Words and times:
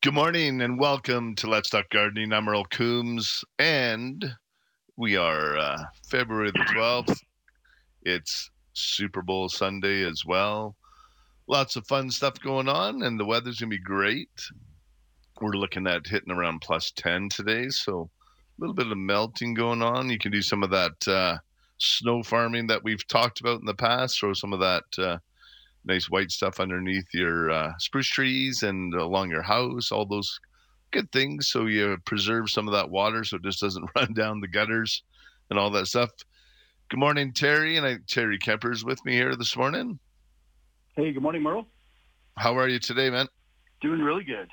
Good 0.00 0.14
morning 0.14 0.60
and 0.60 0.78
welcome 0.78 1.34
to 1.34 1.48
Let's 1.48 1.70
Talk 1.70 1.90
Gardening. 1.90 2.32
I'm 2.32 2.48
Earl 2.48 2.66
Coombs, 2.66 3.44
and 3.58 4.24
we 4.96 5.16
are 5.16 5.58
uh, 5.58 5.82
February 6.08 6.52
the 6.52 6.60
12th. 6.60 7.18
It's 8.02 8.48
Super 8.74 9.22
Bowl 9.22 9.48
Sunday 9.48 10.04
as 10.04 10.22
well. 10.24 10.76
Lots 11.48 11.74
of 11.74 11.84
fun 11.88 12.12
stuff 12.12 12.34
going 12.40 12.68
on, 12.68 13.02
and 13.02 13.18
the 13.18 13.24
weather's 13.24 13.58
going 13.58 13.72
to 13.72 13.76
be 13.76 13.82
great. 13.82 14.30
We're 15.40 15.50
looking 15.50 15.88
at 15.88 16.06
hitting 16.06 16.30
around 16.32 16.60
plus 16.60 16.92
10 16.92 17.30
today, 17.30 17.68
so 17.68 18.02
a 18.02 18.60
little 18.60 18.74
bit 18.74 18.92
of 18.92 18.96
melting 18.96 19.54
going 19.54 19.82
on. 19.82 20.10
You 20.10 20.18
can 20.18 20.30
do 20.30 20.42
some 20.42 20.62
of 20.62 20.70
that 20.70 21.08
uh, 21.08 21.38
snow 21.78 22.22
farming 22.22 22.68
that 22.68 22.84
we've 22.84 23.04
talked 23.08 23.40
about 23.40 23.58
in 23.58 23.66
the 23.66 23.74
past, 23.74 24.20
throw 24.20 24.32
some 24.32 24.52
of 24.52 24.60
that. 24.60 24.84
Uh, 24.96 25.18
nice 25.88 26.10
white 26.10 26.30
stuff 26.30 26.60
underneath 26.60 27.06
your 27.12 27.50
uh, 27.50 27.72
spruce 27.78 28.08
trees 28.08 28.62
and 28.62 28.94
along 28.94 29.30
your 29.30 29.42
house, 29.42 29.90
all 29.90 30.04
those 30.06 30.38
good 30.90 31.10
things. 31.10 31.48
So 31.48 31.66
you 31.66 31.96
preserve 32.04 32.50
some 32.50 32.68
of 32.68 32.74
that 32.74 32.90
water 32.90 33.24
so 33.24 33.36
it 33.36 33.42
just 33.42 33.60
doesn't 33.60 33.88
run 33.96 34.12
down 34.12 34.40
the 34.40 34.48
gutters 34.48 35.02
and 35.50 35.58
all 35.58 35.70
that 35.70 35.86
stuff. 35.86 36.10
Good 36.90 37.00
morning, 37.00 37.32
Terry. 37.32 37.76
And 37.76 37.86
I, 37.86 37.98
Terry 38.06 38.38
Kemper's 38.38 38.84
with 38.84 39.04
me 39.04 39.12
here 39.12 39.34
this 39.34 39.56
morning. 39.56 39.98
Hey, 40.94 41.12
good 41.12 41.22
morning, 41.22 41.42
Merle. 41.42 41.66
How 42.36 42.56
are 42.56 42.68
you 42.68 42.78
today, 42.78 43.10
man? 43.10 43.26
Doing 43.80 44.00
really 44.00 44.24
good. 44.24 44.48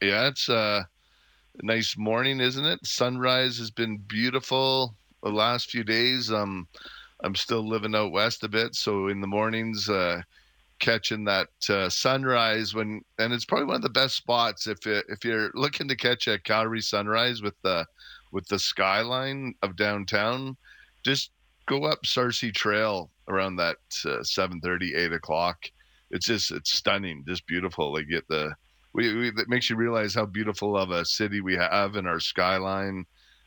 Yeah, 0.00 0.28
it's 0.28 0.48
a 0.48 0.86
nice 1.62 1.96
morning, 1.96 2.40
isn't 2.40 2.64
it? 2.64 2.84
Sunrise 2.84 3.58
has 3.58 3.70
been 3.70 3.96
beautiful 3.96 4.94
the 5.22 5.30
last 5.30 5.70
few 5.70 5.84
days. 5.84 6.32
Um, 6.32 6.68
I'm 7.24 7.34
still 7.34 7.66
living 7.66 7.94
out 7.94 8.12
west 8.12 8.44
a 8.44 8.48
bit, 8.48 8.74
so 8.74 9.08
in 9.08 9.20
the 9.20 9.26
mornings, 9.26 9.88
uh, 9.88 10.22
catching 10.78 11.24
that 11.24 11.48
uh, 11.68 11.88
sunrise 11.88 12.74
when, 12.74 13.02
and 13.18 13.32
it's 13.32 13.44
probably 13.44 13.66
one 13.66 13.76
of 13.76 13.82
the 13.82 13.88
best 13.88 14.16
spots 14.16 14.66
if 14.66 14.86
it, 14.86 15.04
if 15.08 15.24
you're 15.24 15.50
looking 15.54 15.88
to 15.88 15.96
catch 15.96 16.28
a 16.28 16.38
Calgary 16.38 16.80
sunrise 16.80 17.42
with 17.42 17.54
the 17.62 17.84
with 18.32 18.46
the 18.48 18.58
skyline 18.58 19.54
of 19.62 19.76
downtown. 19.76 20.56
Just 21.04 21.30
go 21.66 21.84
up 21.84 22.04
Sarcee 22.04 22.52
Trail 22.52 23.10
around 23.28 23.56
that 23.56 23.76
uh, 24.04 24.22
7:30, 24.22 24.96
8 24.96 25.12
o'clock. 25.12 25.70
It's 26.10 26.26
just 26.26 26.50
it's 26.50 26.72
stunning, 26.72 27.24
just 27.26 27.46
beautiful. 27.46 27.92
Like 27.92 28.08
get 28.08 28.26
the 28.28 28.54
we, 28.94 29.14
we 29.14 29.30
that 29.32 29.48
makes 29.48 29.68
you 29.68 29.76
realize 29.76 30.14
how 30.14 30.26
beautiful 30.26 30.76
of 30.76 30.90
a 30.90 31.04
city 31.04 31.40
we 31.40 31.56
have 31.56 31.96
in 31.96 32.06
our 32.06 32.20
skyline. 32.20 33.04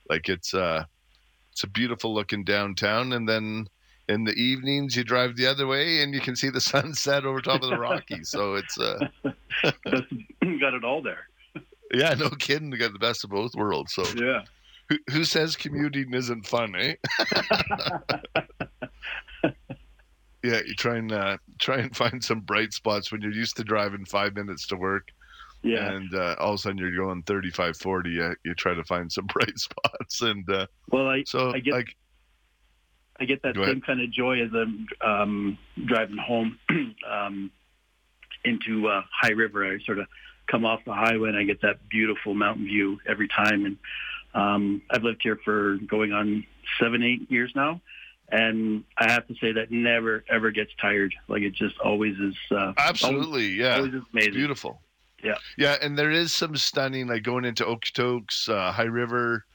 Like 0.10 0.30
it's 0.30 0.54
uh 0.54 0.86
it's 1.52 1.64
a 1.64 1.68
beautiful 1.68 2.14
looking 2.14 2.44
downtown, 2.44 3.14
and 3.14 3.28
then 3.28 3.68
in 4.10 4.24
the 4.24 4.34
evenings 4.34 4.96
you 4.96 5.04
drive 5.04 5.36
the 5.36 5.48
other 5.48 5.68
way 5.68 6.02
and 6.02 6.14
you 6.14 6.20
can 6.20 6.36
see 6.36 6.50
the 6.50 6.62
sunset 6.62 7.26
over 7.26 7.42
top 7.42 7.64
of 7.64 7.70
the 7.70 7.78
Rockies. 7.78 8.30
so 8.30 8.56
it's 8.56 8.80
uh, 8.80 9.08
got 9.24 10.74
it 10.74 10.84
all 10.84 11.02
there. 11.02 11.28
Yeah, 11.94 12.14
no 12.14 12.30
kidding. 12.30 12.72
You 12.72 12.78
got 12.78 12.94
the 12.94 13.00
best 13.00 13.24
of 13.24 13.32
both 13.32 13.56
worlds. 13.56 13.94
So 13.94 14.04
yeah. 14.16 14.44
Who, 14.90 14.98
who 15.10 15.24
says 15.24 15.56
commuting 15.56 16.14
isn't 16.14 16.46
fun, 16.46 16.76
eh? 16.76 16.96
yeah, 20.44 20.60
you 20.66 20.74
try 20.76 20.98
and 20.98 21.12
uh, 21.12 21.38
try 21.60 21.78
and 21.78 21.96
find 21.96 22.22
some 22.22 22.42
bright 22.42 22.74
spots 22.74 23.12
when 23.12 23.22
you're 23.22 23.32
used 23.32 23.56
to 23.58 23.64
driving 23.64 24.04
five 24.04 24.36
minutes 24.36 24.68
to 24.68 24.76
work 24.76 25.08
yeah. 25.64 25.92
And 25.92 26.14
uh, 26.14 26.36
all 26.40 26.50
of 26.50 26.56
a 26.56 26.58
sudden 26.58 26.78
you're 26.78 26.96
going 26.96 27.24
35, 27.24 27.78
40. 27.78 28.10
You, 28.10 28.36
you 28.44 28.54
try 28.56 28.74
to 28.74 28.84
find 28.84 29.12
some 29.12 29.26
bright 29.34 29.58
spots. 29.58 30.22
And 30.22 30.50
uh, 30.50 30.68
well, 30.90 31.08
I, 31.08 31.24
so 31.26 31.52
I 31.52 31.60
get, 31.60 31.74
like, 31.74 31.96
I 33.20 33.26
get 33.26 33.44
that 33.44 33.56
same 33.56 33.64
ahead. 33.64 33.86
kind 33.86 34.02
of 34.02 34.12
joy 34.12 34.42
as 34.42 34.50
I'm 34.54 34.88
um, 35.02 35.58
driving 35.86 36.18
home 36.18 36.58
um, 37.10 37.52
into 38.44 38.88
uh, 38.88 39.04
High 39.22 39.32
River. 39.32 39.66
I 39.66 39.78
sort 39.86 40.00
of 40.00 40.08
come 40.48 40.66
off 40.66 40.82
the 40.86 40.94
highway 40.94 41.30
and 41.30 41.38
I 41.38 41.44
get 41.44 41.62
that 41.62 41.88
beautiful 41.90 42.34
mountain 42.34 42.66
view 42.66 43.00
every 43.08 43.28
time. 43.28 43.66
And 43.66 43.78
um, 44.34 44.82
I've 44.90 45.04
lived 45.04 45.22
here 45.22 45.38
for 45.46 45.78
going 45.88 46.12
on 46.12 46.46
seven, 46.80 47.04
eight 47.04 47.30
years 47.30 47.52
now. 47.56 47.82
And 48.30 48.86
I 48.98 49.12
have 49.12 49.28
to 49.28 49.36
say 49.42 49.52
that 49.52 49.72
never 49.72 50.24
ever 50.30 50.52
gets 50.52 50.72
tired. 50.82 51.14
Like 51.28 51.42
it 51.42 51.54
just 51.54 51.78
always 51.80 52.18
is. 52.18 52.36
Uh, 52.50 52.72
absolutely, 52.78 53.44
always, 53.44 53.58
yeah, 53.58 53.76
always 53.76 53.94
is 53.94 54.04
amazing. 54.14 54.34
beautiful. 54.34 54.82
Yeah. 55.24 55.36
Yeah, 55.58 55.78
and 55.82 55.98
there 55.98 56.12
is 56.12 56.34
some 56.34 56.56
stunning, 56.56 57.08
like 57.08 57.24
going 57.24 57.46
into 57.46 57.66
Okotoks, 57.66 58.50
uh, 58.50 58.72
High 58.72 58.84
River. 58.84 59.46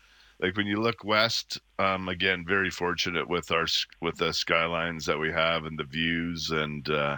Like 0.41 0.57
when 0.57 0.67
you 0.67 0.81
look 0.81 1.03
west, 1.03 1.59
um, 1.79 2.09
again, 2.09 2.45
very 2.47 2.71
fortunate 2.71 3.29
with 3.29 3.51
our 3.51 3.67
with 4.03 4.17
the 4.19 4.33
skylines 4.33 5.07
that 5.07 5.19
we 5.19 5.33
have 5.33 5.65
and 5.65 5.79
the 5.79 5.85
views, 5.85 6.51
and 6.51 6.89
uh, 6.91 7.17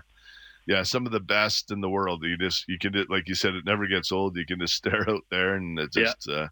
yeah, 0.69 0.85
some 0.85 1.05
of 1.05 1.11
the 1.11 1.21
best 1.21 1.73
in 1.73 1.81
the 1.81 1.89
world. 1.89 2.23
You 2.23 2.37
just 2.39 2.69
you 2.69 2.79
can 2.79 2.93
like 3.09 3.27
you 3.27 3.35
said, 3.35 3.55
it 3.55 3.65
never 3.65 3.89
gets 3.89 4.13
old. 4.13 4.37
You 4.37 4.47
can 4.47 4.61
just 4.61 4.75
stare 4.77 5.09
out 5.11 5.25
there, 5.31 5.55
and 5.55 5.79
it 5.81 5.93
just 5.93 6.29
uh, 6.29 6.47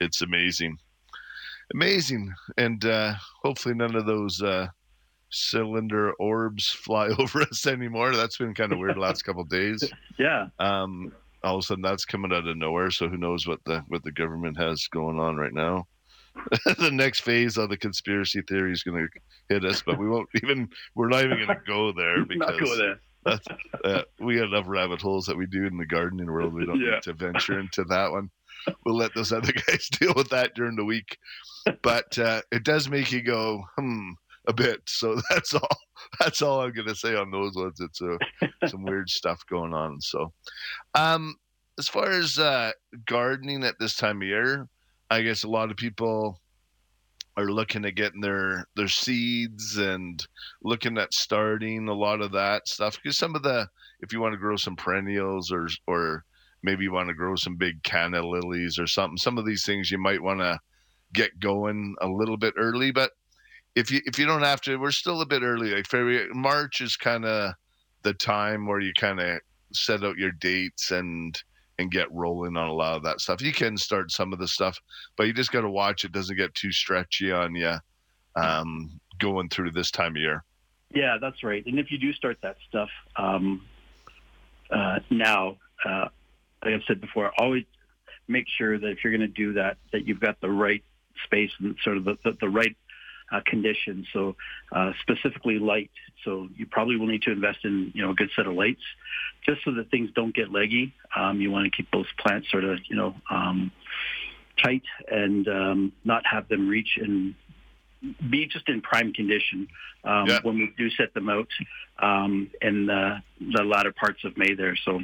it's 0.00 0.20
amazing, 0.20 0.78
amazing, 1.72 2.34
and 2.56 2.84
uh, 2.84 3.14
hopefully 3.44 3.76
none 3.76 3.94
of 3.94 4.06
those 4.06 4.42
uh, 4.42 4.66
cylinder 5.30 6.12
orbs 6.14 6.68
fly 6.84 7.08
over 7.18 7.42
us 7.42 7.66
anymore. 7.66 8.14
That's 8.14 8.36
been 8.36 8.54
kind 8.54 8.72
of 8.72 8.78
weird 8.78 8.96
the 8.96 9.00
last 9.00 9.22
couple 9.22 9.42
of 9.42 9.48
days. 9.48 9.88
Yeah. 10.18 10.48
Um, 10.58 11.12
all 11.42 11.56
of 11.56 11.60
a 11.60 11.62
sudden 11.62 11.82
that's 11.82 12.04
coming 12.04 12.32
out 12.32 12.46
of 12.46 12.56
nowhere. 12.56 12.90
So 12.90 13.08
who 13.08 13.16
knows 13.16 13.46
what 13.46 13.60
the 13.64 13.82
what 13.88 14.02
the 14.04 14.12
government 14.12 14.58
has 14.58 14.86
going 14.88 15.18
on 15.18 15.36
right 15.36 15.52
now? 15.54 15.86
the 16.78 16.90
next 16.92 17.20
phase 17.20 17.56
of 17.56 17.68
the 17.68 17.76
conspiracy 17.76 18.40
theory 18.48 18.72
is 18.72 18.82
going 18.82 19.06
to 19.06 19.20
hit 19.54 19.64
us, 19.64 19.82
but 19.82 19.98
we 19.98 20.08
won't 20.08 20.28
even. 20.42 20.68
We're 20.94 21.08
not 21.08 21.24
even 21.24 21.36
going 21.38 21.48
to 21.48 21.64
go 21.66 21.92
there 21.92 22.24
because 22.28 22.60
go 22.60 22.76
there. 22.76 23.00
that's, 23.24 23.46
uh, 23.84 24.02
we 24.20 24.36
got 24.36 24.48
enough 24.48 24.66
rabbit 24.68 25.00
holes 25.00 25.26
that 25.26 25.36
we 25.36 25.46
do 25.46 25.66
in 25.66 25.76
the 25.76 25.86
gardening 25.86 26.30
world. 26.30 26.54
We 26.54 26.66
don't 26.66 26.80
Yeah. 26.80 26.92
need 26.92 27.02
to 27.04 27.12
venture 27.14 27.58
into 27.58 27.84
that 27.84 28.10
one. 28.10 28.30
We'll 28.84 28.96
let 28.96 29.14
those 29.14 29.32
other 29.32 29.52
guys 29.68 29.88
deal 29.88 30.12
with 30.16 30.28
that 30.30 30.54
during 30.54 30.76
the 30.76 30.84
week. 30.84 31.16
But 31.82 32.18
uh, 32.18 32.42
it 32.52 32.64
does 32.64 32.88
make 32.88 33.12
you 33.12 33.22
go 33.22 33.62
hmm 33.78 34.10
a 34.46 34.52
bit. 34.52 34.80
So 34.86 35.20
that's 35.30 35.54
all. 35.54 35.68
That's 36.18 36.42
all 36.42 36.62
I'm 36.62 36.72
to 36.72 36.94
say 36.94 37.14
on 37.14 37.30
those 37.30 37.54
ones. 37.54 37.80
It's 37.80 38.00
uh, 38.00 38.16
some 38.66 38.84
weird 38.84 39.08
stuff 39.10 39.44
going 39.48 39.74
on. 39.74 40.00
So, 40.00 40.32
um, 40.94 41.36
as 41.78 41.88
far 41.88 42.10
as 42.10 42.38
uh, 42.38 42.72
gardening 43.06 43.64
at 43.64 43.78
this 43.78 43.96
time 43.96 44.22
of 44.22 44.28
year, 44.28 44.66
I 45.10 45.22
guess 45.22 45.44
a 45.44 45.48
lot 45.48 45.70
of 45.70 45.76
people 45.76 46.40
are 47.36 47.50
looking 47.50 47.84
at 47.84 47.94
getting 47.94 48.20
their 48.20 48.66
their 48.76 48.88
seeds 48.88 49.76
and 49.76 50.26
looking 50.62 50.98
at 50.98 51.12
starting 51.14 51.88
a 51.88 51.94
lot 51.94 52.20
of 52.20 52.32
that 52.32 52.66
stuff 52.68 52.98
because 53.02 53.16
some 53.16 53.34
of 53.34 53.42
the 53.42 53.68
if 54.00 54.12
you 54.12 54.20
want 54.20 54.32
to 54.32 54.38
grow 54.38 54.56
some 54.56 54.76
perennials 54.76 55.52
or 55.52 55.68
or 55.86 56.24
maybe 56.62 56.84
you 56.84 56.92
want 56.92 57.08
to 57.08 57.14
grow 57.14 57.34
some 57.36 57.56
big 57.56 57.82
canna 57.82 58.20
lilies 58.20 58.78
or 58.78 58.86
something 58.86 59.16
some 59.16 59.38
of 59.38 59.46
these 59.46 59.64
things 59.64 59.90
you 59.90 59.98
might 59.98 60.22
want 60.22 60.40
to 60.40 60.58
get 61.12 61.38
going 61.40 61.94
a 62.02 62.08
little 62.08 62.36
bit 62.36 62.54
early 62.56 62.90
but 62.90 63.12
if 63.74 63.90
you 63.90 64.00
if 64.04 64.18
you 64.18 64.26
don't 64.26 64.42
have 64.42 64.60
to 64.60 64.76
we're 64.76 64.90
still 64.90 65.20
a 65.20 65.26
bit 65.26 65.42
early 65.42 65.70
like 65.70 65.86
February 65.86 66.28
March 66.32 66.80
is 66.80 66.96
kind 66.96 67.24
of 67.24 67.52
the 68.02 68.14
time 68.14 68.66
where 68.66 68.80
you 68.80 68.92
kind 68.98 69.20
of 69.20 69.40
set 69.72 70.04
out 70.04 70.16
your 70.16 70.32
dates 70.32 70.90
and 70.90 71.40
and 71.80 71.90
get 71.90 72.12
rolling 72.12 72.58
on 72.58 72.68
a 72.68 72.72
lot 72.72 72.94
of 72.94 73.02
that 73.02 73.20
stuff. 73.22 73.40
You 73.40 73.52
can 73.52 73.76
start 73.76 74.10
some 74.10 74.34
of 74.34 74.38
the 74.38 74.46
stuff, 74.46 74.78
but 75.16 75.26
you 75.26 75.32
just 75.32 75.50
got 75.50 75.62
to 75.62 75.70
watch 75.70 76.04
it 76.04 76.12
doesn't 76.12 76.36
get 76.36 76.54
too 76.54 76.70
stretchy 76.70 77.32
on 77.32 77.54
you 77.54 77.74
um, 78.36 79.00
going 79.18 79.48
through 79.48 79.70
this 79.70 79.90
time 79.90 80.12
of 80.12 80.18
year. 80.20 80.44
Yeah, 80.94 81.16
that's 81.18 81.42
right. 81.42 81.64
And 81.64 81.78
if 81.78 81.90
you 81.90 81.96
do 81.96 82.12
start 82.12 82.36
that 82.42 82.56
stuff 82.68 82.90
um, 83.16 83.62
uh, 84.70 84.98
now, 85.08 85.56
uh, 85.84 86.08
like 86.62 86.74
I've 86.74 86.82
said 86.86 87.00
before, 87.00 87.32
always 87.38 87.64
make 88.28 88.44
sure 88.58 88.78
that 88.78 88.86
if 88.86 88.98
you're 89.02 89.16
going 89.16 89.26
to 89.26 89.34
do 89.34 89.54
that, 89.54 89.78
that 89.92 90.06
you've 90.06 90.20
got 90.20 90.38
the 90.42 90.50
right 90.50 90.84
space 91.24 91.50
and 91.60 91.76
sort 91.82 91.96
of 91.96 92.04
the, 92.04 92.18
the, 92.24 92.36
the 92.42 92.48
right 92.48 92.76
uh, 93.30 93.40
conditions. 93.46 94.06
So 94.12 94.36
uh, 94.72 94.92
specifically 95.00 95.58
light. 95.58 95.90
So 96.24 96.48
you 96.56 96.66
probably 96.66 96.96
will 96.96 97.06
need 97.06 97.22
to 97.22 97.32
invest 97.32 97.64
in 97.64 97.92
you 97.94 98.02
know 98.02 98.10
a 98.10 98.14
good 98.14 98.30
set 98.36 98.46
of 98.46 98.54
lights, 98.54 98.82
just 99.46 99.64
so 99.64 99.72
that 99.74 99.90
things 99.90 100.10
don't 100.14 100.34
get 100.34 100.50
leggy. 100.50 100.94
Um, 101.16 101.40
you 101.40 101.50
want 101.50 101.64
to 101.64 101.70
keep 101.70 101.90
those 101.90 102.06
plants 102.18 102.50
sort 102.50 102.64
of 102.64 102.78
you 102.88 102.96
know 102.96 103.14
um, 103.30 103.70
tight 104.62 104.82
and 105.10 105.48
um, 105.48 105.92
not 106.04 106.24
have 106.26 106.48
them 106.48 106.68
reach 106.68 106.98
and 107.00 107.34
be 108.30 108.46
just 108.46 108.68
in 108.68 108.80
prime 108.80 109.12
condition 109.12 109.68
um, 110.04 110.26
Yeah. 110.26 110.40
when 110.42 110.56
we 110.56 110.72
do 110.76 110.90
set 110.90 111.12
them 111.14 111.28
out 111.28 111.48
um, 111.98 112.50
in 112.62 112.86
the, 112.86 113.22
the 113.40 113.62
latter 113.62 113.92
parts 113.92 114.24
of 114.24 114.36
May 114.38 114.54
there. 114.54 114.76
So 114.76 115.00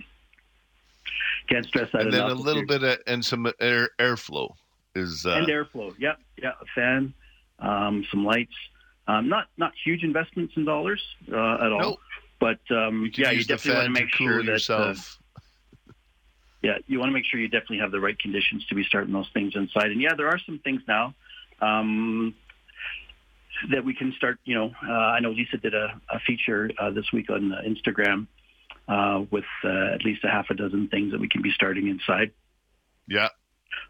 can't 1.48 1.66
stress 1.66 1.90
that 1.92 2.02
and 2.02 2.12
then 2.12 2.24
enough. 2.24 2.38
a 2.38 2.40
little 2.40 2.66
bit 2.66 2.82
of, 2.82 2.98
and 3.06 3.24
some 3.24 3.52
air 3.60 3.90
airflow 3.98 4.54
is 4.94 5.26
uh, 5.26 5.30
and 5.32 5.46
airflow. 5.46 5.94
Yeah, 5.98 6.14
yeah, 6.42 6.52
a 6.60 6.64
fan, 6.74 7.14
um, 7.58 8.04
some 8.10 8.24
lights. 8.24 8.54
Um, 9.08 9.28
not 9.28 9.46
not 9.56 9.72
huge 9.84 10.02
investments 10.02 10.54
in 10.56 10.64
dollars 10.64 11.00
uh, 11.30 11.36
at 11.36 11.72
all, 11.72 11.80
Nope. 11.80 11.98
but 12.40 12.58
um, 12.74 13.04
you 13.04 13.24
yeah, 13.24 13.30
you 13.30 13.44
definitely 13.44 13.74
want 13.74 13.86
to 13.86 14.02
make 14.02 14.10
to 14.10 14.16
sure 14.16 14.42
that 14.42 14.70
uh, 14.70 14.94
yeah, 16.62 16.78
you 16.88 16.98
want 16.98 17.10
to 17.10 17.12
make 17.12 17.24
sure 17.24 17.38
you 17.38 17.48
definitely 17.48 17.78
have 17.78 17.92
the 17.92 18.00
right 18.00 18.18
conditions 18.18 18.66
to 18.66 18.74
be 18.74 18.82
starting 18.82 19.12
those 19.12 19.30
things 19.32 19.54
inside. 19.54 19.92
And 19.92 20.00
yeah, 20.00 20.14
there 20.16 20.26
are 20.26 20.40
some 20.44 20.58
things 20.58 20.82
now 20.88 21.14
um, 21.60 22.34
that 23.70 23.84
we 23.84 23.94
can 23.94 24.12
start. 24.16 24.38
You 24.44 24.56
know, 24.56 24.72
uh, 24.86 24.92
I 24.92 25.20
know 25.20 25.30
Lisa 25.30 25.56
did 25.56 25.74
a, 25.74 26.00
a 26.10 26.18
feature 26.26 26.70
uh, 26.78 26.90
this 26.90 27.06
week 27.12 27.30
on 27.30 27.52
uh, 27.52 27.60
Instagram 27.64 28.26
uh, 28.88 29.24
with 29.30 29.44
uh, 29.64 29.94
at 29.94 30.04
least 30.04 30.24
a 30.24 30.28
half 30.28 30.50
a 30.50 30.54
dozen 30.54 30.88
things 30.88 31.12
that 31.12 31.20
we 31.20 31.28
can 31.28 31.42
be 31.42 31.52
starting 31.52 31.88
inside. 31.88 32.32
Yeah. 33.08 33.28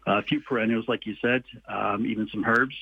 a 0.05 0.21
few 0.21 0.41
perennials, 0.41 0.85
like 0.87 1.07
you 1.07 1.15
said, 1.21 1.43
um, 1.67 2.05
even 2.05 2.27
some 2.31 2.45
herbs. 2.45 2.75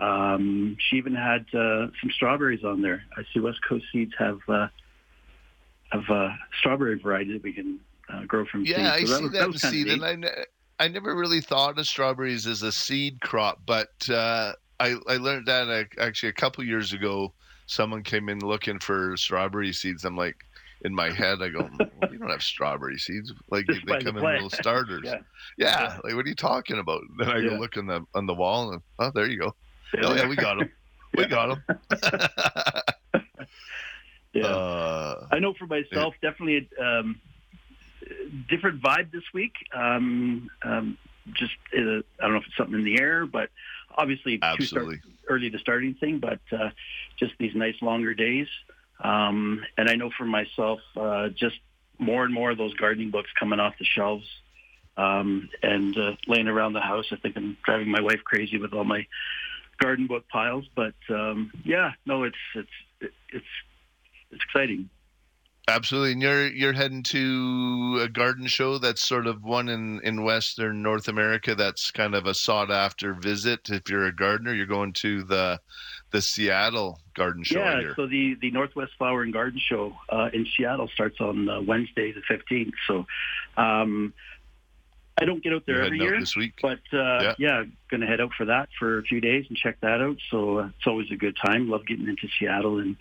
Um, 0.00 0.76
she 0.78 0.96
even 0.96 1.14
had 1.14 1.46
uh, 1.54 1.88
some 2.00 2.10
strawberries 2.12 2.64
on 2.64 2.80
there. 2.82 3.02
I 3.16 3.22
see 3.32 3.40
West 3.40 3.58
Coast 3.68 3.84
Seeds 3.92 4.12
have 4.18 4.38
uh, 4.48 4.68
have 5.90 6.08
uh, 6.08 6.30
strawberry 6.58 6.98
variety 6.98 7.34
that 7.34 7.42
we 7.42 7.52
can 7.52 7.78
uh, 8.12 8.24
grow 8.24 8.44
from 8.46 8.64
Yeah, 8.64 8.76
seed. 8.76 8.86
I 8.86 9.04
So 9.04 9.16
see 9.18 9.22
was- 9.24 9.32
that 9.32 9.48
was 9.48 9.62
seed, 9.62 9.88
and 9.88 10.04
I, 10.04 10.14
ne- 10.16 10.44
I 10.78 10.88
never 10.88 11.14
really 11.14 11.40
thought 11.40 11.78
of 11.78 11.86
strawberries 11.86 12.46
as 12.46 12.62
a 12.62 12.72
seed 12.72 13.20
crop, 13.20 13.60
but 13.66 13.90
uh, 14.08 14.52
I 14.78 14.94
I 15.08 15.16
learned 15.16 15.46
that 15.46 15.68
uh, 15.68 15.84
actually 16.02 16.30
a 16.30 16.34
couple 16.34 16.64
years 16.64 16.92
ago. 16.92 17.32
Someone 17.66 18.02
came 18.02 18.28
in 18.28 18.40
looking 18.40 18.80
for 18.80 19.16
strawberry 19.16 19.72
seeds. 19.72 20.04
I'm 20.04 20.16
like, 20.16 20.34
in 20.84 20.92
my 20.92 21.08
head, 21.08 21.40
I 21.40 21.50
go, 21.50 21.70
well, 21.78 22.10
you 22.12 22.18
don't 22.18 22.28
have 22.30 22.42
strawberry 22.42 22.98
seeds. 22.98 23.32
Like 23.48 23.64
Just 23.66 23.86
they 23.86 23.92
by 23.92 23.98
the 24.00 24.04
come 24.06 24.16
in 24.16 24.24
little 24.24 24.50
starters. 24.64 25.02
Yeah. 25.04 25.18
yeah. 25.56 25.80
Yeah. 25.82 25.98
Like 26.02 26.14
what 26.16 26.26
are 26.26 26.28
you 26.28 26.34
talking 26.34 26.80
about? 26.80 27.00
Then 27.18 27.28
I 27.30 27.38
Yeah. 27.38 27.50
go 27.50 27.54
look 27.56 27.76
on 27.76 27.86
the 27.86 28.04
on 28.14 28.26
the 28.26 28.34
wall, 28.34 28.72
and 28.72 28.82
oh, 28.98 29.12
there 29.14 29.26
you 29.28 29.38
go. 29.38 29.54
Yeah, 29.94 30.00
Oh 30.04 30.14
yeah, 30.14 30.28
we 30.28 30.36
got 30.36 30.58
them. 30.58 30.70
We 31.12 31.26
got 31.26 31.48
them. 31.48 31.64
yeah. 34.32 34.46
uh, 34.46 35.26
I 35.32 35.40
know 35.40 35.54
for 35.54 35.66
myself, 35.66 36.14
definitely 36.22 36.68
a 36.78 36.84
um, 36.84 37.20
different 38.48 38.80
vibe 38.80 39.10
this 39.10 39.24
week. 39.34 39.54
Um, 39.74 40.48
um, 40.62 40.96
just 41.32 41.56
uh, 41.76 41.80
I 41.80 42.02
don't 42.20 42.32
know 42.32 42.36
if 42.36 42.46
it's 42.46 42.56
something 42.56 42.76
in 42.76 42.84
the 42.84 43.00
air, 43.00 43.26
but 43.26 43.50
obviously 43.96 44.34
too 44.34 44.38
start, 44.38 44.60
absolutely. 44.60 45.00
early 45.28 45.50
to 45.50 45.58
starting 45.58 45.94
thing. 45.94 46.20
But 46.20 46.38
uh, 46.52 46.70
just 47.18 47.34
these 47.38 47.56
nice 47.56 47.76
longer 47.82 48.14
days, 48.14 48.46
um, 49.02 49.64
and 49.76 49.88
I 49.88 49.96
know 49.96 50.10
for 50.16 50.24
myself, 50.24 50.80
uh, 50.96 51.28
just 51.30 51.58
more 51.98 52.24
and 52.24 52.32
more 52.32 52.50
of 52.50 52.58
those 52.58 52.74
gardening 52.74 53.10
books 53.10 53.30
coming 53.38 53.60
off 53.60 53.74
the 53.78 53.84
shelves. 53.84 54.28
Um, 54.96 55.48
and 55.62 55.96
uh, 55.96 56.16
laying 56.26 56.48
around 56.48 56.74
the 56.74 56.80
house, 56.80 57.06
I 57.10 57.16
think 57.16 57.36
I'm 57.36 57.56
driving 57.64 57.90
my 57.90 58.00
wife 58.00 58.22
crazy 58.24 58.58
with 58.58 58.74
all 58.74 58.84
my 58.84 59.06
garden 59.80 60.06
book 60.06 60.24
piles. 60.28 60.68
But 60.74 60.94
um, 61.08 61.50
yeah, 61.64 61.92
no, 62.06 62.24
it's 62.24 62.36
it's 62.54 62.68
it's 63.00 63.44
it's 64.30 64.42
exciting. 64.44 64.88
Absolutely, 65.68 66.12
and 66.12 66.22
you're 66.22 66.48
you're 66.48 66.72
heading 66.72 67.02
to 67.04 68.00
a 68.02 68.08
garden 68.08 68.46
show 68.46 68.78
that's 68.78 69.06
sort 69.06 69.26
of 69.26 69.44
one 69.44 69.68
in 69.68 70.00
in 70.02 70.24
Western 70.24 70.82
North 70.82 71.06
America. 71.06 71.54
That's 71.54 71.90
kind 71.90 72.14
of 72.14 72.26
a 72.26 72.34
sought 72.34 72.70
after 72.70 73.14
visit. 73.14 73.68
If 73.68 73.88
you're 73.88 74.06
a 74.06 74.14
gardener, 74.14 74.52
you're 74.52 74.66
going 74.66 74.92
to 74.94 75.22
the 75.22 75.60
the 76.10 76.20
Seattle 76.20 77.00
Garden 77.14 77.44
Show. 77.44 77.60
Yeah, 77.60 77.80
hear. 77.80 77.92
so 77.94 78.06
the, 78.06 78.36
the 78.40 78.50
Northwest 78.50 78.92
Flower 78.98 79.22
and 79.22 79.32
Garden 79.32 79.60
Show 79.64 79.94
uh, 80.08 80.28
in 80.32 80.46
Seattle 80.56 80.88
starts 80.88 81.20
on 81.20 81.48
uh, 81.48 81.60
Wednesday 81.60 82.12
the 82.12 82.22
15th. 82.22 82.72
So 82.88 83.06
um, 83.56 84.12
I 85.20 85.24
don't 85.24 85.42
get 85.42 85.52
out 85.52 85.64
there 85.66 85.82
every 85.82 86.00
out 86.00 86.04
year, 86.04 86.20
this 86.20 86.34
week. 86.36 86.54
but 86.62 86.80
uh, 86.92 87.20
Yeah. 87.22 87.34
yeah, 87.38 87.64
going 87.90 88.00
to 88.00 88.06
head 88.06 88.20
out 88.20 88.32
for 88.36 88.46
that 88.46 88.68
for 88.78 88.98
a 88.98 89.02
few 89.02 89.20
days 89.20 89.44
and 89.48 89.56
check 89.56 89.78
that 89.82 90.00
out. 90.00 90.16
So 90.30 90.58
uh, 90.60 90.66
it's 90.76 90.86
always 90.86 91.10
a 91.10 91.16
good 91.16 91.36
time. 91.36 91.68
Love 91.68 91.86
getting 91.86 92.08
into 92.08 92.28
Seattle 92.38 92.78
and 92.78 92.96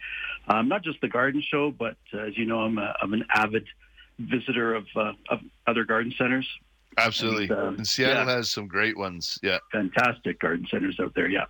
um, 0.47 0.67
not 0.67 0.83
just 0.83 0.99
the 1.01 1.07
garden 1.07 1.41
show, 1.41 1.71
but 1.71 1.95
uh, 2.13 2.19
as 2.19 2.37
you 2.37 2.45
know, 2.45 2.59
I'm, 2.59 2.77
a, 2.77 2.95
I'm 3.01 3.13
an 3.13 3.25
avid 3.33 3.65
visitor 4.19 4.75
of, 4.75 4.85
uh, 4.95 5.13
of 5.29 5.39
other 5.67 5.85
garden 5.85 6.13
centers. 6.17 6.47
Absolutely, 6.97 7.43
and, 7.45 7.51
uh, 7.51 7.67
and 7.77 7.87
Seattle 7.87 8.25
yeah. 8.25 8.35
has 8.35 8.49
some 8.51 8.67
great 8.67 8.97
ones. 8.97 9.39
Yeah, 9.41 9.59
Fantastic 9.71 10.39
garden 10.39 10.67
centers 10.69 10.99
out 10.99 11.13
there. 11.15 11.29
Yeah. 11.29 11.45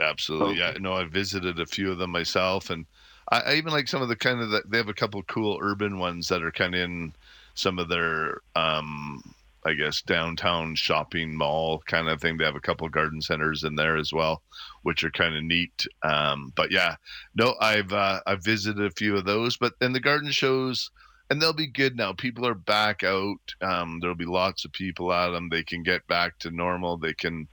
absolutely. 0.00 0.60
Okay. 0.62 0.72
Yeah, 0.74 0.78
no, 0.80 0.92
I 0.92 1.04
visited 1.04 1.58
a 1.58 1.66
few 1.66 1.90
of 1.90 1.98
them 1.98 2.10
myself, 2.10 2.70
and 2.70 2.86
I, 3.32 3.40
I 3.40 3.54
even 3.54 3.72
like 3.72 3.88
some 3.88 4.02
of 4.02 4.08
the 4.08 4.16
kind 4.16 4.40
of 4.40 4.50
the, 4.50 4.62
they 4.68 4.76
have 4.76 4.88
a 4.88 4.94
couple 4.94 5.18
of 5.18 5.26
cool 5.26 5.58
urban 5.60 5.98
ones 5.98 6.28
that 6.28 6.42
are 6.42 6.52
kind 6.52 6.74
of 6.74 6.80
in 6.82 7.12
some 7.54 7.78
of 7.78 7.88
their 7.88 8.40
um 8.56 9.34
I 9.66 9.72
guess 9.72 10.02
downtown 10.02 10.74
shopping 10.74 11.34
mall 11.34 11.82
kind 11.86 12.08
of 12.08 12.20
thing. 12.20 12.36
They 12.36 12.44
have 12.44 12.56
a 12.56 12.60
couple 12.60 12.88
garden 12.90 13.22
centers 13.22 13.64
in 13.64 13.76
there 13.76 13.96
as 13.96 14.12
well, 14.12 14.42
which 14.82 15.02
are 15.04 15.10
kind 15.10 15.34
of 15.34 15.42
neat. 15.42 15.86
Um, 16.02 16.52
but 16.54 16.70
yeah, 16.70 16.96
no, 17.34 17.54
I've 17.60 17.92
uh, 17.92 18.20
I've 18.26 18.44
visited 18.44 18.84
a 18.84 18.90
few 18.90 19.16
of 19.16 19.24
those. 19.24 19.56
But 19.56 19.72
then 19.80 19.92
the 19.92 20.00
garden 20.00 20.30
shows, 20.30 20.90
and 21.30 21.40
they'll 21.40 21.54
be 21.54 21.66
good 21.66 21.96
now. 21.96 22.12
People 22.12 22.46
are 22.46 22.54
back 22.54 23.02
out. 23.02 23.38
Um, 23.62 24.00
there'll 24.00 24.14
be 24.14 24.26
lots 24.26 24.66
of 24.66 24.72
people 24.72 25.12
at 25.12 25.30
them. 25.30 25.48
They 25.48 25.62
can 25.62 25.82
get 25.82 26.06
back 26.08 26.38
to 26.40 26.50
normal. 26.50 26.98
They 26.98 27.14
can 27.14 27.48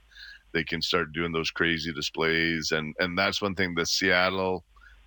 they 0.52 0.64
can 0.64 0.82
start 0.82 1.14
doing 1.14 1.32
those 1.32 1.50
crazy 1.50 1.94
displays, 1.94 2.72
and 2.72 2.94
and 2.98 3.16
that's 3.16 3.40
one 3.40 3.54
thing. 3.54 3.74
The 3.74 3.86
Seattle 3.86 4.64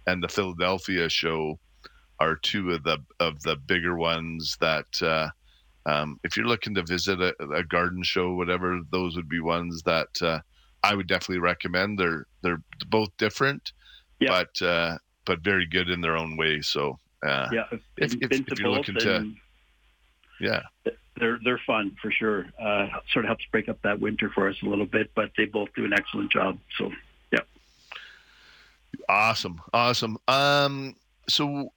and 0.08 0.24
the 0.24 0.28
Philadelphia 0.28 1.08
show 1.10 1.60
are 2.20 2.36
two 2.36 2.72
of 2.72 2.84
the 2.84 2.98
of 3.20 3.44
the 3.44 3.58
bigger 3.58 3.96
ones 3.96 4.58
that. 4.60 4.88
Uh, 5.04 5.30
um, 5.86 6.20
if 6.24 6.36
you're 6.36 6.48
looking 6.48 6.74
to 6.76 6.84
visit 6.84 7.22
a, 7.22 7.34
a 7.54 7.64
garden 7.64 8.04
show, 8.04 8.34
whatever, 8.34 8.80
those 8.92 9.16
would 9.16 9.30
be 9.30 9.40
ones 9.40 9.82
that 9.84 10.08
uh, 10.22 10.40
I 10.84 10.96
would 10.96 11.08
definitely 11.08 11.40
recommend. 11.40 12.00
They're 12.00 12.26
they're 12.42 12.62
both 12.88 13.10
different, 13.18 13.72
Yeah. 14.20 14.30
but 14.30 14.62
uh, 14.66 14.98
but 15.26 15.40
very 15.42 15.66
good 15.66 15.90
in 15.90 16.02
their 16.02 16.18
own 16.18 16.38
way. 16.38 16.62
So 16.62 16.98
uh, 17.26 17.48
Yeah. 17.52 17.66
If- 17.98 18.14
if- 18.22 18.32
if 18.52 18.60
you're 18.60 18.70
looking 18.70 18.96
to- 18.96 19.32
yeah, 20.40 20.64
they're 21.18 21.40
they're 21.44 21.62
fun 21.66 21.96
for 22.02 22.12
sure. 22.12 22.48
Uh, 22.60 22.88
sort 23.12 23.26
of 23.26 23.30
helps 23.30 23.46
break 23.52 23.70
up 23.70 23.82
that 23.84 24.00
winter 24.00 24.30
for 24.30 24.50
us 24.50 24.56
a 24.64 24.66
little 24.66 24.86
bit, 24.86 25.12
but 25.16 25.32
they 25.38 25.46
both 25.46 25.70
do 25.76 25.86
an 25.86 25.94
excellent 25.94 26.30
job. 26.32 26.60
So 26.78 26.92
yeah, 27.32 27.40
awesome, 29.08 29.62
awesome. 29.74 30.18
Um, 30.28 30.96
so 31.30 31.72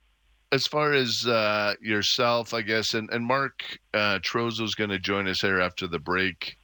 as 0.53 0.67
far 0.67 0.93
as 0.93 1.27
uh, 1.27 1.75
yourself, 1.81 2.55
I 2.55 2.63
guess, 2.63 2.95
and 2.95 3.11
and 3.11 3.25
Mark 3.25 3.79
uh, 3.95 4.19
Trozo's 4.21 4.75
going 4.75 4.91
to 4.91 4.99
join 4.99 5.29
us 5.29 5.41
here 5.41 5.61
after 5.61 5.87
the 5.87 5.99
break. 5.99 6.57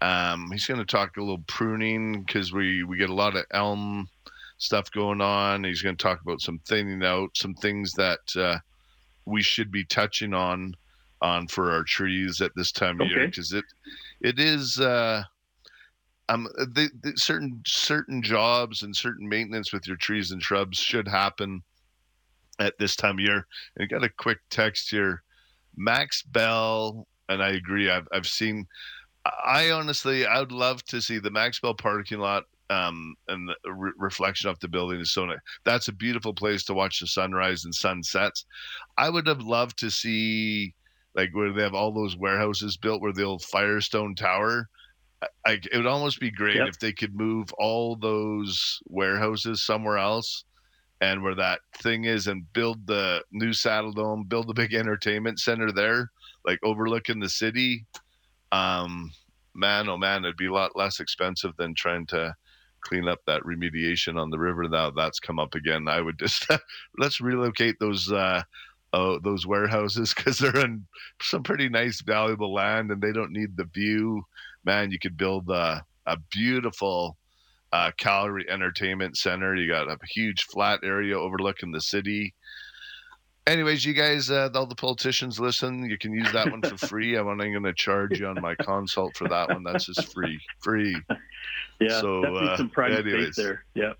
Um, 0.00 0.48
he's 0.50 0.66
going 0.66 0.80
to 0.80 0.86
talk 0.86 1.16
a 1.16 1.20
little 1.20 1.42
pruning 1.46 2.22
because 2.22 2.52
we 2.52 2.82
we 2.84 2.96
get 2.96 3.10
a 3.10 3.14
lot 3.14 3.36
of 3.36 3.44
elm 3.52 4.08
stuff 4.58 4.90
going 4.92 5.20
on. 5.20 5.64
He's 5.64 5.82
going 5.82 5.96
to 5.96 6.02
talk 6.02 6.20
about 6.20 6.40
some 6.40 6.60
thinning 6.66 7.04
out, 7.04 7.36
some 7.36 7.54
things 7.54 7.92
that 7.92 8.36
uh, 8.36 8.58
we 9.26 9.42
should 9.42 9.70
be 9.70 9.84
touching 9.84 10.34
on 10.34 10.74
on 11.20 11.46
for 11.46 11.70
our 11.70 11.84
trees 11.84 12.40
at 12.40 12.50
this 12.56 12.72
time 12.72 13.00
of 13.00 13.08
year 13.08 13.28
because 13.28 13.52
it 13.52 13.64
it 14.20 14.40
is 14.40 14.80
uh, 14.80 15.22
um 16.28 16.48
the, 16.56 16.90
the 17.02 17.12
certain 17.16 17.62
certain 17.64 18.22
jobs 18.22 18.82
and 18.82 18.94
certain 18.94 19.28
maintenance 19.28 19.72
with 19.72 19.86
your 19.86 19.96
trees 19.96 20.32
and 20.32 20.42
shrubs 20.42 20.78
should 20.78 21.06
happen 21.06 21.62
at 22.58 22.78
this 22.78 22.96
time 22.96 23.16
of 23.16 23.20
year. 23.20 23.46
And 23.76 23.84
I 23.84 23.86
got 23.86 24.04
a 24.04 24.08
quick 24.08 24.38
text 24.50 24.90
here, 24.90 25.22
Max 25.76 26.22
Bell, 26.22 27.06
and 27.28 27.42
I 27.42 27.50
agree. 27.50 27.90
I've 27.90 28.08
I've 28.12 28.26
seen. 28.26 28.66
I 29.24 29.70
honestly, 29.70 30.26
I 30.26 30.40
would 30.40 30.50
love 30.52 30.84
to 30.86 31.00
see 31.00 31.18
the 31.20 31.30
Max 31.30 31.60
Bell 31.60 31.74
parking 31.74 32.18
lot 32.18 32.44
um, 32.70 33.14
and 33.28 33.48
the 33.48 33.72
re- 33.72 33.92
reflection 33.96 34.50
off 34.50 34.58
the 34.58 34.68
building 34.68 35.00
is 35.00 35.12
so 35.12 35.24
nice. 35.26 35.38
That's 35.64 35.88
a 35.88 35.92
beautiful 35.92 36.34
place 36.34 36.64
to 36.64 36.74
watch 36.74 36.98
the 37.00 37.06
sunrise 37.06 37.64
and 37.64 37.74
sunsets. 37.74 38.44
I 38.98 39.10
would 39.10 39.26
have 39.28 39.42
loved 39.42 39.78
to 39.78 39.90
see 39.90 40.74
like 41.14 41.30
where 41.34 41.52
they 41.52 41.62
have 41.62 41.74
all 41.74 41.92
those 41.92 42.16
warehouses 42.16 42.76
built 42.76 43.02
where 43.02 43.12
the 43.12 43.24
old 43.24 43.42
Firestone 43.42 44.14
Tower. 44.14 44.68
I, 45.46 45.60
it 45.70 45.76
would 45.76 45.86
almost 45.86 46.18
be 46.18 46.30
great 46.32 46.56
Yep. 46.56 46.68
if 46.68 46.78
they 46.80 46.92
could 46.92 47.14
move 47.14 47.52
all 47.58 47.94
those 47.94 48.80
warehouses 48.88 49.62
somewhere 49.62 49.98
else 49.98 50.44
and 51.02 51.22
where 51.22 51.34
that 51.34 51.60
thing 51.76 52.04
is 52.04 52.26
and 52.26 52.50
build 52.54 52.86
the 52.86 53.22
new 53.30 53.50
Saddledome 53.50 54.28
build 54.28 54.48
the 54.48 54.54
big 54.54 54.72
entertainment 54.72 55.38
center 55.38 55.70
there 55.70 56.10
like 56.46 56.58
overlooking 56.62 57.20
the 57.20 57.28
city 57.28 57.84
um 58.52 59.12
man 59.54 59.88
oh 59.88 59.98
man 59.98 60.24
it'd 60.24 60.36
be 60.36 60.46
a 60.46 60.52
lot 60.52 60.76
less 60.76 61.00
expensive 61.00 61.52
than 61.58 61.74
trying 61.74 62.06
to 62.06 62.34
clean 62.82 63.08
up 63.08 63.20
that 63.26 63.42
remediation 63.42 64.20
on 64.20 64.30
the 64.30 64.38
river 64.38 64.68
now 64.68 64.90
that's 64.90 65.20
come 65.20 65.38
up 65.38 65.54
again. 65.54 65.88
I 65.88 66.00
would 66.00 66.18
just 66.18 66.46
let's 66.98 67.20
relocate 67.20 67.76
those 67.80 68.12
uh 68.12 68.42
oh 68.92 69.18
those 69.20 69.46
warehouses 69.46 70.12
because 70.12 70.38
they're 70.38 70.64
in 70.64 70.86
some 71.22 71.42
pretty 71.42 71.68
nice 71.68 72.02
valuable 72.02 72.52
land 72.52 72.90
and 72.90 73.00
they 73.00 73.12
don't 73.12 73.32
need 73.32 73.56
the 73.56 73.64
view. 73.64 74.22
Man 74.64 74.90
you 74.90 74.98
could 74.98 75.16
build 75.16 75.48
a, 75.48 75.82
a 76.06 76.16
beautiful 76.30 77.16
uh, 77.72 77.90
Calgary 77.96 78.46
Entertainment 78.48 79.16
Center. 79.16 79.54
You 79.54 79.68
got 79.68 79.88
a 79.90 79.98
huge 80.10 80.44
flat 80.44 80.80
area 80.82 81.18
overlooking 81.18 81.72
the 81.72 81.80
city. 81.80 82.34
Anyways, 83.46 83.84
you 83.84 83.92
guys, 83.92 84.30
uh, 84.30 84.50
all 84.54 84.66
the 84.66 84.74
politicians 84.76 85.40
listen. 85.40 85.84
You 85.90 85.98
can 85.98 86.12
use 86.12 86.30
that 86.32 86.48
one 86.50 86.62
for 86.62 86.76
free. 86.86 87.16
I'm 87.16 87.26
only 87.26 87.50
going 87.50 87.64
to 87.64 87.72
charge 87.72 88.20
you 88.20 88.26
on 88.28 88.40
my 88.40 88.54
consult 88.54 89.16
for 89.16 89.28
that 89.28 89.48
one. 89.48 89.64
That's 89.64 89.86
just 89.86 90.12
free, 90.14 90.38
free. 90.60 90.96
yeah, 91.80 92.00
So, 92.00 92.22
uh, 92.22 92.56
some 92.56 92.70
private 92.70 93.04
anyways. 93.04 93.34
there. 93.34 93.64
Yeah. 93.74 93.94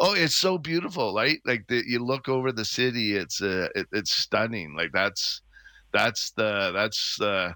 Oh, 0.00 0.14
it's 0.14 0.34
so 0.34 0.58
beautiful, 0.58 1.14
right? 1.14 1.38
Like 1.46 1.64
the, 1.68 1.84
you 1.86 2.04
look 2.04 2.28
over 2.28 2.50
the 2.50 2.64
city, 2.64 3.14
it's 3.16 3.40
uh, 3.40 3.68
it, 3.76 3.86
it's 3.92 4.10
stunning. 4.10 4.74
Like 4.76 4.90
that's 4.92 5.42
that's 5.92 6.32
the 6.32 6.72
that's 6.74 7.20
uh, 7.20 7.52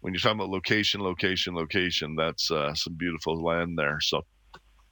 when 0.00 0.14
you're 0.14 0.20
talking 0.20 0.38
about 0.38 0.48
location, 0.48 1.02
location, 1.02 1.54
location. 1.54 2.16
That's 2.16 2.50
uh, 2.50 2.72
some 2.74 2.94
beautiful 2.94 3.42
land 3.44 3.78
there. 3.78 3.98
So, 4.00 4.24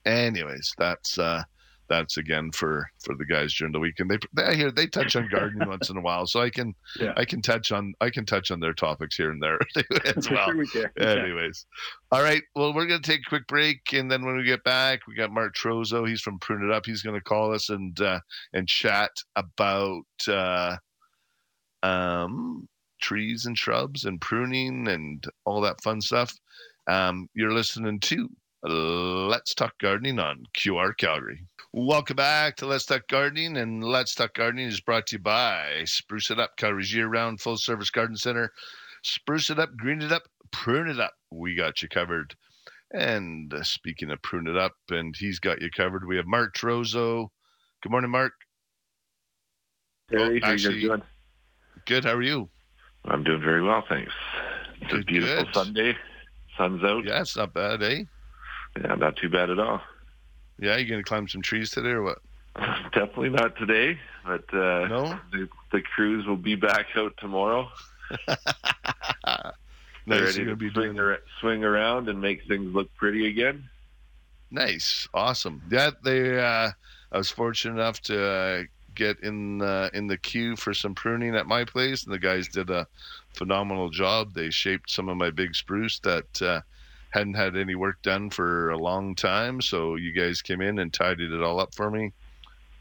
anyways, 0.08 0.72
that's 0.78 1.18
uh, 1.18 1.42
that's 1.88 2.18
again 2.18 2.50
for 2.52 2.86
for 3.02 3.14
the 3.14 3.24
guys 3.24 3.54
during 3.54 3.72
the 3.72 3.78
weekend. 3.78 4.10
they 4.10 4.18
they 4.34 4.42
I 4.42 4.54
hear 4.54 4.70
they 4.70 4.86
touch 4.86 5.16
on 5.16 5.26
gardening 5.30 5.66
once 5.74 5.88
in 5.88 5.96
a 5.96 6.00
while, 6.02 6.26
so 6.26 6.40
I 6.40 6.50
can 6.50 6.74
Yeah. 7.00 7.14
I 7.16 7.24
can 7.24 7.40
touch 7.40 7.72
on 7.72 7.94
I 8.00 8.10
can 8.10 8.26
touch 8.26 8.50
on 8.50 8.60
their 8.60 8.74
topics 8.74 9.16
here 9.16 9.30
and 9.30 9.42
there 9.42 9.58
as 10.16 10.28
well. 10.30 10.48
sure 10.48 10.56
we. 10.56 11.02
Anyways, 11.04 11.64
all 12.12 12.22
right. 12.22 12.42
Well, 12.54 12.74
we're 12.74 12.86
gonna 12.86 13.00
take 13.00 13.20
a 13.26 13.28
quick 13.30 13.46
break, 13.46 13.80
and 13.94 14.10
then 14.10 14.24
when 14.24 14.36
we 14.36 14.44
get 14.44 14.64
back, 14.64 15.06
we 15.06 15.14
got 15.14 15.30
Mark 15.32 15.54
Trozo. 15.56 16.06
He's 16.06 16.20
from 16.20 16.38
Prune 16.40 16.64
It 16.64 16.70
Up. 16.74 16.84
He's 16.84 17.02
gonna 17.02 17.20
call 17.22 17.54
us 17.54 17.70
and 17.70 17.98
uh, 18.00 18.20
and 18.52 18.68
chat 18.68 19.10
about 19.36 20.02
uh, 20.28 20.76
um, 21.82 22.68
trees 23.00 23.46
and 23.46 23.56
shrubs 23.56 24.04
and 24.04 24.20
pruning 24.20 24.88
and 24.88 25.24
all 25.44 25.60
that 25.62 25.82
fun 25.82 26.00
stuff. 26.00 26.34
Um, 26.86 27.28
you're 27.34 27.52
listening 27.52 28.00
to 28.00 28.28
Let's 28.62 29.54
Talk 29.54 29.78
Gardening 29.78 30.18
on 30.18 30.44
QR 30.58 30.96
Calgary. 30.96 31.46
Welcome 31.72 32.16
back 32.16 32.56
to 32.56 32.66
Let's 32.66 32.86
Talk 32.86 33.06
Gardening, 33.08 33.56
and 33.56 33.84
Let's 33.84 34.14
Talk 34.14 34.34
Gardening 34.34 34.66
is 34.66 34.80
brought 34.80 35.06
to 35.08 35.16
you 35.16 35.20
by 35.22 35.82
Spruce 35.84 36.30
It 36.30 36.40
Up, 36.40 36.56
Calgary's 36.56 36.92
year-round 36.92 37.40
full-service 37.40 37.90
garden 37.90 38.16
center. 38.16 38.50
Spruce 39.04 39.50
it 39.50 39.60
up, 39.60 39.76
green 39.76 40.02
it 40.02 40.10
up, 40.10 40.22
prune 40.50 40.88
it 40.88 40.98
up. 40.98 41.12
We 41.30 41.54
got 41.54 41.82
you 41.82 41.88
covered. 41.88 42.34
And 42.92 43.52
uh, 43.54 43.62
speaking 43.62 44.10
of 44.10 44.20
prune 44.22 44.48
it 44.48 44.56
up, 44.56 44.72
and 44.90 45.14
he's 45.16 45.38
got 45.38 45.62
you 45.62 45.70
covered. 45.70 46.06
We 46.06 46.16
have 46.16 46.26
Mark 46.26 46.56
Trozo. 46.56 47.28
Good 47.82 47.90
morning, 47.92 48.10
Mark. 48.10 48.32
How 50.10 50.30
you 50.30 50.40
actually- 50.42 50.80
doing? 50.80 51.02
Good. 51.86 52.04
How 52.04 52.14
are 52.14 52.22
you? 52.22 52.50
I'm 53.04 53.22
doing 53.22 53.40
very 53.40 53.62
well, 53.62 53.84
thanks. 53.88 54.12
It's 54.80 54.92
a 54.92 54.98
beautiful 54.98 55.44
good. 55.44 55.54
Sunday. 55.54 55.96
Sun's 56.56 56.82
out. 56.82 57.04
Yeah, 57.04 57.20
it's 57.20 57.36
not 57.36 57.54
bad, 57.54 57.82
eh? 57.82 58.02
Yeah, 58.82 58.94
not 58.94 59.16
too 59.16 59.28
bad 59.28 59.50
at 59.50 59.58
all. 59.58 59.80
Yeah, 60.58 60.76
you 60.76 60.88
gonna 60.88 61.02
climb 61.02 61.28
some 61.28 61.42
trees 61.42 61.70
today 61.70 61.90
or 61.90 62.02
what? 62.02 62.18
Definitely 62.92 63.30
not 63.30 63.56
today, 63.56 63.98
but 64.24 64.44
uh, 64.52 64.86
No. 64.88 65.20
the, 65.32 65.48
the 65.72 65.80
crews 65.82 66.26
will 66.26 66.36
be 66.36 66.54
back 66.56 66.86
out 66.96 67.14
tomorrow. 67.18 67.68
They're 68.26 70.22
nice. 70.22 70.36
ready 70.36 70.46
to 70.46 70.56
be 70.56 70.70
swing, 70.70 70.98
ar- 70.98 71.20
swing 71.40 71.64
around 71.64 72.08
and 72.08 72.20
make 72.20 72.44
things 72.48 72.74
look 72.74 72.92
pretty 72.96 73.28
again. 73.28 73.68
Nice, 74.50 75.06
awesome. 75.12 75.62
Yeah, 75.70 75.90
they. 76.02 76.40
Uh, 76.40 76.70
I 77.12 77.18
was 77.18 77.30
fortunate 77.30 77.74
enough 77.74 78.00
to 78.02 78.22
uh, 78.24 78.62
get 78.94 79.20
in 79.20 79.60
uh, 79.60 79.90
in 79.92 80.06
the 80.06 80.16
queue 80.16 80.56
for 80.56 80.72
some 80.72 80.94
pruning 80.94 81.36
at 81.36 81.46
my 81.46 81.64
place, 81.64 82.04
and 82.04 82.14
the 82.14 82.18
guys 82.18 82.48
did 82.48 82.70
a 82.70 82.86
phenomenal 83.34 83.90
job. 83.90 84.32
They 84.32 84.48
shaped 84.50 84.90
some 84.90 85.10
of 85.10 85.18
my 85.18 85.30
big 85.30 85.54
spruce 85.54 85.98
that 86.00 86.40
uh, 86.42 86.60
hadn't 87.10 87.34
had 87.34 87.56
any 87.56 87.74
work 87.74 88.00
done 88.02 88.30
for 88.30 88.70
a 88.70 88.78
long 88.78 89.14
time. 89.14 89.60
So 89.60 89.96
you 89.96 90.12
guys 90.12 90.42
came 90.42 90.60
in 90.60 90.78
and 90.78 90.92
tidied 90.92 91.32
it 91.32 91.42
all 91.42 91.58
up 91.60 91.74
for 91.74 91.90
me, 91.90 92.12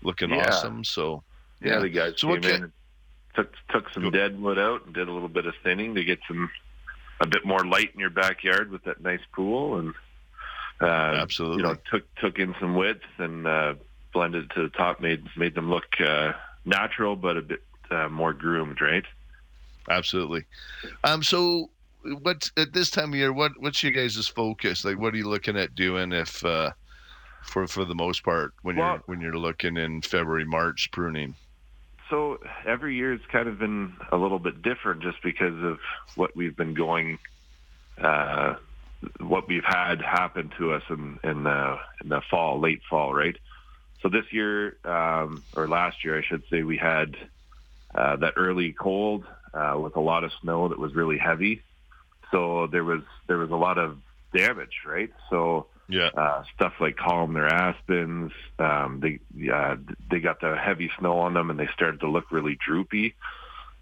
looking 0.03 0.29
Yeah. 0.31 0.47
awesome. 0.47 0.83
So 0.83 1.23
Yeah, 1.61 1.73
Yeah. 1.73 1.79
the 1.79 1.89
guys 1.89 2.13
So 2.21 2.27
came 2.27 2.43
in 2.43 2.63
and 2.63 2.73
took 3.35 3.53
took 3.69 3.89
some 3.91 4.11
dead 4.11 4.39
wood 4.39 4.59
out 4.59 4.85
and 4.85 4.93
did 4.93 5.07
a 5.07 5.11
little 5.11 5.27
bit 5.29 5.45
of 5.47 5.55
thinning 5.63 5.95
to 5.95 6.03
get 6.03 6.19
some 6.27 6.49
a 7.19 7.25
bit 7.27 7.45
more 7.45 7.65
light 7.65 7.91
in 7.93 7.99
your 7.99 8.11
backyard 8.11 8.69
with 8.69 8.83
that 8.83 9.01
nice 9.01 9.21
pool 9.33 9.77
and 9.79 9.93
uh, 10.81 10.85
Absolutely. 10.85 11.57
you 11.57 11.63
know 11.63 11.75
took 11.89 12.13
took 12.15 12.37
in 12.37 12.53
some 12.59 12.75
width 12.75 13.01
and 13.17 13.47
uh, 13.47 13.73
blended 14.13 14.43
it 14.43 14.49
to 14.55 14.61
the 14.63 14.69
top 14.69 14.99
made 15.01 15.23
made 15.35 15.55
them 15.55 15.69
look 15.69 15.85
uh, 15.99 16.33
natural 16.65 17.15
but 17.15 17.37
a 17.37 17.41
bit 17.41 17.63
uh, 17.89 18.07
more 18.09 18.33
groomed 18.33 18.79
right 18.81 19.05
absolutely. 19.89 20.45
Um, 21.03 21.23
so 21.23 21.69
what 22.21 22.49
at 22.57 22.73
this 22.73 22.89
time 22.89 23.09
of 23.09 23.15
year? 23.15 23.33
What 23.33 23.53
what's 23.59 23.83
your 23.83 23.91
guys' 23.91 24.27
focus? 24.27 24.85
Like, 24.85 24.99
what 24.99 25.13
are 25.13 25.17
you 25.17 25.29
looking 25.29 25.57
at 25.57 25.75
doing 25.75 26.11
if? 26.11 26.43
Uh, 26.43 26.71
for, 27.43 27.65
for 27.65 27.85
the 27.85 27.95
most 27.95 28.23
part, 28.25 28.53
when 28.63 28.75
Well- 28.75 28.93
you're 28.95 29.03
when 29.05 29.21
you're 29.21 29.37
looking 29.37 29.77
in 29.77 30.01
February, 30.01 30.43
March 30.43 30.89
pruning, 30.91 31.35
so 32.09 32.39
every 32.65 32.95
year 32.95 33.13
it's 33.13 33.25
kind 33.27 33.47
of 33.47 33.59
been 33.59 33.93
a 34.11 34.17
little 34.17 34.39
bit 34.39 34.61
different 34.61 35.01
just 35.01 35.21
because 35.23 35.61
of 35.63 35.79
what 36.15 36.35
we've 36.35 36.55
been 36.55 36.73
going 36.73 37.19
uh, 38.01 38.55
what 39.19 39.47
we've 39.47 39.63
had 39.63 40.01
happen 40.01 40.51
to 40.57 40.73
us 40.73 40.83
in 40.89 41.19
in 41.23 41.43
the 41.43 41.77
in 42.03 42.09
the 42.09 42.21
fall 42.29 42.59
late 42.59 42.81
fall 42.89 43.13
right 43.13 43.37
so 44.01 44.09
this 44.09 44.25
year 44.31 44.77
um, 44.85 45.43
or 45.55 45.67
last 45.67 46.03
year 46.03 46.17
I 46.17 46.23
should 46.23 46.43
say 46.49 46.63
we 46.63 46.77
had 46.77 47.15
uh, 47.93 48.15
that 48.17 48.33
early 48.37 48.73
cold 48.73 49.25
uh, 49.53 49.77
with 49.81 49.95
a 49.95 50.01
lot 50.01 50.23
of 50.23 50.31
snow 50.41 50.67
that 50.69 50.79
was 50.79 50.93
really 50.93 51.17
heavy 51.17 51.61
so 52.31 52.67
there 52.67 52.83
was 52.83 53.01
there 53.27 53.37
was 53.37 53.51
a 53.51 53.55
lot 53.55 53.77
of 53.77 53.97
damage 54.33 54.81
right 54.85 55.11
so 55.29 55.67
yeah, 55.89 56.09
uh, 56.15 56.43
stuff 56.55 56.73
like 56.79 56.97
columnar 56.97 57.47
aspens. 57.47 58.31
Um, 58.59 58.99
they 58.99 59.49
uh, 59.49 59.77
they 60.11 60.19
got 60.19 60.41
the 60.41 60.55
heavy 60.55 60.91
snow 60.99 61.19
on 61.19 61.33
them, 61.33 61.49
and 61.49 61.57
they 61.57 61.69
started 61.73 62.01
to 62.01 62.09
look 62.09 62.31
really 62.31 62.57
droopy. 62.65 63.15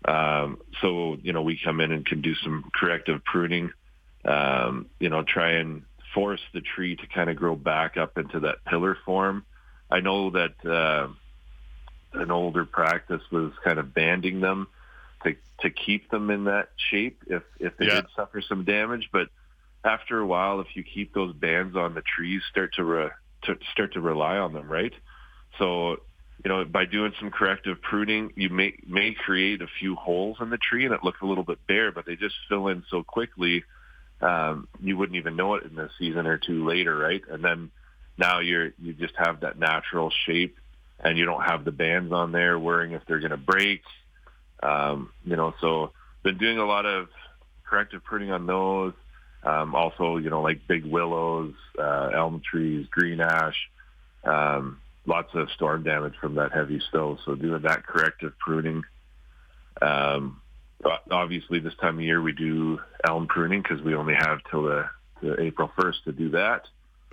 Um, 0.08 0.60
so 0.82 1.18
you 1.22 1.34
know, 1.34 1.42
we 1.42 1.60
come 1.64 1.82
in 1.82 1.92
and 1.92 2.06
can 2.06 2.22
do 2.22 2.36
some 2.36 2.70
corrective 2.76 3.24
pruning. 3.26 3.72
Um, 4.24 4.88
you 5.00 5.10
know, 5.10 5.24
try 5.24 5.54
and 5.54 5.84
force 6.14 6.42
the 6.54 6.62
tree 6.62 6.96
to 6.96 7.08
kind 7.08 7.30
of 7.30 7.36
grow 7.38 7.56
back 7.56 7.98
up 7.98 8.18
into 8.18 8.42
that 8.42 8.64
pillar 8.66 8.98
form. 9.04 9.44
I 9.90 10.00
know 10.00 10.30
that 10.32 10.64
uh, 10.64 11.08
an 12.14 12.30
older 12.30 12.66
practice 12.66 13.22
was 13.32 13.52
kind 13.64 13.80
of 13.80 13.94
banding 13.96 14.42
them 14.42 14.68
to 15.26 15.36
to 15.62 15.70
keep 15.70 16.10
them 16.10 16.30
in 16.30 16.46
that 16.46 16.70
shape 16.90 17.24
if 17.28 17.44
if 17.60 17.78
they 17.78 17.86
Yeah. 17.88 17.96
did 18.02 18.06
suffer 18.16 18.42
some 18.42 18.64
damage, 18.64 19.10
but 19.12 19.28
after 19.84 20.20
a 20.20 20.26
while, 20.26 20.62
if 20.62 20.76
you 20.76 20.84
keep 20.84 21.14
those 21.14 21.34
bands 21.36 21.76
on 21.76 21.94
the 21.94 22.02
trees, 22.02 22.42
start 22.50 22.74
to, 22.74 22.84
re, 22.84 23.10
to 23.44 23.56
start 23.72 23.94
to 23.94 24.02
rely 24.02 24.38
on 24.38 24.52
them, 24.52 24.68
right? 24.68 24.94
So, 25.60 25.98
you 26.44 26.50
know, 26.50 26.66
by 26.66 26.86
doing 26.86 27.14
some 27.20 27.30
corrective 27.30 27.82
pruning, 27.82 28.32
you 28.36 28.50
may 28.50 28.74
may 28.88 29.14
create 29.14 29.62
a 29.62 29.68
few 29.80 29.96
holes 29.96 30.38
in 30.42 30.50
the 30.50 30.58
tree, 30.58 30.86
and 30.86 30.94
it 30.94 31.04
looks 31.04 31.22
a 31.22 31.26
little 31.26 31.44
bit 31.44 31.60
bare, 31.68 31.92
but 31.92 32.06
they 32.06 32.16
just 32.16 32.36
fill 32.50 32.68
in 32.68 32.84
so 32.90 33.04
quickly, 33.04 33.64
um, 34.22 34.68
you 34.82 34.98
wouldn't 34.98 35.18
even 35.18 35.36
know 35.36 35.56
it 35.56 35.64
in 35.64 35.78
a 35.78 35.90
season 36.00 36.26
or 36.26 36.38
two 36.38 36.66
later, 36.68 36.98
right? 36.98 37.22
And 37.30 37.44
then 37.44 37.72
now 38.18 38.40
you're 38.40 38.72
you 38.82 38.94
just 38.94 39.16
have 39.18 39.42
that 39.42 39.60
natural 39.60 40.12
shape, 40.26 40.58
and 41.00 41.18
you 41.18 41.26
don't 41.26 41.44
have 41.44 41.64
the 41.64 41.72
bands 41.72 42.12
on 42.12 42.32
there 42.32 42.58
worrying 42.58 42.94
if 42.94 43.06
they're 43.06 43.20
going 43.20 43.32
to 43.32 43.38
break. 43.38 43.82
Um, 44.66 45.12
you 45.24 45.36
know, 45.36 45.54
so 45.62 45.92
been 46.24 46.38
doing 46.38 46.58
a 46.58 46.66
lot 46.66 46.86
of 46.86 47.08
corrective 47.66 48.04
pruning 48.04 48.32
on 48.32 48.46
those. 48.48 48.94
Um, 49.44 49.76
also, 49.76 50.18
you 50.18 50.30
know, 50.32 50.42
like 50.42 50.68
big 50.68 50.86
willows, 50.86 51.54
uh, 51.78 52.10
elm 52.14 52.42
trees, 52.50 52.88
green 52.90 53.20
ash, 53.22 53.70
um, 54.24 54.80
lots 55.06 55.30
of 55.36 55.52
storm 55.52 55.84
damage 55.84 56.16
from 56.20 56.36
that 56.36 56.52
heavy 56.52 56.82
snow. 56.90 57.18
So 57.26 57.36
doing 57.36 57.62
that 57.62 57.86
corrective 57.86 58.34
pruning. 58.40 58.84
Um, 59.82 60.42
obviously, 61.12 61.60
this 61.60 61.76
time 61.76 61.96
of 62.00 62.02
year 62.04 62.22
we 62.22 62.32
do 62.32 62.80
elm 63.08 63.28
pruning 63.28 63.62
because 63.62 63.82
we 63.84 63.94
only 63.94 64.16
have 64.16 64.40
till 64.50 64.64
the, 64.64 64.90
to 65.22 65.40
April 65.40 65.72
1st 65.78 66.04
to 66.06 66.12
do 66.12 66.30
that. 66.30 66.64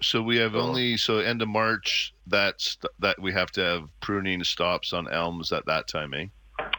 So 0.01 0.23
we 0.23 0.37
have 0.39 0.53
So- 0.53 0.61
only 0.61 0.97
so 0.97 1.19
end 1.19 1.43
of 1.43 1.49
March 1.49 2.15
that's 2.27 2.79
that 3.01 3.21
we 3.21 3.33
have 3.33 3.51
to 3.53 3.61
have 3.61 3.89
pruning 4.01 4.43
stops 4.43 4.93
on 4.95 5.07
elms 5.07 5.53
at 5.53 5.67
that 5.67 5.87
time, 5.87 6.15
eh? 6.15 6.27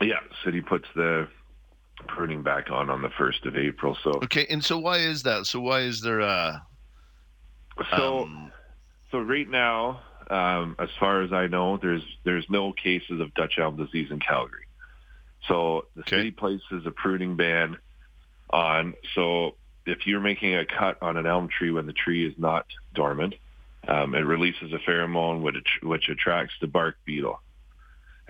Yeah, 0.03 0.19
city 0.43 0.61
puts 0.61 0.87
the 0.95 1.27
pruning 2.07 2.43
back 2.43 2.69
on 2.69 2.89
on 2.89 3.01
the 3.01 3.09
1st 3.09 3.45
of 3.47 3.55
April. 3.57 3.97
So, 4.03 4.11
Okay, 4.23 4.45
and 4.49 4.63
so 4.63 4.77
why 4.77 4.97
is 4.97 5.23
that? 5.23 5.45
So 5.45 5.59
why 5.61 5.81
is 5.81 6.01
there 6.01 6.19
a 6.19 6.61
so 7.95 8.23
um, 8.23 8.51
So 9.11 9.19
right 9.19 9.49
now, 9.49 10.01
um, 10.29 10.75
as 10.79 10.89
far 10.99 11.21
as 11.21 11.31
I 11.33 11.47
know, 11.47 11.77
there's 11.77 12.03
there's 12.25 12.45
no 12.49 12.73
cases 12.73 13.19
of 13.21 13.33
Dutch 13.33 13.53
elm 13.59 13.77
disease 13.77 14.09
in 14.11 14.19
Calgary. 14.19 14.65
So 15.47 15.85
the 15.95 16.01
Okay. 16.01 16.17
city 16.17 16.31
places 16.31 16.85
a 16.85 16.91
pruning 16.91 17.35
ban 17.35 17.77
on. 18.49 18.93
So 19.15 19.57
if 19.85 20.05
you're 20.07 20.21
making 20.21 20.55
a 20.55 20.65
cut 20.65 20.97
on 21.01 21.17
an 21.17 21.25
elm 21.25 21.49
tree 21.49 21.71
when 21.71 21.85
the 21.85 21.93
tree 21.93 22.25
is 22.25 22.33
not 22.37 22.65
dormant, 22.93 23.35
um, 23.87 24.15
it 24.15 24.19
releases 24.21 24.71
a 24.73 24.77
pheromone 24.89 25.41
which 25.41 25.67
which 25.83 26.09
attracts 26.09 26.53
the 26.61 26.67
bark 26.67 26.95
beetle, 27.05 27.41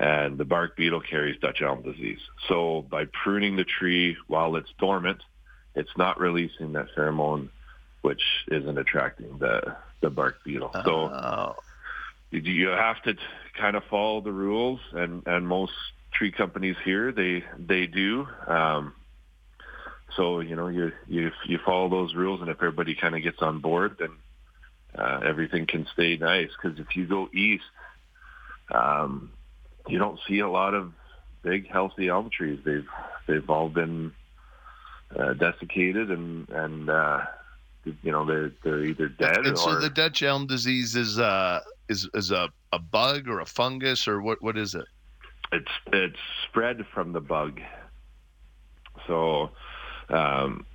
and 0.04 0.38
the 0.38 0.44
bark 0.44 0.76
beetle 0.76 1.00
carries 1.00 1.40
Dutch 1.40 1.62
elm 1.62 1.82
disease. 1.82 2.20
So 2.50 2.86
by 2.90 3.06
pruning 3.06 3.56
the 3.56 3.64
tree 3.64 4.18
while 4.28 4.58
it's 4.58 4.70
dormant, 4.78 5.20
it's 5.76 5.98
not 5.98 6.20
releasing 6.20 6.74
that 6.74 6.88
pheromone, 6.96 7.48
which 8.02 8.22
isn't 8.50 8.78
attracting 8.78 9.38
the 9.38 9.78
the 10.02 10.10
bark 10.10 10.44
beetle. 10.44 10.72
So 10.84 10.92
oh, 10.92 11.56
you 12.32 12.68
have 12.68 13.02
to 13.04 13.16
kind 13.58 13.78
of 13.78 13.84
follow 13.90 14.20
the 14.20 14.34
rules, 14.34 14.82
and 14.92 15.24
and 15.26 15.48
most 15.48 15.72
tree 16.12 16.34
companies 16.34 16.76
here 16.84 17.14
they 17.14 17.46
they 17.58 17.88
do. 17.88 18.28
Um, 18.46 18.94
so 20.18 20.42
you 20.42 20.58
know 20.58 20.68
you 20.68 20.92
you 21.08 21.32
you 21.46 21.60
follow 21.66 21.88
those 21.88 22.14
rules, 22.14 22.42
and 22.42 22.50
if 22.50 22.58
everybody 22.58 22.94
kind 22.94 23.16
of 23.16 23.24
gets 23.24 23.42
on 23.42 23.60
board, 23.60 23.96
then 24.00 24.12
uh, 24.98 25.22
everything 25.24 25.66
can 25.66 25.88
stay 25.94 26.18
nice. 26.18 26.50
Because 26.62 26.78
if 26.78 26.94
you 26.98 27.08
go 27.08 27.30
east, 27.34 27.64
um, 28.70 29.32
you 29.88 29.98
don't 29.98 30.20
see 30.28 30.40
a 30.40 30.50
lot 30.50 30.74
of 30.74 30.94
big 31.42 31.70
healthy 31.70 32.10
elm 32.10 32.30
trees. 32.30 32.60
They've 32.66 32.88
they've 33.28 33.50
all 33.50 33.70
been 33.70 34.14
uh, 35.16 35.34
desiccated 35.34 36.10
and 36.12 36.50
and 36.50 36.90
uh, 36.90 37.22
you 37.86 38.12
know 38.12 38.26
they're 38.26 38.52
they're 38.64 38.84
either 38.86 39.10
dead 39.10 39.38
and 39.38 39.48
or 39.48 39.56
so 39.56 39.80
the 39.80 39.90
Dutch 39.90 40.24
elm 40.24 40.48
disease 40.48 40.96
is 40.96 41.20
uh 41.20 41.60
is 41.90 42.10
is 42.14 42.32
a, 42.32 42.50
a 42.72 42.80
bug 42.80 43.28
or 43.28 43.40
a 43.40 43.46
fungus 43.46 44.08
or 44.08 44.22
what 44.22 44.42
what 44.42 44.58
is 44.58 44.76
it? 44.76 44.86
It's 45.52 45.72
it's 45.88 46.20
spread 46.48 46.86
from 46.94 47.14
the 47.14 47.22
bug. 47.22 47.60
So 49.08 49.50
um, 50.10 50.66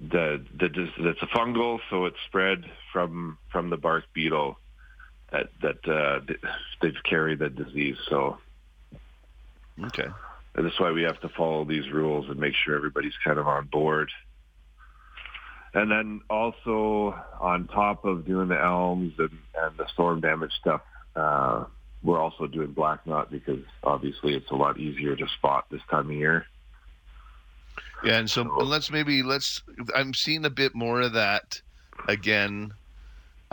the 0.00 0.44
the 0.58 0.90
it's 0.98 1.22
a 1.22 1.26
fungal, 1.26 1.80
so 1.90 2.06
it's 2.06 2.16
spread 2.26 2.64
from 2.92 3.38
from 3.50 3.70
the 3.70 3.76
bark 3.76 4.04
beetle 4.12 4.58
that 5.32 5.48
that 5.62 5.88
uh, 5.88 6.20
they've 6.80 7.02
carried 7.04 7.40
the 7.40 7.50
disease. 7.50 7.96
So 8.08 8.38
okay, 9.82 10.08
and 10.54 10.66
that's 10.66 10.78
why 10.78 10.92
we 10.92 11.02
have 11.02 11.20
to 11.20 11.28
follow 11.30 11.64
these 11.64 11.90
rules 11.90 12.28
and 12.28 12.38
make 12.38 12.54
sure 12.54 12.76
everybody's 12.76 13.16
kind 13.24 13.38
of 13.38 13.46
on 13.46 13.66
board. 13.66 14.10
And 15.74 15.90
then 15.90 16.20
also 16.30 17.20
on 17.40 17.66
top 17.66 18.04
of 18.04 18.24
doing 18.24 18.48
the 18.48 18.60
elms 18.60 19.12
and, 19.18 19.36
and 19.60 19.76
the 19.76 19.88
storm 19.92 20.20
damage 20.20 20.52
stuff, 20.60 20.82
uh, 21.16 21.64
we're 22.04 22.20
also 22.20 22.46
doing 22.46 22.72
black 22.72 23.04
knot 23.06 23.30
because 23.30 23.64
obviously 23.82 24.34
it's 24.34 24.50
a 24.50 24.54
lot 24.54 24.78
easier 24.78 25.16
to 25.16 25.26
spot 25.38 25.64
this 25.70 25.80
time 25.90 26.10
of 26.10 26.16
year. 26.16 26.46
Yeah, 28.04 28.18
and 28.18 28.30
so 28.30 28.42
and 28.42 28.68
let's 28.68 28.90
maybe 28.90 29.22
let's. 29.22 29.62
I'm 29.94 30.14
seeing 30.14 30.44
a 30.44 30.50
bit 30.50 30.74
more 30.74 31.00
of 31.00 31.14
that 31.14 31.60
again. 32.06 32.72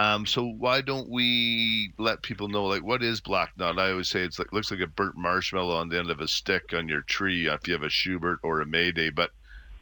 Um, 0.02 0.26
so 0.26 0.44
why 0.44 0.82
don't 0.82 1.10
we 1.10 1.94
let 2.00 2.24
people 2.24 2.48
know 2.48 2.66
like 2.66 2.84
what 2.84 3.04
is 3.04 3.22
black 3.22 3.52
knot? 3.56 3.78
I 3.78 3.92
always 3.92 4.10
say 4.10 4.22
it's 4.22 4.40
like 4.40 4.52
looks 4.52 4.72
like 4.72 4.80
a 4.80 4.88
burnt 4.88 5.16
marshmallow 5.16 5.76
on 5.76 5.90
the 5.90 6.00
end 6.00 6.10
of 6.10 6.20
a 6.20 6.28
stick 6.28 6.74
on 6.74 6.88
your 6.88 7.02
tree 7.02 7.48
if 7.48 7.68
you 7.68 7.74
have 7.74 7.84
a 7.84 7.90
Schubert 7.90 8.40
or 8.42 8.62
a 8.62 8.66
Mayday, 8.66 9.12
but 9.12 9.30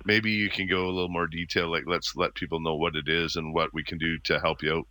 maybe 0.03 0.31
you 0.31 0.49
can 0.49 0.67
go 0.67 0.87
a 0.87 0.91
little 0.91 1.07
more 1.07 1.27
detail. 1.27 1.71
Like 1.71 1.85
let's 1.87 2.17
let 2.17 2.35
people 2.35 2.59
know 2.59 2.75
what 2.75 2.97
it 2.97 3.07
is 3.07 3.37
and 3.37 3.53
what 3.53 3.73
we 3.73 3.81
can 3.81 3.97
do 3.97 4.17
to 4.25 4.39
help 4.41 4.61
you 4.61 4.79
out. 4.79 4.87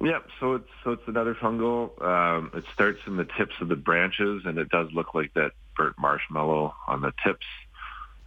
Yep. 0.00 0.26
So 0.40 0.54
it's 0.54 0.70
so 0.82 0.92
it's 0.92 1.06
another 1.06 1.34
fungal. 1.34 2.00
Um, 2.02 2.50
it 2.54 2.64
starts 2.72 3.00
in 3.06 3.18
the 3.18 3.26
tips 3.36 3.56
of 3.60 3.68
the 3.68 3.76
branches, 3.76 4.44
and 4.46 4.56
it 4.56 4.70
does 4.70 4.90
look 4.92 5.14
like 5.14 5.34
that 5.34 5.52
burnt 5.76 5.98
marshmallow 5.98 6.74
on 6.86 7.02
the 7.02 7.12
tips. 7.22 7.46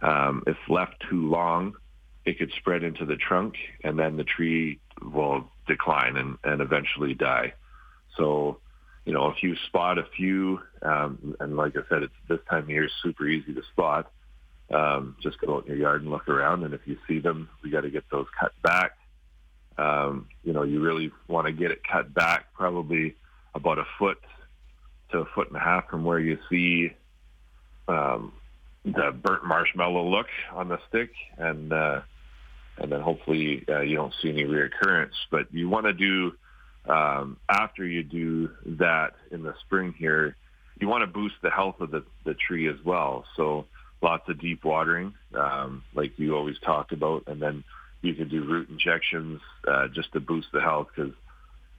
Um, 0.00 0.44
if 0.46 0.56
left 0.68 1.02
too 1.10 1.28
long, 1.28 1.74
it 2.24 2.38
could 2.38 2.52
spread 2.52 2.84
into 2.84 3.04
the 3.04 3.16
trunk, 3.16 3.56
and 3.82 3.98
then 3.98 4.16
the 4.16 4.24
tree 4.24 4.78
will 5.02 5.48
decline 5.70 6.16
and, 6.16 6.36
and 6.44 6.60
eventually 6.60 7.14
die. 7.14 7.54
So, 8.16 8.58
you 9.04 9.12
know, 9.12 9.28
if 9.28 9.42
you 9.42 9.56
spot 9.66 9.98
a 9.98 10.04
few, 10.16 10.60
um, 10.82 11.36
and 11.40 11.56
like 11.56 11.76
I 11.76 11.80
said, 11.88 12.02
it's 12.02 12.20
this 12.28 12.40
time 12.48 12.64
of 12.64 12.70
year 12.70 12.84
is 12.84 12.92
super 13.02 13.26
easy 13.26 13.54
to 13.54 13.62
spot. 13.72 14.10
Um, 14.70 15.16
just 15.22 15.40
go 15.40 15.56
out 15.56 15.64
in 15.64 15.70
your 15.70 15.78
yard 15.78 16.02
and 16.02 16.10
look 16.10 16.28
around, 16.28 16.64
and 16.64 16.74
if 16.74 16.80
you 16.84 16.96
see 17.08 17.18
them, 17.18 17.48
we 17.62 17.70
got 17.70 17.80
to 17.80 17.90
get 17.90 18.04
those 18.10 18.26
cut 18.38 18.52
back. 18.62 18.96
Um, 19.78 20.28
you 20.44 20.52
know, 20.52 20.62
you 20.62 20.80
really 20.80 21.10
want 21.26 21.46
to 21.46 21.52
get 21.52 21.70
it 21.70 21.80
cut 21.82 22.12
back, 22.12 22.52
probably 22.54 23.16
about 23.54 23.78
a 23.78 23.84
foot 23.98 24.18
to 25.10 25.18
a 25.18 25.24
foot 25.34 25.48
and 25.48 25.56
a 25.56 25.60
half 25.60 25.88
from 25.88 26.04
where 26.04 26.20
you 26.20 26.38
see 26.48 26.92
um, 27.88 28.32
the 28.84 29.12
burnt 29.12 29.44
marshmallow 29.44 30.06
look 30.08 30.28
on 30.52 30.68
the 30.68 30.78
stick, 30.88 31.10
and 31.38 31.72
uh, 31.72 32.00
and 32.80 32.90
then 32.90 33.00
hopefully 33.00 33.64
uh, 33.68 33.80
you 33.80 33.96
don't 33.96 34.14
see 34.22 34.30
any 34.30 34.44
reoccurrence. 34.44 35.12
But 35.30 35.52
you 35.52 35.68
want 35.68 35.86
to 35.86 35.92
do 35.92 36.32
um, 36.88 37.36
after 37.48 37.84
you 37.86 38.02
do 38.02 38.50
that 38.78 39.14
in 39.30 39.42
the 39.42 39.54
spring 39.66 39.94
here, 39.96 40.36
you 40.80 40.88
want 40.88 41.02
to 41.02 41.06
boost 41.06 41.34
the 41.42 41.50
health 41.50 41.80
of 41.80 41.90
the, 41.90 42.04
the 42.24 42.34
tree 42.34 42.68
as 42.68 42.82
well. 42.84 43.24
So 43.36 43.66
lots 44.02 44.28
of 44.28 44.40
deep 44.40 44.64
watering, 44.64 45.14
um, 45.34 45.84
like 45.94 46.18
you 46.18 46.34
always 46.34 46.58
talked 46.58 46.92
about, 46.92 47.24
and 47.26 47.40
then 47.40 47.64
you 48.02 48.14
can 48.14 48.28
do 48.28 48.44
root 48.44 48.70
injections 48.70 49.40
uh, 49.68 49.88
just 49.88 50.12
to 50.12 50.20
boost 50.20 50.48
the 50.52 50.60
health 50.60 50.88
because 50.94 51.12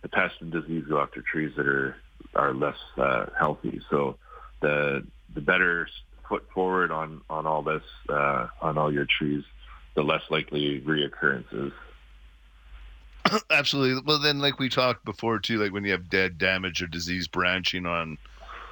the 0.04 0.10
pest 0.10 0.36
and 0.40 0.52
disease 0.52 0.86
go 0.88 1.02
after 1.02 1.22
trees 1.22 1.52
that 1.58 1.68
are 1.68 1.96
are 2.36 2.54
less 2.54 2.78
uh, 2.98 3.26
healthy. 3.38 3.82
So 3.90 4.18
the 4.62 5.06
the 5.34 5.42
better 5.42 5.88
foot 6.30 6.48
forward 6.54 6.92
on 6.92 7.22
on 7.30 7.48
all 7.48 7.64
this 7.64 7.84
uh, 8.08 8.48
on 8.62 8.78
all 8.78 8.94
your 8.94 9.06
trees, 9.06 9.44
the 9.96 10.04
less 10.04 10.24
likely 10.30 10.82
reoccurrences. 10.82 11.74
Absolutely. 13.52 14.02
Well, 14.06 14.20
then, 14.20 14.40
like 14.40 14.60
we 14.60 14.70
talked 14.70 15.06
before 15.06 15.40
too, 15.40 15.58
like 15.58 15.74
when 15.74 15.86
you 15.86 15.92
have 15.92 16.10
dead, 16.10 16.38
damage, 16.38 16.82
or 16.82 16.88
disease 16.88 17.28
branching 17.28 17.86
on 17.86 18.18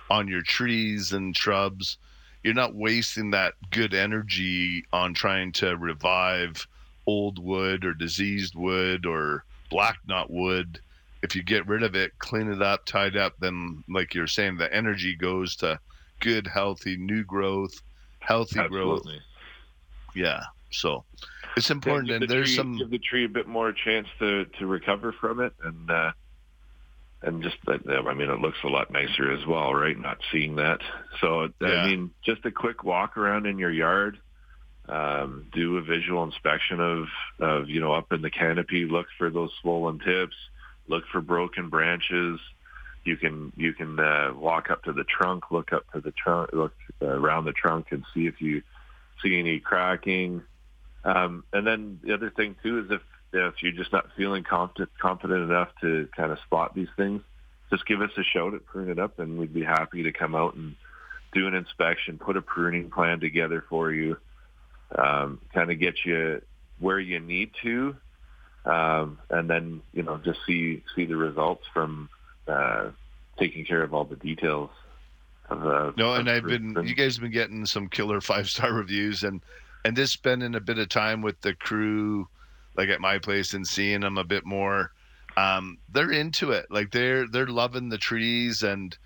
on 0.10 0.28
your 0.28 0.42
trees 0.42 1.14
and 1.14 1.36
shrubs, 1.36 1.98
you're 2.44 2.54
not 2.54 2.74
wasting 2.76 3.32
that 3.32 3.54
good 3.70 3.94
energy 3.94 4.84
on 4.92 5.14
trying 5.14 5.52
to 5.54 5.78
revive 5.78 6.68
old 7.06 7.44
wood 7.44 7.86
or 7.86 7.94
diseased 7.94 8.56
wood 8.56 9.06
or 9.06 9.44
black 9.70 9.98
knot 10.08 10.32
wood. 10.32 10.80
If 11.22 11.36
you 11.36 11.44
get 11.44 11.68
rid 11.68 11.84
of 11.84 11.96
it, 11.96 12.18
clean 12.20 12.52
it 12.52 12.62
up, 12.62 12.86
tie 12.86 13.08
it 13.08 13.18
up, 13.18 13.34
then, 13.40 13.84
like 13.90 14.14
you're 14.14 14.28
saying, 14.28 14.58
the 14.58 14.74
energy 14.74 15.16
goes 15.16 15.56
to 15.58 15.80
good, 16.22 16.48
healthy, 16.48 16.96
new 16.96 17.24
growth, 17.24 17.74
healthy 18.20 18.60
Absolutely. 18.60 19.14
growth. 19.14 19.24
Yeah. 20.16 20.44
So 20.72 21.06
it's 21.58 21.70
important, 21.70 22.10
yeah, 22.10 22.16
and 22.16 22.24
the 22.24 22.28
there's 22.28 22.48
tree, 22.48 22.56
some 22.56 22.78
give 22.78 22.90
the 22.90 23.00
tree 23.00 23.26
a 23.26 23.30
bit 23.30 23.48
more 23.48 23.74
chance 23.74 24.08
to 24.20 24.46
to 24.46 24.66
recover 24.68 25.14
from 25.14 25.40
it, 25.40 25.54
and 25.64 25.90
uh, 25.90 26.12
and 27.22 27.44
just 27.44 27.58
I 27.68 28.14
mean, 28.14 28.30
it 28.30 28.40
looks 28.40 28.60
a 28.64 28.68
lot 28.68 28.92
nicer 28.92 29.32
as 29.32 29.46
well, 29.46 29.74
right? 29.74 29.98
Not 29.98 30.20
seeing 30.32 30.56
that, 30.56 30.80
so 31.20 31.50
Yeah. 31.62 31.68
I 31.68 31.88
mean, 31.88 32.12
just 32.26 32.46
a 32.46 32.52
quick 32.52 32.84
walk 32.84 33.18
around 33.18 33.46
in 33.46 33.60
your 33.60 33.72
yard. 33.72 34.20
Um, 34.88 35.46
do 35.54 35.78
a 35.78 35.84
visual 35.84 36.24
inspection 36.24 36.80
of, 36.80 37.06
of, 37.40 37.70
you 37.70 37.80
know, 37.80 37.94
up 37.94 38.12
in 38.12 38.24
the 38.24 38.32
canopy, 38.32 38.86
look 38.86 39.06
for 39.20 39.30
those 39.30 39.52
swollen 39.62 40.00
tips, 40.00 40.36
look 40.88 41.04
for 41.12 41.22
broken 41.22 41.70
branches, 41.70 42.40
you 43.04 43.18
can 43.18 43.52
you 43.56 43.74
can 43.74 44.00
uh, 44.00 44.32
walk 44.36 44.70
up 44.70 44.84
to 44.84 44.94
the 44.94 45.04
trunk, 45.04 45.52
look 45.52 45.74
up 45.74 45.92
to 45.94 46.02
the 46.02 46.12
trunk, 46.12 46.52
look 46.54 46.74
uh, 47.02 47.08
around 47.08 47.46
the 47.46 47.54
trunk, 47.54 47.88
and 47.92 48.04
see 48.14 48.28
if 48.28 48.42
you 48.42 48.62
see 49.24 49.40
any 49.40 49.60
cracking. 49.60 50.44
Um, 51.04 51.44
and 51.54 51.66
then 51.66 52.00
the 52.04 52.14
other 52.14 52.30
thing 52.30 52.56
too 52.62 52.80
is 52.80 52.92
if 52.92 53.02
if 53.32 53.62
you're 53.62 53.72
just 53.72 53.94
not 53.94 54.08
feeling 54.18 54.44
confident 54.44 54.90
confident 55.00 55.44
enough 55.44 55.70
to 55.82 56.08
kind 56.16 56.32
of 56.32 56.40
spot 56.40 56.74
these 56.74 56.90
things, 56.98 57.22
just 57.70 57.86
give 57.86 58.02
us 58.02 58.12
a 58.18 58.24
shout 58.24 58.54
at 58.54 58.66
Prune 58.66 58.90
It 58.90 59.00
Up, 59.00 59.20
and 59.20 59.38
we'd 59.38 59.54
be 59.54 59.64
happy 59.64 60.04
to 60.04 60.12
come 60.12 60.36
out 60.36 60.56
and 60.56 60.76
do 61.34 61.48
an 61.48 61.54
inspection, 61.54 62.18
put 62.18 62.38
a 62.38 62.42
pruning 62.42 62.90
plan 62.90 63.20
together 63.20 63.64
for 63.70 63.92
you, 63.92 64.18
um, 64.98 65.40
kind 65.54 65.72
of 65.72 65.80
get 65.80 66.06
you 66.06 66.42
where 66.80 67.00
you 67.00 67.20
need 67.20 67.52
to, 67.62 67.96
um, 68.66 69.20
and 69.30 69.50
then 69.50 69.82
you 69.94 70.04
know 70.04 70.18
just 70.18 70.40
see 70.46 70.84
see 70.96 71.06
the 71.06 71.16
results 71.16 71.66
from 71.74 72.10
uh, 72.48 72.90
taking 73.38 73.66
care 73.66 73.84
of 73.84 73.94
all 73.94 74.06
the 74.06 74.16
details. 74.16 74.72
Of, 75.50 75.66
uh, 75.66 75.92
No, 75.98 76.14
and 76.14 76.30
I've 76.30 76.46
been 76.46 76.76
you 76.84 76.96
guys 76.96 77.16
have 77.16 77.22
been 77.22 77.32
getting 77.32 77.66
some 77.66 77.88
killer 77.88 78.22
five 78.22 78.50
star 78.50 78.74
reviews 78.74 79.24
and 79.24 79.42
and 79.86 79.96
just 79.96 80.14
spending 80.14 80.56
a 80.56 80.60
bit 80.60 80.80
of 80.80 80.90
time 80.90 81.22
with 81.22 81.40
the 81.42 81.54
crew 81.54 82.28
like 82.76 82.90
at 82.90 83.02
my 83.02 83.18
place 83.20 83.54
and 83.54 83.68
seeing 83.68 84.02
them 84.02 84.18
a 84.18 84.24
bit 84.24 84.46
more. 84.46 84.92
Um, 85.38 85.78
they're 85.90 86.12
into 86.12 86.52
it. 86.52 86.68
Like 86.70 86.92
they're 86.92 87.28
they're 87.28 87.48
loving 87.48 87.90
the 87.90 87.98
trees 87.98 88.64
and 88.64 88.98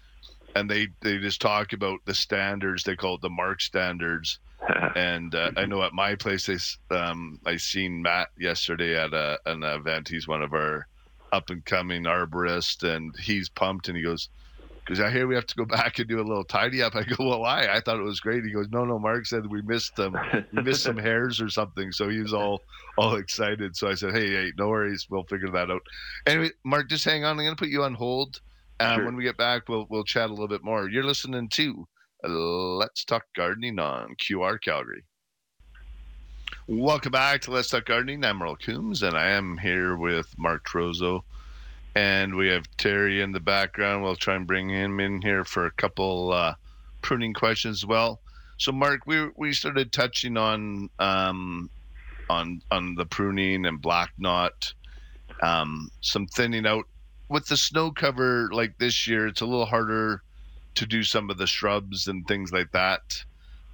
and 0.56 0.70
they 0.70 0.88
they 1.02 1.18
just 1.18 1.42
talk 1.42 1.74
about 1.74 2.00
the 2.06 2.14
standards. 2.14 2.84
They 2.84 2.96
call 2.96 3.16
it 3.16 3.22
the 3.22 3.30
mark 3.30 3.62
standards. 3.62 4.40
And 4.96 5.34
uh, 5.34 5.52
I 5.58 5.66
know 5.66 5.82
at 5.82 5.92
my 5.94 6.16
place, 6.16 6.46
they, 6.46 6.96
um, 6.96 7.40
I 7.46 7.58
seen 7.58 8.04
Matt 8.04 8.30
yesterday 8.38 8.96
at 8.96 9.12
a, 9.12 9.40
an 9.48 9.64
event. 9.64 10.08
He's 10.08 10.28
one 10.28 10.44
of 10.44 10.54
our 10.54 10.88
up 11.32 11.50
and 11.50 11.66
coming 11.66 12.04
arborists, 12.04 12.84
and 12.84 13.14
he's 13.20 13.50
pumped. 13.50 13.88
And 13.88 13.98
he 13.98 14.04
goes, 14.04 14.30
"Because 14.86 15.00
I 15.00 15.10
hear 15.10 15.28
we 15.28 15.36
have 15.36 15.48
to 15.48 15.56
go 15.56 15.66
back 15.78 16.00
and 16.00 16.08
do 16.08 16.20
a 16.20 16.24
little 16.24 16.44
tidy 16.44 16.82
up." 16.82 16.96
I 16.96 17.04
go, 17.04 17.16
"Well, 17.20 17.42
why?" 17.42 17.68
I 17.68 17.80
thought 17.80 18.00
it 18.00 18.04
was 18.04 18.20
great. 18.20 18.44
He 18.44 18.52
goes, 18.52 18.68
"No, 18.72 18.86
no." 18.86 19.00
Mark 19.00 19.26
said 19.26 19.46
we 19.48 19.62
missed 19.62 19.96
them. 19.96 20.16
We 20.54 20.62
missed 20.64 20.84
some 20.84 20.98
hairs 21.10 21.42
or 21.42 21.50
something. 21.50 21.92
So 21.92 22.10
he 22.10 22.20
was 22.20 22.34
all 22.34 22.62
all 22.98 23.16
excited. 23.16 23.76
So 23.76 23.90
I 23.90 23.96
said, 23.96 24.14
"Hey, 24.14 24.30
hey, 24.30 24.52
no 24.58 24.68
worries. 24.68 25.08
We'll 25.10 25.24
figure 25.24 25.50
that 25.50 25.72
out." 25.72 25.82
Anyway, 26.26 26.52
Mark, 26.64 26.90
just 26.90 27.06
hang 27.06 27.24
on. 27.24 27.32
I'm 27.32 27.46
going 27.46 27.50
to 27.50 27.56
put 27.56 27.70
you 27.70 27.84
on 27.84 27.94
hold. 27.94 28.42
Um, 28.80 28.96
Sure. 28.98 29.06
When 29.06 29.16
we 29.16 29.24
get 29.24 29.38
back, 29.38 29.70
we'll 29.70 29.88
we'll 29.90 30.04
chat 30.04 30.30
a 30.30 30.34
little 30.34 30.48
bit 30.48 30.64
more. 30.64 30.90
You're 30.90 31.04
listening 31.04 31.48
to 31.50 31.88
Let's 32.24 33.06
Talk 33.06 33.24
Gardening 33.36 33.80
on 33.80 34.16
QR 34.16 34.60
Calgary. 34.62 35.04
Welcome 36.68 37.12
back 37.12 37.42
to 37.42 37.52
Let's 37.52 37.70
Talk 37.70 37.86
Gardening. 37.86 38.24
I'm 38.24 38.42
Earl 38.42 38.56
Coombs, 38.56 39.04
and 39.04 39.18
I 39.18 39.30
am 39.30 39.58
here 39.58 39.98
with 39.98 40.34
Mark 40.38 40.66
Trozo. 40.66 41.22
And 41.96 42.36
we 42.36 42.48
have 42.48 42.66
Terry 42.78 43.22
in 43.22 43.32
the 43.32 43.40
background. 43.40 44.04
We'll 44.04 44.16
try 44.16 44.36
and 44.36 44.48
bring 44.48 44.70
him 44.70 45.00
in 45.00 45.22
here 45.22 45.46
for 45.46 45.66
a 45.66 45.72
couple 45.72 46.34
uh, 46.34 46.56
pruning 47.02 47.34
questions 47.34 47.80
as 47.80 47.86
well. 47.86 48.20
So, 48.58 48.72
Mark, 48.72 49.02
we 49.06 49.30
we 49.36 49.54
started 49.54 49.92
touching 49.92 50.38
on 50.38 50.90
um, 51.00 51.70
on 52.30 52.62
on 52.72 52.96
the 52.96 53.06
pruning 53.06 53.66
and 53.66 53.82
black 53.82 54.12
knot, 54.18 54.74
um, 55.42 55.92
some 56.02 56.28
thinning 56.28 56.66
out 56.66 56.86
with 57.30 57.48
the 57.48 57.58
snow 57.58 57.92
cover. 57.92 58.50
Like 58.52 58.78
this 58.80 59.08
year, 59.08 59.28
it's 59.28 59.42
a 59.42 59.46
little 59.46 59.66
harder 59.66 60.24
to 60.76 60.86
do 60.86 61.04
some 61.04 61.30
of 61.30 61.38
the 61.38 61.48
shrubs 61.48 62.08
and 62.08 62.28
things 62.28 62.52
like 62.52 62.72
that. 62.72 63.24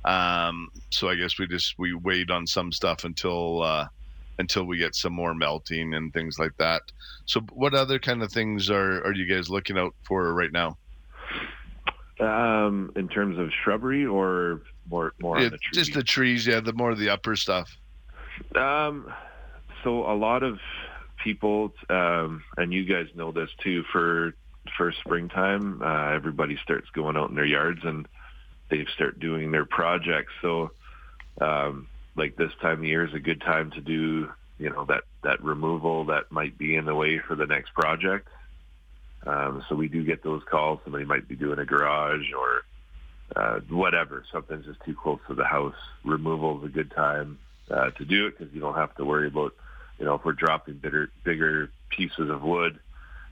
Um, 0.05 0.69
so 0.89 1.09
I 1.09 1.15
guess 1.15 1.37
we 1.37 1.47
just 1.47 1.75
we 1.77 1.93
wait 1.93 2.31
on 2.31 2.47
some 2.47 2.71
stuff 2.71 3.03
until 3.03 3.63
uh, 3.63 3.87
until 4.39 4.63
we 4.63 4.77
get 4.77 4.95
some 4.95 5.13
more 5.13 5.35
melting 5.35 5.93
and 5.93 6.11
things 6.13 6.39
like 6.39 6.55
that. 6.57 6.81
So, 7.25 7.41
what 7.51 7.75
other 7.75 7.99
kind 7.99 8.23
of 8.23 8.31
things 8.31 8.69
are 8.69 9.03
are 9.05 9.13
you 9.13 9.31
guys 9.31 9.49
looking 9.49 9.77
out 9.77 9.93
for 10.03 10.33
right 10.33 10.51
now? 10.51 10.77
Um, 12.19 12.91
in 12.95 13.07
terms 13.07 13.37
of 13.37 13.49
shrubbery 13.63 14.05
or 14.05 14.63
more 14.89 15.13
more 15.21 15.37
Yeah, 15.39 15.45
on 15.45 15.51
the 15.51 15.59
just 15.73 15.93
the 15.93 16.03
trees, 16.03 16.47
yeah, 16.47 16.59
the 16.59 16.73
more 16.73 16.95
the 16.95 17.09
upper 17.09 17.35
stuff. 17.35 17.69
Um, 18.55 19.13
so 19.83 20.09
a 20.09 20.15
lot 20.15 20.43
of 20.43 20.59
people, 21.23 21.73
um, 21.89 22.43
and 22.57 22.73
you 22.73 22.85
guys 22.85 23.07
know 23.15 23.31
this 23.31 23.49
too, 23.61 23.83
for 23.91 24.33
for 24.77 24.91
springtime, 24.91 25.81
uh, 25.81 26.11
everybody 26.11 26.57
starts 26.63 26.89
going 26.91 27.17
out 27.17 27.29
in 27.29 27.35
their 27.35 27.45
yards 27.45 27.81
and 27.83 28.07
they 28.69 28.85
start 28.93 29.19
doing 29.19 29.51
their 29.51 29.65
projects. 29.65 30.31
So, 30.41 30.71
um, 31.41 31.87
like 32.19 32.35
this 32.35 32.51
time 32.61 32.79
of 32.79 32.85
year 32.85 33.05
is 33.05 33.13
a 33.13 33.19
good 33.19 33.41
time 33.41 33.71
to 33.71 33.81
do, 33.81 34.29
you 34.57 34.69
know, 34.69 34.85
that 34.85 35.03
that 35.23 35.43
removal 35.43 36.05
that 36.05 36.31
might 36.31 36.57
be 36.57 36.75
in 36.75 36.85
the 36.85 36.95
way 36.95 37.19
for 37.19 37.35
the 37.35 37.47
next 37.47 37.73
project. 37.73 38.27
Um, 39.25 39.63
so 39.67 39.75
we 39.75 39.87
do 39.87 40.03
get 40.03 40.23
those 40.23 40.43
calls. 40.49 40.79
Somebody 40.83 41.05
might 41.05 41.27
be 41.27 41.35
doing 41.35 41.59
a 41.59 41.65
garage 41.65 42.31
or 42.37 42.63
uh, 43.35 43.59
whatever. 43.69 44.23
Something's 44.31 44.65
just 44.65 44.79
too 44.85 44.95
close 44.95 45.19
to 45.27 45.35
the 45.35 45.45
house. 45.45 45.75
Removal 46.03 46.59
is 46.59 46.65
a 46.65 46.73
good 46.73 46.91
time 46.91 47.39
uh, 47.69 47.91
to 47.91 48.05
do 48.05 48.27
it 48.27 48.37
because 48.37 48.53
you 48.53 48.61
don't 48.61 48.75
have 48.75 48.95
to 48.95 49.05
worry 49.05 49.27
about, 49.27 49.53
you 49.97 50.05
know, 50.05 50.15
if 50.15 50.23
we're 50.23 50.33
dropping 50.33 50.75
bigger, 50.75 51.09
bigger 51.23 51.69
pieces 51.89 52.29
of 52.29 52.41
wood, 52.43 52.79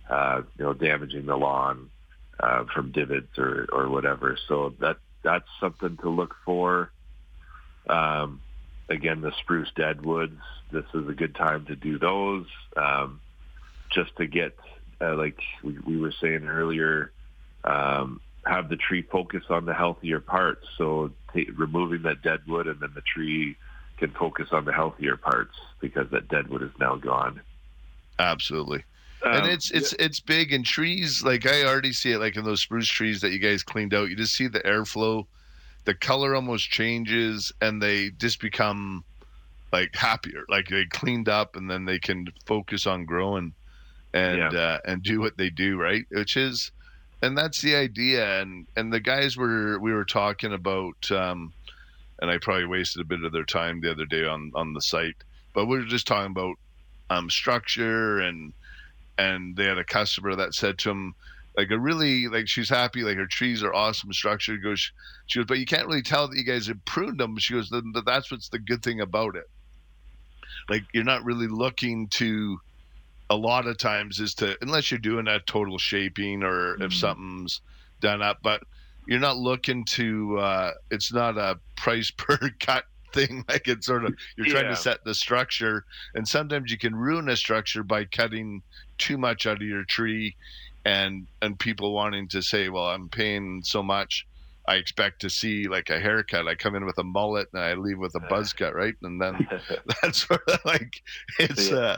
uh, 0.09 0.41
you 0.57 0.65
know, 0.65 0.73
damaging 0.73 1.25
the 1.25 1.37
lawn 1.37 1.89
uh, 2.39 2.65
from 2.73 2.91
divots 2.91 3.37
or, 3.37 3.67
or 3.71 3.89
whatever. 3.89 4.37
So 4.47 4.73
that 4.79 4.97
that's 5.23 5.47
something 5.59 5.97
to 5.97 6.09
look 6.09 6.35
for. 6.45 6.91
Um, 7.89 8.41
again, 8.89 9.21
the 9.21 9.31
spruce 9.39 9.69
deadwoods. 9.75 10.39
This 10.71 10.85
is 10.93 11.07
a 11.07 11.13
good 11.13 11.35
time 11.35 11.65
to 11.65 11.75
do 11.75 11.97
those, 11.97 12.45
um, 12.75 13.21
just 13.89 14.15
to 14.17 14.27
get, 14.27 14.57
uh, 14.99 15.15
like 15.15 15.39
we, 15.63 15.77
we 15.85 15.97
were 15.97 16.13
saying 16.21 16.45
earlier, 16.47 17.11
um, 17.63 18.21
have 18.45 18.69
the 18.69 18.75
tree 18.75 19.01
focus 19.01 19.43
on 19.49 19.65
the 19.65 19.73
healthier 19.73 20.19
parts. 20.19 20.65
So 20.77 21.11
ta 21.33 21.41
removing 21.55 22.03
that 22.03 22.21
deadwood, 22.21 22.67
and 22.67 22.79
then 22.79 22.91
the 22.95 23.01
tree 23.01 23.55
can 23.97 24.11
focus 24.11 24.49
on 24.51 24.65
the 24.65 24.73
healthier 24.73 25.17
parts 25.17 25.55
because 25.79 26.09
that 26.11 26.27
deadwood 26.27 26.63
is 26.63 26.71
now 26.79 26.95
gone. 26.95 27.41
Absolutely. 28.19 28.83
and 29.25 29.45
Um, 29.45 29.49
it's 29.49 29.71
it's 29.71 29.93
it's 29.93 30.19
big 30.19 30.53
and 30.53 30.65
trees 30.65 31.23
like 31.23 31.47
i 31.47 31.63
already 31.65 31.91
see 31.91 32.11
it 32.11 32.19
like 32.19 32.35
in 32.35 32.45
those 32.45 32.61
spruce 32.61 32.87
trees 32.87 33.21
that 33.21 33.31
you 33.31 33.39
guys 33.39 33.63
cleaned 33.63 33.93
out 33.95 34.09
you 34.09 34.15
just 34.15 34.35
see 34.35 34.47
the 34.47 34.59
airflow 34.59 35.25
the 35.87 35.95
color 35.95 36.35
almost 36.35 36.69
changes 36.69 37.53
and 37.61 37.81
they 37.81 38.09
just 38.09 38.41
become 38.41 39.05
like 39.71 39.95
happier. 39.95 40.43
Like 40.49 40.67
they 40.67 40.83
cleaned 40.85 41.29
up 41.29 41.55
and 41.55 41.71
then 41.71 41.85
they 41.85 41.97
can 41.97 42.27
focus 42.45 42.85
on 42.85 43.05
growing 43.05 43.53
and 44.13 44.51
Yeah. 44.51 44.59
uh, 44.59 44.79
and 44.85 45.01
do 45.01 45.21
what 45.21 45.37
they 45.37 45.49
do 45.49 45.77
right? 45.79 46.05
Which 46.11 46.35
is 46.35 46.71
and 47.21 47.37
that's 47.37 47.61
the 47.61 47.75
idea. 47.77 48.41
And 48.41 48.67
and 48.75 48.91
the 48.91 48.99
guys 48.99 49.37
were 49.37 49.79
we 49.79 49.93
were 49.93 50.03
talking 50.05 50.51
about 50.53 51.09
um 51.09 51.53
and 52.19 52.29
i 52.31 52.37
probably 52.39 52.65
wasted 52.65 53.01
a 53.01 53.05
bit 53.05 53.23
of 53.23 53.31
their 53.31 53.45
time 53.45 53.79
the 53.79 53.91
other 53.91 54.05
day 54.05 54.25
on 54.25 54.51
on 54.55 54.73
the 54.73 54.81
site 54.81 55.15
but 55.53 55.67
we 55.67 55.77
were 55.77 55.85
just 55.85 56.07
talking 56.07 56.31
about 56.31 56.55
um 57.09 57.29
structure 57.29 58.19
and 58.19 58.53
and 59.19 59.55
they 59.55 59.65
had 59.65 59.77
a 59.77 59.83
customer 59.83 60.35
that 60.35 60.53
said 60.53 60.77
to 60.79 60.89
him 60.89 61.15
like 61.57 61.71
a 61.71 61.79
really 61.79 62.27
like 62.27 62.47
she's 62.47 62.69
happy 62.69 63.01
like 63.01 63.17
her 63.17 63.25
trees 63.27 63.63
are 63.63 63.73
awesome 63.73 64.13
structure 64.13 64.55
She 64.55 64.61
goes 64.61 64.91
she 65.25 65.39
goes 65.39 65.47
but 65.47 65.57
you 65.59 65.65
can't 65.65 65.87
really 65.87 66.03
tell 66.03 66.27
that 66.27 66.37
you 66.37 66.43
guys 66.45 66.67
have 66.67 66.83
pruned 66.85 67.19
them 67.19 67.37
she 67.37 67.55
goes 67.55 67.69
then 67.69 67.93
that's 68.05 68.31
what's 68.31 68.49
the 68.49 68.59
good 68.59 68.83
thing 68.83 69.01
about 69.01 69.35
it 69.35 69.45
like 70.69 70.83
you're 70.93 71.03
not 71.03 71.25
really 71.25 71.47
looking 71.47 72.07
to 72.09 72.59
a 73.29 73.35
lot 73.35 73.67
of 73.67 73.77
times 73.77 74.19
is 74.19 74.33
to 74.35 74.55
unless 74.61 74.91
you're 74.91 74.99
doing 74.99 75.27
a 75.27 75.39
total 75.41 75.77
shaping 75.77 76.43
or 76.43 76.75
if 76.75 76.91
Mhm. 76.91 76.93
something's 76.93 77.61
done 77.99 78.21
up 78.21 78.37
but 78.43 78.61
you're 79.07 79.19
not 79.19 79.37
looking 79.37 79.83
to 79.85 80.37
uh 80.37 80.71
it's 80.91 81.11
not 81.11 81.37
a 81.37 81.59
price 81.75 82.11
per 82.17 82.37
cut 82.59 82.85
thing 83.13 83.43
like 83.49 83.67
it's 83.67 83.85
sort 83.85 84.05
of 84.05 84.13
you're 84.37 84.45
trying 84.47 84.65
Yeah. 84.65 84.71
to 84.71 84.75
set 84.75 84.99
the 85.05 85.15
structure 85.15 85.83
and 86.15 86.27
sometimes 86.27 86.71
you 86.71 86.77
can 86.77 86.95
ruin 86.95 87.29
a 87.29 87.35
structure 87.35 87.83
by 87.83 88.05
cutting 88.05 88.61
too 88.97 89.17
much 89.17 89.45
out 89.45 89.57
of 89.61 89.67
your 89.67 89.83
tree 89.85 90.35
and 90.85 91.27
and 91.41 91.59
people 91.59 91.93
wanting 91.93 92.27
to 92.29 92.41
say 92.41 92.69
well 92.69 92.87
i'm 92.87 93.09
paying 93.09 93.61
so 93.63 93.81
much 93.83 94.25
i 94.67 94.75
expect 94.75 95.21
to 95.21 95.29
see 95.29 95.67
like 95.67 95.89
a 95.89 95.99
haircut 95.99 96.47
i 96.47 96.55
come 96.55 96.75
in 96.75 96.85
with 96.85 96.97
a 96.97 97.03
mullet 97.03 97.47
and 97.53 97.61
i 97.63 97.73
leave 97.73 97.99
with 97.99 98.15
a 98.15 98.19
buzz 98.29 98.53
cut 98.53 98.73
right 98.75 98.95
and 99.03 99.21
then 99.21 99.47
that's 100.01 100.27
sort 100.27 100.41
of 100.47 100.59
like 100.65 100.93
it's 101.39 101.71
Yeah. 101.71 101.77
uh 101.77 101.97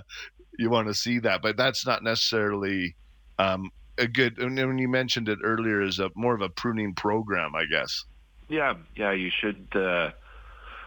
you 0.58 0.70
want 0.70 0.88
to 0.88 0.94
see 0.94 1.20
that 1.20 1.42
but 1.42 1.56
that's 1.58 1.86
not 1.86 2.04
necessarily 2.04 2.96
um 3.38 3.70
a 3.98 4.08
good 4.08 4.38
and 4.40 4.56
when 4.56 4.78
you 4.78 4.88
mentioned 4.90 5.30
it 5.30 5.40
earlier 5.44 5.82
is 5.82 6.00
a 6.00 6.10
more 6.16 6.34
of 6.36 6.42
a 6.42 6.50
pruning 6.50 6.94
program 6.96 7.56
i 7.56 7.66
guess 7.66 8.06
Yeah, 8.50 8.74
yeah, 8.96 9.12
you 9.12 9.30
should. 9.30 9.68
Uh, 9.76 10.10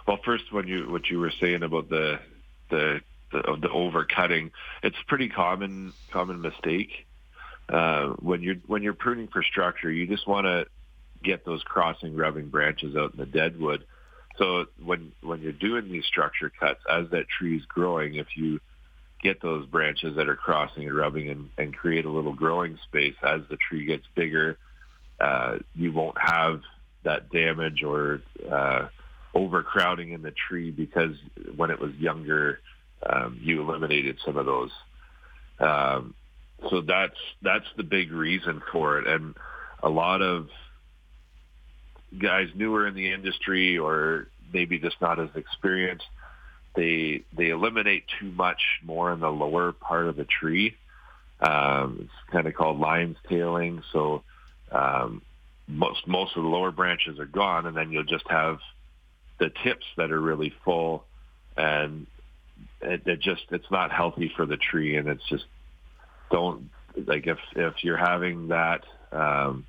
well, 0.06 0.18
first, 0.24 0.52
when 0.52 0.66
you 0.66 0.90
what 0.90 1.08
you 1.08 1.18
were 1.18 1.32
saying 1.40 1.62
about 1.62 1.88
the 1.88 2.18
the 2.70 3.00
the, 3.30 3.42
the 3.60 3.68
overcutting, 3.68 4.50
it's 4.82 4.96
a 5.00 5.06
pretty 5.06 5.28
common 5.28 5.92
common 6.10 6.40
mistake. 6.40 7.06
Uh, 7.68 8.08
when 8.20 8.42
you're 8.42 8.56
when 8.66 8.82
you're 8.82 8.94
pruning 8.94 9.28
for 9.28 9.42
structure, 9.42 9.90
you 9.90 10.06
just 10.06 10.26
want 10.26 10.46
to 10.46 10.66
get 11.22 11.44
those 11.44 11.62
crossing 11.62 12.16
rubbing 12.16 12.48
branches 12.48 12.96
out 12.96 13.12
in 13.12 13.20
the 13.20 13.26
deadwood. 13.26 13.84
So 14.38 14.66
when 14.82 15.12
when 15.22 15.40
you're 15.40 15.52
doing 15.52 15.90
these 15.90 16.04
structure 16.04 16.50
cuts, 16.50 16.80
as 16.90 17.08
that 17.10 17.28
tree 17.28 17.56
is 17.56 17.64
growing, 17.66 18.16
if 18.16 18.36
you 18.36 18.60
get 19.22 19.40
those 19.40 19.66
branches 19.66 20.16
that 20.16 20.28
are 20.28 20.36
crossing 20.36 20.84
and 20.84 20.96
rubbing 20.96 21.28
and, 21.28 21.48
and 21.56 21.74
create 21.74 22.04
a 22.04 22.10
little 22.10 22.32
growing 22.32 22.76
space 22.88 23.14
as 23.22 23.40
the 23.48 23.56
tree 23.56 23.84
gets 23.84 24.04
bigger, 24.16 24.58
uh, 25.20 25.58
you 25.76 25.92
won't 25.92 26.18
have 26.20 26.60
that 27.04 27.30
damage 27.30 27.84
or 27.84 28.20
uh, 28.50 28.88
overcrowding 29.34 30.12
in 30.12 30.22
the 30.22 30.32
tree 30.48 30.70
because 30.70 31.16
when 31.56 31.70
it 31.70 31.80
was 31.80 31.92
younger, 31.94 32.60
um, 33.04 33.38
you 33.40 33.60
eliminated 33.60 34.18
some 34.24 34.36
of 34.36 34.46
those. 34.46 34.70
Um, 35.58 36.14
so 36.70 36.80
that's 36.80 37.18
that's 37.42 37.66
the 37.76 37.82
big 37.82 38.12
reason 38.12 38.62
for 38.70 38.98
it, 38.98 39.06
and 39.06 39.34
a 39.82 39.88
lot 39.88 40.22
of 40.22 40.48
guys 42.20 42.48
newer 42.54 42.86
in 42.86 42.94
the 42.94 43.12
industry 43.12 43.78
or 43.78 44.28
maybe 44.52 44.78
just 44.78 45.00
not 45.00 45.18
as 45.18 45.30
experienced, 45.34 46.04
they 46.74 47.22
they 47.36 47.48
eliminate 47.48 48.04
too 48.20 48.30
much 48.32 48.60
more 48.82 49.12
in 49.12 49.20
the 49.20 49.30
lower 49.30 49.72
part 49.72 50.06
of 50.06 50.16
the 50.16 50.24
tree. 50.24 50.76
Um, 51.40 51.98
it's 52.02 52.32
kind 52.32 52.46
of 52.46 52.54
called 52.54 52.78
lion's 52.78 53.16
tailing. 53.28 53.82
So 53.92 54.22
um, 54.70 55.22
most 55.66 56.06
most 56.06 56.36
of 56.36 56.42
the 56.42 56.48
lower 56.48 56.70
branches 56.70 57.18
are 57.18 57.26
gone, 57.26 57.66
and 57.66 57.76
then 57.76 57.90
you'll 57.90 58.04
just 58.04 58.28
have 58.28 58.58
the 59.42 59.50
tips 59.64 59.84
that 59.96 60.12
are 60.12 60.20
really 60.20 60.54
full, 60.64 61.04
and 61.56 62.06
it, 62.80 63.02
it 63.06 63.20
just 63.20 63.42
it's 63.50 63.70
not 63.72 63.90
healthy 63.90 64.32
for 64.36 64.46
the 64.46 64.56
tree, 64.56 64.96
and 64.96 65.08
it's 65.08 65.28
just 65.28 65.44
don't 66.30 66.70
like 67.06 67.26
if 67.26 67.38
if 67.56 67.74
you're 67.82 67.96
having 67.96 68.48
that, 68.48 68.84
um, 69.10 69.66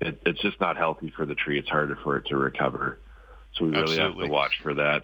it, 0.00 0.22
it's 0.24 0.40
just 0.40 0.58
not 0.58 0.78
healthy 0.78 1.12
for 1.14 1.26
the 1.26 1.34
tree. 1.34 1.58
It's 1.58 1.68
harder 1.68 1.98
for 2.02 2.16
it 2.16 2.28
to 2.28 2.38
recover, 2.38 2.98
so 3.56 3.66
we 3.66 3.72
really 3.72 3.98
have 3.98 4.16
to 4.16 4.26
watch 4.26 4.58
for 4.62 4.72
that. 4.72 5.02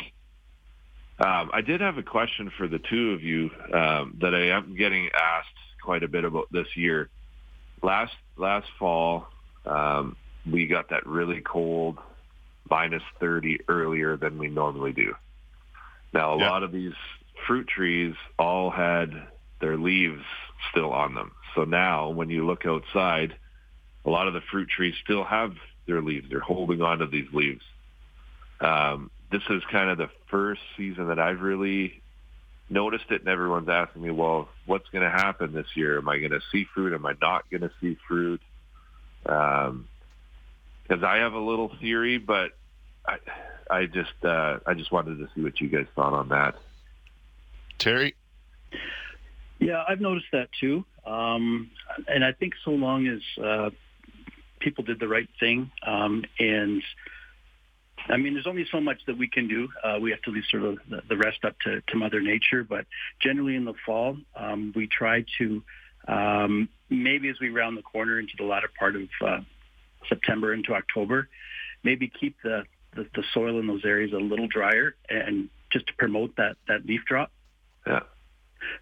Um, 1.18 1.50
I 1.52 1.60
did 1.60 1.82
have 1.82 1.98
a 1.98 2.02
question 2.02 2.50
for 2.56 2.66
the 2.66 2.78
two 2.78 3.12
of 3.12 3.22
you 3.22 3.50
um, 3.74 4.16
that 4.22 4.34
I 4.34 4.56
am 4.56 4.74
getting 4.76 5.10
asked 5.14 5.48
quite 5.82 6.02
a 6.02 6.08
bit 6.08 6.24
about 6.24 6.50
this 6.50 6.68
year. 6.74 7.10
Last 7.82 8.14
last 8.38 8.66
fall, 8.78 9.26
um, 9.66 10.16
we 10.50 10.68
got 10.68 10.88
that 10.88 11.06
really 11.06 11.42
cold 11.42 11.98
minus 12.70 13.03
30 13.20 13.61
earlier 13.68 14.16
than 14.16 14.38
we 14.38 14.48
normally 14.48 14.92
do. 14.92 15.14
Now, 16.12 16.35
a 16.35 16.38
Yeah. 16.38 16.50
lot 16.50 16.62
of 16.62 16.72
these 16.72 16.94
fruit 17.46 17.66
trees 17.68 18.14
all 18.38 18.70
had 18.70 19.29
their 19.61 19.77
leaves 19.77 20.24
still 20.70 20.92
on 20.92 21.14
them. 21.14 21.33
So 21.55 21.64
now 21.64 22.09
when 22.11 22.31
you 22.31 22.46
look 22.46 22.66
outside, 22.66 23.37
a 24.05 24.11
lot 24.11 24.29
of 24.29 24.35
the 24.35 24.40
fruit 24.42 24.68
trees 24.68 24.94
still 25.03 25.24
have 25.24 25.57
their 25.87 26.00
leaves. 26.03 26.29
They're 26.29 26.40
holding 26.40 26.83
on 26.83 26.98
to 26.98 27.07
these 27.07 27.31
leaves. 27.33 27.64
Um, 28.61 29.11
this 29.31 29.42
is 29.50 29.62
kind 29.70 29.90
of 29.90 29.98
the 29.98 30.11
first 30.29 30.61
season 30.77 31.09
that 31.09 31.18
I've 31.18 31.40
really 31.40 32.03
noticed 32.70 33.11
it, 33.11 33.20
and 33.20 33.29
everyone's 33.29 33.68
asking 33.68 34.03
me, 34.03 34.11
well, 34.11 34.48
what's 34.66 34.88
going 34.90 35.05
to 35.05 35.11
happen 35.11 35.53
this 35.53 35.66
year? 35.74 35.98
Am 35.98 36.09
I 36.09 36.18
going 36.18 36.31
to 36.31 36.40
see 36.53 36.64
fruit? 36.74 36.94
Am 36.94 37.05
I 37.05 37.14
not 37.20 37.50
going 37.50 37.62
to 37.62 37.70
see 37.81 37.96
fruit? 38.09 38.40
Um, 39.27 39.88
because 40.94 41.04
I 41.04 41.18
have 41.18 41.33
a 41.33 41.40
little 41.40 41.72
theory, 41.80 42.18
but 42.18 42.52
I, 43.07 43.16
I 43.70 43.87
just, 43.87 44.12
uh, 44.24 44.59
I 44.66 44.74
just 44.74 44.92
wanted 44.92 45.18
to 45.18 45.28
see 45.35 45.42
what 45.42 45.61
you 45.61 45.68
guys 45.68 45.87
thought 45.96 46.12
on 46.12 46.28
that. 46.28 46.54
terry 47.78 48.14
Yeah, 49.59 49.83
I've 49.88 50.00
noticed 50.00 50.26
that 50.33 50.48
too. 50.61 50.85
Um, 51.04 51.70
and 52.07 52.24
I 52.24 52.33
think 52.33 52.54
so 52.64 52.70
long 52.70 53.07
as 53.07 53.20
uh, 53.42 53.70
people 54.61 54.85
did 54.85 55.00
the 55.00 55.09
right 55.09 55.28
thing 55.40 55.70
um, 55.87 56.24
and 56.38 56.83
I 58.07 58.18
mean, 58.18 58.35
there's 58.35 58.46
only 58.46 58.66
so 58.70 58.83
much 58.83 58.98
that 59.07 59.16
we 59.16 59.28
can 59.28 59.48
do. 59.48 59.66
Uh, 59.83 59.98
we 59.98 60.11
have 60.11 60.20
to 60.22 60.30
leave 60.30 60.42
sort 60.50 60.64
of 60.64 60.78
the, 60.90 61.00
the 61.09 61.16
rest 61.16 61.38
up 61.42 61.59
to, 61.61 61.80
to, 61.80 61.96
Mother 61.96 62.20
Nature. 62.20 62.62
But 62.62 62.85
generally 63.18 63.57
in 63.57 63.64
the 63.64 63.72
fall, 63.87 64.18
um, 64.37 64.74
we 64.76 64.88
try 64.88 65.24
to 65.38 65.62
um, 66.07 66.68
maybe 66.90 67.30
as 67.30 67.37
we 67.40 67.48
round 67.48 67.78
the 67.78 67.83
corner 67.83 68.18
into 68.20 68.35
the 68.37 68.44
latter 68.44 68.68
part 68.78 68.94
of 68.96 69.09
uh, 69.24 69.38
September 70.08 70.52
into 70.52 70.74
October, 70.74 71.28
maybe 71.82 72.08
keep 72.08 72.36
the, 72.42 72.64
the, 72.94 73.06
the 73.14 73.22
soil 73.32 73.58
in 73.58 73.66
those 73.66 73.84
areas 73.84 74.12
a 74.12 74.16
little 74.16 74.48
drier 74.48 74.94
and 75.08 75.48
just 75.72 75.86
to 75.88 75.92
promote 75.94 76.36
that 76.36 76.56
that 76.68 76.86
leaf 76.86 77.02
drop. 77.06 77.30
Yeah. 77.86 78.00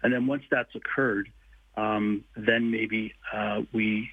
And 0.01 0.13
then 0.13 0.27
once 0.27 0.43
that's 0.49 0.73
occurred, 0.75 1.29
um, 1.75 2.23
then 2.35 2.71
maybe 2.71 3.13
uh, 3.33 3.61
we 3.73 4.09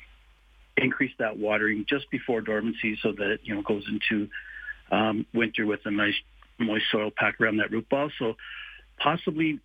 increase 0.76 1.12
that 1.18 1.36
watering 1.36 1.84
just 1.88 2.10
before 2.10 2.40
dormancy 2.40 2.98
so 3.02 3.12
that 3.12 3.30
it 3.30 3.40
you 3.44 3.54
know 3.54 3.62
goes 3.62 3.84
into 3.88 4.28
um, 4.90 5.26
winter 5.34 5.66
with 5.66 5.80
a 5.84 5.90
nice 5.90 6.14
moist 6.58 6.84
soil 6.90 7.10
pack 7.14 7.40
around 7.40 7.58
that 7.58 7.70
root 7.70 7.88
ball. 7.88 8.10
So 8.18 8.36
possibly 8.98 9.60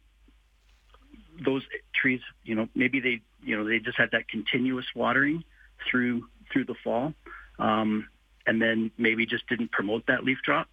those 1.44 1.64
trees, 1.94 2.22
you 2.44 2.56
know, 2.56 2.68
maybe 2.76 3.00
they, 3.00 3.22
you 3.44 3.58
know, 3.58 3.68
they 3.68 3.80
just 3.80 3.98
had 3.98 4.12
that 4.12 4.28
continuous 4.28 4.86
watering 4.96 5.44
through 5.90 6.28
through 6.52 6.66
the 6.66 6.76
fall, 6.84 7.14
um, 7.60 8.08
and 8.46 8.62
then 8.62 8.92
maybe 8.98 9.26
just 9.26 9.48
didn't 9.48 9.72
promote 9.72 10.06
that 10.08 10.24
leaf 10.24 10.38
drop. 10.44 10.68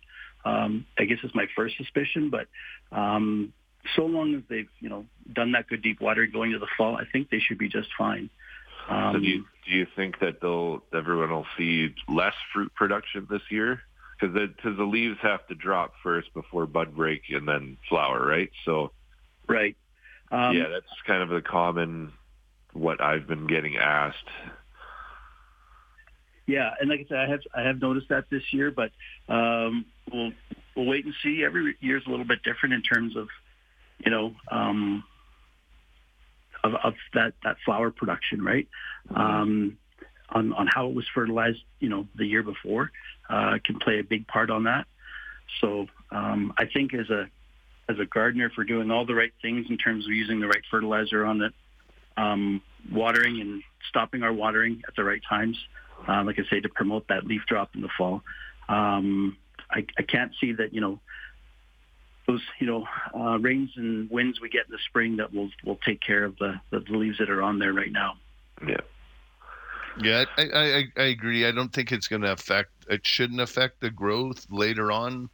Um, 0.45 0.87
I 0.99 1.05
guess 1.05 1.19
is 1.23 1.35
my 1.35 1.47
first 1.55 1.77
suspicion, 1.77 2.31
but 2.31 2.49
um, 2.97 3.53
so 3.95 4.07
long 4.07 4.35
as 4.35 4.43
they've, 4.49 4.69
you 4.81 4.89
know, 4.89 5.07
done 5.33 5.53
that 5.53 5.69
good 5.69 5.83
deep 5.83 6.01
watering 6.01 6.33
going 6.33 6.51
into 6.51 6.59
the 6.59 6.71
fall, 6.77 6.97
I 6.97 7.05
think 7.13 7.31
they 7.31 7.39
should 7.39 7.59
be 7.59 7.69
just 7.69 7.89
fine. 7.97 8.29
so 8.89 9.19
do 9.21 9.25
you, 9.25 9.37
um, 9.37 9.49
do 9.67 9.71
you 9.77 9.87
think 9.95 10.19
that 10.19 10.41
they'll 10.41 10.83
everyone 10.93 11.31
will 11.31 11.47
see 11.57 11.95
less 12.09 12.35
fruit 12.53 12.75
production 12.75 13.27
this 13.31 13.43
year? 13.51 13.83
because 14.23 14.35
the, 14.35 14.71
the 14.71 14.85
leaves 14.85 15.19
have 15.23 15.47
to 15.49 15.55
drop 15.55 15.95
first 16.03 16.33
before 16.35 16.67
bud 16.67 16.95
break 16.95 17.23
and 17.31 17.47
then 17.49 17.77
flower, 17.89 18.25
right? 18.25 18.51
So, 18.65 18.93
right. 19.49 19.77
Um, 20.31 20.57
yeah, 20.57 20.69
that's 20.69 20.87
kind 21.07 21.23
of 21.23 21.29
the 21.29 21.43
common 21.43 22.13
what 22.73 23.01
I've 23.03 23.27
been 23.27 23.47
getting 23.47 23.77
asked. 23.77 24.17
Yeah, 26.47 26.71
and 26.81 26.91
like 26.91 27.01
I 27.01 27.05
said, 27.09 27.19
I 27.19 27.29
have 27.29 27.41
I 27.55 27.63
have 27.63 27.81
noticed 27.81 28.09
that 28.09 28.25
this 28.31 28.43
year, 28.53 28.71
but 28.71 28.91
um, 29.29 29.85
we'll 30.13 30.33
we'll 30.75 30.87
wait 30.87 31.05
and 31.05 31.15
see. 31.23 31.45
Every 31.45 31.77
year 31.81 31.99
is 31.99 32.03
a 32.07 32.11
little 32.11 32.27
bit 32.27 32.43
different 32.43 32.75
in 32.75 32.83
terms 32.83 33.17
of, 33.17 33.29
you 34.05 34.11
know, 34.11 34.35
um, 34.51 35.05
of, 36.65 36.75
of 36.83 36.95
that 37.15 37.35
that 37.45 37.57
flower 37.65 37.91
production, 37.91 38.43
right? 38.43 38.69
Um, 39.15 39.79
on 40.31 40.53
on 40.53 40.67
how 40.67 40.89
it 40.89 40.95
was 40.95 41.07
fertilized, 41.15 41.63
you 41.79 41.89
know, 41.89 42.09
the 42.17 42.27
year 42.27 42.43
before 42.43 42.91
uh, 43.31 43.59
can 43.65 43.79
play 43.79 43.99
a 43.99 44.05
big 44.05 44.27
part 44.27 44.51
on 44.51 44.65
that. 44.65 44.87
So 45.61 45.87
um, 46.11 46.53
I 46.59 46.67
think 46.67 46.95
as 46.95 47.09
a 47.11 47.29
as 47.89 47.99
a 47.99 48.07
gardener, 48.07 48.51
for 48.51 48.65
doing 48.65 48.91
all 48.91 49.05
the 49.05 49.15
right 49.15 49.33
things 49.43 49.67
in 49.69 49.77
terms 49.77 50.07
of 50.07 50.13
using 50.13 50.41
the 50.41 50.47
right 50.47 50.63
fertilizer 50.71 51.25
on 51.25 51.43
it, 51.43 51.53
um, 52.17 52.63
watering 52.91 53.41
and 53.41 53.63
stopping 53.89 54.23
our 54.23 54.33
watering 54.33 54.83
at 54.89 54.97
the 54.97 55.05
right 55.05 55.23
times, 55.29 55.59
uh, 56.09 56.25
like 56.25 56.39
I 56.39 56.45
say, 56.51 56.61
to 56.61 56.69
promote 56.69 57.09
that 57.09 57.27
leaf 57.27 57.43
drop 57.47 57.75
in 57.75 57.81
the 57.81 57.89
fall. 57.97 58.23
Um, 58.69 59.37
I, 59.71 59.87
I 59.99 60.03
can't 60.03 60.33
see 60.41 60.53
that 60.53 60.73
you 60.75 60.81
know 60.81 61.01
those 62.27 62.43
you 62.59 62.67
know 62.67 62.87
uh, 63.15 63.39
rains 63.39 63.71
and 63.77 64.11
winds 64.11 64.41
we 64.41 64.49
get 64.49 64.67
in 64.67 64.73
the 64.73 64.79
spring 64.89 65.17
that 65.17 65.33
will 65.33 65.51
will 65.65 65.79
take 65.85 66.01
care 66.01 66.25
of 66.25 66.37
the, 66.39 66.61
the 66.71 66.79
leaves 66.91 67.19
that 67.19 67.31
are 67.31 67.43
on 67.43 67.59
there 67.59 67.73
right 67.73 67.93
now. 67.93 68.15
Yeah. 68.67 68.81
Yeah, 70.01 70.25
I, 70.39 70.43
I, 70.43 70.85
I 70.97 71.05
agree. 71.05 71.47
I 71.47 71.51
don't 71.51 71.71
think 71.71 71.93
it's 71.93 72.09
going 72.09 72.23
to 72.23 72.33
affect. 72.33 72.71
It 72.89 73.07
shouldn't 73.07 73.43
affect 73.43 73.81
the 73.81 73.91
growth 73.91 74.47
later 74.51 74.91
on. 74.91 75.29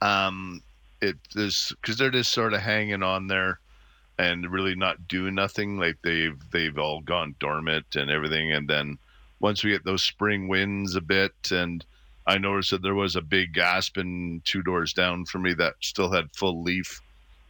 Um, 0.00 0.62
it 1.00 1.16
is 1.34 1.72
because 1.80 1.98
they're 1.98 2.10
just 2.10 2.30
sort 2.30 2.54
of 2.54 2.60
hanging 2.60 3.02
on 3.02 3.26
there 3.26 3.58
and 4.18 4.50
really 4.50 4.74
not 4.74 5.08
doing 5.08 5.34
nothing. 5.34 5.78
Like 5.78 5.96
they've 6.02 6.38
they've 6.52 6.78
all 6.78 7.00
gone 7.00 7.34
dormant 7.40 7.96
and 7.96 8.10
everything. 8.10 8.52
And 8.52 8.68
then 8.68 8.98
once 9.40 9.64
we 9.64 9.70
get 9.70 9.84
those 9.84 10.02
spring 10.02 10.48
winds 10.48 10.94
a 10.94 11.00
bit, 11.00 11.32
and 11.50 11.84
I 12.26 12.38
noticed 12.38 12.70
that 12.70 12.82
there 12.82 12.94
was 12.94 13.16
a 13.16 13.22
big 13.22 13.58
aspen 13.58 14.42
two 14.44 14.62
doors 14.62 14.92
down 14.92 15.24
from 15.24 15.42
me 15.42 15.54
that 15.54 15.74
still 15.80 16.12
had 16.12 16.34
full 16.36 16.62
leaf. 16.62 17.00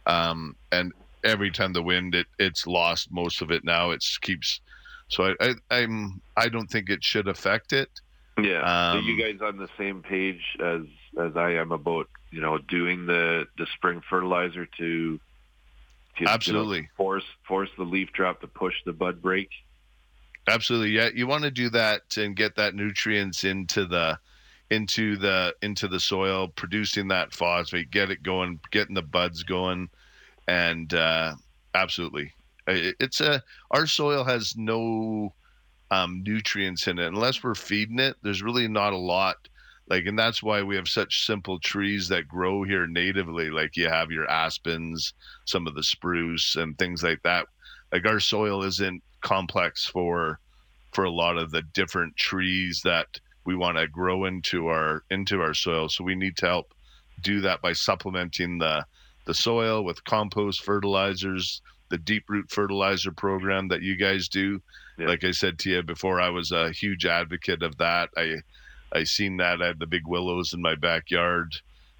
Um, 0.07 0.55
and 0.71 0.93
every 1.23 1.51
time 1.51 1.73
the 1.73 1.83
wind, 1.83 2.15
it 2.15 2.27
it's 2.39 2.65
lost 2.65 3.11
most 3.11 3.41
of 3.41 3.51
it 3.51 3.63
now. 3.63 3.91
It 3.91 4.03
keeps 4.21 4.61
so 5.11 5.35
I, 5.39 5.49
I 5.49 5.53
I'm 5.69 6.21
I 6.37 6.49
don't 6.49 6.67
think 6.67 6.89
it 6.89 7.03
should 7.03 7.27
affect 7.27 7.73
it. 7.73 7.89
Yeah. 8.41 8.61
Um, 8.61 8.97
Are 8.97 9.01
you 9.01 9.21
guys 9.21 9.41
on 9.41 9.57
the 9.57 9.69
same 9.77 10.01
page 10.01 10.57
as 10.59 10.83
as 11.19 11.35
I 11.35 11.51
am 11.51 11.71
about 11.71 12.07
you 12.31 12.41
know 12.41 12.57
doing 12.57 13.05
the 13.05 13.45
the 13.57 13.67
spring 13.75 14.01
fertilizer 14.09 14.65
to, 14.65 15.19
to 16.17 16.25
absolutely 16.25 16.77
you 16.77 16.83
know, 16.83 16.89
force 16.95 17.25
force 17.45 17.69
the 17.77 17.83
leaf 17.83 18.11
drop 18.13 18.39
to 18.41 18.47
push 18.47 18.75
the 18.85 18.93
bud 18.93 19.21
break? 19.21 19.49
Absolutely. 20.47 20.91
Yeah, 20.91 21.09
you 21.13 21.27
want 21.27 21.43
to 21.43 21.51
do 21.51 21.69
that 21.69 22.17
and 22.17 22.35
get 22.35 22.55
that 22.55 22.73
nutrients 22.75 23.43
into 23.43 23.85
the 23.85 24.19
into 24.69 25.15
the 25.17 25.53
into 25.61 25.87
the 25.87 25.99
soil, 25.99 26.47
producing 26.47 27.09
that 27.09 27.33
phosphate, 27.33 27.91
get 27.91 28.09
it 28.09 28.23
going, 28.23 28.59
getting 28.71 28.95
the 28.95 29.01
buds 29.01 29.43
going, 29.43 29.89
and 30.47 30.93
uh, 30.93 31.35
absolutely, 31.75 32.33
it's 32.67 33.21
a 33.21 33.43
our 33.71 33.87
soil 33.87 34.23
has 34.23 34.55
no 34.57 35.33
um, 35.91 36.23
nutrients 36.23 36.87
in 36.87 36.99
it 36.99 37.07
unless 37.07 37.43
we're 37.43 37.55
feeding 37.55 37.99
it. 37.99 38.15
There's 38.23 38.43
really 38.43 38.67
not 38.67 38.93
a 38.93 38.97
lot. 38.97 39.37
Like, 39.87 40.05
and 40.05 40.17
that's 40.17 40.41
why 40.41 40.63
we 40.63 40.75
have 40.77 40.87
such 40.87 41.25
simple 41.25 41.59
trees 41.59 42.07
that 42.09 42.27
grow 42.27 42.63
here 42.63 42.87
natively. 42.87 43.49
Like 43.51 43.75
you 43.77 43.89
have 43.89 44.11
your 44.11 44.29
aspens, 44.29 45.13
some 45.45 45.67
of 45.67 45.75
the 45.75 45.83
spruce, 45.83 46.55
and 46.55 46.77
things 46.77 47.03
like 47.03 47.21
that. 47.23 47.47
Like 47.91 48.07
our 48.07 48.19
soil 48.21 48.63
isn't 48.63 49.03
complex 49.21 49.85
for 49.85 50.39
for 50.93 51.05
a 51.05 51.11
lot 51.11 51.37
of 51.37 51.51
the 51.51 51.61
different 51.73 52.15
trees 52.17 52.81
that 52.83 53.07
we 53.45 53.55
want 53.55 53.77
to 53.77 53.87
grow 53.87 54.25
into 54.25 54.67
our 54.67 55.03
into 55.09 55.41
our 55.41 55.53
soil. 55.53 55.89
So 55.89 56.03
we 56.03 56.15
need 56.15 56.37
to 56.37 56.47
help 56.47 56.73
do 57.21 57.41
that 57.41 57.61
by 57.61 57.73
supplementing 57.73 58.57
the 58.57 58.85
the 59.25 59.33
soil 59.33 59.83
with 59.83 60.03
compost 60.03 60.63
fertilizers 60.63 61.61
the 61.91 61.97
deep 61.97 62.23
root 62.29 62.49
fertilizer 62.49 63.11
program 63.11 63.67
that 63.67 63.83
you 63.83 63.95
guys 63.95 64.27
do. 64.27 64.61
Yeah. 64.97 65.07
Like 65.07 65.23
I 65.23 65.31
said 65.31 65.59
to 65.59 65.69
you 65.69 65.83
before, 65.83 66.19
I 66.19 66.29
was 66.29 66.51
a 66.51 66.71
huge 66.71 67.05
advocate 67.05 67.61
of 67.61 67.77
that. 67.77 68.09
I 68.17 68.37
I 68.93 69.03
seen 69.03 69.37
that 69.37 69.61
I 69.61 69.67
had 69.67 69.79
the 69.79 69.87
big 69.87 70.07
willows 70.07 70.53
in 70.53 70.61
my 70.61 70.75
backyard, 70.75 71.53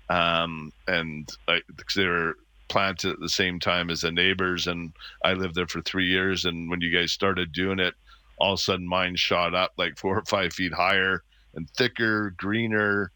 um, 0.09 0.71
and 0.87 1.29
I, 1.47 1.61
they 1.95 2.07
were 2.07 2.35
planted 2.71 3.11
at 3.11 3.19
the 3.19 3.29
same 3.29 3.59
time 3.59 3.89
as 3.89 4.01
the 4.01 4.11
neighbors, 4.11 4.67
and 4.67 4.93
I 5.25 5.33
lived 5.33 5.55
there 5.55 5.67
for 5.67 5.81
three 5.81 6.07
years. 6.07 6.45
And 6.45 6.69
when 6.69 6.79
you 6.79 6.89
guys 6.89 7.11
started 7.11 7.51
doing 7.51 7.79
it, 7.79 7.93
all 8.37 8.53
of 8.53 8.59
a 8.59 8.61
sudden 8.61 8.87
mine 8.87 9.17
shot 9.17 9.53
up 9.53 9.73
like 9.77 9.97
four 9.97 10.17
or 10.17 10.25
five 10.25 10.53
feet 10.53 10.73
higher 10.73 11.21
and 11.53 11.69
thicker, 11.71 12.31
greener. 12.37 13.11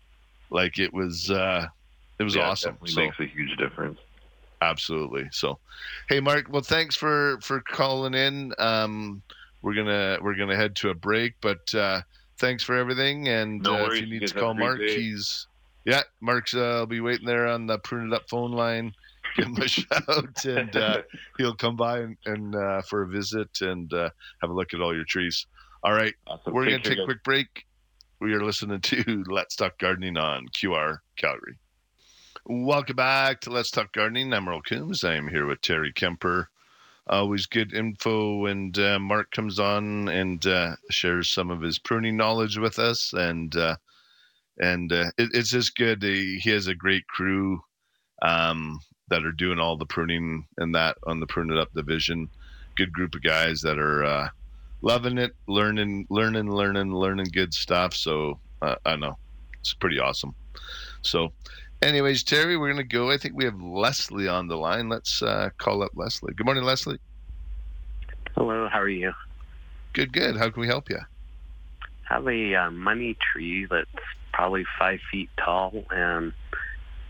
Like 0.50 0.78
it 0.78 0.94
was, 0.94 1.32
uh, 1.32 1.68
it 2.20 2.24
was 2.24 2.36
yeah, 2.36 2.50
awesome. 2.50 2.78
It 2.84 2.90
so, 2.90 3.00
makes 3.00 3.20
a 3.20 3.26
huge 3.26 3.58
difference. 3.58 3.98
Absolutely. 4.62 5.28
So, 5.32 5.58
hey, 6.10 6.20
Mark. 6.20 6.48
Well, 6.50 6.62
thanks 6.62 6.96
for 6.96 7.40
for 7.42 7.62
calling 7.62 8.14
in. 8.14 8.54
Um, 8.58 9.22
we're 9.62 9.74
gonna 9.74 10.18
we're 10.22 10.36
gonna 10.36 10.56
head 10.56 10.76
to 10.78 10.90
a 10.90 10.94
break, 10.94 11.34
but 11.40 11.74
uh, 11.74 12.02
thanks 12.38 12.62
for 12.62 12.76
everything. 12.76 13.30
And 13.30 13.62
no 13.62 13.86
uh, 13.86 13.90
if 13.90 14.02
you 14.02 14.08
need 14.08 14.28
to 14.28 14.34
call 14.34 14.54
Mark, 14.54 14.80
day. 14.80 14.96
he's 14.96 15.48
yeah, 15.86 16.02
Mark's. 16.20 16.54
Uh, 16.54 16.78
will 16.80 16.88
be 16.88 17.00
waiting 17.00 17.26
there 17.26 17.48
on 17.48 17.68
the 17.68 17.80
Prune 17.80 18.12
It 18.12 18.16
Up 18.16 18.30
phone 18.30 18.52
line. 18.52 18.94
Give 19.36 19.48
him 19.48 19.58
a 19.58 19.68
shout, 19.68 20.46
and 20.46 20.76
uh, 20.76 21.02
he'll 21.38 21.56
come 21.56 21.76
by 21.76 22.00
and, 22.00 22.18
and 22.26 22.56
uh, 22.56 22.82
for 22.84 23.04
a 23.04 23.08
visit 23.08 23.50
and 23.62 23.92
uh, 23.94 24.10
have 24.42 24.50
a 24.50 24.54
look 24.54 24.74
at 24.74 24.82
all 24.82 24.96
your 24.96 25.04
trees. 25.04 25.46
All 25.84 25.94
right, 25.94 26.14
awesome. 26.28 26.54
we're 26.54 26.66
going 26.66 26.82
to 26.82 26.90
take 26.90 27.00
a 27.00 27.06
quick 27.06 27.24
break. 27.24 27.66
We 28.22 28.34
are 28.34 28.44
listening 28.44 28.80
to 28.80 29.24
Let's 29.28 29.56
Talk 29.56 29.78
Gardening 29.78 30.18
on 30.18 30.48
QR 30.48 31.00
Calgary. 31.18 31.58
Welcome 32.46 32.96
back 32.96 33.42
to 33.42 33.50
Let's 33.50 33.72
Talk 33.72 33.92
Gardening. 33.92 34.32
I'm 34.32 34.48
Earl 34.48 34.62
Coombs. 34.62 35.04
I 35.04 35.16
am 35.16 35.28
here 35.28 35.46
with 35.46 35.62
Terry 35.62 35.92
Kemper. 35.92 36.48
Always 37.08 37.46
good 37.46 37.74
info, 37.74 38.46
and 38.46 38.78
uh, 38.80 39.00
Mark 39.00 39.32
comes 39.32 39.60
on 39.60 40.08
and 40.08 40.46
uh, 40.46 40.76
shares 40.90 41.30
some 41.30 41.52
of 41.52 41.62
his 41.62 41.78
pruning 41.78 42.16
knowledge 42.16 42.58
with 42.58 42.80
us, 42.80 43.14
and 43.14 43.56
uh, 43.56 43.76
and 44.60 44.94
uh, 44.94 45.12
it, 45.18 45.32
it's 45.34 45.50
just 45.50 45.76
good. 45.76 46.02
He, 46.02 46.40
he, 46.42 46.50
has 46.52 46.68
a 46.68 46.74
great 46.74 47.06
crew 47.08 47.60
um, 48.22 48.80
that 49.10 49.26
are 49.26 49.32
doing 49.32 49.60
all 49.60 49.78
the 49.78 49.86
pruning 49.86 50.46
and 50.58 50.74
that 50.76 50.98
on 51.06 51.20
the 51.20 51.28
Prune 51.28 51.52
It 51.52 51.58
Up 51.58 51.74
division. 51.74 52.30
Good 52.76 52.92
group 52.92 53.16
of 53.16 53.24
guys 53.24 53.62
that 53.62 53.78
are 53.78 54.04
uh, 54.04 54.30
loving 54.82 55.18
it, 55.18 55.36
learning, 55.48 56.08
learning, 56.10 56.52
learning, 56.52 56.94
learning 56.94 57.28
good 57.32 57.54
stuff. 57.54 57.94
So 57.94 58.40
uh, 58.62 58.76
I 58.86 58.96
know 58.96 59.18
it's 59.60 59.74
pretty 59.74 60.00
awesome. 60.00 60.36
So 61.02 61.32
Anyways, 61.82 62.24
Terry, 62.24 62.58
we're 62.58 62.72
going 62.72 62.78
to 62.78 62.96
go. 62.96 63.12
I 63.12 63.18
think 63.18 63.36
we 63.36 63.46
have 63.46 63.62
Leslie 63.62 64.28
on 64.28 64.48
the 64.48 64.58
line. 64.58 64.90
Let's 64.90 65.22
uh, 65.22 65.50
call 65.58 65.84
up 65.84 65.92
Leslie. 65.94 66.34
Good 66.34 66.46
morning, 66.46 66.64
Leslie. 66.64 66.98
Hello, 68.36 68.68
how 68.70 68.80
are 68.80 68.90
you? 68.90 69.14
Good, 69.94 70.12
good. 70.12 70.36
How 70.36 70.50
can 70.50 70.62
we 70.62 70.68
help 70.68 70.90
you? 70.90 70.98
I 72.10 72.14
have 72.16 72.28
a 72.28 72.56
uh, 72.56 72.72
money 72.72 73.16
tree 73.32 73.68
that's 73.70 73.90
probably 74.34 74.66
five 74.80 75.00
feet 75.12 75.30
tall, 75.38 75.86
and 75.92 76.34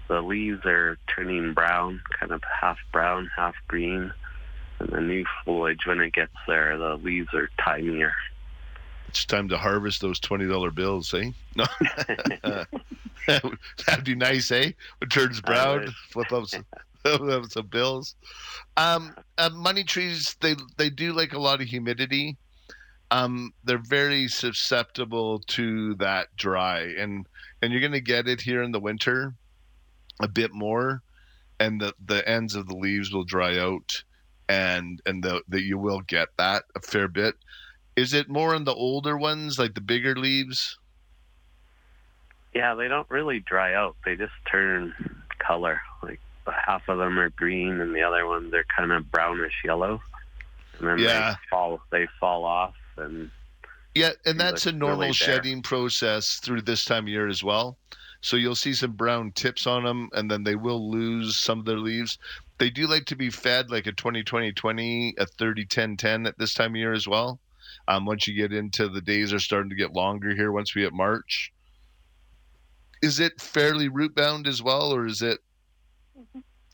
the 0.07 0.21
leaves 0.21 0.65
are 0.65 0.97
turning 1.13 1.53
brown, 1.53 2.01
kind 2.19 2.31
of 2.31 2.41
half 2.61 2.77
brown, 2.91 3.29
half 3.35 3.55
green. 3.67 4.13
And 4.79 4.89
the 4.89 5.01
new 5.01 5.25
foliage, 5.43 5.85
when 5.85 6.01
it 6.01 6.13
gets 6.13 6.35
there, 6.47 6.77
the 6.77 6.95
leaves 6.95 7.33
are 7.33 7.49
tinier. 7.63 8.13
It's 9.07 9.25
time 9.25 9.47
to 9.49 9.57
harvest 9.57 10.01
those 10.01 10.19
twenty 10.19 10.47
dollar 10.47 10.71
bills, 10.71 11.13
eh? 11.13 11.31
No, 13.27 13.39
that'd 13.87 14.03
be 14.03 14.15
nice, 14.15 14.51
eh? 14.51 14.71
It 15.01 15.09
turns 15.09 15.41
brown, 15.41 15.87
flip 16.11 16.31
up 16.31 16.45
some, 16.47 16.65
flip 17.03 17.21
up 17.21 17.51
some 17.51 17.67
bills. 17.67 18.15
Um, 18.77 19.15
uh, 19.37 19.49
money 19.49 19.83
trees, 19.83 20.35
they 20.41 20.55
they 20.77 20.89
do 20.89 21.13
like 21.13 21.33
a 21.33 21.39
lot 21.39 21.61
of 21.61 21.67
humidity. 21.67 22.37
Um, 23.11 23.53
they're 23.63 23.77
very 23.77 24.27
susceptible 24.27 25.39
to 25.39 25.95
that 25.95 26.35
dry, 26.35 26.81
and 26.81 27.25
and 27.61 27.71
you're 27.71 27.81
gonna 27.81 27.99
get 27.99 28.27
it 28.27 28.41
here 28.41 28.61
in 28.63 28.71
the 28.71 28.79
winter, 28.79 29.33
a 30.19 30.27
bit 30.27 30.53
more, 30.53 31.01
and 31.59 31.81
the 31.81 31.93
the 32.05 32.27
ends 32.27 32.55
of 32.55 32.67
the 32.67 32.75
leaves 32.75 33.13
will 33.13 33.25
dry 33.25 33.57
out, 33.57 34.03
and 34.49 35.01
and 35.05 35.23
the, 35.23 35.41
the 35.47 35.61
you 35.61 35.77
will 35.77 36.01
get 36.01 36.29
that 36.37 36.63
a 36.75 36.79
fair 36.79 37.07
bit 37.07 37.35
is 37.95 38.13
it 38.13 38.29
more 38.29 38.53
on 38.53 38.65
the 38.65 38.73
older 38.73 39.17
ones, 39.17 39.57
like 39.57 39.73
the 39.73 39.81
bigger 39.81 40.15
leaves? 40.15 40.77
Yeah, 42.53 42.75
they 42.75 42.87
don't 42.87 43.09
really 43.09 43.39
dry 43.39 43.73
out. 43.73 43.95
They 44.05 44.15
just 44.15 44.33
turn 44.49 44.93
color. 45.39 45.81
Like 46.03 46.19
half 46.45 46.87
of 46.87 46.97
them 46.97 47.17
are 47.19 47.29
green, 47.29 47.79
and 47.79 47.95
the 47.95 48.01
other 48.01 48.25
ones 48.25 48.51
they're 48.51 48.65
kind 48.75 48.91
of 48.91 49.11
brownish 49.11 49.53
yellow. 49.63 50.01
And 50.79 50.87
then 50.87 50.99
yeah. 50.99 51.31
they 51.31 51.37
fall. 51.49 51.79
They 51.91 52.07
fall 52.19 52.43
off, 52.43 52.75
and 52.97 53.31
yeah, 53.93 54.11
and 54.25 54.39
that's 54.39 54.65
a 54.65 54.71
normal 54.71 54.99
really 54.99 55.13
shedding 55.13 55.61
process 55.61 56.39
through 56.43 56.61
this 56.61 56.83
time 56.83 57.05
of 57.05 57.09
year 57.09 57.27
as 57.27 57.43
well. 57.43 57.77
So 58.25 58.37
you'll 58.37 58.55
see 58.55 58.73
some 58.73 58.93
brown 58.93 59.33
tips 59.33 59.67
on 59.67 59.83
them, 59.83 60.09
and 60.13 60.31
then 60.31 60.43
they 60.43 60.55
will 60.55 60.89
lose 60.89 61.37
some 61.37 61.59
of 61.59 61.65
their 61.65 61.77
leaves. 61.77 62.17
They 62.57 62.71
do 62.71 62.87
like 62.87 63.05
to 63.05 63.15
be 63.15 63.29
fed 63.29 63.69
like 63.69 63.85
a 63.85 63.91
20 63.91 64.23
20 64.23 64.51
20, 64.51 65.13
a 65.19 65.27
30 65.27 65.65
10 65.65 65.95
10 65.95 66.25
at 66.25 66.39
this 66.39 66.55
time 66.55 66.71
of 66.71 66.75
year 66.77 66.91
as 66.91 67.07
well. 67.07 67.39
Um, 67.87 68.07
once 68.07 68.27
you 68.27 68.33
get 68.33 68.51
into 68.51 68.89
the 68.89 68.99
days 68.99 69.31
are 69.31 69.37
starting 69.37 69.69
to 69.69 69.75
get 69.75 69.93
longer 69.93 70.33
here 70.33 70.51
once 70.51 70.73
we 70.73 70.81
hit 70.81 70.91
March. 70.91 71.53
Is 73.03 73.19
it 73.19 73.39
fairly 73.39 73.89
root 73.89 74.15
bound 74.15 74.47
as 74.47 74.59
well, 74.59 74.91
or 74.91 75.05
is 75.05 75.21
it? 75.21 75.37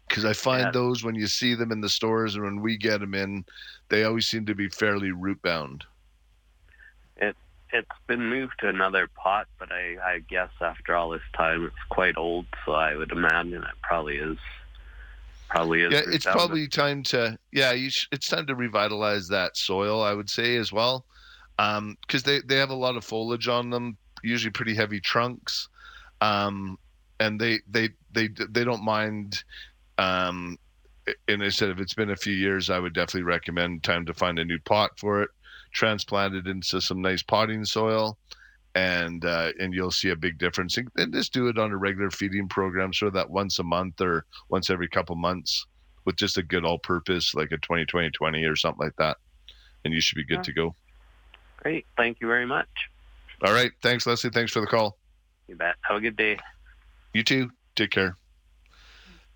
Because 0.08 0.24
I 0.24 0.32
find 0.32 0.68
yeah. 0.68 0.72
those 0.72 1.04
when 1.04 1.16
you 1.16 1.28
see 1.28 1.54
them 1.54 1.74
in 1.74 1.82
the 1.82 1.90
stores 1.90 2.36
and 2.36 2.46
when 2.46 2.62
we 2.62 2.78
get 2.78 3.02
them 3.02 3.14
in, 3.14 3.44
they 3.90 4.06
always 4.06 4.26
seem 4.30 4.46
to 4.46 4.56
be 4.56 4.70
fairly 4.70 5.12
root 5.12 5.42
bound. 5.42 5.84
It 7.74 7.80
it's 7.80 8.00
been 8.08 8.30
moved 8.30 8.54
to 8.60 8.70
another 8.70 9.08
pot, 9.16 9.48
but 9.60 9.72
I 9.72 9.98
I 10.04 10.20
guess 10.30 10.50
after 10.60 10.96
all 10.96 11.10
this 11.10 11.22
time, 11.36 11.66
it's 11.66 11.76
quite 11.90 12.18
old, 12.18 12.46
so 12.66 12.74
I 12.74 12.96
would 12.96 13.12
imagine 13.12 13.64
it 13.64 13.82
probably 13.82 14.18
is 14.18 14.38
probably 15.50 15.82
is. 15.84 15.92
Yeah, 15.92 16.02
it's 16.08 16.26
probably 16.26 16.68
time 16.68 17.04
to 17.04 17.38
yeah, 17.52 17.76
sh- 17.90 18.08
it's 18.12 18.28
time 18.28 18.48
to 18.48 18.56
revitalize 18.56 19.28
that 19.30 19.58
soil. 19.58 20.02
I 20.02 20.14
would 20.14 20.30
say 20.30 20.58
as 20.58 20.72
well, 20.72 21.06
because 21.58 21.78
um, 21.78 21.98
they 22.26 22.40
they 22.42 22.56
have 22.58 22.70
a 22.70 22.76
lot 22.76 22.96
of 22.96 23.06
foliage 23.06 23.48
on 23.48 23.70
them, 23.70 23.98
usually 24.24 24.52
pretty 24.52 24.76
heavy 24.76 25.00
trunks, 25.00 25.68
um, 26.22 26.78
and 27.20 27.40
they 27.40 27.60
they 27.70 27.90
they 28.12 28.30
they 28.50 28.64
don't 28.64 28.84
mind. 28.84 29.44
Um, 29.98 30.58
and 31.28 31.44
I 31.44 31.50
said 31.50 31.70
if 31.70 31.80
it's 31.80 31.94
been 31.94 32.12
a 32.12 32.16
few 32.16 32.34
years, 32.34 32.70
I 32.70 32.80
would 32.80 32.94
definitely 32.94 33.24
recommend 33.24 33.84
time 33.84 34.06
to 34.06 34.14
find 34.14 34.40
a 34.40 34.46
new 34.46 34.60
pot 34.60 34.92
for 34.98 35.24
it, 35.24 35.30
transplant 35.74 36.36
it 36.36 36.48
into 36.48 36.82
some 36.82 37.02
nice 37.02 37.24
potting 37.24 37.66
soil 37.66 38.18
and 38.76 39.26
uh, 39.26 39.52
and 39.60 39.74
you'll 39.74 39.92
see 39.92 40.10
a 40.10 40.16
big 40.16 40.38
difference. 40.38 40.78
And, 40.78 41.14
just 41.14 41.34
do 41.34 41.48
it 41.48 41.58
on 41.58 41.72
a 41.72 41.78
regular 41.78 42.10
feeding 42.10 42.48
program, 42.48 42.94
so 42.94 43.10
that 43.10 43.30
once 43.30 43.60
a 43.60 43.64
month 43.64 44.00
or 44.02 44.26
once 44.50 44.70
every 44.70 44.88
couple 44.88 45.16
months, 45.16 45.66
with 46.06 46.16
just 46.16 46.38
a 46.38 46.44
good 46.44 46.66
all-purpose 46.66 47.36
like 47.36 47.52
a 47.52 47.58
20 47.58 47.86
20 47.86 48.12
20 48.12 48.44
or 48.46 48.56
something 48.56 48.86
like 48.86 48.96
that, 48.98 49.18
and 49.84 49.94
you 49.94 50.02
should 50.02 50.16
be 50.16 50.26
good 50.26 50.38
yeah. 50.38 50.44
to 50.44 50.54
go. 50.54 50.76
Great, 51.58 51.86
thank 51.98 52.22
you 52.22 52.28
very 52.28 52.46
much. 52.46 52.70
All 53.44 53.54
right, 53.54 53.72
thanks, 53.82 54.06
Leslie. 54.06 54.30
Thanks 54.30 54.52
for 54.52 54.62
the 54.62 54.68
call. 54.68 54.98
You 55.48 55.56
bet. 55.56 55.76
Have 55.82 55.98
a 55.98 56.02
good 56.02 56.16
day. 56.16 56.38
You 57.14 57.24
too. 57.24 57.52
Take 57.76 57.92
care. 57.92 58.16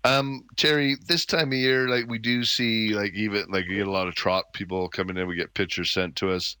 Um, 0.06 0.44
Terry, 0.56 0.96
this 1.08 1.26
time 1.26 1.48
of 1.48 1.58
year, 1.58 1.88
like 1.88 2.06
we 2.08 2.18
do 2.18 2.44
see, 2.44 2.94
like 2.94 3.14
even 3.14 3.46
like 3.50 3.66
we 3.68 3.74
get 3.74 3.88
a 3.88 3.90
lot 3.90 4.06
of 4.06 4.14
trot 4.14 4.52
people 4.52 4.88
coming 4.88 5.16
in. 5.16 5.26
We 5.26 5.34
get 5.34 5.52
pictures 5.52 5.90
sent 5.90 6.14
to 6.16 6.30
us 6.30 6.56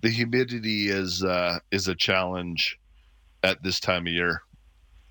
the 0.00 0.10
humidity 0.10 0.88
is 0.88 1.22
uh, 1.24 1.58
is 1.70 1.88
a 1.88 1.94
challenge 1.94 2.78
at 3.42 3.62
this 3.62 3.80
time 3.80 4.06
of 4.06 4.12
year. 4.12 4.42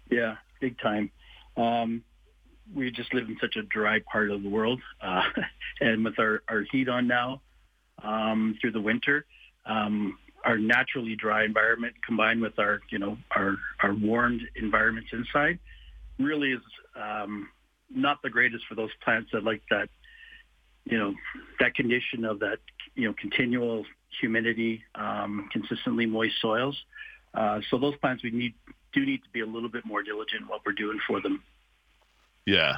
Yeah, 0.10 0.36
big 0.60 0.80
time. 0.80 1.12
Um, 1.56 2.04
we 2.74 2.92
just 2.92 3.14
live 3.14 3.28
in 3.28 3.38
such 3.40 3.56
a 3.56 3.64
dry 3.64 4.00
part 4.12 4.32
of 4.32 4.44
the 4.44 4.50
world, 4.50 4.82
uh, 5.02 5.24
and 5.82 6.04
with 6.04 6.20
our, 6.20 6.44
our 6.50 6.66
heat 6.72 6.90
on 6.90 7.08
now 7.08 7.42
um, 8.04 8.58
through 8.62 8.72
the 8.72 8.82
winter, 8.82 9.26
um, 9.66 10.18
our 10.44 10.58
naturally 10.58 11.16
dry 11.16 11.44
environment 11.44 11.96
combined 12.06 12.42
with 12.42 12.60
our 12.60 12.80
you 12.90 13.00
know 13.00 13.18
our 13.32 13.56
our 13.82 13.94
warmed 13.94 14.42
environments 14.56 15.10
inside 15.12 15.60
really 16.20 16.52
is 16.52 16.62
um, 16.96 17.48
not 17.94 18.22
the 18.22 18.30
greatest 18.30 18.66
for 18.68 18.76
those 18.76 18.92
plants 19.04 19.30
that 19.34 19.44
like 19.44 19.62
that 19.70 19.90
you 20.86 20.98
know 20.98 21.14
that 21.60 21.76
condition 21.76 22.26
of 22.26 22.40
that 22.40 22.60
you 22.96 23.08
know 23.08 23.14
continual 23.20 23.86
humidity, 24.20 24.84
um, 24.96 25.50
consistently 25.52 26.06
moist 26.06 26.36
soils. 26.42 26.78
Uh, 27.34 27.62
so 27.70 27.78
those 27.78 27.96
plants 27.98 28.24
we 28.24 28.32
need 28.32 28.54
do 28.94 29.06
need 29.06 29.24
to 29.24 29.30
be 29.32 29.42
a 29.42 29.46
little 29.46 29.70
bit 29.70 29.86
more 29.86 30.02
diligent 30.02 30.48
what 30.48 30.62
we're 30.66 30.72
doing 30.72 31.00
for 31.06 31.22
them. 31.22 31.44
Yeah. 32.46 32.78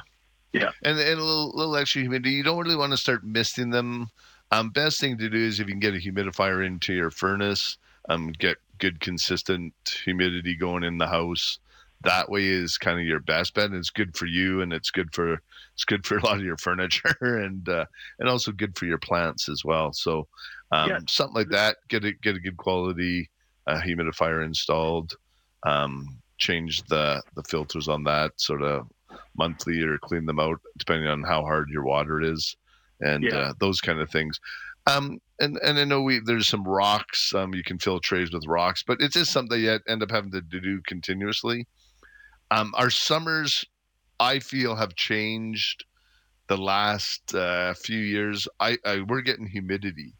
Yeah. 0.52 0.70
And, 0.82 0.98
and 0.98 1.20
a 1.20 1.24
little, 1.24 1.52
little 1.54 1.76
extra 1.76 2.02
humidity. 2.02 2.32
You 2.32 2.42
don't 2.42 2.58
really 2.58 2.76
want 2.76 2.92
to 2.92 2.96
start 2.96 3.24
misting 3.24 3.70
them. 3.70 4.10
Um, 4.50 4.70
best 4.70 5.00
thing 5.00 5.16
to 5.18 5.28
do 5.28 5.38
is 5.38 5.60
if 5.60 5.68
you 5.68 5.74
can 5.74 5.80
get 5.80 5.94
a 5.94 5.98
humidifier 5.98 6.66
into 6.66 6.92
your 6.92 7.12
furnace, 7.12 7.78
um, 8.08 8.32
get 8.32 8.56
good 8.78 8.98
consistent 8.98 9.72
humidity 10.04 10.56
going 10.56 10.82
in 10.82 10.98
the 10.98 11.06
house. 11.06 11.60
That 12.02 12.30
way 12.30 12.46
is 12.46 12.78
kind 12.78 12.98
of 12.98 13.06
your 13.06 13.20
best 13.20 13.54
bet. 13.54 13.66
And 13.66 13.74
it's 13.74 13.90
good 13.90 14.16
for 14.16 14.26
you, 14.26 14.62
and 14.62 14.72
it's 14.72 14.90
good 14.90 15.12
for 15.12 15.40
it's 15.74 15.84
good 15.84 16.06
for 16.06 16.18
a 16.18 16.24
lot 16.24 16.36
of 16.36 16.44
your 16.44 16.56
furniture, 16.58 17.14
and 17.20 17.68
uh, 17.68 17.84
and 18.18 18.28
also 18.28 18.52
good 18.52 18.76
for 18.76 18.86
your 18.86 18.98
plants 18.98 19.48
as 19.48 19.64
well. 19.64 19.92
So 19.92 20.26
um, 20.72 20.90
yeah. 20.90 20.98
something 21.08 21.34
like 21.34 21.50
that. 21.50 21.76
Get 21.88 22.04
a 22.04 22.12
get 22.12 22.36
a 22.36 22.40
good 22.40 22.56
quality 22.56 23.30
uh, 23.66 23.80
humidifier 23.80 24.44
installed. 24.44 25.14
Um, 25.64 26.18
change 26.38 26.82
the 26.84 27.22
the 27.34 27.42
filters 27.44 27.88
on 27.88 28.04
that 28.04 28.32
sort 28.40 28.62
of 28.62 28.86
monthly 29.36 29.82
or 29.82 29.98
clean 29.98 30.26
them 30.26 30.40
out 30.40 30.60
depending 30.78 31.08
on 31.08 31.22
how 31.22 31.42
hard 31.42 31.68
your 31.70 31.84
water 31.84 32.20
is, 32.20 32.56
and 33.00 33.24
yeah. 33.24 33.36
uh, 33.36 33.52
those 33.60 33.80
kind 33.80 34.00
of 34.00 34.10
things. 34.10 34.40
Um, 34.86 35.20
and 35.40 35.58
and 35.62 35.78
I 35.78 35.84
know 35.84 36.02
we 36.02 36.20
there's 36.24 36.48
some 36.48 36.64
rocks. 36.64 37.34
Um, 37.34 37.54
you 37.54 37.62
can 37.62 37.78
fill 37.78 38.00
trays 38.00 38.32
with 38.32 38.46
rocks, 38.46 38.82
but 38.82 38.98
it's 39.00 39.14
just 39.14 39.32
something 39.32 39.60
you 39.60 39.78
end 39.88 40.02
up 40.02 40.10
having 40.10 40.32
to 40.32 40.40
do 40.40 40.80
continuously. 40.86 41.66
Um, 42.50 42.72
our 42.76 42.90
summers, 42.90 43.64
I 44.18 44.38
feel, 44.40 44.74
have 44.76 44.94
changed 44.94 45.84
the 46.48 46.56
last 46.56 47.34
uh, 47.34 47.74
few 47.74 47.98
years. 47.98 48.48
I, 48.58 48.76
I 48.84 49.02
we're 49.02 49.22
getting 49.22 49.46
humidity 49.46 50.14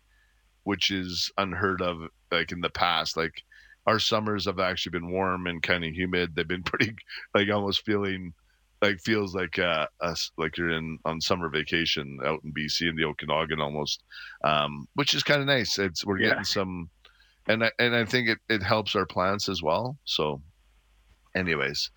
which 0.64 0.90
is 0.90 1.30
unheard 1.38 1.82
of 1.82 1.98
like 2.30 2.52
in 2.52 2.60
the 2.60 2.70
past. 2.70 3.16
Like 3.16 3.42
our 3.86 3.98
summers 3.98 4.44
have 4.44 4.60
actually 4.60 4.90
been 4.90 5.10
warm 5.10 5.46
and 5.46 5.62
kind 5.62 5.84
of 5.84 5.92
humid. 5.92 6.34
They've 6.34 6.46
been 6.46 6.62
pretty 6.64 6.94
like 7.34 7.50
almost 7.50 7.84
feeling 7.84 8.32
like 8.82 8.98
feels 9.00 9.34
like 9.34 9.58
uh 9.58 9.86
us 10.00 10.30
like 10.38 10.56
you're 10.56 10.70
in 10.70 10.98
on 11.04 11.20
summer 11.20 11.48
vacation 11.50 12.18
out 12.24 12.40
in 12.44 12.52
BC 12.52 12.88
in 12.88 12.96
the 12.96 13.04
Okanagan 13.04 13.60
almost, 13.60 14.02
um, 14.44 14.86
which 14.94 15.14
is 15.14 15.22
kind 15.22 15.40
of 15.40 15.46
nice. 15.46 15.78
It's 15.78 16.04
we're 16.04 16.18
yeah. 16.18 16.28
getting 16.30 16.44
some, 16.44 16.88
and 17.48 17.64
I 17.64 17.70
and 17.78 17.94
I 17.94 18.04
think 18.04 18.28
it 18.28 18.38
it 18.48 18.62
helps 18.62 18.94
our 18.94 19.06
plants 19.06 19.48
as 19.48 19.62
well. 19.62 19.98
So, 20.04 20.40
anyways, 21.34 21.90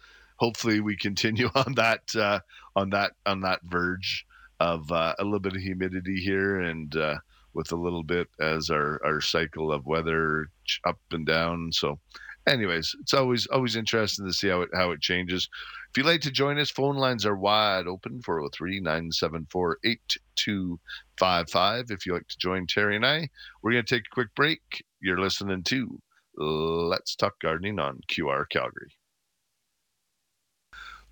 hopefully 0.44 0.82
we 0.82 0.98
continue 0.98 1.50
on 1.56 1.74
that 1.76 2.14
uh, 2.18 2.40
on 2.76 2.90
that 2.90 3.14
on 3.26 3.40
that 3.40 3.62
verge 3.64 4.26
of 4.60 4.92
uh, 4.92 5.16
a 5.18 5.24
little 5.24 5.40
bit 5.40 5.56
of 5.56 5.62
humidity 5.62 6.20
here 6.20 6.60
and 6.60 6.98
uh, 6.98 7.16
with 7.54 7.72
a 7.72 7.78
little 7.78 8.04
bit 8.04 8.28
as 8.42 8.70
our 8.70 9.00
our 9.06 9.22
cycle 9.22 9.72
of 9.72 9.86
weather 9.86 10.48
up 10.86 11.00
and 11.12 11.26
down. 11.26 11.72
So, 11.72 11.98
anyways, 12.46 12.94
it's 13.00 13.14
always 13.14 13.48
always 13.48 13.78
interesting 13.78 14.26
to 14.26 14.34
see 14.34 14.50
how 14.50 14.62
it 14.62 14.70
how 14.74 14.92
it 14.92 15.00
changes. 15.00 15.48
If 15.90 15.98
you'd 15.98 16.08
like 16.08 16.22
to 16.22 16.32
join 16.32 16.60
us, 16.60 16.72
phone 16.72 16.98
lines 16.98 17.26
are 17.26 17.38
wide 17.38 17.88
open 17.88 18.22
403 18.22 18.82
974 18.82 19.78
8255. 19.86 21.86
If 21.90 22.06
you'd 22.06 22.16
like 22.16 22.28
to 22.28 22.38
join 22.38 22.68
Terry 22.68 22.98
and 22.98 23.06
I, 23.06 23.30
we're 23.62 23.72
going 23.72 23.86
to 23.86 23.96
take 23.96 24.08
a 24.12 24.16
quick 24.16 24.36
break. 24.36 24.84
You're 25.00 25.20
listening 25.20 25.64
to 25.64 26.02
Let's 26.36 27.16
Talk 27.16 27.40
Gardening 27.40 27.80
on 27.80 28.02
QR 28.12 28.44
Calgary. 28.50 28.92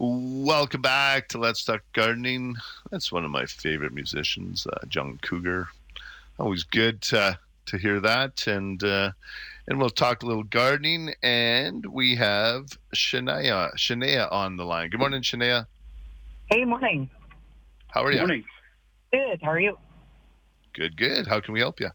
Welcome 0.03 0.81
back 0.81 1.27
to 1.27 1.37
Let's 1.37 1.63
Talk 1.63 1.83
Gardening. 1.93 2.55
That's 2.89 3.11
one 3.11 3.23
of 3.23 3.29
my 3.29 3.45
favorite 3.45 3.93
musicians, 3.93 4.65
uh, 4.65 4.83
John 4.87 5.19
Cougar 5.21 5.67
always 6.39 6.63
good 6.63 7.03
to 7.03 7.37
to 7.67 7.77
hear 7.77 7.99
that. 7.99 8.47
And 8.47 8.83
uh, 8.83 9.11
and 9.67 9.77
we'll 9.77 9.91
talk 9.91 10.23
a 10.23 10.25
little 10.25 10.41
gardening. 10.41 11.13
And 11.21 11.85
we 11.85 12.15
have 12.15 12.75
Shania 12.95 13.75
Shania 13.75 14.27
on 14.31 14.57
the 14.57 14.65
line. 14.65 14.89
Good 14.89 14.99
morning, 14.99 15.21
Shania. 15.21 15.67
Hey, 16.49 16.65
morning. 16.65 17.07
How 17.85 18.03
are 18.03 18.11
you? 18.11 18.17
Morning. 18.17 18.43
Good. 19.13 19.39
How 19.43 19.51
are 19.51 19.59
you? 19.59 19.77
Good, 20.73 20.97
good. 20.97 21.27
How 21.27 21.41
can 21.41 21.53
we 21.53 21.59
help 21.59 21.79
you? 21.79 21.91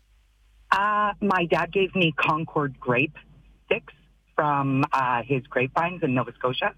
Uh, 0.71 1.13
my 1.21 1.47
dad 1.51 1.73
gave 1.73 1.93
me 1.97 2.13
Concord 2.13 2.79
grape 2.79 3.17
sticks 3.65 3.95
from 4.37 4.85
uh, 4.93 5.25
his 5.25 5.45
grapevines 5.49 6.05
in 6.05 6.15
Nova 6.15 6.33
Scotia. 6.35 6.73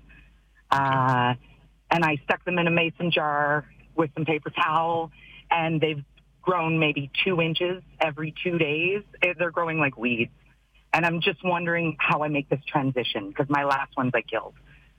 Uh, 0.70 1.34
and 1.90 2.04
I 2.04 2.20
stuck 2.24 2.44
them 2.44 2.58
in 2.58 2.66
a 2.66 2.70
mason 2.70 3.10
jar 3.10 3.66
with 3.96 4.10
some 4.14 4.24
paper 4.24 4.50
towel, 4.50 5.10
and 5.50 5.80
they've 5.80 6.04
grown 6.42 6.78
maybe 6.78 7.10
two 7.24 7.40
inches 7.40 7.82
every 8.00 8.34
two 8.42 8.58
days. 8.58 9.02
Eh, 9.22 9.34
they're 9.38 9.50
growing 9.50 9.78
like 9.78 9.96
weeds. 9.96 10.30
And 10.92 11.04
I'm 11.04 11.20
just 11.20 11.44
wondering 11.44 11.96
how 11.98 12.22
I 12.22 12.28
make 12.28 12.48
this 12.48 12.64
transition 12.66 13.28
because 13.28 13.50
my 13.50 13.64
last 13.64 13.94
ones 13.96 14.12
I 14.14 14.22
killed. 14.22 14.54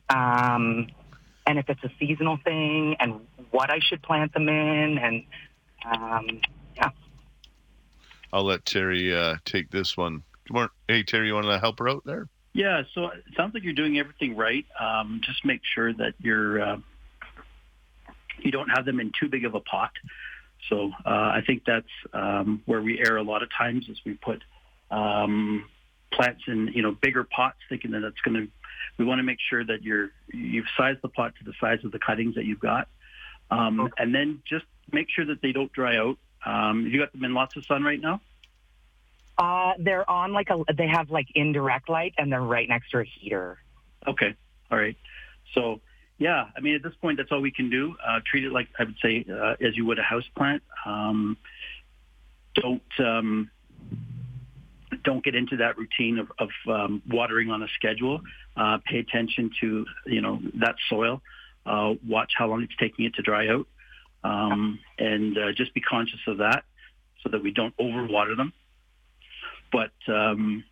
Um, 0.09 0.88
and 1.47 1.57
if 1.57 1.67
it's 1.67 1.84
a 1.84 1.91
seasonal 1.99 2.38
thing 2.43 2.95
and 2.99 3.22
what 3.49 3.72
I 3.72 3.80
should 3.80 4.03
plant 4.03 4.34
them 4.34 4.47
in. 4.47 4.97
And 4.99 5.24
um, 5.84 6.41
yeah. 6.76 6.89
I'll 8.32 8.43
let 8.43 8.65
Terry 8.65 9.15
uh, 9.15 9.38
take 9.45 9.72
this 9.72 9.97
one. 9.97 10.22
Good 10.47 10.53
morning. 10.53 10.72
Hey, 10.88 11.03
Terry, 11.03 11.28
you 11.28 11.34
want 11.34 11.47
to 11.47 11.57
help 11.57 11.80
her 11.80 11.89
out 11.89 12.03
there? 12.05 12.28
Yeah, 12.54 12.84
so 12.93 13.06
it 13.06 13.24
sounds 13.38 13.54
like 13.54 13.64
you're 13.64 13.74
doing 13.74 14.00
everything 14.00 14.36
right. 14.36 14.66
Um, 14.80 15.22
just 15.24 15.45
make 15.45 15.62
sure 15.64 15.93
that 15.93 16.14
you're 16.20 16.62
uh, 16.62 16.78
you 18.39 18.52
don't 18.52 18.70
have 18.70 18.86
them 18.86 19.00
in 19.00 19.12
too 19.18 19.30
big 19.30 19.45
of 19.45 19.56
a 19.56 19.60
pot. 19.60 19.91
So 20.68 20.91
uh, 21.06 21.10
I 21.10 21.41
think 21.45 21.64
that's 21.66 21.88
um, 22.14 22.62
where 22.66 22.82
we 22.82 23.00
err 23.00 23.18
a 23.18 23.24
lot 23.24 23.43
of 23.43 23.50
times 23.56 23.88
is 23.88 24.00
we 24.06 24.14
put 24.16 24.43
um, 24.91 25.66
plants 26.12 26.41
in 26.47 26.72
you 26.74 26.82
know 26.82 26.91
bigger 26.91 27.24
pots, 27.24 27.58
thinking 27.70 27.91
that 27.91 28.04
it's 28.04 28.20
going 28.22 28.36
to. 28.36 28.52
We 28.97 29.06
want 29.06 29.20
to 29.20 29.24
make 29.24 29.39
sure 29.50 29.64
that 29.64 29.84
you're 29.84 30.10
you've 30.34 30.66
sized 30.76 31.00
the 31.02 31.10
pot 31.10 31.34
to 31.39 31.45
the 31.45 31.54
size 31.60 31.80
of 31.86 31.91
the 31.91 32.00
cuttings 32.00 32.36
that 32.36 32.45
you've 32.45 32.60
got, 32.60 32.88
um, 33.52 33.80
okay. 33.80 33.93
and 33.97 34.14
then 34.14 34.41
just 34.45 34.66
make 34.91 35.08
sure 35.10 35.26
that 35.26 35.41
they 35.41 35.52
don't 35.52 35.72
dry 35.72 35.97
out. 35.97 36.18
Um, 36.45 36.88
you 36.88 37.00
got 37.00 37.12
them 37.12 37.24
in 37.24 37.34
lots 37.34 37.56
of 37.56 37.66
sun 37.66 37.84
right 37.84 38.00
now. 38.00 38.22
Uh, 39.40 39.72
they're 39.80 40.10
on 40.10 40.34
like 40.34 40.50
a. 40.50 40.64
They 40.74 40.88
have 40.88 41.10
like 41.10 41.28
indirect 41.34 41.88
light, 41.90 42.14
and 42.18 42.30
they're 42.30 42.42
right 42.42 42.68
next 42.68 42.92
to 42.92 43.00
a 43.00 43.06
heater. 43.06 43.58
Okay, 44.06 44.36
all 44.70 44.78
right. 44.78 44.98
So 45.56 45.80
yeah, 46.18 46.48
I 46.56 46.60
mean, 46.60 46.76
at 46.76 46.84
this 46.84 46.94
point, 47.02 47.18
that's 47.18 47.32
all 47.32 47.40
we 47.40 47.52
can 47.52 47.70
do. 47.70 47.96
Uh, 48.06 48.20
treat 48.26 48.44
it 48.44 48.52
like 48.52 48.68
I 48.78 48.84
would 48.84 48.98
say, 49.02 49.26
uh, 49.32 49.56
as 49.66 49.78
you 49.78 49.86
would 49.86 49.98
a 49.98 50.04
house 50.04 50.28
plant. 50.36 50.62
Um, 50.86 51.38
don't 52.56 52.82
um, 53.00 53.50
don't 55.06 55.24
get 55.24 55.36
into 55.36 55.56
that 55.58 55.78
routine 55.78 56.20
of, 56.20 56.32
of 56.38 56.50
um, 56.68 57.02
watering 57.10 57.50
on 57.50 57.64
a 57.64 57.68
schedule. 57.76 58.20
Uh, 58.58 58.80
pay 58.86 59.00
attention 59.00 59.52
to 59.62 59.86
you 60.06 60.22
know 60.22 60.42
that 60.56 60.76
soil. 60.90 61.22
Uh, 61.66 61.94
watch 62.06 62.34
how 62.38 62.48
long 62.48 62.64
it's 62.64 62.76
taking 62.78 63.06
it 63.06 63.14
to 63.16 63.22
dry 63.22 63.48
out, 63.48 63.68
um, 64.26 64.80
and 64.98 65.38
uh, 65.38 65.54
just 65.54 65.74
be 65.74 65.80
conscious 65.80 66.20
of 66.28 66.40
that, 66.40 66.66
so 67.24 67.30
that 67.30 67.42
we 67.42 67.52
don't 67.52 67.76
overwater 67.78 68.36
them. 68.36 68.52
But 69.72 69.91
um, 70.07 70.63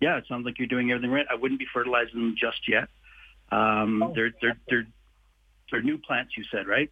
yeah, 0.00 0.16
it 0.16 0.24
sounds 0.28 0.44
like 0.44 0.58
you're 0.58 0.68
doing 0.68 0.90
everything 0.90 1.10
right. 1.10 1.26
I 1.30 1.34
wouldn't 1.34 1.60
be 1.60 1.66
fertilizing 1.72 2.14
them 2.14 2.34
just 2.38 2.68
yet. 2.68 2.88
Um, 3.52 4.02
oh. 4.02 4.12
They're 4.14 4.32
they're 4.40 4.58
they're 4.68 4.86
they're 5.70 5.82
new 5.82 5.98
plants. 5.98 6.32
You 6.36 6.44
said 6.50 6.66
right? 6.66 6.90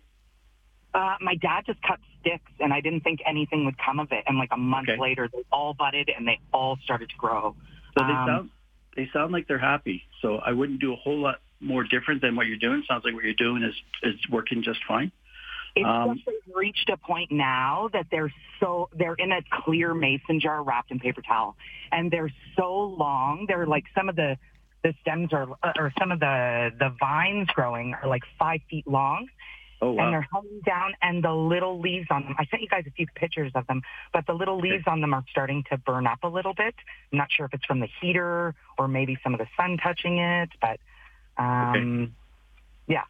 Uh, 0.94 1.16
my 1.20 1.34
dad 1.34 1.64
just 1.66 1.80
cut 1.82 1.98
sticks, 2.20 2.50
and 2.60 2.72
I 2.72 2.80
didn't 2.80 3.02
think 3.02 3.20
anything 3.26 3.64
would 3.66 3.76
come 3.78 4.00
of 4.00 4.10
it. 4.10 4.24
And 4.26 4.38
like 4.38 4.50
a 4.52 4.56
month 4.56 4.88
okay. 4.88 5.00
later, 5.00 5.28
they 5.32 5.44
all 5.52 5.74
budded 5.74 6.10
and 6.16 6.26
they 6.26 6.40
all 6.52 6.78
started 6.82 7.10
to 7.10 7.16
grow. 7.16 7.54
So 7.96 8.04
they 8.04 8.12
um, 8.12 8.26
sound 8.26 8.50
they 8.96 9.08
sound 9.12 9.32
like 9.32 9.46
they're 9.46 9.58
happy. 9.58 10.02
So 10.20 10.36
I 10.36 10.52
wouldn't 10.52 10.80
do 10.80 10.92
a 10.92 10.96
whole 10.96 11.18
lot 11.18 11.36
more 11.60 11.84
different 11.84 12.20
than 12.20 12.36
what 12.36 12.46
you're 12.46 12.58
doing. 12.58 12.82
Sounds 12.88 13.04
like 13.04 13.14
what 13.14 13.24
you're 13.24 13.34
doing 13.34 13.62
is 13.62 13.74
is 14.02 14.16
working 14.30 14.62
just 14.62 14.80
fine. 14.86 15.12
It's 15.76 15.86
um, 15.86 16.14
just 16.14 16.26
they've 16.26 16.54
reached 16.54 16.90
a 16.90 16.96
point 16.96 17.30
now 17.30 17.88
that 17.92 18.06
they're 18.10 18.32
so 18.60 18.88
they're 18.96 19.14
in 19.14 19.32
a 19.32 19.40
clear 19.62 19.94
mason 19.94 20.40
jar 20.40 20.62
wrapped 20.62 20.90
in 20.90 20.98
paper 20.98 21.22
towel, 21.22 21.56
and 21.92 22.10
they're 22.10 22.32
so 22.56 22.72
long. 22.72 23.46
They're 23.46 23.66
like 23.66 23.84
some 23.94 24.08
of 24.08 24.16
the 24.16 24.36
the 24.82 24.94
stems 25.02 25.32
are, 25.32 25.48
or 25.76 25.92
some 25.98 26.12
of 26.12 26.20
the, 26.20 26.70
the 26.78 26.94
vines 27.00 27.48
growing 27.48 27.94
are 28.00 28.08
like 28.08 28.22
five 28.38 28.60
feet 28.70 28.86
long. 28.86 29.28
Oh, 29.80 29.92
wow. 29.92 30.04
And 30.04 30.14
they're 30.14 30.28
hanging 30.32 30.60
down, 30.66 30.94
and 31.02 31.22
the 31.22 31.32
little 31.32 31.80
leaves 31.80 32.08
on 32.10 32.24
them. 32.24 32.34
I 32.36 32.46
sent 32.46 32.62
you 32.62 32.68
guys 32.68 32.84
a 32.88 32.90
few 32.90 33.06
pictures 33.14 33.52
of 33.54 33.66
them, 33.68 33.82
but 34.12 34.26
the 34.26 34.32
little 34.32 34.58
leaves 34.58 34.82
on 34.88 35.00
them 35.00 35.14
are 35.14 35.22
starting 35.30 35.62
to 35.70 35.76
burn 35.76 36.06
up 36.06 36.24
a 36.24 36.28
little 36.28 36.52
bit. 36.52 36.74
I'm 37.12 37.18
not 37.18 37.28
sure 37.30 37.46
if 37.46 37.54
it's 37.54 37.64
from 37.64 37.78
the 37.78 37.88
heater 38.00 38.56
or 38.76 38.88
maybe 38.88 39.18
some 39.22 39.34
of 39.34 39.38
the 39.38 39.46
sun 39.56 39.78
touching 39.80 40.18
it, 40.18 40.50
but 40.60 40.80
um, 41.40 41.76
okay. 41.76 42.12
yeah. 42.88 43.04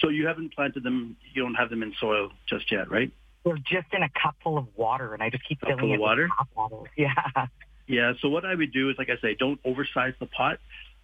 So 0.00 0.08
you 0.08 0.26
haven't 0.26 0.54
planted 0.54 0.82
them. 0.82 1.16
You 1.34 1.42
don't 1.42 1.54
have 1.54 1.70
them 1.70 1.82
in 1.82 1.94
soil 2.00 2.30
just 2.48 2.70
yet, 2.70 2.90
right? 2.90 3.10
They're 3.44 3.56
just 3.56 3.92
in 3.92 4.02
a 4.02 4.08
cup 4.08 4.36
full 4.42 4.58
of 4.58 4.66
water, 4.76 5.14
and 5.14 5.22
I 5.22 5.30
just 5.30 5.44
keep 5.48 5.60
filling 5.60 5.90
it 5.90 6.00
water? 6.00 6.28
with 6.38 6.48
water. 6.56 6.90
Yeah. 6.96 7.46
Yeah. 7.86 8.12
So 8.20 8.28
what 8.28 8.44
I 8.44 8.54
would 8.54 8.72
do 8.72 8.90
is, 8.90 8.96
like 8.98 9.08
I 9.08 9.20
say, 9.20 9.34
don't 9.34 9.58
oversize 9.64 10.12
the 10.20 10.26
pot. 10.26 10.58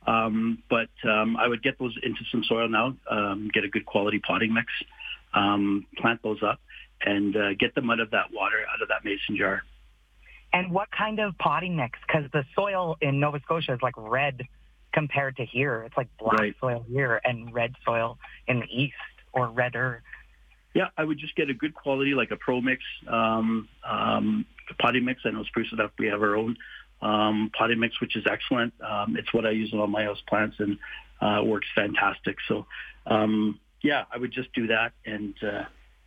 Um, 0.06 0.62
but 0.68 0.90
um, 1.08 1.36
I 1.36 1.48
would 1.48 1.62
get 1.62 1.78
those 1.78 1.96
into 2.02 2.20
some 2.30 2.44
soil 2.44 2.68
now, 2.68 2.94
um, 3.10 3.50
get 3.52 3.64
a 3.64 3.68
good 3.68 3.86
quality 3.86 4.18
potting 4.18 4.52
mix, 4.52 4.66
um, 5.32 5.86
plant 5.96 6.20
those 6.22 6.42
up, 6.42 6.60
and 7.00 7.36
uh, 7.36 7.54
get 7.58 7.74
them 7.74 7.90
out 7.90 8.00
of 8.00 8.10
that 8.10 8.32
water, 8.32 8.58
out 8.72 8.82
of 8.82 8.88
that 8.88 9.04
mason 9.04 9.36
jar. 9.36 9.62
And 10.52 10.70
what 10.70 10.88
kind 10.90 11.20
of 11.20 11.36
potting 11.38 11.76
mix? 11.76 11.98
Because 12.06 12.30
the 12.32 12.44
soil 12.54 12.96
in 13.00 13.18
Nova 13.18 13.40
Scotia 13.40 13.72
is 13.72 13.80
like 13.82 13.94
red 13.96 14.42
compared 14.94 15.36
to 15.36 15.44
here. 15.44 15.82
It's 15.82 15.96
like 15.96 16.08
black 16.18 16.38
right. 16.38 16.54
soil 16.60 16.86
here 16.88 17.20
and 17.24 17.52
red 17.52 17.74
soil 17.84 18.16
in 18.46 18.60
the 18.60 18.66
east 18.70 18.94
or 19.32 19.48
redder. 19.48 20.02
Yeah, 20.72 20.88
I 20.96 21.04
would 21.04 21.18
just 21.18 21.36
get 21.36 21.50
a 21.50 21.54
good 21.54 21.74
quality, 21.74 22.14
like 22.14 22.30
a 22.30 22.36
Pro 22.36 22.60
Mix 22.60 22.82
um, 23.08 23.68
um, 23.84 24.46
potting 24.78 25.04
mix. 25.04 25.22
I 25.24 25.30
know 25.30 25.44
Spruce 25.44 25.72
It 25.72 25.80
Up, 25.80 25.92
we 25.98 26.06
have 26.06 26.22
our 26.22 26.36
own 26.36 26.56
um, 27.02 27.50
potting 27.56 27.78
mix, 27.78 28.00
which 28.00 28.16
is 28.16 28.24
excellent. 28.30 28.72
Um, 28.80 29.16
it's 29.16 29.32
what 29.34 29.44
I 29.44 29.50
use 29.50 29.72
on 29.72 29.80
all 29.80 29.86
my 29.86 30.04
house 30.04 30.22
plants 30.28 30.56
and 30.58 30.78
uh, 31.20 31.42
works 31.44 31.68
fantastic. 31.74 32.36
So, 32.48 32.66
um, 33.06 33.60
yeah, 33.82 34.04
I 34.10 34.16
would 34.16 34.32
just 34.32 34.52
do 34.52 34.68
that 34.68 34.92
and 35.04 35.34
uh, 35.42 35.64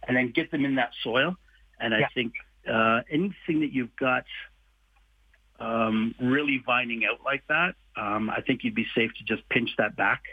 and 0.08 0.18
then 0.18 0.32
get 0.32 0.52
them 0.52 0.66
in 0.66 0.76
that 0.76 0.92
soil. 1.04 1.36
And 1.80 1.94
I 1.94 2.00
yeah. 2.00 2.08
think 2.14 2.34
uh, 2.70 3.02
anything 3.10 3.62
that 3.62 3.72
you've 3.72 3.96
got 3.96 4.26
um, 5.60 6.16
really 6.20 6.62
vining 6.66 7.04
out 7.06 7.24
like 7.24 7.44
that, 7.48 7.76
um, 7.98 8.30
I 8.30 8.42
think 8.42 8.64
you'd 8.64 8.76
be 8.76 8.86
safe 8.96 9.12
to 9.18 9.24
just 9.24 9.48
pinch 9.50 9.72
that 9.78 9.96
back 9.96 10.24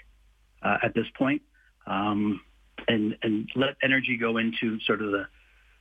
uh, 0.63 0.79
at 0.83 0.95
this 0.95 1.07
point, 1.17 1.43
um, 1.87 2.41
and 2.87 3.17
and 3.23 3.49
let 3.55 3.77
energy 3.83 4.17
go 4.17 4.37
into 4.37 4.79
sort 4.81 5.03
of 5.03 5.11
the 5.11 5.27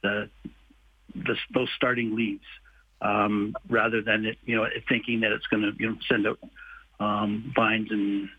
the, 0.01 0.29
the 1.15 1.35
those 1.53 1.69
starting 1.75 2.15
leaves 2.15 2.45
um, 3.01 3.55
rather 3.69 4.01
than 4.01 4.25
it, 4.25 4.37
you 4.45 4.55
know, 4.55 4.65
thinking 4.87 5.21
that 5.21 5.31
it's 5.31 5.45
going 5.47 5.63
to 5.63 5.71
you 5.77 5.89
know 5.89 5.97
send 6.09 6.25
out 6.25 6.39
um, 6.99 7.51
vines 7.55 7.89
and 7.91 8.29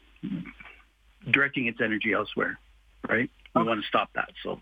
directing 1.30 1.66
its 1.66 1.80
energy 1.82 2.12
elsewhere. 2.12 2.58
Right? 3.08 3.30
We 3.54 3.60
okay. 3.60 3.68
want 3.68 3.82
to 3.82 3.88
stop 3.88 4.10
that. 4.14 4.30
So. 4.42 4.60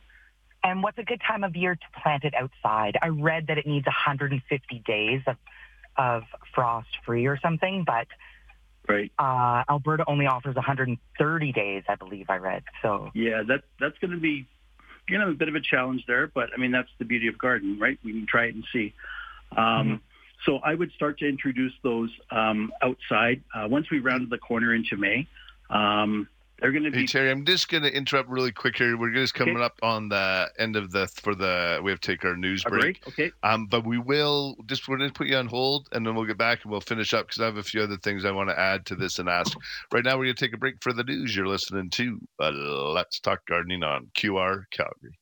And 0.64 0.82
what's 0.82 0.98
a 0.98 1.02
good 1.02 1.20
time 1.26 1.42
of 1.42 1.56
year 1.56 1.74
to 1.74 2.00
plant 2.02 2.22
it 2.24 2.34
outside? 2.34 2.96
I 3.02 3.08
read 3.08 3.48
that 3.48 3.58
it 3.58 3.66
needs 3.66 3.86
150 3.86 4.82
days 4.84 5.22
of 5.26 5.36
of 5.96 6.22
frost 6.54 6.88
free 7.04 7.26
or 7.26 7.38
something, 7.38 7.84
but 7.86 8.06
right. 8.88 9.12
Uh, 9.18 9.64
Alberta 9.70 10.04
only 10.06 10.26
offers 10.26 10.54
130 10.54 11.52
days, 11.52 11.84
I 11.88 11.94
believe 11.94 12.26
I 12.28 12.36
read. 12.36 12.64
So 12.82 13.10
yeah, 13.14 13.42
that 13.48 13.62
that's 13.80 13.98
going 13.98 14.12
to 14.12 14.20
be 14.20 14.46
you 15.08 15.18
know 15.18 15.30
a 15.30 15.34
bit 15.34 15.48
of 15.48 15.54
a 15.54 15.60
challenge 15.60 16.04
there, 16.06 16.26
but 16.26 16.50
I 16.54 16.60
mean 16.60 16.72
that's 16.72 16.90
the 16.98 17.04
beauty 17.04 17.28
of 17.28 17.38
garden, 17.38 17.78
right? 17.80 17.98
We 18.04 18.12
can 18.12 18.26
try 18.26 18.46
it 18.46 18.54
and 18.54 18.64
see. 18.72 18.94
Um, 19.56 19.58
mm-hmm. 19.58 19.94
So 20.44 20.58
I 20.58 20.74
would 20.74 20.90
start 20.92 21.18
to 21.20 21.28
introduce 21.28 21.72
those 21.82 22.10
um, 22.30 22.72
outside 22.82 23.42
uh, 23.54 23.68
once 23.68 23.90
we 23.90 24.00
rounded 24.00 24.30
the 24.30 24.38
corner 24.38 24.74
into 24.74 24.96
May. 24.96 25.28
Um, 25.70 26.28
they're 26.62 26.70
going 26.70 26.84
to 26.84 26.90
be. 26.92 27.00
Hey 27.00 27.06
Terry, 27.06 27.30
I'm 27.30 27.44
just 27.44 27.68
going 27.68 27.82
to 27.82 27.92
interrupt 27.92 28.28
really 28.28 28.52
quick 28.52 28.76
here. 28.76 28.96
We're 28.96 29.10
just 29.10 29.34
coming 29.34 29.56
okay. 29.56 29.64
up 29.64 29.74
on 29.82 30.08
the 30.08 30.48
end 30.58 30.76
of 30.76 30.92
the 30.92 31.08
for 31.08 31.34
the 31.34 31.80
we 31.82 31.90
have 31.90 32.00
to 32.00 32.12
take 32.12 32.24
our 32.24 32.36
news 32.36 32.62
break. 32.62 33.02
break. 33.04 33.08
Okay. 33.08 33.32
Um, 33.42 33.66
but 33.66 33.84
we 33.84 33.98
will 33.98 34.56
just 34.66 34.86
we're 34.88 34.96
going 34.96 35.10
to 35.10 35.14
put 35.14 35.26
you 35.26 35.36
on 35.36 35.48
hold 35.48 35.88
and 35.90 36.06
then 36.06 36.14
we'll 36.14 36.24
get 36.24 36.38
back 36.38 36.62
and 36.62 36.70
we'll 36.70 36.80
finish 36.80 37.12
up 37.12 37.26
because 37.26 37.42
I 37.42 37.46
have 37.46 37.56
a 37.56 37.64
few 37.64 37.82
other 37.82 37.96
things 37.96 38.24
I 38.24 38.30
want 38.30 38.48
to 38.48 38.58
add 38.58 38.86
to 38.86 38.94
this 38.94 39.18
and 39.18 39.28
ask. 39.28 39.58
Right 39.92 40.04
now 40.04 40.16
we're 40.16 40.26
going 40.26 40.36
to 40.36 40.44
take 40.44 40.54
a 40.54 40.58
break 40.58 40.76
for 40.80 40.92
the 40.92 41.02
news. 41.02 41.34
You're 41.34 41.48
listening 41.48 41.90
to 41.90 42.20
uh, 42.40 42.50
Let's 42.50 43.18
Talk 43.18 43.44
Gardening 43.46 43.82
on 43.82 44.08
QR 44.14 44.62
Calgary. 44.70 45.18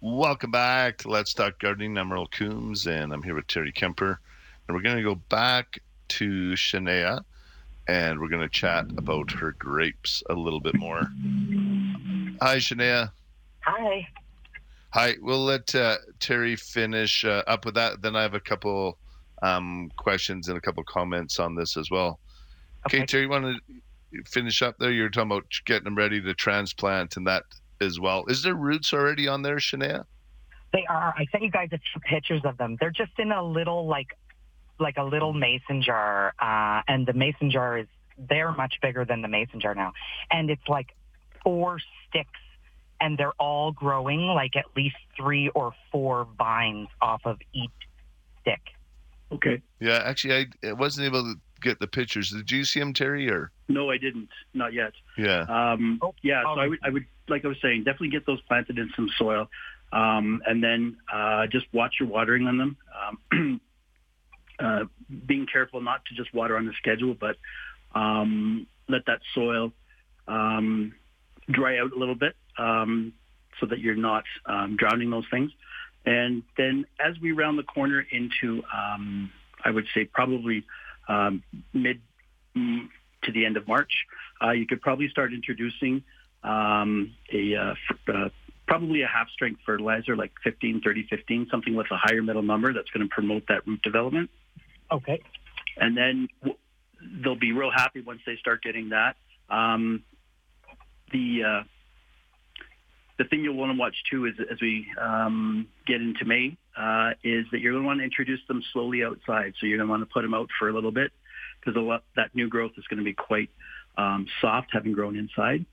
Welcome 0.00 0.50
back 0.50 0.98
to 0.98 1.08
Let's 1.08 1.32
Talk 1.32 1.58
Gardening. 1.60 1.96
I'm 1.96 2.12
Earl 2.12 2.26
Coombs, 2.26 2.86
and 2.86 3.12
I'm 3.12 3.22
here 3.22 3.34
with 3.34 3.46
Terry 3.46 3.72
Kemper. 3.72 4.20
And 4.68 4.76
we're 4.76 4.82
going 4.82 4.96
to 4.96 5.02
go 5.02 5.14
back 5.14 5.78
to 6.08 6.52
Shania, 6.52 7.22
and 7.88 8.20
we're 8.20 8.28
going 8.28 8.42
to 8.42 8.48
chat 8.48 8.86
about 8.96 9.30
her 9.32 9.52
grapes 9.58 10.22
a 10.30 10.34
little 10.34 10.60
bit 10.60 10.74
more. 10.74 11.02
Hi, 12.42 12.56
Shania. 12.56 13.10
Hi. 13.60 14.06
Hi, 14.90 15.14
we'll 15.20 15.44
let 15.44 15.74
uh, 15.74 15.96
Terry 16.20 16.56
finish 16.56 17.24
uh, 17.24 17.42
up 17.46 17.64
with 17.64 17.74
that. 17.74 18.02
Then 18.02 18.16
I 18.16 18.22
have 18.22 18.34
a 18.34 18.40
couple 18.40 18.98
um, 19.42 19.90
questions 19.96 20.48
and 20.48 20.56
a 20.56 20.60
couple 20.60 20.82
comments 20.84 21.38
on 21.38 21.54
this 21.54 21.76
as 21.76 21.90
well. 21.90 22.18
Okay, 22.86 22.98
okay 22.98 23.06
Terry, 23.06 23.22
you 23.24 23.28
want 23.28 23.44
to 23.44 24.22
finish 24.24 24.62
up 24.62 24.76
there? 24.78 24.92
You're 24.92 25.10
talking 25.10 25.30
about 25.32 25.46
getting 25.66 25.84
them 25.84 25.96
ready 25.96 26.20
to 26.20 26.34
transplant 26.34 27.16
and 27.16 27.26
that 27.26 27.42
as 27.80 28.00
well. 28.00 28.24
Is 28.28 28.42
there 28.42 28.54
roots 28.54 28.92
already 28.92 29.28
on 29.28 29.42
there, 29.42 29.56
Shania? 29.56 30.04
They 30.72 30.84
are. 30.88 31.14
I 31.16 31.26
sent 31.30 31.42
you 31.44 31.50
guys 31.50 31.68
a 31.72 31.78
few 31.78 32.00
pictures 32.02 32.42
of 32.44 32.56
them. 32.58 32.76
They're 32.80 32.90
just 32.90 33.12
in 33.18 33.32
a 33.32 33.42
little 33.42 33.86
like 33.86 34.16
like 34.78 34.96
a 34.96 35.02
little 35.02 35.32
mason 35.32 35.82
jar, 35.82 36.34
uh, 36.38 36.82
and 36.88 37.06
the 37.06 37.12
mason 37.12 37.50
jar 37.50 37.78
is 37.78 37.86
they're 38.18 38.52
much 38.52 38.74
bigger 38.80 39.04
than 39.04 39.22
the 39.22 39.28
mason 39.28 39.60
jar 39.60 39.74
now, 39.74 39.92
and 40.30 40.50
it's 40.50 40.68
like 40.68 40.88
four 41.42 41.78
sticks, 42.08 42.40
and 43.00 43.18
they're 43.18 43.34
all 43.38 43.72
growing 43.72 44.26
like 44.28 44.56
at 44.56 44.64
least 44.76 44.96
three 45.16 45.48
or 45.50 45.72
four 45.92 46.26
vines 46.38 46.88
off 47.00 47.22
of 47.24 47.38
each 47.52 47.70
stick. 48.40 48.60
Okay. 49.32 49.60
Yeah, 49.80 50.02
actually, 50.04 50.34
I, 50.64 50.68
I 50.68 50.72
wasn't 50.72 51.06
able 51.06 51.22
to 51.22 51.34
get 51.60 51.80
the 51.80 51.86
pictures. 51.86 52.30
Did 52.30 52.50
you 52.50 52.64
see 52.64 52.80
them, 52.80 52.92
Terry? 52.92 53.30
Or 53.30 53.50
no, 53.68 53.90
I 53.90 53.98
didn't. 53.98 54.28
Not 54.54 54.72
yet. 54.72 54.92
Yeah. 55.18 55.40
Um, 55.42 55.98
oh, 56.02 56.14
yeah. 56.22 56.42
So 56.42 56.60
I 56.60 56.68
would, 56.68 56.78
I 56.84 56.90
would, 56.90 57.04
like 57.28 57.44
I 57.44 57.48
was 57.48 57.56
saying, 57.60 57.84
definitely 57.84 58.10
get 58.10 58.26
those 58.26 58.40
planted 58.42 58.78
in 58.78 58.90
some 58.94 59.08
soil, 59.18 59.48
um, 59.92 60.42
and 60.46 60.62
then 60.62 60.96
uh, 61.12 61.46
just 61.48 61.66
watch 61.72 61.96
your 62.00 62.08
watering 62.08 62.46
on 62.46 62.58
them. 62.58 62.76
Um, 63.32 63.60
uh, 64.58 64.84
being 65.26 65.46
careful 65.46 65.80
not 65.80 66.04
to 66.06 66.14
just 66.14 66.32
water 66.34 66.56
on 66.56 66.66
the 66.66 66.72
schedule, 66.78 67.14
but 67.14 67.36
um, 67.94 68.66
let 68.88 69.06
that 69.06 69.20
soil 69.34 69.72
um, 70.28 70.94
dry 71.50 71.78
out 71.78 71.92
a 71.92 71.98
little 71.98 72.14
bit 72.14 72.34
um, 72.58 73.12
so 73.60 73.66
that 73.66 73.78
you're 73.78 73.94
not 73.94 74.24
um, 74.46 74.76
drowning 74.76 75.10
those 75.10 75.26
things. 75.30 75.50
And 76.04 76.42
then 76.56 76.86
as 77.00 77.18
we 77.20 77.32
round 77.32 77.58
the 77.58 77.64
corner 77.64 78.04
into, 78.10 78.62
um, 78.72 79.32
I 79.64 79.70
would 79.70 79.86
say 79.94 80.04
probably 80.04 80.64
um, 81.08 81.42
mid 81.72 82.00
mm, 82.56 82.88
to 83.24 83.32
the 83.32 83.44
end 83.44 83.56
of 83.56 83.66
March, 83.66 83.92
uh, 84.42 84.52
you 84.52 84.66
could 84.66 84.80
probably 84.80 85.08
start 85.08 85.32
introducing 85.32 86.04
a 86.44 87.56
uh, 87.56 87.74
uh, 88.08 88.28
probably 88.66 89.02
a 89.02 89.06
half 89.06 89.28
strength 89.30 89.60
fertilizer 89.64 90.16
like 90.16 90.32
15, 90.44 90.80
30, 90.84 91.06
15, 91.08 91.48
something 91.50 91.74
with 91.74 91.86
a 91.90 91.96
higher 91.96 92.22
middle 92.22 92.42
number 92.42 92.72
that's 92.72 92.90
going 92.90 93.06
to 93.06 93.12
promote 93.12 93.44
that 93.48 93.66
root 93.66 93.82
development. 93.82 94.30
Okay. 94.90 95.20
And 95.76 95.96
then 95.96 96.28
w- 96.40 96.58
they'll 97.22 97.38
be 97.38 97.52
real 97.52 97.70
happy 97.70 98.00
once 98.00 98.20
they 98.26 98.36
start 98.36 98.62
getting 98.62 98.90
that. 98.90 99.16
Um, 99.48 100.04
the 101.12 101.42
uh, 101.44 101.62
the 103.18 103.24
thing 103.24 103.42
you'll 103.42 103.56
want 103.56 103.72
to 103.72 103.78
watch 103.78 103.94
too 104.10 104.26
is 104.26 104.34
as 104.50 104.60
we 104.60 104.86
um, 105.00 105.68
get 105.86 106.00
into 106.00 106.24
May 106.24 106.56
uh, 106.76 107.12
is 107.24 107.46
that 107.50 107.60
you're 107.60 107.72
going 107.72 107.84
to 107.84 107.86
want 107.86 108.00
to 108.00 108.04
introduce 108.04 108.40
them 108.48 108.62
slowly 108.72 109.02
outside. 109.04 109.54
So 109.58 109.66
you're 109.66 109.78
going 109.78 109.88
to 109.88 109.90
want 109.90 110.02
to 110.02 110.12
put 110.12 110.22
them 110.22 110.34
out 110.34 110.48
for 110.58 110.68
a 110.68 110.72
little 110.72 110.92
bit 110.92 111.12
because 111.64 112.00
that 112.16 112.34
new 112.34 112.48
growth 112.48 112.72
is 112.76 112.84
going 112.88 112.98
to 112.98 113.04
be 113.04 113.14
quite 113.14 113.50
um, 113.96 114.26
soft, 114.40 114.68
having 114.72 114.92
grown 114.92 115.16
inside. 115.16 115.64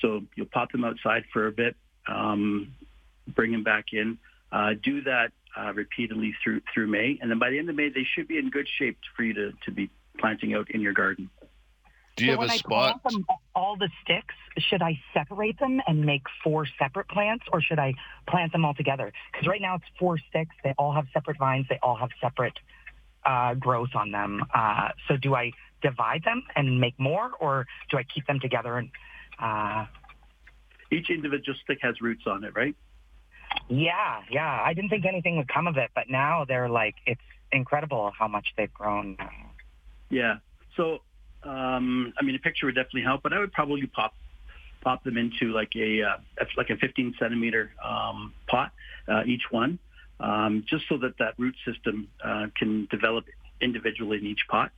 So 0.00 0.22
you'll 0.34 0.46
pop 0.46 0.72
them 0.72 0.84
outside 0.84 1.24
for 1.32 1.46
a 1.46 1.52
bit, 1.52 1.76
um, 2.06 2.74
bring 3.28 3.52
them 3.52 3.64
back 3.64 3.86
in. 3.92 4.18
Uh, 4.52 4.74
do 4.80 5.02
that 5.02 5.32
uh, 5.56 5.72
repeatedly 5.72 6.34
through 6.42 6.60
through 6.72 6.88
May, 6.88 7.18
and 7.20 7.30
then 7.30 7.38
by 7.38 7.50
the 7.50 7.58
end 7.58 7.68
of 7.68 7.76
May, 7.76 7.88
they 7.88 8.06
should 8.14 8.28
be 8.28 8.38
in 8.38 8.50
good 8.50 8.68
shape 8.78 8.98
for 9.16 9.22
you 9.22 9.34
to, 9.34 9.52
to 9.64 9.70
be 9.70 9.90
planting 10.18 10.54
out 10.54 10.70
in 10.70 10.80
your 10.80 10.92
garden. 10.92 11.30
Do 12.16 12.24
you 12.24 12.34
so 12.34 12.40
have 12.40 12.50
a 12.50 12.52
spot? 12.52 13.02
Them, 13.02 13.26
all 13.54 13.76
the 13.76 13.88
sticks, 14.02 14.34
should 14.58 14.82
I 14.82 15.00
separate 15.12 15.58
them 15.58 15.80
and 15.86 16.04
make 16.04 16.22
four 16.42 16.66
separate 16.78 17.08
plants, 17.08 17.44
or 17.52 17.60
should 17.60 17.78
I 17.78 17.94
plant 18.28 18.52
them 18.52 18.64
all 18.64 18.74
together? 18.74 19.12
Because 19.32 19.48
right 19.48 19.60
now 19.60 19.74
it's 19.76 19.84
four 19.98 20.18
sticks. 20.18 20.54
They 20.62 20.74
all 20.78 20.92
have 20.92 21.06
separate 21.12 21.38
vines. 21.38 21.66
They 21.68 21.78
all 21.82 21.96
have 21.96 22.10
separate 22.20 22.58
uh, 23.26 23.54
growth 23.54 23.94
on 23.94 24.12
them. 24.12 24.44
Uh, 24.54 24.90
so 25.08 25.16
do 25.16 25.34
I 25.34 25.50
divide 25.82 26.22
them 26.24 26.44
and 26.54 26.80
make 26.80 26.98
more, 26.98 27.30
or 27.40 27.66
do 27.90 27.98
I 27.98 28.04
keep 28.04 28.26
them 28.26 28.40
together 28.40 28.78
and? 28.78 28.90
Uh... 29.40 29.86
Each 30.92 31.10
individual 31.10 31.58
stick 31.64 31.78
has 31.82 32.00
roots 32.00 32.22
on 32.26 32.44
it, 32.44 32.54
right? 32.54 32.76
Yeah, 33.68 34.20
yeah. 34.30 34.62
I 34.64 34.74
didn't 34.74 34.90
think 34.90 35.06
anything 35.06 35.36
would 35.38 35.48
come 35.48 35.66
of 35.66 35.76
it, 35.76 35.90
but 35.94 36.04
now 36.08 36.44
they're 36.46 36.68
like, 36.68 36.94
it's 37.06 37.20
incredible 37.52 38.12
how 38.18 38.28
much 38.28 38.48
they've 38.56 38.72
grown. 38.72 39.16
Yeah. 40.10 40.36
So 40.76 41.00
um, 41.44 42.12
I 42.18 42.24
mean, 42.24 42.34
a 42.34 42.38
picture 42.38 42.66
would 42.66 42.74
definitely 42.74 43.02
help, 43.02 43.22
but 43.22 43.32
I 43.32 43.38
would 43.38 43.52
probably 43.52 43.86
pop 43.86 44.14
pop 44.82 45.02
them 45.04 45.16
into 45.16 45.52
like 45.52 45.70
a 45.76 46.02
uh, 46.02 46.44
like 46.56 46.70
a 46.70 46.76
15 46.76 47.14
centimeter 47.18 47.72
um, 47.84 48.34
pot 48.48 48.72
uh, 49.08 49.22
each 49.26 49.42
one, 49.50 49.78
um, 50.20 50.64
just 50.68 50.84
so 50.88 50.96
that 50.98 51.14
that 51.18 51.34
root 51.38 51.54
system 51.66 52.08
uh, 52.24 52.46
can 52.56 52.86
develop 52.90 53.24
individually 53.60 54.18
in 54.18 54.26
each 54.26 54.42
pot. 54.50 54.70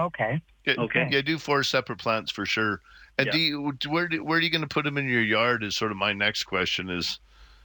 Okay. 0.00 0.40
Yeah, 0.66 0.74
okay. 0.78 1.08
Yeah, 1.10 1.22
do 1.22 1.38
four 1.38 1.62
separate 1.62 1.98
plants 1.98 2.30
for 2.30 2.46
sure. 2.46 2.80
And 3.18 3.26
yeah. 3.26 3.32
do 3.32 3.38
you, 3.38 3.72
where 3.88 4.08
do, 4.08 4.22
where 4.22 4.38
are 4.38 4.40
you 4.40 4.50
going 4.50 4.62
to 4.62 4.68
put 4.68 4.84
them 4.84 4.96
in 4.96 5.08
your 5.08 5.22
yard? 5.22 5.64
Is 5.64 5.76
sort 5.76 5.90
of 5.90 5.96
my 5.96 6.12
next 6.12 6.44
question. 6.44 6.88
Is 6.88 7.18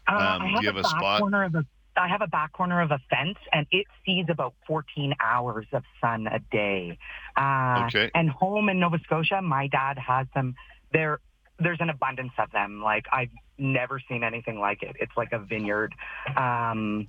uh, 0.08 0.38
um, 0.42 0.56
do 0.56 0.62
you 0.62 0.68
have 0.68 0.78
a, 0.78 0.82
a 0.82 0.84
spot? 0.84 1.20
Corner 1.22 1.44
of 1.44 1.52
the 1.52 1.66
I 1.96 2.08
have 2.08 2.22
a 2.22 2.28
back 2.28 2.54
corner 2.54 2.82
of 2.82 2.92
a 2.92 3.00
fence, 3.10 3.38
and 3.52 3.68
it 3.72 3.86
sees 4.06 4.26
about 4.30 4.54
14 4.68 5.14
hours 5.20 5.68
of 5.72 5.84
sun 6.02 6.28
a 6.28 6.40
day. 6.40 6.98
Uh, 7.38 7.86
okay. 7.88 8.10
And 8.16 8.30
home 8.30 8.70
in 8.70 8.80
Nova 8.80 9.00
Scotia, 9.04 9.42
my 9.42 9.68
dad 9.68 9.98
has 10.00 10.28
them. 10.34 10.56
There, 10.92 11.20
there's 11.60 11.80
an 11.82 11.90
abundance 11.90 12.34
of 12.38 12.52
them. 12.52 12.82
Like 12.82 13.06
I've 13.12 13.30
never 13.58 14.00
seen 14.10 14.24
anything 14.24 14.60
like 14.60 14.84
it. 14.84 14.96
It's 15.00 15.16
like 15.16 15.32
a 15.34 15.40
vineyard. 15.40 15.94
Um, 16.36 17.08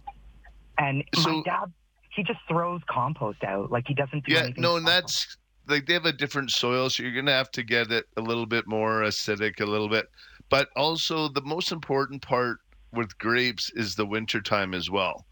and 0.77 1.05
so, 1.15 1.31
my 1.31 1.43
dad, 1.45 1.73
he 2.15 2.23
just 2.23 2.41
throws 2.49 2.83
compost 2.89 3.43
out. 3.45 3.71
Like 3.71 3.85
he 3.87 3.95
doesn't 3.95 4.27
do 4.27 4.33
yeah, 4.33 4.41
anything. 4.41 4.63
no, 4.63 4.77
and 4.77 4.87
that's 4.87 5.37
like 5.67 5.87
they 5.87 5.95
have 5.95 6.07
a 6.07 6.13
different 6.13 6.51
soil, 6.51 6.91
so 6.91 7.03
you're 7.03 7.15
gonna 7.15 7.33
have 7.33 7.51
to 7.53 7.63
get 7.63 7.91
it 7.91 8.07
a 8.17 8.21
little 8.21 8.47
bit 8.47 8.67
more 8.67 9.03
acidic, 9.03 9.61
a 9.61 9.67
little 9.67 9.89
bit. 9.89 10.11
But 10.51 10.69
also, 10.77 11.29
the 11.29 11.43
most 11.43 11.73
important 11.73 12.23
part 12.23 12.59
with 12.93 13.17
grapes 13.19 13.71
is 13.75 13.95
the 13.95 14.07
winter 14.07 14.41
time 14.41 14.75
as 14.75 14.91
well. 14.91 15.27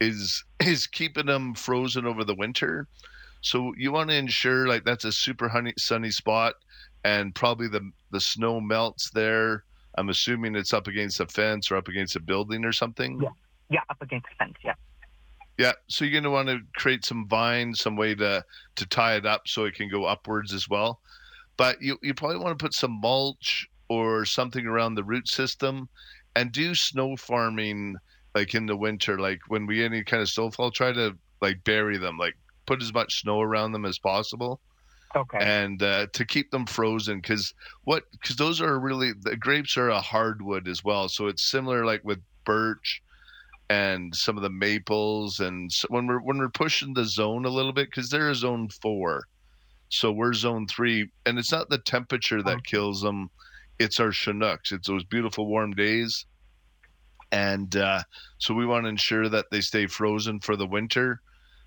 Is 0.00 0.44
is 0.60 0.86
keeping 0.86 1.26
them 1.26 1.54
frozen 1.54 2.06
over 2.06 2.24
the 2.24 2.34
winter. 2.34 2.88
So 3.40 3.74
you 3.76 3.90
want 3.90 4.10
to 4.10 4.16
ensure 4.16 4.68
like 4.68 4.84
that's 4.84 5.04
a 5.04 5.12
super 5.12 5.48
honey, 5.48 5.74
sunny 5.76 6.10
spot, 6.10 6.54
and 7.04 7.34
probably 7.34 7.68
the 7.68 7.90
the 8.10 8.20
snow 8.20 8.60
melts 8.60 9.10
there. 9.10 9.64
I'm 9.98 10.08
assuming 10.08 10.56
it's 10.56 10.72
up 10.72 10.86
against 10.86 11.20
a 11.20 11.26
fence 11.26 11.70
or 11.70 11.76
up 11.76 11.88
against 11.88 12.16
a 12.16 12.20
building 12.20 12.64
or 12.64 12.72
something. 12.72 13.20
Yeah, 13.20 13.28
yeah, 13.68 13.80
up 13.90 14.00
against 14.00 14.26
a 14.32 14.36
fence. 14.36 14.56
Yeah. 14.64 14.74
Yeah, 15.58 15.72
so 15.86 16.04
you're 16.04 16.12
going 16.12 16.24
to 16.24 16.30
want 16.30 16.48
to 16.48 16.60
create 16.76 17.04
some 17.04 17.28
vines, 17.28 17.80
some 17.80 17.96
way 17.96 18.14
to 18.14 18.44
to 18.76 18.86
tie 18.86 19.16
it 19.16 19.26
up 19.26 19.46
so 19.46 19.64
it 19.64 19.74
can 19.74 19.88
go 19.88 20.04
upwards 20.04 20.52
as 20.52 20.68
well. 20.68 21.00
But 21.56 21.80
you 21.82 21.98
you 22.02 22.14
probably 22.14 22.38
want 22.38 22.58
to 22.58 22.62
put 22.62 22.74
some 22.74 23.00
mulch 23.00 23.68
or 23.88 24.24
something 24.24 24.66
around 24.66 24.94
the 24.94 25.04
root 25.04 25.28
system 25.28 25.88
and 26.34 26.52
do 26.52 26.74
snow 26.74 27.16
farming 27.16 27.96
like 28.34 28.54
in 28.54 28.66
the 28.66 28.76
winter 28.76 29.18
like 29.18 29.40
when 29.48 29.66
we 29.66 29.84
any 29.84 30.02
kind 30.02 30.22
of 30.22 30.28
snowfall 30.28 30.70
try 30.70 30.92
to 30.92 31.16
like 31.40 31.62
bury 31.64 31.98
them 31.98 32.16
like 32.16 32.34
put 32.66 32.82
as 32.82 32.94
much 32.94 33.20
snow 33.20 33.40
around 33.40 33.72
them 33.72 33.84
as 33.84 33.98
possible 33.98 34.60
okay 35.14 35.38
and 35.40 35.82
uh, 35.82 36.06
to 36.12 36.24
keep 36.24 36.50
them 36.50 36.64
frozen 36.64 37.18
because 37.18 37.52
what 37.84 38.04
because 38.12 38.36
those 38.36 38.60
are 38.60 38.78
really 38.78 39.12
the 39.20 39.36
grapes 39.36 39.76
are 39.76 39.90
a 39.90 40.00
hardwood 40.00 40.66
as 40.68 40.82
well 40.82 41.08
so 41.08 41.26
it's 41.26 41.42
similar 41.42 41.84
like 41.84 42.02
with 42.04 42.20
birch 42.44 43.02
and 43.72 44.14
some 44.14 44.36
of 44.36 44.42
the 44.42 44.50
maples 44.50 45.40
and 45.40 45.72
so 45.72 45.86
when 45.88 46.06
we're 46.06 46.20
when 46.20 46.38
we're 46.38 46.48
pushing 46.48 46.94
the 46.94 47.04
zone 47.04 47.44
a 47.44 47.50
little 47.50 47.72
bit 47.72 47.88
because 47.88 48.10
they're 48.10 48.30
a 48.30 48.34
zone 48.34 48.68
four 48.82 49.22
so 49.88 50.10
we're 50.10 50.32
zone 50.32 50.66
three 50.66 51.10
and 51.26 51.38
it's 51.38 51.52
not 51.52 51.68
the 51.70 51.78
temperature 51.78 52.42
that 52.42 52.58
oh. 52.58 52.62
kills 52.64 53.00
them 53.02 53.30
it's 53.82 54.00
our 54.00 54.10
Chinooks. 54.10 54.72
It's 54.72 54.88
those 54.88 55.04
beautiful 55.04 55.46
warm 55.46 55.72
days. 55.72 56.26
And 57.30 57.74
uh, 57.76 58.02
so 58.38 58.54
we 58.54 58.66
want 58.66 58.84
to 58.84 58.90
ensure 58.90 59.28
that 59.28 59.46
they 59.50 59.60
stay 59.60 59.86
frozen 59.86 60.40
for 60.40 60.56
the 60.56 60.66
winter. 60.66 61.20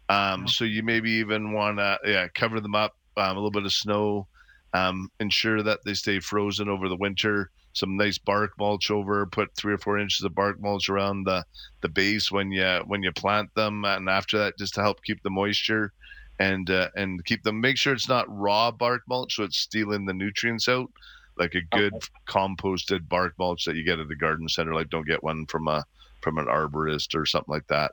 Um, 0.09 0.47
so 0.47 0.65
you 0.65 0.83
maybe 0.83 1.11
even 1.13 1.53
want 1.53 1.77
to 1.77 1.97
yeah 2.05 2.27
cover 2.27 2.59
them 2.59 2.75
up 2.75 2.95
um, 3.17 3.31
a 3.31 3.39
little 3.39 3.51
bit 3.51 3.65
of 3.65 3.73
snow, 3.73 4.27
um, 4.73 5.09
ensure 5.19 5.63
that 5.63 5.79
they 5.83 5.95
stay 5.95 6.19
frozen 6.19 6.69
over 6.69 6.87
the 6.87 6.95
winter. 6.95 7.49
Some 7.75 7.97
nice 7.97 8.17
bark 8.17 8.53
mulch 8.57 8.89
over. 8.89 9.25
Put 9.27 9.53
three 9.55 9.73
or 9.73 9.77
four 9.77 9.99
inches 9.99 10.23
of 10.25 10.33
bark 10.33 10.59
mulch 10.59 10.89
around 10.89 11.25
the 11.25 11.45
the 11.81 11.89
base 11.89 12.31
when 12.31 12.51
you 12.51 12.83
when 12.87 13.03
you 13.03 13.11
plant 13.11 13.53
them, 13.53 13.85
and 13.85 14.09
after 14.09 14.37
that, 14.39 14.57
just 14.57 14.73
to 14.75 14.81
help 14.81 15.03
keep 15.03 15.21
the 15.21 15.29
moisture 15.29 15.93
and 16.39 16.69
uh, 16.69 16.89
and 16.95 17.23
keep 17.25 17.43
them. 17.43 17.61
Make 17.61 17.77
sure 17.77 17.93
it's 17.93 18.09
not 18.09 18.25
raw 18.29 18.71
bark 18.71 19.03
mulch, 19.07 19.35
so 19.35 19.43
it's 19.43 19.57
stealing 19.57 20.05
the 20.05 20.13
nutrients 20.13 20.67
out 20.67 20.89
like 21.37 21.55
a 21.55 21.61
good 21.61 21.93
okay. 21.93 22.07
composted 22.27 23.07
bark 23.07 23.33
mulch 23.37 23.65
that 23.65 23.75
you 23.75 23.83
get 23.83 23.99
at 23.99 24.07
the 24.07 24.15
garden 24.15 24.47
center. 24.47 24.73
Like 24.73 24.89
don't 24.89 25.07
get 25.07 25.23
one 25.23 25.45
from 25.45 25.67
a 25.67 25.83
from 26.21 26.37
an 26.37 26.45
arborist 26.45 27.15
or 27.15 27.25
something 27.25 27.53
like 27.53 27.67
that. 27.67 27.91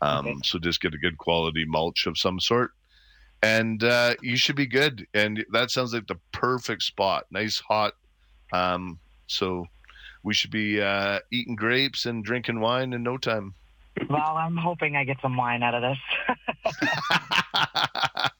Um, 0.00 0.26
okay. 0.26 0.38
So 0.44 0.58
just 0.58 0.80
get 0.80 0.94
a 0.94 0.98
good 0.98 1.18
quality 1.18 1.64
mulch 1.64 2.06
of 2.06 2.18
some 2.18 2.40
sort, 2.40 2.72
and 3.42 3.82
uh, 3.82 4.14
you 4.22 4.36
should 4.36 4.56
be 4.56 4.66
good. 4.66 5.06
And 5.14 5.44
that 5.52 5.70
sounds 5.70 5.92
like 5.92 6.06
the 6.06 6.18
perfect 6.32 6.82
spot. 6.82 7.26
Nice 7.30 7.58
hot. 7.58 7.94
Um, 8.52 8.98
so 9.28 9.66
we 10.22 10.34
should 10.34 10.50
be 10.50 10.80
uh, 10.80 11.20
eating 11.30 11.56
grapes 11.56 12.06
and 12.06 12.24
drinking 12.24 12.60
wine 12.60 12.92
in 12.92 13.02
no 13.02 13.16
time. 13.16 13.54
Well, 14.08 14.36
I'm 14.36 14.56
hoping 14.56 14.96
I 14.96 15.04
get 15.04 15.20
some 15.20 15.36
wine 15.36 15.62
out 15.62 15.74
of 15.74 15.82
this. 15.82 15.98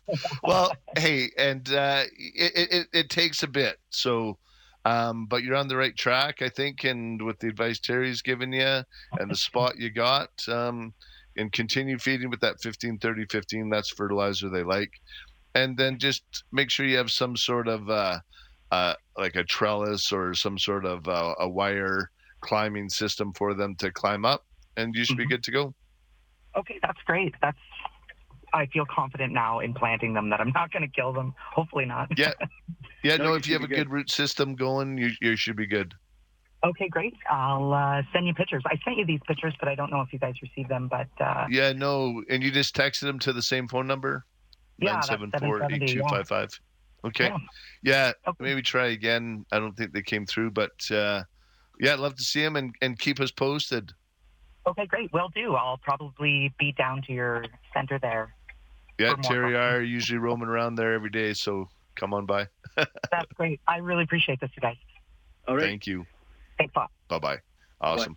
well, 0.43 0.73
hey, 0.97 1.31
and 1.37 1.69
uh, 1.73 2.05
it, 2.17 2.69
it, 2.73 2.87
it 2.93 3.11
takes 3.11 3.43
a 3.43 3.49
bit. 3.49 3.79
So, 3.91 4.39
um, 4.85 5.27
but 5.27 5.43
you're 5.43 5.57
on 5.57 5.69
the 5.69 5.77
right 5.77 5.97
track, 5.97 6.43
I 6.43 6.49
think. 6.49 6.85
And 6.85 7.21
with 7.21 7.39
the 7.41 7.49
advice 7.49 7.81
Terry's 7.81 8.23
given 8.23 8.53
you 8.53 8.83
and 9.19 9.31
the 9.31 9.37
spot 9.37 9.79
you 9.79 9.91
got, 9.91 10.31
um, 10.49 10.95
and 11.37 11.53
continue 11.53 11.99
feeding 11.99 12.31
with 12.31 12.41
that 12.41 12.61
15, 12.61 12.99
30, 12.99 13.27
15, 13.27 13.69
that's 13.69 13.91
fertilizer 13.91 14.49
they 14.49 14.63
like. 14.63 14.93
And 15.55 15.77
then 15.77 15.99
just 15.99 16.23
make 16.53 16.71
sure 16.71 16.87
you 16.87 16.99
have 16.99 17.11
some 17.11 17.37
sort 17.37 17.69
of 17.69 17.89
uh, 17.91 18.19
uh, 18.71 18.95
like 19.17 19.37
a 19.37 19.45
trellis 19.45 20.13
or 20.13 20.35
some 20.35 20.59
sort 20.59 20.85
of 20.85 21.09
uh, 21.09 21.35
a 21.41 21.49
wire 21.49 22.11
climbing 22.41 22.89
system 22.89 23.33
for 23.33 23.55
them 23.55 23.75
to 23.77 23.91
climb 23.91 24.25
up 24.25 24.45
and 24.79 24.95
you 24.95 25.05
should 25.05 25.17
mm-hmm. 25.17 25.29
be 25.29 25.35
good 25.35 25.45
to 25.45 25.51
go. 25.51 25.75
Okay, 26.57 26.79
that's 26.83 27.01
great. 27.05 27.35
That's 27.43 27.59
I 28.55 28.67
feel 28.67 28.87
confident 28.87 29.35
now 29.35 29.61
in 29.61 29.75
planting 29.75 30.15
them 30.15 30.31
that 30.31 30.41
I'm 30.41 30.53
not 30.53 30.73
going 30.73 30.83
to 30.83 30.89
kill 30.89 31.13
them. 31.13 31.35
Hopefully 31.53 31.85
not. 31.85 32.17
Yeah, 32.17 32.33
yeah. 33.05 33.17
no, 33.17 33.25
no 33.25 33.35
if 33.35 33.47
you 33.47 33.53
have 33.53 33.63
a 33.63 33.67
good. 33.67 33.77
good 33.77 33.91
root 33.91 34.11
system 34.11 34.55
going, 34.55 34.97
you 34.97 35.11
you 35.21 35.37
should 35.37 35.57
be 35.57 35.67
good. 35.67 35.95
Okay, 36.65 36.89
great. 36.89 37.15
I'll 37.31 37.73
uh, 37.73 38.03
send 38.13 38.27
you 38.27 38.35
pictures. 38.35 38.63
I 38.67 38.79
sent 38.85 38.97
you 38.97 39.07
these 39.07 39.21
pictures, 39.29 39.55
but 39.61 39.69
I 39.69 39.75
don't 39.75 39.91
know 39.91 40.01
if 40.01 40.13
you 40.13 40.19
guys 40.19 40.35
received 40.43 40.71
them. 40.71 40.89
But 40.89 41.09
uh, 41.21 41.47
yeah, 41.51 41.73
no, 41.73 42.23
and 42.31 42.43
you 42.43 42.51
just 42.51 42.75
texted 42.75 43.03
them 43.03 43.19
to 43.21 43.33
the 43.33 43.43
same 43.43 43.69
phone 43.69 43.87
number. 43.87 44.25
Yeah, 44.79 44.95
nine 44.95 45.03
seven 45.03 45.33
four 45.39 45.71
eight 45.71 45.87
two 45.89 46.03
five 46.09 46.27
five. 46.27 46.49
Okay. 47.05 47.27
Yeah. 47.27 47.37
yeah 47.83 48.13
okay. 48.29 48.45
Maybe 48.45 48.63
try 48.63 48.89
again. 48.89 49.45
I 49.53 49.59
don't 49.59 49.77
think 49.77 49.93
they 49.93 50.03
came 50.03 50.27
through, 50.27 50.51
but 50.51 50.73
uh, 50.91 51.23
yeah, 51.81 51.93
I'd 51.93 52.01
love 52.01 52.17
to 52.17 52.25
see 52.25 52.43
them 52.43 52.57
and, 52.57 52.75
and 52.83 52.99
keep 52.99 53.21
us 53.21 53.31
posted. 53.31 53.93
Okay, 54.67 54.87
great. 54.87 55.13
Will 55.13 55.31
do. 55.35 55.55
I'll 55.55 55.79
probably 55.79 56.53
be 56.59 56.73
down 56.73 57.03
to 57.07 57.13
your 57.13 57.45
center 57.73 57.99
there. 57.99 58.35
Yeah, 58.99 59.15
Terry 59.23 59.57
are 59.57 59.81
usually 59.81 60.19
roaming 60.19 60.49
around 60.49 60.75
there 60.75 60.93
every 60.93 61.11
day, 61.11 61.33
so 61.33 61.69
come 61.95 62.13
on 62.13 62.27
by. 62.27 62.49
That's 62.77 63.33
great. 63.35 63.61
I 63.69 63.77
really 63.79 64.03
appreciate 64.03 64.41
this, 64.41 64.51
you 64.57 64.61
guys. 64.61 64.77
All 65.47 65.55
right. 65.55 65.65
Thank 65.65 65.87
you. 65.87 66.05
Thanks 66.59 66.75
a 66.75 66.81
lot. 66.81 66.91
Bye 67.09 67.19
bye. 67.19 67.39
Awesome. 67.81 68.17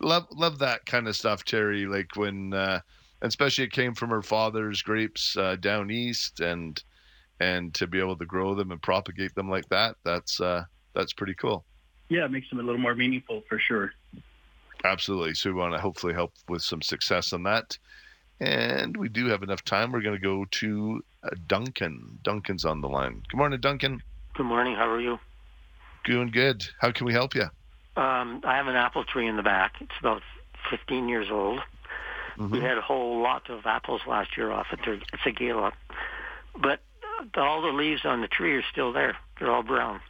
Bye. 0.00 0.06
Love 0.06 0.26
love 0.32 0.58
that 0.58 0.86
kind 0.86 1.06
of 1.06 1.14
stuff, 1.14 1.44
Terry. 1.44 1.86
Like 1.86 2.16
when, 2.16 2.54
uh, 2.54 2.80
especially 3.20 3.64
it 3.64 3.72
came 3.72 3.94
from 3.94 4.08
her 4.08 4.22
father's 4.22 4.80
grapes 4.80 5.36
uh, 5.36 5.56
down 5.56 5.90
east, 5.90 6.40
and 6.40 6.82
and 7.42 7.74
to 7.74 7.86
be 7.88 7.98
able 7.98 8.16
to 8.16 8.24
grow 8.24 8.54
them 8.54 8.70
and 8.70 8.80
propagate 8.80 9.34
them 9.34 9.50
like 9.50 9.68
that, 9.68 9.96
that's 10.04 10.40
uh, 10.40 10.64
that's 10.94 11.12
pretty 11.12 11.34
cool. 11.34 11.64
Yeah, 12.08 12.24
it 12.24 12.30
makes 12.30 12.48
them 12.50 12.60
a 12.60 12.62
little 12.62 12.80
more 12.80 12.94
meaningful 12.94 13.42
for 13.48 13.58
sure. 13.58 13.92
Absolutely. 14.84 15.34
So 15.34 15.50
we 15.50 15.56
want 15.56 15.74
to 15.74 15.80
hopefully 15.80 16.14
help 16.14 16.32
with 16.48 16.62
some 16.62 16.82
success 16.82 17.32
on 17.32 17.42
that. 17.44 17.78
And 18.40 18.96
we 18.96 19.08
do 19.08 19.26
have 19.26 19.42
enough 19.42 19.64
time. 19.64 19.92
We're 19.92 20.02
going 20.02 20.16
to 20.16 20.22
go 20.22 20.44
to 20.44 21.02
uh, 21.22 21.30
Duncan. 21.46 22.18
Duncan's 22.22 22.64
on 22.64 22.80
the 22.80 22.88
line. 22.88 23.22
Good 23.30 23.36
morning, 23.36 23.60
Duncan. 23.60 24.02
Good 24.34 24.46
morning. 24.46 24.74
How 24.74 24.90
are 24.90 25.00
you? 25.00 25.18
Doing 26.04 26.30
good. 26.30 26.64
How 26.80 26.90
can 26.90 27.06
we 27.06 27.12
help 27.12 27.34
you? 27.34 27.48
Um, 27.96 28.42
I 28.44 28.56
have 28.56 28.66
an 28.66 28.74
apple 28.74 29.04
tree 29.04 29.28
in 29.28 29.36
the 29.36 29.42
back. 29.42 29.74
It's 29.80 29.92
about 30.00 30.22
15 30.70 31.08
years 31.08 31.28
old. 31.30 31.60
Mm-hmm. 32.36 32.52
We 32.52 32.60
had 32.60 32.78
a 32.78 32.82
whole 32.82 33.22
lot 33.22 33.48
of 33.48 33.66
apples 33.66 34.00
last 34.06 34.36
year 34.36 34.50
off 34.50 34.66
it. 34.72 34.80
It's 34.86 35.26
a 35.26 35.30
gala. 35.30 35.72
But 36.60 36.80
all 37.36 37.62
the 37.62 37.68
leaves 37.68 38.04
on 38.04 38.20
the 38.20 38.28
tree 38.28 38.54
are 38.56 38.64
still 38.70 38.92
there. 38.92 39.16
They're 39.38 39.50
all 39.50 39.62
brown. 39.62 40.00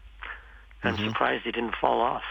I'm 0.82 0.96
mm-hmm. 0.96 1.08
surprised 1.08 1.44
they 1.44 1.52
didn't 1.52 1.76
fall 1.80 2.00
off. 2.00 2.22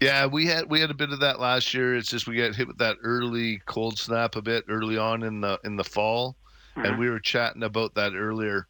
Yeah, 0.00 0.26
we 0.26 0.46
had 0.46 0.68
we 0.68 0.80
had 0.80 0.90
a 0.90 0.94
bit 0.94 1.12
of 1.12 1.20
that 1.20 1.40
last 1.40 1.72
year. 1.74 1.96
It's 1.96 2.10
just 2.10 2.26
we 2.26 2.36
got 2.36 2.54
hit 2.54 2.66
with 2.66 2.78
that 2.78 2.96
early 3.02 3.62
cold 3.66 3.98
snap 3.98 4.36
a 4.36 4.42
bit 4.42 4.64
early 4.68 4.98
on 4.98 5.22
in 5.22 5.40
the 5.40 5.60
in 5.64 5.76
the 5.76 5.84
fall, 5.84 6.36
mm-hmm. 6.76 6.86
and 6.86 6.98
we 6.98 7.08
were 7.08 7.20
chatting 7.20 7.62
about 7.62 7.94
that 7.94 8.14
earlier. 8.14 8.66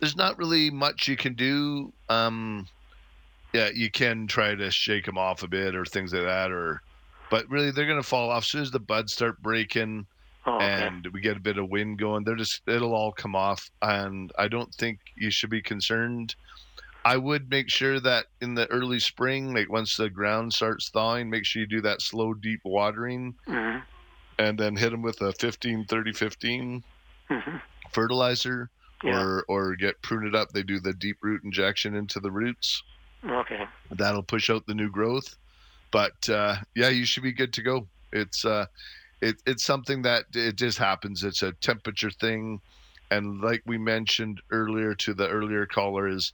There's 0.00 0.16
not 0.16 0.36
really 0.36 0.70
much 0.70 1.08
you 1.08 1.16
can 1.16 1.34
do. 1.34 1.92
Um, 2.10 2.66
yeah, 3.54 3.70
you 3.74 3.90
can 3.90 4.26
try 4.26 4.54
to 4.54 4.70
shake 4.70 5.06
them 5.06 5.16
off 5.16 5.42
a 5.42 5.48
bit 5.48 5.74
or 5.74 5.84
things 5.84 6.12
like 6.12 6.24
that, 6.24 6.50
or 6.50 6.82
but 7.30 7.48
really 7.48 7.70
they're 7.70 7.86
going 7.86 8.02
to 8.02 8.06
fall 8.06 8.30
off 8.30 8.42
as 8.42 8.48
soon 8.48 8.62
as 8.62 8.70
the 8.70 8.80
buds 8.80 9.12
start 9.14 9.40
breaking. 9.40 10.06
Oh, 10.46 10.56
okay. 10.56 10.86
and 10.86 11.06
we 11.12 11.20
get 11.20 11.38
a 11.38 11.40
bit 11.40 11.56
of 11.56 11.70
wind 11.70 11.98
going. 11.98 12.24
They're 12.24 12.36
just 12.36 12.60
it'll 12.68 12.94
all 12.94 13.12
come 13.12 13.34
off, 13.34 13.70
and 13.80 14.30
I 14.38 14.48
don't 14.48 14.72
think 14.74 15.00
you 15.16 15.30
should 15.30 15.50
be 15.50 15.62
concerned. 15.62 16.34
I 17.04 17.16
would 17.18 17.50
make 17.50 17.68
sure 17.68 18.00
that 18.00 18.26
in 18.40 18.54
the 18.54 18.66
early 18.70 18.98
spring, 18.98 19.54
like 19.54 19.70
once 19.70 19.96
the 19.96 20.08
ground 20.08 20.54
starts 20.54 20.88
thawing, 20.88 21.28
make 21.28 21.44
sure 21.44 21.60
you 21.60 21.68
do 21.68 21.82
that 21.82 22.00
slow, 22.00 22.32
deep 22.32 22.60
watering 22.64 23.34
mm-hmm. 23.46 23.80
and 24.38 24.58
then 24.58 24.74
hit 24.74 24.90
them 24.90 25.02
with 25.02 25.20
a 25.20 25.32
15, 25.34 25.84
30, 25.84 26.12
15 26.12 26.82
mm-hmm. 27.30 27.56
fertilizer 27.92 28.70
yeah. 29.02 29.20
or, 29.20 29.44
or 29.48 29.76
get 29.76 30.00
Prune 30.00 30.26
It 30.26 30.34
Up. 30.34 30.50
They 30.52 30.62
do 30.62 30.80
the 30.80 30.94
deep 30.94 31.18
root 31.22 31.44
injection 31.44 31.94
into 31.94 32.20
the 32.20 32.30
roots. 32.30 32.82
Okay. 33.22 33.64
That'll 33.90 34.22
push 34.22 34.48
out 34.48 34.66
the 34.66 34.74
new 34.74 34.90
growth. 34.90 35.36
But 35.90 36.28
uh, 36.30 36.56
yeah, 36.74 36.88
you 36.88 37.04
should 37.04 37.22
be 37.22 37.32
good 37.32 37.52
to 37.52 37.62
go. 37.62 37.86
It's, 38.12 38.46
uh, 38.46 38.64
it, 39.24 39.36
it's 39.46 39.64
something 39.64 40.02
that 40.02 40.26
it 40.34 40.56
just 40.56 40.76
happens. 40.76 41.24
It's 41.24 41.42
a 41.42 41.52
temperature 41.52 42.10
thing. 42.10 42.60
And 43.10 43.40
like 43.40 43.62
we 43.64 43.78
mentioned 43.78 44.42
earlier 44.50 44.94
to 44.96 45.14
the 45.14 45.28
earlier 45.28 45.66
caller 45.66 46.06
is 46.08 46.32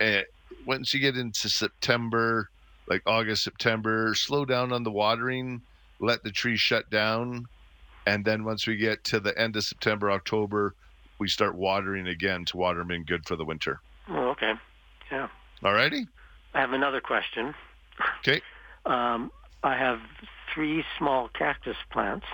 and 0.00 0.24
once 0.66 0.92
you 0.92 0.98
get 0.98 1.16
into 1.16 1.48
September, 1.48 2.50
like 2.88 3.02
August, 3.06 3.44
September, 3.44 4.14
slow 4.14 4.44
down 4.44 4.72
on 4.72 4.82
the 4.82 4.90
watering, 4.90 5.62
let 6.00 6.24
the 6.24 6.32
tree 6.32 6.56
shut 6.56 6.90
down, 6.90 7.46
and 8.06 8.24
then 8.24 8.44
once 8.44 8.66
we 8.66 8.76
get 8.76 9.04
to 9.04 9.20
the 9.20 9.38
end 9.38 9.54
of 9.56 9.62
September, 9.62 10.10
October, 10.10 10.74
we 11.18 11.28
start 11.28 11.54
watering 11.54 12.08
again 12.08 12.44
to 12.46 12.56
water 12.56 12.80
them 12.80 12.90
in 12.90 13.04
good 13.04 13.24
for 13.26 13.36
the 13.36 13.44
winter. 13.44 13.80
Oh, 14.08 14.30
okay. 14.30 14.52
Yeah. 15.10 15.28
All 15.62 15.72
righty. 15.72 16.08
I 16.54 16.60
have 16.60 16.72
another 16.72 17.00
question. 17.00 17.54
Okay. 18.18 18.40
Um, 18.84 19.30
I 19.62 19.76
have 19.76 20.00
three 20.54 20.84
small 20.98 21.28
cactus 21.28 21.76
plants. 21.90 22.26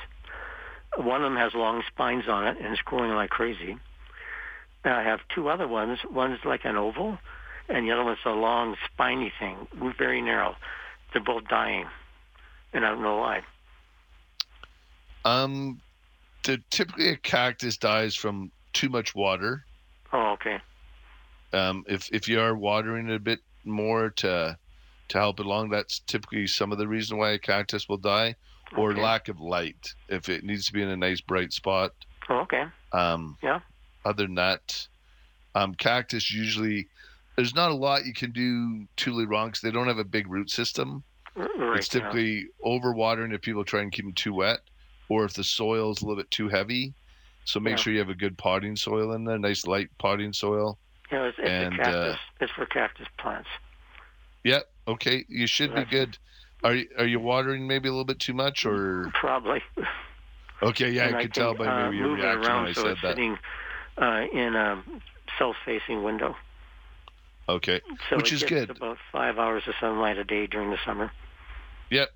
One 0.96 1.22
of 1.22 1.30
them 1.30 1.36
has 1.36 1.54
long 1.54 1.82
spines 1.88 2.28
on 2.28 2.46
it 2.46 2.56
and 2.58 2.72
it's 2.72 2.82
growing 2.82 3.12
like 3.12 3.30
crazy. 3.30 3.76
And 4.84 4.94
I 4.94 5.02
have 5.02 5.20
two 5.34 5.48
other 5.48 5.68
ones. 5.68 5.98
One's 6.10 6.38
like 6.44 6.64
an 6.64 6.76
oval, 6.76 7.18
and 7.68 7.86
the 7.86 7.92
other 7.92 8.04
one's 8.04 8.18
a 8.24 8.30
long, 8.30 8.76
spiny 8.92 9.32
thing, 9.38 9.66
very 9.98 10.22
narrow. 10.22 10.56
They're 11.12 11.22
both 11.22 11.48
dying, 11.48 11.86
and 12.72 12.84
I 12.84 12.90
don't 12.90 13.02
know 13.02 13.16
why. 13.16 13.42
Um, 15.24 15.80
the, 16.44 16.62
typically 16.70 17.08
a 17.08 17.16
cactus 17.16 17.76
dies 17.76 18.14
from 18.14 18.50
too 18.72 18.88
much 18.88 19.14
water. 19.14 19.64
Oh, 20.12 20.32
okay. 20.34 20.58
Um, 21.52 21.84
if 21.88 22.08
if 22.12 22.28
you 22.28 22.40
are 22.40 22.54
watering 22.54 23.08
it 23.08 23.14
a 23.14 23.20
bit 23.20 23.40
more 23.64 24.10
to 24.10 24.56
to 25.08 25.18
help 25.18 25.40
it 25.40 25.46
along, 25.46 25.70
that's 25.70 26.00
typically 26.00 26.46
some 26.46 26.72
of 26.72 26.78
the 26.78 26.88
reason 26.88 27.18
why 27.18 27.30
a 27.30 27.38
cactus 27.38 27.88
will 27.88 27.98
die, 27.98 28.34
or 28.76 28.92
okay. 28.92 29.02
lack 29.02 29.28
of 29.28 29.40
light. 29.40 29.94
If 30.08 30.28
it 30.28 30.44
needs 30.44 30.66
to 30.66 30.72
be 30.72 30.82
in 30.82 30.88
a 30.88 30.96
nice 30.96 31.20
bright 31.20 31.52
spot. 31.52 31.92
Oh, 32.28 32.40
okay. 32.40 32.64
Um, 32.92 33.36
yeah. 33.42 33.60
Other 34.04 34.24
than 34.24 34.34
that, 34.36 34.86
um, 35.54 35.74
cactus 35.74 36.32
usually 36.32 36.88
there's 37.36 37.54
not 37.54 37.70
a 37.70 37.74
lot 37.74 38.04
you 38.04 38.12
can 38.12 38.32
do 38.32 38.86
truly 38.96 39.24
wrong 39.24 39.48
because 39.48 39.60
they 39.60 39.70
don't 39.70 39.86
have 39.86 39.98
a 39.98 40.04
big 40.04 40.28
root 40.28 40.50
system. 40.50 41.04
Right, 41.36 41.78
it's 41.78 41.86
typically 41.86 42.34
yeah. 42.34 42.66
overwatering 42.66 43.32
if 43.32 43.42
people 43.42 43.64
try 43.64 43.80
and 43.80 43.92
keep 43.92 44.04
them 44.04 44.14
too 44.14 44.34
wet, 44.34 44.58
or 45.08 45.24
if 45.24 45.34
the 45.34 45.44
soil 45.44 45.92
is 45.92 46.02
a 46.02 46.04
little 46.04 46.16
bit 46.16 46.30
too 46.32 46.48
heavy. 46.48 46.94
So 47.44 47.60
make 47.60 47.72
yeah. 47.72 47.76
sure 47.76 47.92
you 47.92 48.00
have 48.00 48.08
a 48.08 48.14
good 48.14 48.36
potting 48.36 48.74
soil 48.74 49.12
in 49.12 49.24
there, 49.24 49.38
nice 49.38 49.66
light 49.66 49.88
potting 49.98 50.32
soil. 50.32 50.78
Yeah, 51.12 51.24
it's, 51.24 51.38
it's 51.38 51.48
and, 51.48 51.76
cactus. 51.76 51.94
Uh, 51.94 52.16
it's 52.40 52.52
for 52.52 52.66
cactus 52.66 53.06
plants. 53.18 53.48
Yep. 54.44 54.68
Okay. 54.88 55.24
You 55.28 55.46
should 55.46 55.74
be 55.74 55.84
good. 55.84 56.18
Are 56.64 56.74
you, 56.74 56.88
are 56.98 57.06
you 57.06 57.20
watering 57.20 57.68
maybe 57.68 57.88
a 57.88 57.92
little 57.92 58.04
bit 58.04 58.18
too 58.18 58.34
much, 58.34 58.66
or 58.66 59.10
probably? 59.14 59.62
Okay. 60.62 60.90
Yeah, 60.90 61.06
and 61.06 61.14
I, 61.14 61.18
I 61.20 61.22
could 61.22 61.34
tell 61.34 61.54
by 61.54 61.66
uh, 61.66 61.84
maybe 61.84 61.98
your 61.98 62.14
reaction 62.14 62.50
around, 62.50 62.62
when 62.62 62.70
I 62.70 62.72
so 62.72 62.82
said 62.82 62.90
it's 62.90 63.02
that. 63.02 63.10
Sitting 63.10 63.38
uh, 63.98 64.24
in 64.32 64.56
a 64.56 64.82
south-facing 65.38 66.02
window. 66.02 66.34
Okay, 67.50 67.80
so 68.10 68.16
which 68.16 68.30
is 68.30 68.42
good. 68.42 68.68
About 68.68 68.98
five 69.10 69.38
hours 69.38 69.62
of 69.66 69.74
sunlight 69.80 70.18
a 70.18 70.24
day 70.24 70.46
during 70.46 70.70
the 70.70 70.76
summer. 70.84 71.10
Yep. 71.90 72.10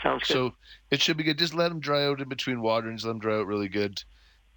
Sounds 0.00 0.22
good. 0.22 0.32
So 0.32 0.54
it 0.92 1.00
should 1.00 1.16
be 1.16 1.24
good. 1.24 1.38
Just 1.38 1.54
let 1.54 1.70
them 1.70 1.80
dry 1.80 2.06
out 2.06 2.20
in 2.20 2.28
between 2.28 2.60
waterings. 2.60 3.04
Let 3.04 3.10
them 3.10 3.18
dry 3.18 3.38
out 3.38 3.48
really 3.48 3.68
good, 3.68 4.00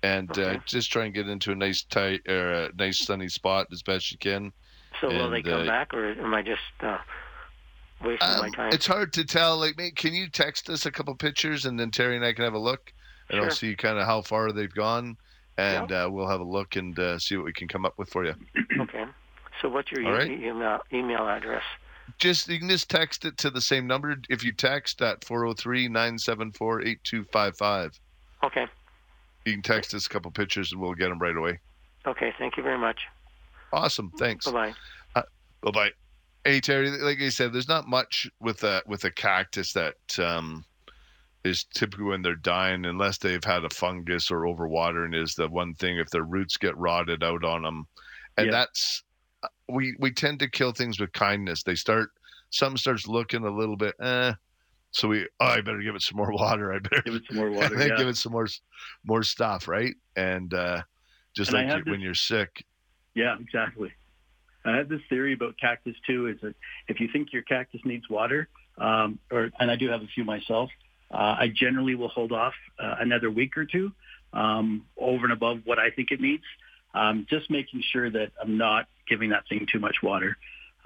and 0.04 0.30
uh, 0.38 0.42
okay. 0.42 0.56
uh, 0.58 0.60
just 0.68 0.92
try 0.92 1.06
and 1.06 1.16
get 1.16 1.28
into 1.28 1.52
a 1.52 1.56
nice 1.56 1.82
tight 1.82 2.22
or 2.30 2.52
a 2.52 2.70
nice 2.78 3.00
sunny 3.00 3.28
spot 3.28 3.70
as 3.72 3.82
best 3.82 4.12
you 4.12 4.20
can. 4.20 4.54
So 5.02 5.10
and, 5.10 5.18
will 5.18 5.30
they 5.32 5.42
come 5.42 5.62
uh, 5.62 5.66
back, 5.66 5.94
or 5.94 6.12
am 6.12 6.34
I 6.34 6.42
just 6.42 6.62
uh, 6.82 7.00
wasting 8.04 8.30
um, 8.30 8.40
my 8.40 8.50
time? 8.50 8.70
It's 8.72 8.88
hard 8.88 9.12
to 9.14 9.26
tell. 9.26 9.58
Like, 9.58 9.78
mate, 9.78 9.96
can 9.96 10.14
you 10.14 10.30
text 10.30 10.70
us 10.70 10.86
a 10.86 10.92
couple 10.92 11.14
pictures, 11.16 11.66
and 11.66 11.80
then 11.80 11.92
Terry 11.92 12.16
and 12.16 12.24
I 12.24 12.34
can 12.34 12.44
have 12.44 12.54
a 12.54 12.60
look, 12.60 12.94
and 13.30 13.38
sure. 13.38 13.46
I'll 13.46 13.52
see 13.52 13.76
kind 13.76 13.98
of 13.98 14.06
how 14.06 14.22
far 14.22 14.52
they've 14.52 14.74
gone, 14.74 15.18
and 15.58 15.90
yep. 15.90 16.06
uh, 16.06 16.12
we'll 16.12 16.30
have 16.30 16.40
a 16.40 16.46
look 16.46 16.76
and 16.76 16.98
uh, 16.98 17.20
see 17.20 17.36
what 17.36 17.46
we 17.46 17.54
can 17.54 17.68
come 17.68 17.86
up 17.86 17.98
with 17.98 18.10
for 18.10 18.26
you. 18.26 18.36
Okay. 18.80 19.06
So 19.62 19.70
what's 19.70 19.92
your 19.92 20.02
e- 20.02 20.06
right. 20.06 20.32
email 20.32 20.80
email 20.92 21.28
address? 21.28 21.64
just 22.18 22.48
you 22.48 22.58
can 22.60 22.70
just 22.70 22.90
text 22.90 23.26
it 23.26 23.38
to 23.38 23.50
the 23.50 23.60
same 23.62 23.88
number 23.88 24.16
if 24.30 24.44
you 24.44 24.52
text 24.52 25.02
at 25.02 25.22
403-974-8255 25.22 28.00
okay 28.44 28.68
you 29.46 29.54
can 29.54 29.62
text 29.62 29.94
us 29.94 30.06
a 30.06 30.10
couple 30.10 30.30
pictures 30.32 30.72
and 30.72 30.82
we'll 30.82 30.94
get 30.94 31.10
them 31.10 31.20
right 31.20 31.36
away 31.36 31.60
okay 32.06 32.34
thank 32.38 32.56
you 32.58 32.64
very 32.64 32.78
much 32.78 33.02
awesome. 33.74 34.12
Thanks. 34.18 34.46
Bye-bye. 34.46 34.74
Uh, 35.16 35.24
bye-bye. 35.62 35.92
Hey 36.44 36.60
terry 36.60 36.90
like 36.90 37.22
i 37.22 37.30
said 37.30 37.54
there's 37.54 37.68
not 37.68 37.88
much 37.88 38.28
with 38.40 38.64
a 38.64 38.82
with 38.88 39.04
a 39.04 39.12
cactus 39.12 39.74
that 39.74 39.94
um 40.18 40.66
is 41.44 41.66
typically 41.66 42.06
when 42.06 42.24
they're 42.24 42.36
dying 42.36 42.86
unless 42.86 43.18
they've 43.18 43.44
had 43.44 43.64
a 43.64 43.70
fungus 43.70 44.32
or 44.32 44.42
overwatering 44.42 45.16
is 45.16 45.36
the 45.36 45.48
one 45.48 45.74
thing. 45.76 45.98
If 45.98 46.10
their 46.10 46.24
roots 46.24 46.58
get 46.58 46.78
rotted 46.78 47.24
out 47.24 47.44
on 47.44 47.64
them 47.64 47.88
and 48.38 48.48
yeah. 48.48 48.52
that's 48.52 49.04
uh, 49.44 49.48
we 49.70 49.96
we 50.00 50.12
tend 50.12 50.40
to 50.40 50.50
kill 50.50 50.72
things 50.72 51.00
with 51.00 51.12
kindness. 51.14 51.64
They 51.64 51.76
start 51.76 52.10
something 52.50 52.78
starts 52.78 53.08
looking 53.08 53.46
a 53.46 53.50
little 53.50 53.78
bit 53.78 53.96
eh. 54.02 54.34
So 54.92 55.08
we 55.08 55.28
oh 55.40 55.46
i 55.46 55.62
better 55.62 55.82
give 55.82 55.96
it 55.96 56.02
some 56.02 56.18
more 56.18 56.32
water. 56.34 56.74
I 56.74 56.80
better 56.80 57.02
give 57.04 57.16
it 57.16 57.24
some 57.28 57.38
more 57.38 57.52
water 57.52 57.76
yeah. 57.80 57.98
give 57.98 58.08
it 58.08 58.18
some 58.18 58.32
more 58.32 58.48
more 59.06 59.24
stuff 59.24 59.68
right? 59.68 59.96
And 60.16 60.54
uh 60.54 60.82
just 61.36 61.54
and 61.54 61.70
like 61.70 61.86
you, 61.86 61.92
when 61.92 62.02
you're 62.02 62.14
sick 62.14 62.64
yeah 63.14 63.36
exactly 63.40 63.92
i 64.66 64.78
have 64.78 64.90
this 64.90 65.02
theory 65.10 65.34
about 65.34 65.56
cactus 65.60 65.96
too 66.06 66.28
is 66.28 66.38
that 66.42 66.56
if 66.88 67.00
you 67.00 67.10
think 67.12 67.34
your 67.34 67.42
cactus 67.44 67.82
needs 67.84 68.10
water 68.10 68.48
um 68.78 69.20
or 69.32 69.52
and 69.60 69.70
i 69.72 69.76
do 69.76 69.90
have 69.90 70.02
a 70.02 70.08
few 70.08 70.24
myself 70.24 70.70
uh, 71.14 71.36
I 71.40 71.48
generally 71.54 71.96
will 71.96 72.08
hold 72.08 72.32
off 72.32 72.54
uh, 72.80 72.96
another 73.00 73.30
week 73.30 73.58
or 73.58 73.66
two 73.66 73.92
um, 74.34 74.86
over 74.98 75.26
and 75.26 75.34
above 75.34 75.60
what 75.66 75.78
I 75.78 75.90
think 75.90 76.12
it 76.12 76.22
needs, 76.22 76.44
um, 76.94 77.28
just 77.30 77.50
making 77.50 77.84
sure 77.92 78.10
that 78.10 78.32
I'm 78.42 78.58
not 78.58 78.88
giving 79.10 79.32
that 79.32 79.44
thing 79.50 79.68
too 79.72 79.80
much 79.80 79.98
water. 80.02 80.38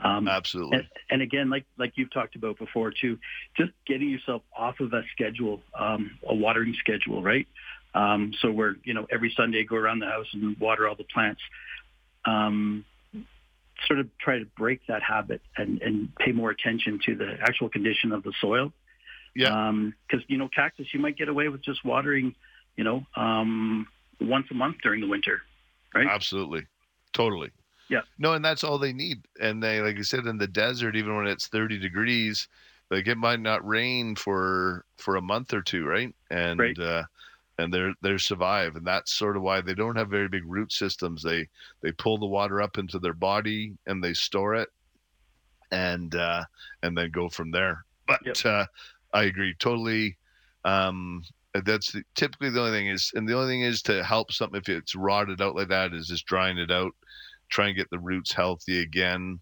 Um, 0.03 0.27
Absolutely. 0.27 0.79
And, 0.79 0.87
and, 1.09 1.21
again, 1.21 1.49
like 1.49 1.65
like 1.77 1.93
you've 1.95 2.11
talked 2.11 2.35
about 2.35 2.57
before 2.57 2.91
too, 2.91 3.17
just 3.55 3.71
getting 3.87 4.09
yourself 4.09 4.41
off 4.57 4.79
of 4.79 4.91
a 4.93 5.03
schedule, 5.13 5.61
um, 5.77 6.17
a 6.27 6.35
watering 6.35 6.75
schedule, 6.79 7.21
right? 7.23 7.47
Um, 7.93 8.33
so 8.41 8.51
we're 8.51 8.75
you 8.83 8.93
know 8.93 9.07
every 9.09 9.33
Sunday 9.37 9.63
go 9.63 9.77
around 9.77 9.99
the 9.99 10.07
house 10.07 10.27
and 10.33 10.57
water 10.59 10.87
all 10.89 10.95
the 10.95 11.05
plants. 11.05 11.41
Um, 12.25 12.85
sort 13.87 13.99
of 13.99 14.09
try 14.17 14.39
to 14.39 14.45
break 14.57 14.79
that 14.87 15.03
habit 15.03 15.41
and, 15.57 15.81
and 15.81 16.15
pay 16.15 16.31
more 16.31 16.49
attention 16.49 16.99
to 17.05 17.15
the 17.15 17.35
actual 17.41 17.69
condition 17.69 18.11
of 18.13 18.23
the 18.23 18.33
soil 18.39 18.71
yeah. 19.35 19.49
Because 20.07 20.23
um, 20.23 20.25
you 20.27 20.37
know, 20.37 20.47
cactus, 20.47 20.87
you 20.93 20.99
might 20.99 21.17
get 21.17 21.27
away 21.27 21.49
with 21.49 21.61
just 21.61 21.83
watering, 21.83 22.33
you 22.77 22.83
know, 22.83 23.05
um, 23.15 23.85
once 24.21 24.47
a 24.49 24.53
month 24.53 24.77
during 24.81 25.01
the 25.01 25.07
winter, 25.07 25.41
right? 25.93 26.07
Absolutely, 26.07 26.65
totally. 27.11 27.51
Yeah. 27.89 28.01
No, 28.17 28.33
and 28.33 28.43
that's 28.43 28.63
all 28.63 28.79
they 28.79 28.93
need. 28.93 29.19
And 29.39 29.61
they, 29.61 29.81
like 29.81 29.97
you 29.97 30.03
said, 30.03 30.25
in 30.25 30.37
the 30.37 30.47
desert, 30.47 30.95
even 30.95 31.15
when 31.15 31.27
it's 31.27 31.47
30 31.47 31.77
degrees, 31.77 32.47
like 32.89 33.07
it 33.07 33.17
might 33.17 33.41
not 33.41 33.67
rain 33.67 34.15
for 34.15 34.85
for 34.97 35.17
a 35.17 35.21
month 35.21 35.53
or 35.53 35.61
two, 35.61 35.85
right? 35.85 36.15
And 36.31 36.59
right. 36.59 36.79
uh, 36.79 37.03
and 37.57 37.73
they're 37.73 37.93
they're 38.01 38.19
survive, 38.19 38.75
and 38.75 38.85
that's 38.85 39.13
sort 39.13 39.37
of 39.37 39.43
why 39.43 39.61
they 39.61 39.73
don't 39.73 39.95
have 39.95 40.09
very 40.09 40.27
big 40.27 40.43
root 40.45 40.71
systems. 40.71 41.23
They 41.23 41.47
they 41.81 41.91
pull 41.91 42.17
the 42.17 42.25
water 42.25 42.61
up 42.61 42.77
into 42.77 42.99
their 42.99 43.13
body 43.13 43.73
and 43.87 44.03
they 44.03 44.13
store 44.13 44.55
it, 44.55 44.69
and 45.71 46.13
uh, 46.15 46.43
and 46.83 46.97
then 46.97 47.11
go 47.11 47.29
from 47.29 47.51
there. 47.51 47.85
But 48.07 48.19
yep. 48.25 48.45
uh, 48.45 48.65
I 49.13 49.23
agree 49.23 49.55
totally. 49.57 50.17
Um, 50.63 51.23
that's 51.63 51.91
the, 51.91 52.03
typically 52.15 52.49
the 52.49 52.59
only 52.59 52.71
thing 52.71 52.87
is, 52.87 53.11
and 53.15 53.27
the 53.27 53.35
only 53.35 53.53
thing 53.53 53.61
is 53.61 53.81
to 53.83 54.03
help 54.03 54.31
something 54.31 54.59
if 54.59 54.67
it's 54.69 54.95
rotted 54.95 55.41
out 55.41 55.55
like 55.55 55.69
that 55.69 55.93
is 55.93 56.07
just 56.07 56.25
drying 56.25 56.57
it 56.57 56.71
out, 56.71 56.91
try 57.49 57.67
and 57.67 57.77
get 57.77 57.89
the 57.89 57.99
roots 57.99 58.33
healthy 58.33 58.81
again. 58.81 59.39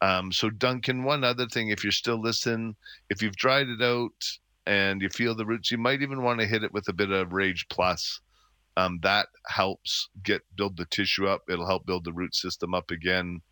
Um, 0.00 0.32
so 0.32 0.50
Duncan, 0.50 1.04
one 1.04 1.22
other 1.22 1.46
thing, 1.46 1.68
if 1.68 1.84
you're 1.84 1.92
still 1.92 2.20
listening, 2.20 2.74
if 3.10 3.22
you've 3.22 3.36
dried 3.36 3.68
it 3.68 3.82
out 3.82 4.10
and 4.66 5.02
you 5.02 5.08
feel 5.08 5.34
the 5.34 5.46
roots, 5.46 5.70
you 5.70 5.78
might 5.78 6.02
even 6.02 6.22
want 6.22 6.40
to 6.40 6.46
hit 6.46 6.64
it 6.64 6.72
with 6.72 6.88
a 6.88 6.92
bit 6.92 7.10
of 7.10 7.32
Rage 7.32 7.66
Plus. 7.68 8.20
Um, 8.76 9.00
that 9.02 9.26
helps 9.46 10.08
get 10.22 10.42
build 10.56 10.76
the 10.76 10.86
tissue 10.86 11.26
up. 11.26 11.42
It'll 11.48 11.66
help 11.66 11.84
build 11.84 12.04
the 12.04 12.12
root 12.12 12.34
system 12.34 12.74
up 12.74 12.90
again, 12.90 13.42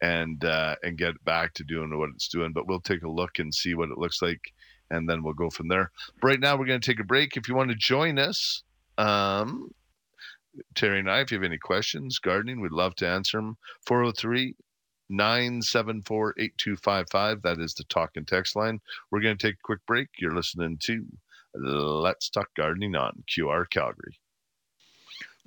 and 0.00 0.44
uh, 0.44 0.76
and 0.82 0.96
get 0.96 1.22
back 1.24 1.54
to 1.54 1.64
doing 1.64 1.96
what 1.98 2.10
it's 2.14 2.28
doing. 2.28 2.52
But 2.52 2.68
we'll 2.68 2.80
take 2.80 3.02
a 3.02 3.10
look 3.10 3.38
and 3.38 3.54
see 3.54 3.74
what 3.74 3.90
it 3.90 3.98
looks 3.98 4.22
like 4.22 4.40
and 4.90 5.08
then 5.08 5.22
we'll 5.22 5.34
go 5.34 5.50
from 5.50 5.68
there. 5.68 5.90
But 6.20 6.28
right 6.28 6.40
now, 6.40 6.56
we're 6.56 6.66
going 6.66 6.80
to 6.80 6.90
take 6.90 7.00
a 7.00 7.04
break. 7.04 7.36
If 7.36 7.48
you 7.48 7.54
want 7.54 7.70
to 7.70 7.76
join 7.76 8.18
us, 8.18 8.62
um, 8.98 9.70
Terry 10.74 10.98
and 10.98 11.10
I, 11.10 11.20
if 11.20 11.30
you 11.30 11.36
have 11.36 11.44
any 11.44 11.58
questions, 11.58 12.18
gardening, 12.18 12.60
we'd 12.60 12.72
love 12.72 12.94
to 12.96 13.08
answer 13.08 13.38
them. 13.38 13.56
403 13.86 14.54
974 15.10 16.34
8255. 16.38 17.42
That 17.42 17.58
is 17.58 17.74
the 17.74 17.84
talk 17.84 18.12
and 18.16 18.26
text 18.26 18.56
line. 18.56 18.80
We're 19.10 19.20
going 19.20 19.36
to 19.36 19.46
take 19.46 19.56
a 19.56 19.62
quick 19.62 19.84
break. 19.86 20.08
You're 20.18 20.34
listening 20.34 20.78
to 20.84 21.04
Let's 21.54 22.30
Talk 22.30 22.48
Gardening 22.56 22.94
on 22.94 23.24
QR 23.28 23.68
Calgary. 23.68 24.18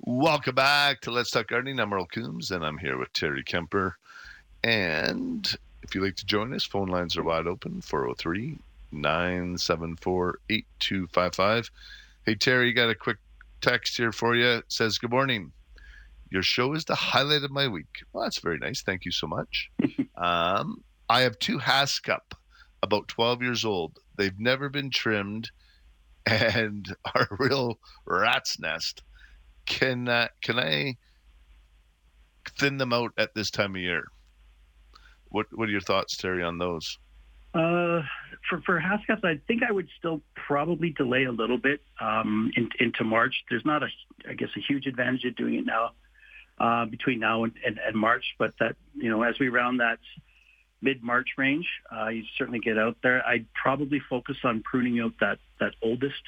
Welcome 0.00 0.54
back 0.54 1.00
to 1.02 1.10
Let's 1.10 1.30
Talk 1.30 1.48
Gardening. 1.48 1.80
I'm 1.80 1.92
Earl 1.92 2.06
Coombs, 2.06 2.50
and 2.50 2.64
I'm 2.64 2.78
here 2.78 2.98
with 2.98 3.12
Terry 3.14 3.42
Kemper. 3.42 3.96
And 4.62 5.50
if 5.82 5.94
you'd 5.94 6.04
like 6.04 6.16
to 6.16 6.26
join 6.26 6.52
us, 6.52 6.64
phone 6.64 6.88
lines 6.88 7.16
are 7.16 7.22
wide 7.22 7.46
open 7.46 7.80
403 7.80 8.58
974 8.92 10.38
8255. 10.50 11.70
Hey, 12.26 12.34
Terry, 12.34 12.72
got 12.72 12.90
a 12.90 12.94
quick 12.94 13.18
text 13.60 13.96
here 13.96 14.12
for 14.12 14.34
you. 14.34 14.46
It 14.46 14.64
says, 14.68 14.98
Good 14.98 15.10
morning. 15.10 15.52
Your 16.34 16.42
show 16.42 16.74
is 16.74 16.84
the 16.84 16.96
highlight 16.96 17.44
of 17.44 17.52
my 17.52 17.68
week. 17.68 18.02
Well, 18.12 18.24
that's 18.24 18.40
very 18.40 18.58
nice. 18.58 18.82
Thank 18.82 19.04
you 19.04 19.12
so 19.12 19.28
much. 19.28 19.70
um, 20.16 20.82
I 21.08 21.20
have 21.20 21.38
two 21.38 21.60
Haskap, 21.60 22.32
about 22.82 23.06
12 23.06 23.40
years 23.40 23.64
old. 23.64 24.00
They've 24.16 24.36
never 24.40 24.68
been 24.68 24.90
trimmed 24.90 25.52
and 26.26 26.92
are 27.14 27.28
a 27.30 27.36
real 27.38 27.78
rat's 28.04 28.58
nest. 28.58 29.04
Can 29.66 30.08
uh, 30.08 30.26
can 30.42 30.58
I 30.58 30.96
thin 32.58 32.78
them 32.78 32.92
out 32.92 33.12
at 33.16 33.32
this 33.36 33.52
time 33.52 33.76
of 33.76 33.80
year? 33.80 34.02
What 35.28 35.46
What 35.52 35.68
are 35.68 35.72
your 35.72 35.82
thoughts, 35.82 36.16
Terry, 36.16 36.42
on 36.42 36.58
those? 36.58 36.98
Uh, 37.54 38.02
for 38.50 38.60
for 38.66 38.80
Haskaps, 38.80 39.22
I 39.22 39.40
think 39.46 39.62
I 39.62 39.70
would 39.70 39.88
still 40.00 40.20
probably 40.34 40.90
delay 40.90 41.26
a 41.26 41.32
little 41.32 41.58
bit 41.58 41.80
um, 42.00 42.50
in, 42.56 42.70
into 42.80 43.04
March. 43.04 43.44
There's 43.48 43.64
not 43.64 43.84
a, 43.84 43.88
I 44.28 44.32
guess, 44.32 44.48
a 44.56 44.60
huge 44.60 44.86
advantage 44.86 45.24
of 45.26 45.36
doing 45.36 45.54
it 45.54 45.64
now 45.64 45.92
uh, 46.58 46.84
between 46.86 47.20
now 47.20 47.44
and, 47.44 47.52
and, 47.64 47.78
and, 47.78 47.96
March, 47.96 48.24
but 48.38 48.54
that 48.60 48.76
you 48.94 49.10
know, 49.10 49.22
as 49.22 49.38
we 49.38 49.48
round 49.48 49.80
that 49.80 49.98
mid-March 50.80 51.28
range, 51.36 51.66
uh, 51.94 52.08
you 52.08 52.24
certainly 52.38 52.60
get 52.60 52.78
out 52.78 52.96
there. 53.02 53.26
I'd 53.26 53.46
probably 53.54 54.00
focus 54.08 54.36
on 54.44 54.62
pruning 54.62 55.00
out 55.00 55.14
that 55.20 55.38
that 55.60 55.72
oldest 55.82 56.22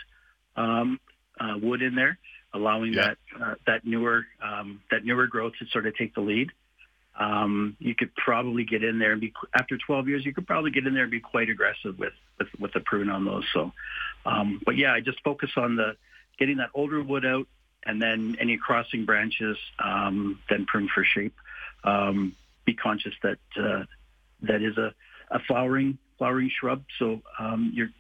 um, 0.56 0.98
uh, 1.40 1.54
wood 1.60 1.82
in 1.82 1.94
there, 1.94 2.18
allowing 2.52 2.92
yeah. 2.92 3.08
that 3.08 3.18
uh, 3.40 3.54
that 3.66 3.84
newer 3.84 4.26
um, 4.42 4.80
that 4.90 5.04
newer 5.04 5.26
growth 5.26 5.52
to 5.60 5.66
sort 5.66 5.86
of 5.86 5.96
take 5.96 6.14
the 6.14 6.20
lead 6.20 6.50
um, 7.18 7.76
you 7.78 7.94
could 7.94 8.14
probably 8.14 8.64
get 8.64 8.84
in 8.84 8.98
there 8.98 9.12
and 9.12 9.20
be 9.20 9.32
after 9.58 9.78
12 9.78 10.08
years. 10.08 10.26
You 10.26 10.34
could 10.34 10.46
probably 10.46 10.70
get 10.70 10.86
in 10.86 10.94
there 10.94 11.04
and 11.04 11.10
be 11.10 11.20
quite 11.20 11.48
aggressive 11.48 11.98
with 11.98 12.12
with, 12.38 12.48
with 12.58 12.72
the 12.72 12.80
prune 12.80 13.08
on 13.08 13.24
those. 13.24 13.44
So, 13.54 13.72
um, 14.26 14.60
but 14.64 14.76
yeah, 14.76 14.92
I 14.92 15.00
just 15.00 15.22
focus 15.24 15.50
on 15.56 15.76
the 15.76 15.96
getting 16.38 16.58
that 16.58 16.70
older 16.74 17.02
wood 17.02 17.24
out, 17.24 17.46
and 17.86 18.02
then 18.02 18.36
any 18.40 18.56
crossing 18.56 19.04
branches, 19.04 19.56
um, 19.82 20.40
then 20.50 20.66
prune 20.66 20.88
for 20.92 21.04
shape. 21.04 21.34
Um, 21.84 22.34
be 22.64 22.74
conscious 22.74 23.14
that 23.22 23.38
uh, 23.56 23.84
that 24.42 24.62
is 24.62 24.76
a, 24.76 24.92
a 25.30 25.38
flowering 25.46 25.98
flowering 26.18 26.50
shrub, 26.58 26.82
so 26.98 27.22
um, 27.38 27.70
you're 27.74 27.90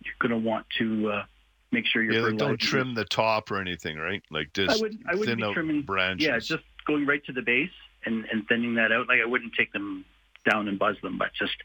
you're 0.00 0.14
going 0.18 0.30
to 0.30 0.48
want 0.48 0.66
to 0.78 1.10
uh, 1.10 1.24
make 1.70 1.86
sure 1.86 2.02
you're. 2.02 2.14
Yeah, 2.14 2.26
like 2.26 2.38
don't 2.38 2.58
trim 2.58 2.94
the 2.94 3.04
top 3.04 3.50
or 3.50 3.60
anything, 3.60 3.98
right? 3.98 4.22
Like 4.30 4.52
just 4.54 4.78
I 4.78 4.80
would 4.80 4.98
I 5.08 5.14
would 5.14 5.36
be 5.36 5.52
trimming 5.52 5.82
branches. 5.82 6.26
Yeah, 6.26 6.38
just 6.38 6.64
going 6.86 7.06
right 7.06 7.24
to 7.24 7.32
the 7.32 7.42
base 7.42 7.70
and, 8.04 8.24
and 8.32 8.46
thinning 8.48 8.74
that 8.74 8.92
out. 8.92 9.08
Like 9.08 9.20
I 9.22 9.26
wouldn't 9.26 9.52
take 9.54 9.72
them 9.72 10.04
down 10.48 10.68
and 10.68 10.78
buzz 10.78 10.96
them, 11.02 11.18
but 11.18 11.32
just 11.38 11.56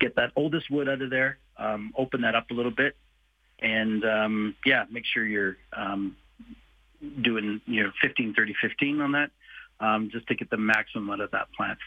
get 0.00 0.16
that 0.16 0.32
oldest 0.36 0.70
wood 0.70 0.88
out 0.88 1.02
of 1.02 1.10
there, 1.10 1.38
um, 1.56 1.92
open 1.96 2.20
that 2.22 2.34
up 2.34 2.50
a 2.50 2.54
little 2.54 2.70
bit, 2.70 2.96
and 3.60 4.04
um, 4.04 4.54
yeah, 4.64 4.84
make 4.90 5.04
sure 5.04 5.24
you're 5.24 5.56
um, 5.76 6.16
doing 7.22 7.60
you 7.66 7.84
know 7.84 7.90
15, 8.02 8.34
30, 8.34 8.54
15 8.60 9.00
on 9.00 9.12
that, 9.12 9.30
um, 9.80 10.10
just 10.10 10.26
to 10.28 10.34
get 10.34 10.50
the 10.50 10.56
maximum 10.56 11.10
out 11.10 11.20
of 11.20 11.30
that 11.32 11.48
plant. 11.56 11.78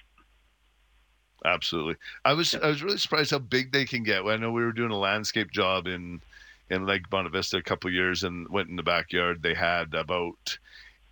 Absolutely, 1.46 1.96
I 2.24 2.34
was 2.34 2.56
I 2.56 2.68
was 2.68 2.84
really 2.84 2.98
surprised 2.98 3.32
how 3.32 3.40
big 3.40 3.72
they 3.72 3.86
can 3.86 4.04
get. 4.04 4.24
I 4.26 4.38
know 4.38 4.52
we 4.52 4.64
were 4.64 4.72
doing 4.72 4.92
a 4.92 4.98
landscape 4.98 5.52
job 5.52 5.88
in 5.88 6.22
in 6.70 6.86
Lake 6.86 7.10
Bonavista 7.10 7.58
a 7.58 7.64
couple 7.64 7.92
years 7.92 8.24
and 8.24 8.48
went 8.50 8.70
in 8.70 8.76
the 8.76 8.84
backyard. 8.84 9.44
They 9.44 9.54
had 9.54 9.94
about 9.94 10.58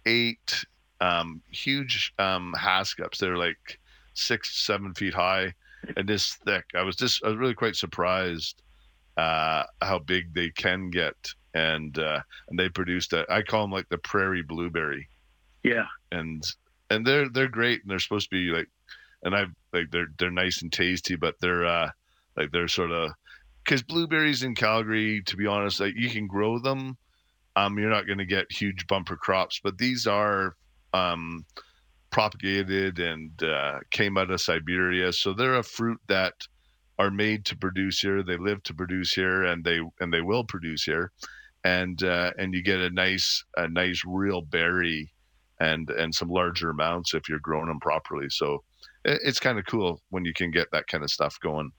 eight 0.05 0.65
um, 1.01 1.41
huge 1.51 2.13
um, 2.19 2.53
Haskaps. 2.57 3.19
They're 3.19 3.37
like 3.37 3.79
six, 4.13 4.65
seven 4.65 4.93
feet 4.93 5.13
high 5.13 5.53
and 5.97 6.07
this 6.07 6.35
thick. 6.45 6.65
I 6.75 6.83
was 6.83 6.95
just, 6.95 7.23
I 7.25 7.29
was 7.29 7.37
really 7.37 7.55
quite 7.55 7.75
surprised 7.75 8.61
uh, 9.17 9.63
how 9.81 9.99
big 9.99 10.33
they 10.33 10.49
can 10.51 10.89
get. 10.89 11.15
And 11.53 11.97
uh, 11.99 12.21
and 12.49 12.57
they 12.57 12.69
produced 12.69 13.13
a, 13.13 13.25
I 13.29 13.41
call 13.41 13.63
them 13.63 13.71
like 13.71 13.89
the 13.89 13.97
prairie 13.97 14.43
blueberry. 14.43 15.07
Yeah. 15.63 15.85
And 16.11 16.43
and 16.89 17.05
they're 17.05 17.29
they're 17.29 17.49
great, 17.49 17.81
and 17.81 17.91
they're 17.91 17.99
supposed 17.99 18.29
to 18.29 18.35
be 18.35 18.55
like 18.57 18.67
and 19.23 19.35
I 19.35 19.45
like 19.73 19.91
they're 19.91 20.07
they're 20.17 20.31
nice 20.31 20.61
and 20.61 20.71
tasty, 20.71 21.15
but 21.15 21.35
they're 21.39 21.65
uh, 21.65 21.89
like 22.35 22.51
they're 22.51 22.67
sort 22.67 22.91
of 22.91 23.11
because 23.63 23.83
blueberries 23.83 24.43
in 24.43 24.55
Calgary, 24.55 25.21
to 25.25 25.37
be 25.37 25.47
honest, 25.47 25.79
like 25.79 25.93
you 25.95 26.09
can 26.09 26.27
grow 26.27 26.59
them. 26.59 26.97
Um, 27.55 27.77
you're 27.77 27.89
not 27.89 28.07
going 28.07 28.17
to 28.17 28.25
get 28.25 28.51
huge 28.51 28.87
bumper 28.87 29.17
crops, 29.17 29.59
but 29.61 29.77
these 29.77 30.07
are 30.07 30.55
um, 30.93 31.45
propagated 32.09 32.99
and 32.99 33.31
uh, 33.43 33.79
came 33.91 34.17
out 34.17 34.31
of 34.31 34.41
Siberia, 34.41 35.11
so 35.11 35.33
they're 35.33 35.55
a 35.55 35.63
fruit 35.63 35.99
that 36.07 36.33
are 36.97 37.11
made 37.11 37.45
to 37.45 37.57
produce 37.57 37.99
here. 37.99 38.23
They 38.23 38.37
live 38.37 38.63
to 38.63 38.73
produce 38.73 39.13
here, 39.13 39.43
and 39.43 39.63
they 39.63 39.81
and 39.99 40.13
they 40.13 40.21
will 40.21 40.43
produce 40.45 40.83
here, 40.83 41.11
and 41.63 42.03
uh, 42.03 42.31
and 42.37 42.53
you 42.53 42.63
get 42.63 42.79
a 42.79 42.89
nice 42.89 43.43
a 43.57 43.67
nice 43.67 44.01
real 44.05 44.41
berry, 44.41 45.11
and 45.59 45.89
and 45.89 46.13
some 46.13 46.29
larger 46.29 46.69
amounts 46.69 47.13
if 47.13 47.29
you're 47.29 47.39
growing 47.39 47.67
them 47.67 47.79
properly. 47.79 48.27
So 48.29 48.63
it, 49.05 49.19
it's 49.23 49.39
kind 49.39 49.59
of 49.59 49.65
cool 49.65 50.01
when 50.09 50.25
you 50.25 50.33
can 50.33 50.51
get 50.51 50.67
that 50.71 50.87
kind 50.87 51.03
of 51.03 51.11
stuff 51.11 51.37
going. 51.41 51.71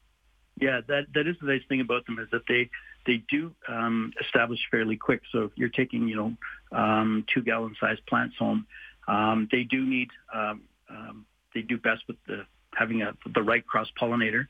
Yeah, 0.61 0.81
that 0.89 1.07
that 1.15 1.27
is 1.27 1.37
the 1.41 1.49
nice 1.49 1.63
thing 1.69 1.81
about 1.81 2.07
them 2.07 2.19
is 2.19 2.29
that 2.31 2.43
they 2.49 2.69
they 3.07 3.23
do 3.29 3.55
um, 3.69 4.13
establish 4.21 4.61
fairly 4.71 4.97
quick. 4.97 5.23
So 5.33 5.45
if 5.45 5.53
you're 5.57 5.69
taking 5.69 6.09
you 6.09 6.17
know 6.17 6.79
um, 6.79 7.25
two 7.33 7.43
gallon 7.43 7.75
size 7.81 7.99
plants 8.09 8.37
home, 8.39 8.67
um, 9.09 9.49
they 9.51 9.65
do 9.65 9.85
need 9.85 10.09
um, 10.33 10.63
um, 10.91 11.27
they 11.55 11.63
do 11.63 11.79
best 11.79 12.03
with 12.07 12.17
the 12.27 12.47
having 12.75 13.03
a, 13.03 13.13
the 13.35 13.43
right 13.43 13.67
cross 13.67 13.89
pollinator. 14.01 14.47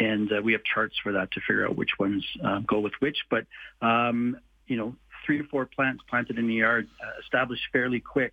Um, 0.00 0.06
and 0.06 0.32
uh, 0.32 0.42
we 0.42 0.52
have 0.52 0.62
charts 0.64 0.96
for 1.02 1.12
that 1.12 1.30
to 1.32 1.40
figure 1.40 1.66
out 1.66 1.76
which 1.76 1.98
ones 1.98 2.26
uh, 2.44 2.60
go 2.60 2.80
with 2.80 2.94
which. 3.00 3.18
But 3.30 3.46
you 4.66 4.76
know, 4.76 4.96
three 5.26 5.40
or 5.40 5.44
four 5.44 5.66
plants 5.66 6.02
planted 6.08 6.38
in 6.38 6.46
the 6.46 6.54
yard 6.54 6.88
uh, 7.02 7.20
establish 7.20 7.60
fairly 7.72 8.00
quick. 8.00 8.32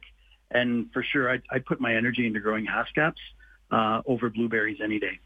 And 0.52 0.92
for 0.94 1.04
sure, 1.04 1.30
I'd, 1.30 1.44
I'd 1.52 1.66
put 1.66 1.80
my 1.80 1.96
energy 1.96 2.26
into 2.26 2.40
growing 2.40 2.66
Haskaps 2.66 3.22
uh, 3.72 4.02
over 4.06 4.30
blueberries 4.30 4.80
any 4.84 5.00
day. 5.00 5.20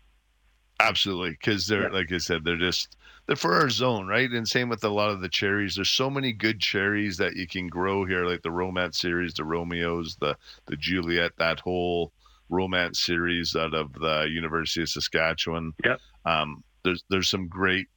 Absolutely, 0.79 1.31
because 1.31 1.67
they're 1.67 1.83
yeah. 1.83 1.97
like 1.97 2.11
I 2.11 2.17
said, 2.17 2.43
they're 2.43 2.57
just 2.57 2.97
they're 3.25 3.35
for 3.35 3.53
our 3.53 3.69
zone, 3.69 4.07
right? 4.07 4.29
And 4.29 4.47
same 4.47 4.69
with 4.69 4.83
a 4.83 4.89
lot 4.89 5.11
of 5.11 5.21
the 5.21 5.29
cherries. 5.29 5.75
There's 5.75 5.89
so 5.89 6.09
many 6.09 6.33
good 6.33 6.59
cherries 6.59 7.17
that 7.17 7.35
you 7.35 7.47
can 7.47 7.67
grow 7.67 8.05
here, 8.05 8.25
like 8.25 8.41
the 8.41 8.51
Romance 8.51 8.99
series, 8.99 9.35
the 9.35 9.45
Romeos, 9.45 10.15
the 10.15 10.35
the 10.65 10.75
Juliet, 10.75 11.33
that 11.37 11.61
whole 11.61 12.11
Romance 12.53 12.99
series 12.99 13.55
out 13.55 13.73
of 13.73 13.91
the 13.93 14.27
University 14.31 14.83
of 14.83 14.89
Saskatchewan. 14.89 15.73
Yep. 15.83 15.99
Um, 16.25 16.63
there's 16.83 17.03
there's 17.09 17.29
some 17.29 17.47
great 17.47 17.87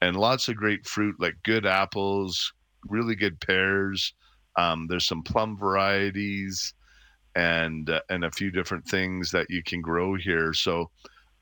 and 0.00 0.16
lots 0.16 0.48
of 0.48 0.56
great 0.56 0.86
fruit, 0.86 1.16
like 1.18 1.34
good 1.44 1.66
apples, 1.66 2.52
really 2.88 3.14
good 3.14 3.40
pears. 3.40 4.14
Um, 4.56 4.86
there's 4.88 5.06
some 5.06 5.22
plum 5.22 5.56
varieties 5.56 6.74
and 7.34 7.88
uh, 7.90 8.00
and 8.08 8.24
a 8.24 8.30
few 8.30 8.50
different 8.50 8.86
things 8.86 9.30
that 9.32 9.50
you 9.50 9.62
can 9.62 9.80
grow 9.80 10.14
here. 10.14 10.52
So 10.52 10.90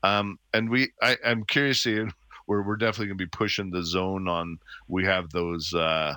um, 0.03 0.39
and 0.53 0.69
we, 0.69 0.91
I, 1.01 1.17
am 1.23 1.43
curious, 1.45 1.85
we're, 1.85 2.61
we're 2.63 2.77
definitely 2.77 3.07
going 3.07 3.17
to 3.17 3.25
be 3.25 3.29
pushing 3.29 3.69
the 3.69 3.83
zone 3.83 4.27
on. 4.27 4.57
We 4.87 5.05
have 5.05 5.29
those 5.29 5.73
uh, 5.73 6.15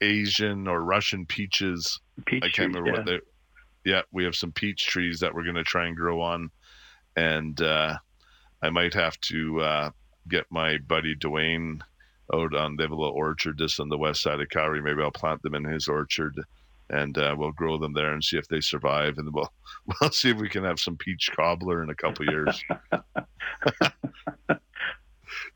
Asian 0.00 0.68
or 0.68 0.84
Russian 0.84 1.26
peaches. 1.26 2.00
Peach 2.26 2.44
I 2.44 2.48
can't 2.48 2.74
remember 2.74 2.90
yeah. 2.90 2.96
what 2.96 3.06
they. 3.06 3.20
Yeah, 3.84 4.02
we 4.12 4.24
have 4.24 4.36
some 4.36 4.52
peach 4.52 4.86
trees 4.86 5.20
that 5.20 5.34
we're 5.34 5.44
going 5.44 5.56
to 5.56 5.64
try 5.64 5.86
and 5.86 5.96
grow 5.96 6.20
on, 6.20 6.50
and 7.16 7.60
uh, 7.60 7.96
I 8.62 8.70
might 8.70 8.94
have 8.94 9.18
to 9.22 9.60
uh, 9.60 9.90
get 10.28 10.46
my 10.50 10.78
buddy 10.78 11.16
Dwayne 11.16 11.80
out 12.32 12.54
on. 12.54 12.76
They 12.76 12.84
have 12.84 12.92
a 12.92 12.96
little 12.96 13.14
orchard 13.14 13.58
just 13.58 13.80
on 13.80 13.88
the 13.88 13.98
west 13.98 14.22
side 14.22 14.40
of 14.40 14.48
Calgary. 14.48 14.80
Maybe 14.80 15.02
I'll 15.02 15.10
plant 15.10 15.42
them 15.42 15.54
in 15.54 15.64
his 15.64 15.88
orchard 15.88 16.36
and 16.92 17.16
uh, 17.16 17.34
we'll 17.36 17.52
grow 17.52 17.78
them 17.78 17.94
there 17.94 18.12
and 18.12 18.22
see 18.22 18.36
if 18.36 18.46
they 18.48 18.60
survive, 18.60 19.18
and 19.18 19.32
we'll 19.32 19.50
we'll 20.00 20.10
see 20.10 20.30
if 20.30 20.36
we 20.36 20.48
can 20.48 20.62
have 20.62 20.78
some 20.78 20.96
peach 20.96 21.30
cobbler 21.34 21.82
in 21.82 21.90
a 21.90 21.94
couple 21.94 22.26
years. 22.26 22.62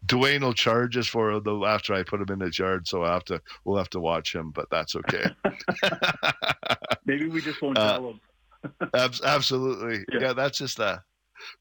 Dwayne 0.06 0.40
will 0.40 0.54
charge 0.54 0.96
us 0.96 1.06
for 1.06 1.40
the 1.40 1.54
after 1.66 1.94
I 1.94 2.02
put 2.02 2.20
him 2.20 2.32
in 2.32 2.40
his 2.40 2.58
yard, 2.58 2.86
so 2.86 3.04
I 3.04 3.12
have 3.12 3.24
to 3.24 3.40
we'll 3.64 3.78
have 3.78 3.90
to 3.90 4.00
watch 4.00 4.34
him, 4.34 4.50
but 4.50 4.66
that's 4.70 4.94
okay. 4.96 5.26
Maybe 7.06 7.28
we 7.28 7.40
just 7.40 7.60
won't 7.62 7.78
uh, 7.78 7.92
tell 7.92 8.10
him. 8.10 8.20
ab- 8.94 9.14
absolutely, 9.24 10.04
yeah. 10.12 10.20
yeah. 10.20 10.32
That's 10.32 10.58
just 10.58 10.78
that. 10.78 11.00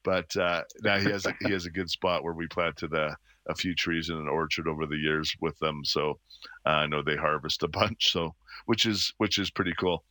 But 0.04 0.34
uh, 0.36 0.62
now 0.82 0.98
he 0.98 1.10
has 1.10 1.26
a, 1.26 1.34
he 1.40 1.52
has 1.52 1.66
a 1.66 1.70
good 1.70 1.90
spot 1.90 2.24
where 2.24 2.32
we 2.32 2.46
planted 2.48 2.92
a, 2.94 3.16
a 3.48 3.54
few 3.54 3.74
trees 3.74 4.08
in 4.08 4.16
an 4.16 4.28
orchard 4.28 4.66
over 4.66 4.86
the 4.86 4.96
years 4.96 5.34
with 5.40 5.58
them. 5.58 5.82
So 5.84 6.18
uh, 6.64 6.70
I 6.70 6.86
know 6.86 7.02
they 7.02 7.16
harvest 7.16 7.62
a 7.62 7.68
bunch. 7.68 8.12
So 8.12 8.34
which 8.66 8.86
is 8.86 9.12
which 9.18 9.38
is 9.38 9.50
pretty 9.50 9.74
cool. 9.78 10.04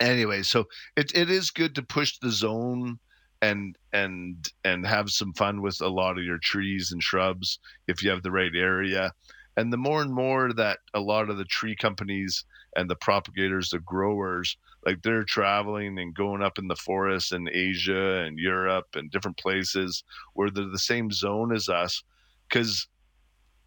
Anyway, 0.00 0.42
so 0.42 0.64
it 0.96 1.12
it 1.14 1.30
is 1.30 1.50
good 1.50 1.74
to 1.74 1.82
push 1.82 2.18
the 2.18 2.30
zone 2.30 2.98
and 3.42 3.76
and 3.92 4.48
and 4.64 4.86
have 4.86 5.10
some 5.10 5.32
fun 5.32 5.62
with 5.62 5.80
a 5.80 5.88
lot 5.88 6.18
of 6.18 6.24
your 6.24 6.38
trees 6.38 6.92
and 6.92 7.02
shrubs 7.02 7.58
if 7.88 8.02
you 8.02 8.10
have 8.10 8.22
the 8.22 8.30
right 8.30 8.54
area. 8.54 9.12
And 9.56 9.72
the 9.72 9.76
more 9.76 10.00
and 10.00 10.12
more 10.12 10.52
that 10.52 10.78
a 10.94 11.00
lot 11.00 11.28
of 11.28 11.36
the 11.36 11.44
tree 11.44 11.74
companies 11.74 12.44
and 12.76 12.88
the 12.88 12.96
propagators, 12.96 13.70
the 13.70 13.80
growers, 13.80 14.56
like 14.86 15.02
they're 15.02 15.24
traveling 15.24 15.98
and 15.98 16.14
going 16.14 16.42
up 16.42 16.58
in 16.58 16.68
the 16.68 16.76
forest 16.76 17.32
in 17.32 17.48
Asia 17.52 18.20
and 18.20 18.38
Europe 18.38 18.86
and 18.94 19.10
different 19.10 19.36
places 19.36 20.04
where 20.34 20.50
they're 20.50 20.64
the 20.66 20.78
same 20.78 21.10
zone 21.10 21.52
as 21.52 21.68
us, 21.68 22.02
because 22.48 22.86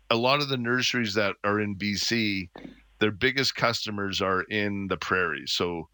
a 0.10 0.16
lot 0.16 0.42
of 0.42 0.50
the 0.50 0.58
nurseries 0.58 1.14
that 1.16 1.36
are 1.44 1.60
in 1.60 1.76
BC, 1.76 2.50
their 3.00 3.12
biggest 3.12 3.56
customers 3.56 4.22
are 4.22 4.44
in 4.44 4.88
the 4.88 4.98
prairies. 4.98 5.52
So 5.52 5.90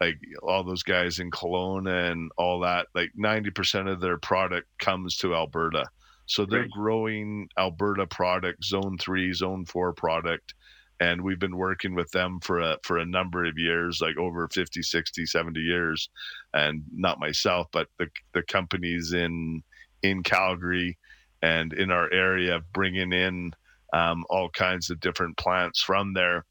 like 0.00 0.18
all 0.42 0.64
those 0.64 0.82
guys 0.82 1.18
in 1.18 1.30
Kelowna 1.30 2.10
and 2.10 2.30
all 2.36 2.60
that, 2.60 2.88
like 2.94 3.10
90% 3.18 3.90
of 3.90 4.00
their 4.00 4.18
product 4.18 4.66
comes 4.78 5.16
to 5.18 5.34
Alberta. 5.34 5.84
So 6.26 6.46
they're 6.46 6.62
right. 6.62 6.70
growing 6.70 7.48
Alberta 7.58 8.06
product, 8.06 8.64
zone 8.64 8.96
three, 8.98 9.32
zone 9.32 9.64
four 9.64 9.92
product. 9.92 10.54
And 11.00 11.22
we've 11.22 11.38
been 11.38 11.56
working 11.56 11.94
with 11.94 12.10
them 12.12 12.38
for 12.40 12.60
a 12.60 12.78
for 12.82 12.98
a 12.98 13.04
number 13.04 13.44
of 13.44 13.58
years, 13.58 14.00
like 14.00 14.16
over 14.16 14.48
50, 14.48 14.80
60, 14.80 15.26
70 15.26 15.60
years. 15.60 16.08
And 16.54 16.82
not 16.92 17.18
myself, 17.18 17.66
but 17.72 17.88
the 17.98 18.08
the 18.32 18.42
companies 18.44 19.12
in 19.12 19.62
in 20.02 20.22
Calgary 20.22 20.96
and 21.42 21.72
in 21.72 21.90
our 21.90 22.10
area 22.12 22.60
bringing 22.72 23.12
in 23.12 23.52
um, 23.92 24.24
all 24.30 24.48
kinds 24.50 24.88
of 24.90 25.00
different 25.00 25.36
plants 25.36 25.82
from 25.82 26.14
there. 26.14 26.44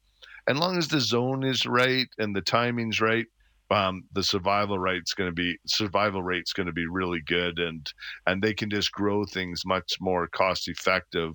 And 0.46 0.60
long 0.60 0.76
as 0.76 0.88
the 0.88 1.00
zone 1.00 1.44
is 1.44 1.66
right 1.66 2.08
and 2.18 2.34
the 2.34 2.42
timing's 2.42 3.00
right, 3.00 3.26
um, 3.70 4.04
the 4.12 4.22
survival 4.22 4.78
rate's 4.78 5.14
going 5.14 5.30
to 5.30 5.34
be 5.34 5.58
survival 5.66 6.22
rate's 6.22 6.52
going 6.52 6.66
to 6.66 6.72
be 6.72 6.86
really 6.86 7.20
good, 7.26 7.58
and 7.58 7.90
and 8.26 8.42
they 8.42 8.54
can 8.54 8.70
just 8.70 8.92
grow 8.92 9.24
things 9.24 9.62
much 9.64 9.94
more 10.00 10.28
cost 10.28 10.68
effective 10.68 11.32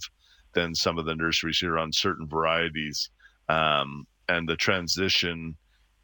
than 0.54 0.74
some 0.76 0.98
of 0.98 1.06
the 1.06 1.16
nurseries 1.16 1.60
here 1.60 1.78
on 1.78 1.92
certain 1.92 2.28
varieties. 2.28 3.10
Um, 3.50 4.06
and 4.30 4.48
the 4.48 4.56
transition 4.56 5.56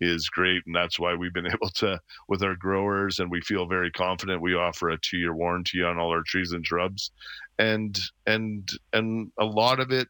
is 0.02 0.28
great 0.28 0.62
and 0.66 0.76
that's 0.76 1.00
why 1.00 1.16
we've 1.16 1.34
been 1.34 1.48
able 1.54 1.70
to 1.70 2.00
with 2.28 2.44
our 2.44 2.56
growers 2.56 3.20
and 3.20 3.32
we 3.32 3.40
feel 3.42 3.66
very 3.66 3.92
confident 3.92 4.42
we 4.42 4.54
offer 4.56 4.90
a 4.90 4.98
two 5.00 5.18
year 5.18 5.34
warranty 5.34 5.82
on 5.84 5.98
all 5.98 6.10
our 6.10 6.24
trees 6.24 6.52
and 6.52 6.66
shrubs 6.66 7.12
and 7.60 7.98
and 8.26 8.72
and 8.94 9.32
a 9.40 9.46
lot 9.46 9.80
of 9.80 9.92
it 9.92 10.10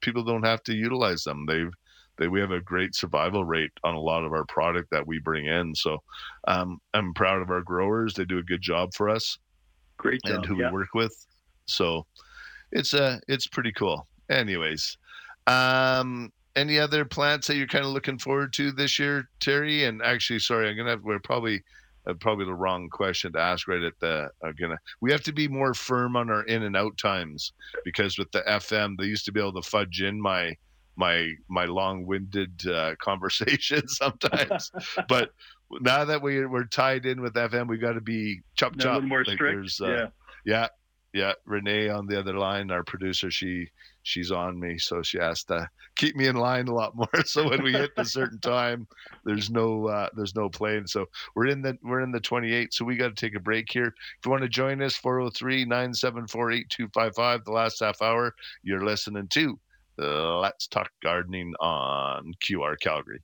people 0.00 0.24
don't 0.24 0.46
have 0.46 0.62
to 0.62 0.74
utilize 0.74 1.22
them 1.24 1.44
they've 1.46 1.72
they, 2.18 2.28
we 2.28 2.40
have 2.40 2.50
a 2.50 2.60
great 2.60 2.94
survival 2.94 3.44
rate 3.44 3.72
on 3.84 3.94
a 3.94 4.00
lot 4.00 4.24
of 4.24 4.32
our 4.32 4.44
product 4.46 4.90
that 4.90 5.06
we 5.06 5.18
bring 5.18 5.46
in 5.46 5.74
so 5.74 5.98
um, 6.48 6.78
i'm 6.94 7.14
proud 7.14 7.42
of 7.42 7.50
our 7.50 7.62
growers 7.62 8.14
they 8.14 8.24
do 8.24 8.38
a 8.38 8.42
good 8.42 8.62
job 8.62 8.92
for 8.94 9.08
us 9.08 9.38
great 9.96 10.20
job, 10.24 10.36
and 10.36 10.46
who 10.46 10.58
yeah. 10.58 10.68
we 10.68 10.74
work 10.74 10.94
with 10.94 11.26
so 11.66 12.06
it's 12.72 12.94
uh 12.94 13.18
it's 13.28 13.46
pretty 13.46 13.72
cool 13.72 14.06
anyways 14.28 14.98
um 15.46 16.32
any 16.56 16.78
other 16.78 17.04
plants 17.04 17.46
that 17.46 17.56
you're 17.56 17.66
kind 17.66 17.84
of 17.84 17.92
looking 17.92 18.18
forward 18.18 18.52
to 18.54 18.72
this 18.72 18.98
year, 18.98 19.28
Terry? 19.40 19.84
And 19.84 20.02
actually, 20.02 20.38
sorry, 20.38 20.68
I'm 20.68 20.76
gonna 20.76 20.90
have, 20.90 21.04
we're 21.04 21.20
probably 21.20 21.62
uh, 22.06 22.14
probably 22.14 22.46
the 22.46 22.54
wrong 22.54 22.88
question 22.88 23.32
to 23.32 23.38
ask 23.38 23.68
right 23.68 23.82
at 23.82 23.98
the 24.00 24.30
I'm 24.42 24.54
gonna 24.58 24.78
we 25.00 25.12
have 25.12 25.22
to 25.24 25.32
be 25.32 25.48
more 25.48 25.74
firm 25.74 26.16
on 26.16 26.30
our 26.30 26.44
in 26.44 26.62
and 26.62 26.76
out 26.76 26.96
times 26.96 27.52
because 27.84 28.18
with 28.18 28.30
the 28.32 28.42
FM 28.48 28.96
they 28.96 29.04
used 29.04 29.24
to 29.26 29.32
be 29.32 29.40
able 29.40 29.60
to 29.60 29.68
fudge 29.68 30.02
in 30.02 30.20
my 30.20 30.56
my 30.96 31.32
my 31.48 31.64
long-winded 31.64 32.66
uh, 32.66 32.94
conversation 33.00 33.86
sometimes, 33.88 34.70
but 35.08 35.30
now 35.80 36.04
that 36.04 36.22
we 36.22 36.44
we're 36.46 36.64
tied 36.64 37.06
in 37.06 37.20
with 37.20 37.34
FM, 37.34 37.68
we 37.68 37.78
got 37.78 37.92
to 37.92 38.00
be 38.00 38.40
chop 38.54 38.76
chop. 38.78 39.02
more 39.02 39.24
like 39.24 39.34
strict. 39.34 39.80
Uh, 39.80 39.88
yeah. 39.88 40.06
Yeah, 40.44 40.68
yeah. 41.12 41.32
Renee 41.44 41.88
on 41.88 42.06
the 42.06 42.18
other 42.18 42.34
line, 42.34 42.70
our 42.70 42.84
producer, 42.84 43.30
she 43.30 43.68
she's 44.04 44.30
on 44.30 44.60
me, 44.60 44.78
so 44.78 45.02
she 45.02 45.18
has 45.18 45.42
to 45.44 45.68
keep 45.96 46.14
me 46.14 46.28
in 46.28 46.36
line 46.36 46.68
a 46.68 46.74
lot 46.74 46.94
more. 46.94 47.08
So 47.24 47.48
when 47.48 47.62
we 47.62 47.72
hit 47.72 47.92
a 47.96 48.04
certain 48.04 48.38
time, 48.38 48.86
there's 49.24 49.50
no 49.50 49.88
uh, 49.88 50.10
there's 50.14 50.36
no 50.36 50.48
plane. 50.48 50.86
So 50.86 51.06
we're 51.34 51.48
in 51.48 51.62
the 51.62 51.76
we're 51.82 52.02
in 52.02 52.12
the 52.12 52.20
28. 52.20 52.72
So 52.72 52.84
we 52.84 52.96
got 52.96 53.08
to 53.08 53.14
take 53.14 53.34
a 53.34 53.40
break 53.40 53.66
here. 53.70 53.88
If 53.88 53.94
you 54.24 54.30
want 54.30 54.44
to 54.44 54.48
join 54.48 54.80
us, 54.82 54.96
403-974-8255, 55.00 57.44
the 57.44 57.50
last 57.50 57.80
half 57.80 58.00
hour. 58.00 58.32
You're 58.62 58.84
listening 58.84 59.26
to 59.28 59.58
Let's 59.98 60.66
Talk 60.66 60.90
Gardening 61.02 61.54
on 61.60 62.34
QR 62.44 62.78
Calgary. 62.78 63.22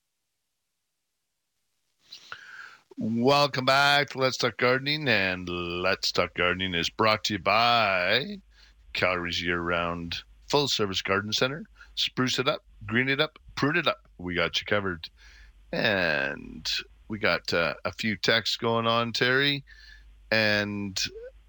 Welcome 2.98 3.64
back 3.64 4.10
to 4.10 4.18
Let's 4.18 4.36
Talk 4.36 4.58
Gardening, 4.58 5.08
and 5.08 5.48
Let's 5.48 6.12
Talk 6.12 6.34
Gardening 6.34 6.74
is 6.74 6.90
brought 6.90 7.24
to 7.24 7.34
you 7.34 7.38
by 7.38 8.38
Calgary's 8.92 9.42
year-round 9.42 10.22
full-service 10.48 11.02
garden 11.02 11.32
center. 11.32 11.64
Spruce 11.94 12.38
it 12.38 12.48
up, 12.48 12.62
green 12.86 13.08
it 13.08 13.20
up, 13.20 13.38
prune 13.54 13.76
it 13.76 13.86
up. 13.86 14.08
We 14.18 14.34
got 14.34 14.60
you 14.60 14.66
covered, 14.66 15.08
and 15.72 16.70
we 17.08 17.18
got 17.18 17.52
uh, 17.52 17.74
a 17.84 17.92
few 17.92 18.16
texts 18.16 18.56
going 18.56 18.86
on, 18.86 19.12
Terry. 19.12 19.64
And 20.30 20.98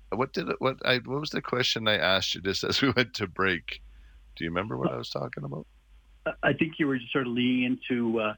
what 0.10 0.34
did 0.34 0.50
it, 0.50 0.56
what 0.60 0.78
I 0.86 0.98
what 0.98 1.20
was 1.20 1.30
the 1.30 1.42
question 1.42 1.88
I 1.88 1.98
asked 1.98 2.36
you 2.36 2.42
just 2.42 2.64
as 2.64 2.82
we 2.82 2.92
went 2.92 3.14
to 3.16 3.28
break? 3.28 3.83
Do 4.36 4.44
you 4.44 4.50
remember 4.50 4.78
what 4.78 4.92
I 4.92 4.98
was 4.98 5.10
talking 5.10 5.44
about? 5.44 5.66
I 6.42 6.54
think 6.54 6.74
you 6.80 6.88
were 6.88 6.98
just 6.98 7.12
sort 7.12 7.28
of 7.28 7.34
leaning 7.34 7.64
into, 7.64 8.20
uh, 8.20 8.34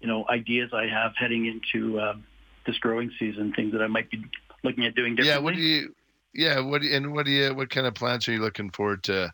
you 0.00 0.08
know, 0.08 0.26
ideas 0.28 0.70
I 0.72 0.86
have 0.86 1.12
heading 1.16 1.46
into 1.46 2.00
um, 2.00 2.24
this 2.66 2.78
growing 2.78 3.10
season, 3.18 3.52
things 3.54 3.72
that 3.72 3.82
I 3.82 3.86
might 3.86 4.10
be 4.10 4.24
looking 4.62 4.84
at 4.84 4.94
doing 4.94 5.14
differently. 5.14 5.34
Yeah. 5.34 5.38
What 5.38 5.54
do 5.54 5.60
you? 5.60 5.94
Yeah. 6.34 6.60
What 6.60 6.82
do 6.82 6.88
you, 6.88 6.96
and 6.96 7.12
what 7.12 7.26
do 7.26 7.32
you? 7.32 7.54
What 7.54 7.70
kind 7.70 7.86
of 7.86 7.94
plants 7.94 8.28
are 8.28 8.32
you 8.32 8.40
looking 8.40 8.70
forward 8.70 9.02
to? 9.04 9.32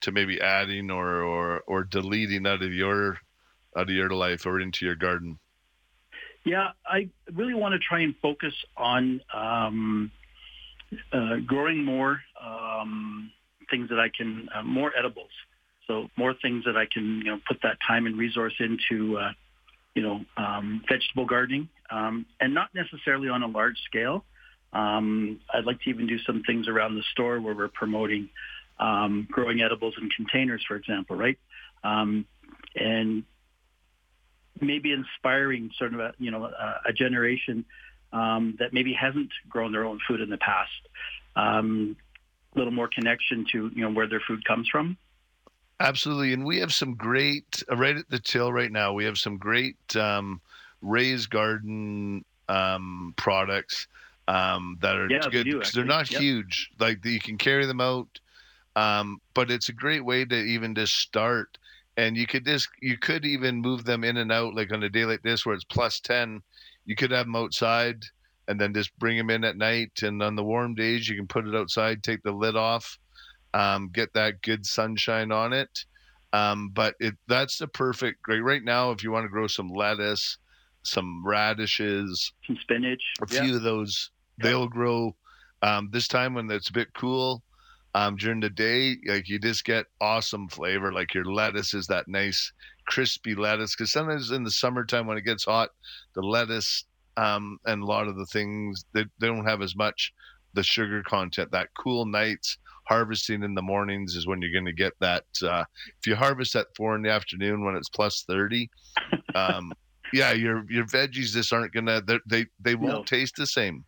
To 0.00 0.12
maybe 0.12 0.38
adding 0.38 0.90
or 0.90 1.22
or 1.22 1.62
or 1.66 1.84
deleting 1.84 2.46
out 2.46 2.62
of 2.62 2.74
your 2.74 3.16
out 3.74 3.88
of 3.88 3.94
your 3.94 4.10
life 4.10 4.44
or 4.44 4.60
into 4.60 4.84
your 4.84 4.96
garden. 4.96 5.38
Yeah, 6.44 6.72
I 6.86 7.08
really 7.32 7.54
want 7.54 7.72
to 7.72 7.78
try 7.78 8.00
and 8.00 8.14
focus 8.20 8.52
on 8.76 9.22
um, 9.32 10.10
uh, 11.10 11.36
growing 11.46 11.82
more 11.82 12.20
um, 12.44 13.30
things 13.70 13.88
that 13.88 13.98
I 13.98 14.10
can, 14.14 14.50
uh, 14.54 14.62
more 14.62 14.92
edibles. 14.98 15.30
So 15.86 16.08
more 16.16 16.34
things 16.34 16.64
that 16.64 16.76
I 16.76 16.86
can, 16.86 17.18
you 17.18 17.32
know, 17.32 17.40
put 17.46 17.58
that 17.62 17.78
time 17.86 18.06
and 18.06 18.16
resource 18.16 18.54
into, 18.58 19.18
uh, 19.18 19.32
you 19.94 20.02
know, 20.02 20.24
um, 20.36 20.82
vegetable 20.88 21.26
gardening, 21.26 21.68
um, 21.90 22.26
and 22.40 22.54
not 22.54 22.74
necessarily 22.74 23.28
on 23.28 23.42
a 23.42 23.46
large 23.46 23.76
scale. 23.84 24.24
Um, 24.72 25.40
I'd 25.52 25.64
like 25.64 25.80
to 25.82 25.90
even 25.90 26.06
do 26.06 26.18
some 26.26 26.42
things 26.42 26.66
around 26.68 26.96
the 26.96 27.04
store 27.12 27.40
where 27.40 27.54
we're 27.54 27.68
promoting 27.68 28.28
um, 28.80 29.28
growing 29.30 29.60
edibles 29.60 29.94
in 30.00 30.10
containers, 30.10 30.64
for 30.66 30.74
example, 30.74 31.16
right? 31.16 31.38
Um, 31.84 32.26
and 32.74 33.24
maybe 34.60 34.92
inspiring 34.92 35.70
sort 35.78 35.94
of 35.94 36.00
a, 36.00 36.14
you 36.18 36.30
know, 36.30 36.44
a, 36.44 36.80
a 36.88 36.92
generation 36.92 37.64
um, 38.12 38.56
that 38.58 38.72
maybe 38.72 38.92
hasn't 38.92 39.30
grown 39.48 39.72
their 39.72 39.84
own 39.84 40.00
food 40.08 40.20
in 40.20 40.30
the 40.30 40.38
past. 40.38 40.70
Um, 41.36 41.96
a 42.54 42.58
little 42.58 42.72
more 42.72 42.88
connection 42.88 43.44
to 43.52 43.70
you 43.74 43.82
know 43.82 43.90
where 43.90 44.08
their 44.08 44.22
food 44.26 44.44
comes 44.44 44.68
from. 44.68 44.96
Absolutely, 45.84 46.32
and 46.32 46.46
we 46.46 46.58
have 46.60 46.72
some 46.72 46.94
great 46.94 47.62
uh, 47.70 47.76
right 47.76 47.96
at 47.96 48.08
the 48.08 48.18
till 48.18 48.50
right 48.50 48.72
now. 48.72 48.94
We 48.94 49.04
have 49.04 49.18
some 49.18 49.36
great 49.36 49.76
um, 49.96 50.40
raised 50.80 51.28
garden 51.28 52.24
um, 52.48 53.12
products 53.18 53.86
um, 54.26 54.78
that 54.80 54.96
are 54.96 55.10
yeah, 55.10 55.28
good. 55.30 55.44
Do, 55.44 55.62
they're 55.74 55.84
not 55.84 56.10
yep. 56.10 56.22
huge, 56.22 56.70
like 56.80 57.04
you 57.04 57.20
can 57.20 57.36
carry 57.36 57.66
them 57.66 57.82
out, 57.82 58.08
um, 58.76 59.20
but 59.34 59.50
it's 59.50 59.68
a 59.68 59.74
great 59.74 60.02
way 60.02 60.24
to 60.24 60.34
even 60.34 60.74
just 60.74 60.94
start. 60.94 61.58
And 61.98 62.16
you 62.16 62.26
could 62.26 62.46
just 62.46 62.70
you 62.80 62.96
could 62.96 63.26
even 63.26 63.60
move 63.60 63.84
them 63.84 64.04
in 64.04 64.16
and 64.16 64.32
out, 64.32 64.54
like 64.54 64.72
on 64.72 64.82
a 64.84 64.88
day 64.88 65.04
like 65.04 65.22
this 65.22 65.44
where 65.44 65.54
it's 65.54 65.64
plus 65.64 66.00
ten. 66.00 66.42
You 66.86 66.96
could 66.96 67.10
have 67.10 67.26
them 67.26 67.36
outside 67.36 68.04
and 68.48 68.58
then 68.58 68.72
just 68.72 68.98
bring 68.98 69.18
them 69.18 69.28
in 69.28 69.44
at 69.44 69.58
night. 69.58 70.00
And 70.02 70.22
on 70.22 70.34
the 70.34 70.44
warm 70.44 70.74
days, 70.74 71.10
you 71.10 71.14
can 71.14 71.26
put 71.26 71.46
it 71.46 71.54
outside, 71.54 72.02
take 72.02 72.22
the 72.22 72.32
lid 72.32 72.56
off, 72.56 72.98
um, 73.54 73.88
get 73.92 74.12
that 74.12 74.42
good 74.42 74.66
sunshine 74.66 75.32
on 75.32 75.52
it. 75.54 75.84
Um, 76.32 76.70
but 76.74 76.96
it 76.98 77.14
that's 77.28 77.58
the 77.58 77.68
perfect 77.68 78.22
great 78.22 78.40
right 78.40 78.64
now 78.64 78.90
if 78.90 79.04
you 79.04 79.12
want 79.12 79.24
to 79.24 79.30
grow 79.30 79.46
some 79.46 79.68
lettuce, 79.68 80.36
some 80.82 81.22
radishes, 81.24 82.32
some 82.46 82.58
spinach, 82.60 83.02
a 83.22 83.32
yeah. 83.32 83.42
few 83.42 83.56
of 83.56 83.62
those. 83.62 84.10
They'll 84.38 84.66
grow 84.66 85.14
um, 85.62 85.90
this 85.92 86.08
time 86.08 86.34
when 86.34 86.50
it's 86.50 86.68
a 86.68 86.72
bit 86.72 86.92
cool. 86.94 87.42
Um, 87.96 88.16
during 88.16 88.40
the 88.40 88.50
day, 88.50 88.96
like 89.06 89.28
you 89.28 89.38
just 89.38 89.64
get 89.64 89.86
awesome 90.00 90.48
flavor. 90.48 90.92
Like 90.92 91.14
your 91.14 91.24
lettuce 91.24 91.74
is 91.74 91.86
that 91.86 92.08
nice 92.08 92.52
crispy 92.86 93.36
lettuce. 93.36 93.76
Because 93.76 93.92
sometimes 93.92 94.32
in 94.32 94.42
the 94.42 94.50
summertime 94.50 95.06
when 95.06 95.16
it 95.16 95.24
gets 95.24 95.44
hot, 95.44 95.70
the 96.16 96.20
lettuce 96.20 96.84
um, 97.16 97.60
and 97.64 97.84
a 97.84 97.86
lot 97.86 98.08
of 98.08 98.16
the 98.16 98.26
things 98.26 98.84
they, 98.92 99.04
they 99.20 99.28
don't 99.28 99.46
have 99.46 99.62
as 99.62 99.76
much 99.76 100.12
the 100.54 100.64
sugar 100.64 101.04
content. 101.04 101.52
That 101.52 101.68
cool 101.78 102.04
nights 102.06 102.58
harvesting 102.86 103.42
in 103.42 103.54
the 103.54 103.62
mornings 103.62 104.14
is 104.16 104.26
when 104.26 104.42
you're 104.42 104.52
going 104.52 104.66
to 104.66 104.72
get 104.72 104.94
that. 105.00 105.24
Uh, 105.42 105.64
if 105.86 106.06
you 106.06 106.16
harvest 106.16 106.56
at 106.56 106.68
four 106.76 106.94
in 106.96 107.02
the 107.02 107.10
afternoon 107.10 107.64
when 107.64 107.76
it's 107.76 107.88
plus 107.88 108.24
thirty, 108.28 108.70
um, 109.34 109.76
yeah, 110.12 110.32
your 110.32 110.64
your 110.70 110.86
veggies 110.86 111.32
just 111.32 111.52
aren't 111.52 111.72
gonna 111.74 112.02
they 112.02 112.18
they, 112.28 112.46
they 112.60 112.74
won't 112.74 113.00
No. 113.00 113.04
taste 113.06 113.36
the 113.36 113.46
same. 113.46 113.84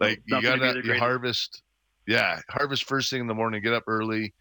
Like 0.00 0.22
Not 0.28 0.42
you 0.42 0.42
gotta 0.42 0.76
you 0.82 0.94
harvest, 0.94 1.62
yeah, 2.06 2.40
harvest 2.50 2.84
first 2.84 3.10
thing 3.10 3.20
in 3.20 3.26
the 3.26 3.34
morning. 3.34 3.62
Get 3.62 3.72
up 3.74 3.84
early, 3.88 4.34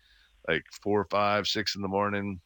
like 0.47 0.63
four, 0.83 1.05
five, 1.09 1.47
six 1.47 1.75
in 1.75 1.81
the 1.81 1.87
morning. 1.87 2.41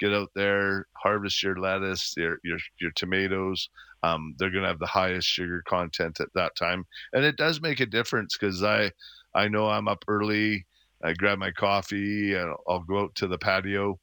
Get 0.00 0.12
out 0.12 0.30
there, 0.34 0.86
harvest 0.96 1.42
your 1.42 1.56
lettuce, 1.58 2.14
your 2.16 2.38
your 2.44 2.58
your 2.80 2.90
tomatoes. 2.92 3.68
Um, 4.02 4.34
they're 4.38 4.50
gonna 4.50 4.68
have 4.68 4.80
the 4.80 4.86
highest 4.86 5.28
sugar 5.28 5.62
content 5.66 6.20
at 6.20 6.32
that 6.34 6.56
time, 6.56 6.84
and 7.12 7.24
it 7.24 7.36
does 7.36 7.60
make 7.60 7.80
a 7.80 7.86
difference 7.86 8.36
because 8.38 8.62
I 8.62 8.92
I 9.34 9.48
know 9.48 9.68
I'm 9.68 9.88
up 9.88 10.04
early. 10.08 10.66
I 11.04 11.12
grab 11.14 11.38
my 11.38 11.52
coffee 11.52 12.34
and 12.34 12.54
I'll 12.68 12.82
go 12.84 13.00
out 13.02 13.14
to 13.16 13.28
the 13.28 13.38
patio. 13.38 13.98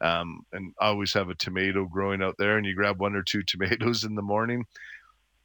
Um, 0.00 0.40
and 0.52 0.74
I 0.80 0.88
always 0.88 1.14
have 1.14 1.30
a 1.30 1.34
tomato 1.36 1.86
growing 1.86 2.22
out 2.22 2.34
there, 2.38 2.58
and 2.58 2.66
you 2.66 2.74
grab 2.74 3.00
one 3.00 3.14
or 3.16 3.22
two 3.22 3.42
tomatoes 3.48 4.04
in 4.04 4.14
the 4.16 4.22
morning. 4.22 4.64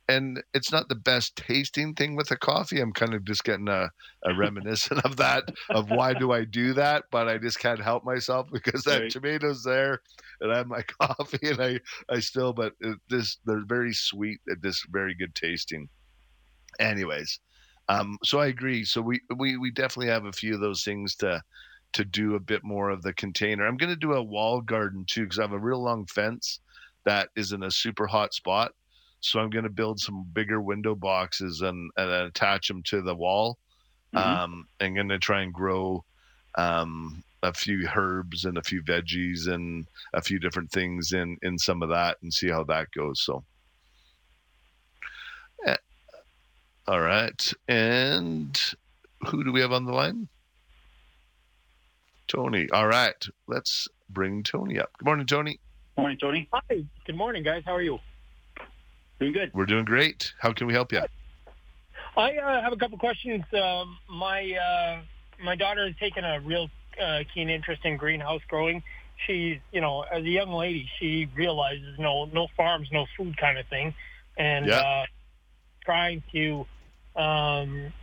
And 0.07 0.43
it's 0.55 0.72
not 0.72 0.89
the 0.89 0.95
best 0.95 1.36
tasting 1.36 1.93
thing 1.93 2.16
with 2.16 2.32
a 2.32 2.38
coffee. 2.38 2.82
I'm 2.82 2.93
kind 2.93 3.14
of 3.14 3.24
just 3.26 3.43
getting 3.43 3.68
a, 3.68 3.91
a 4.26 4.34
reminiscent 4.34 5.05
of 5.05 5.18
that, 5.18 5.43
of 5.72 5.91
why 5.91 6.16
do 6.16 6.32
I 6.32 6.45
do 6.45 6.74
that? 6.74 7.05
But 7.12 7.28
I 7.28 7.38
just 7.38 7.60
can't 7.60 7.82
help 7.82 8.03
myself 8.03 8.47
because 8.53 8.84
that 8.86 9.07
Right. 9.07 9.10
tomato's 9.10 9.64
there 9.64 9.99
and 10.41 10.51
I 10.51 10.57
have 10.57 10.68
my 10.68 10.82
coffee 11.01 11.49
and 11.49 11.62
I, 11.62 11.80
I 12.10 12.20
still, 12.22 12.53
but 12.53 12.74
it 12.80 12.97
just, 13.10 13.39
they're 13.45 13.66
very 13.68 13.93
sweet 13.93 14.39
and 14.47 14.62
just 14.64 14.86
very 14.89 15.14
good 15.16 15.36
tasting. 15.36 15.89
Anyways, 16.80 17.39
um, 17.90 18.18
so 18.24 18.40
I 18.40 18.48
agree. 18.48 18.86
So 18.86 19.02
we, 19.02 19.20
we, 19.36 19.58
we 19.58 19.72
definitely 19.72 20.12
have 20.12 20.26
a 20.26 20.32
few 20.32 20.54
of 20.54 20.62
those 20.62 20.84
things 20.84 21.16
to, 21.18 21.42
to 21.94 22.06
do 22.06 22.36
a 22.36 22.40
bit 22.40 22.64
more 22.64 22.90
of 22.90 23.02
the 23.02 23.14
container. 23.14 23.66
I'm 23.68 23.78
going 23.78 23.90
to 23.90 23.96
do 23.96 24.14
a 24.14 24.24
wall 24.24 24.62
garden 24.62 25.06
too 25.08 25.24
because 25.24 25.40
I 25.40 25.44
have 25.44 25.54
a 25.54 25.60
real 25.60 25.84
long 25.84 26.06
fence 26.06 26.60
that 27.06 27.30
is 27.36 27.52
in 27.52 27.64
a 27.64 27.72
super 27.72 28.08
hot 28.08 28.34
spot. 28.34 28.72
So 29.22 29.40
I'm 29.40 29.50
going 29.50 29.64
to 29.66 29.70
build 29.70 30.00
some 30.00 30.26
bigger 30.34 30.62
window 30.62 30.96
boxes 30.96 31.62
and, 31.62 31.92
and 31.98 32.10
attach 32.12 32.68
them 32.70 32.84
to 32.84 33.02
the 33.02 33.16
wall. 33.16 33.58
Mhm. 34.14 34.20
Um, 34.20 34.68
I'm 34.80 34.94
going 34.94 35.10
to 35.10 35.20
try 35.20 35.42
and 35.42 35.54
grow 35.54 36.06
um, 36.58 37.24
a 37.44 37.54
few 37.54 37.88
herbs 37.96 38.46
and 38.46 38.58
a 38.58 38.64
few 38.64 38.84
veggies 38.84 39.48
and 39.48 39.88
a 40.14 40.22
few 40.22 40.40
different 40.40 40.72
things 40.72 41.14
in 41.14 41.38
in 41.42 41.58
some 41.58 41.82
of 41.82 41.90
that 41.90 42.18
and 42.22 42.34
see 42.34 42.50
how 42.50 42.64
that 42.66 42.92
goes. 42.92 43.22
So. 43.24 43.44
Eh, 45.66 45.78
All 46.90 47.02
right. 47.02 47.54
And 47.68 48.60
who 49.28 49.44
do 49.44 49.52
we 49.52 49.62
have 49.62 49.72
on 49.72 49.86
the 49.86 49.92
line? 49.94 50.28
Tony. 52.28 52.68
All 52.74 52.88
right. 52.88 53.24
Let's 53.48 53.88
bring 54.10 54.42
Tony 54.42 54.80
up. 54.80 54.90
Good 54.98 55.06
morning, 55.06 55.28
Tony. 55.28 55.60
Morning, 56.00 56.18
Tony. 56.20 56.50
Hi. 56.52 56.84
Good 57.06 57.16
morning, 57.16 57.44
guys. 57.44 57.62
How 57.64 57.76
are 57.76 57.84
you? 57.84 58.00
Doing 59.20 59.34
good. 59.34 59.52
We're 59.54 59.68
doing 59.68 59.86
great. 59.86 60.34
How 60.40 60.52
can 60.52 60.66
we 60.66 60.74
help 60.74 60.92
you? 60.92 61.02
I 62.18 62.38
uh, 62.38 62.60
have 62.64 62.74
a 62.74 62.78
couple 62.78 62.98
questions. 62.98 63.44
Um, 63.54 64.00
my 64.10 64.52
uh, 64.54 65.02
my 65.44 65.56
daughter 65.56 65.86
has 65.86 65.96
taken 65.98 66.26
a 66.26 66.40
real 66.40 66.72
uh, 67.00 67.20
keen 67.32 67.50
interest 67.52 67.86
in 67.86 67.98
greenhouse 67.98 68.42
growing. 68.50 68.82
She's, 69.28 69.60
you 69.72 69.82
know, 69.82 70.06
as 70.12 70.24
a 70.24 70.28
young 70.30 70.50
lady, 70.52 70.90
she 70.98 71.30
realizes 71.36 72.00
no 72.00 72.26
no 72.26 72.48
farms, 72.58 72.88
no 72.92 73.06
food 73.16 73.38
kind 73.38 73.60
of 73.60 73.68
thing, 73.68 73.94
and 74.38 74.66
Yeah. 74.66 74.80
uh, 74.80 75.06
trying 75.86 76.24
to 76.32 76.66
um, 77.20 77.93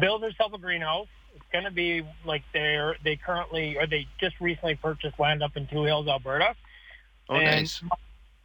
build 0.00 0.22
herself 0.22 0.52
a 0.54 0.58
greenhouse. 0.58 1.08
It's 1.34 1.44
going 1.52 1.64
to 1.64 1.70
be 1.70 2.02
like 2.24 2.42
they're 2.52 2.96
they 3.04 3.16
currently 3.16 3.76
or 3.76 3.86
they 3.86 4.06
just 4.18 4.40
recently 4.40 4.74
purchased 4.74 5.18
land 5.18 5.42
up 5.42 5.56
in 5.56 5.66
Two 5.66 5.84
Hills, 5.84 6.08
Alberta. 6.08 6.54
Oh, 7.28 7.36
And 7.36 7.44
nice. 7.44 7.82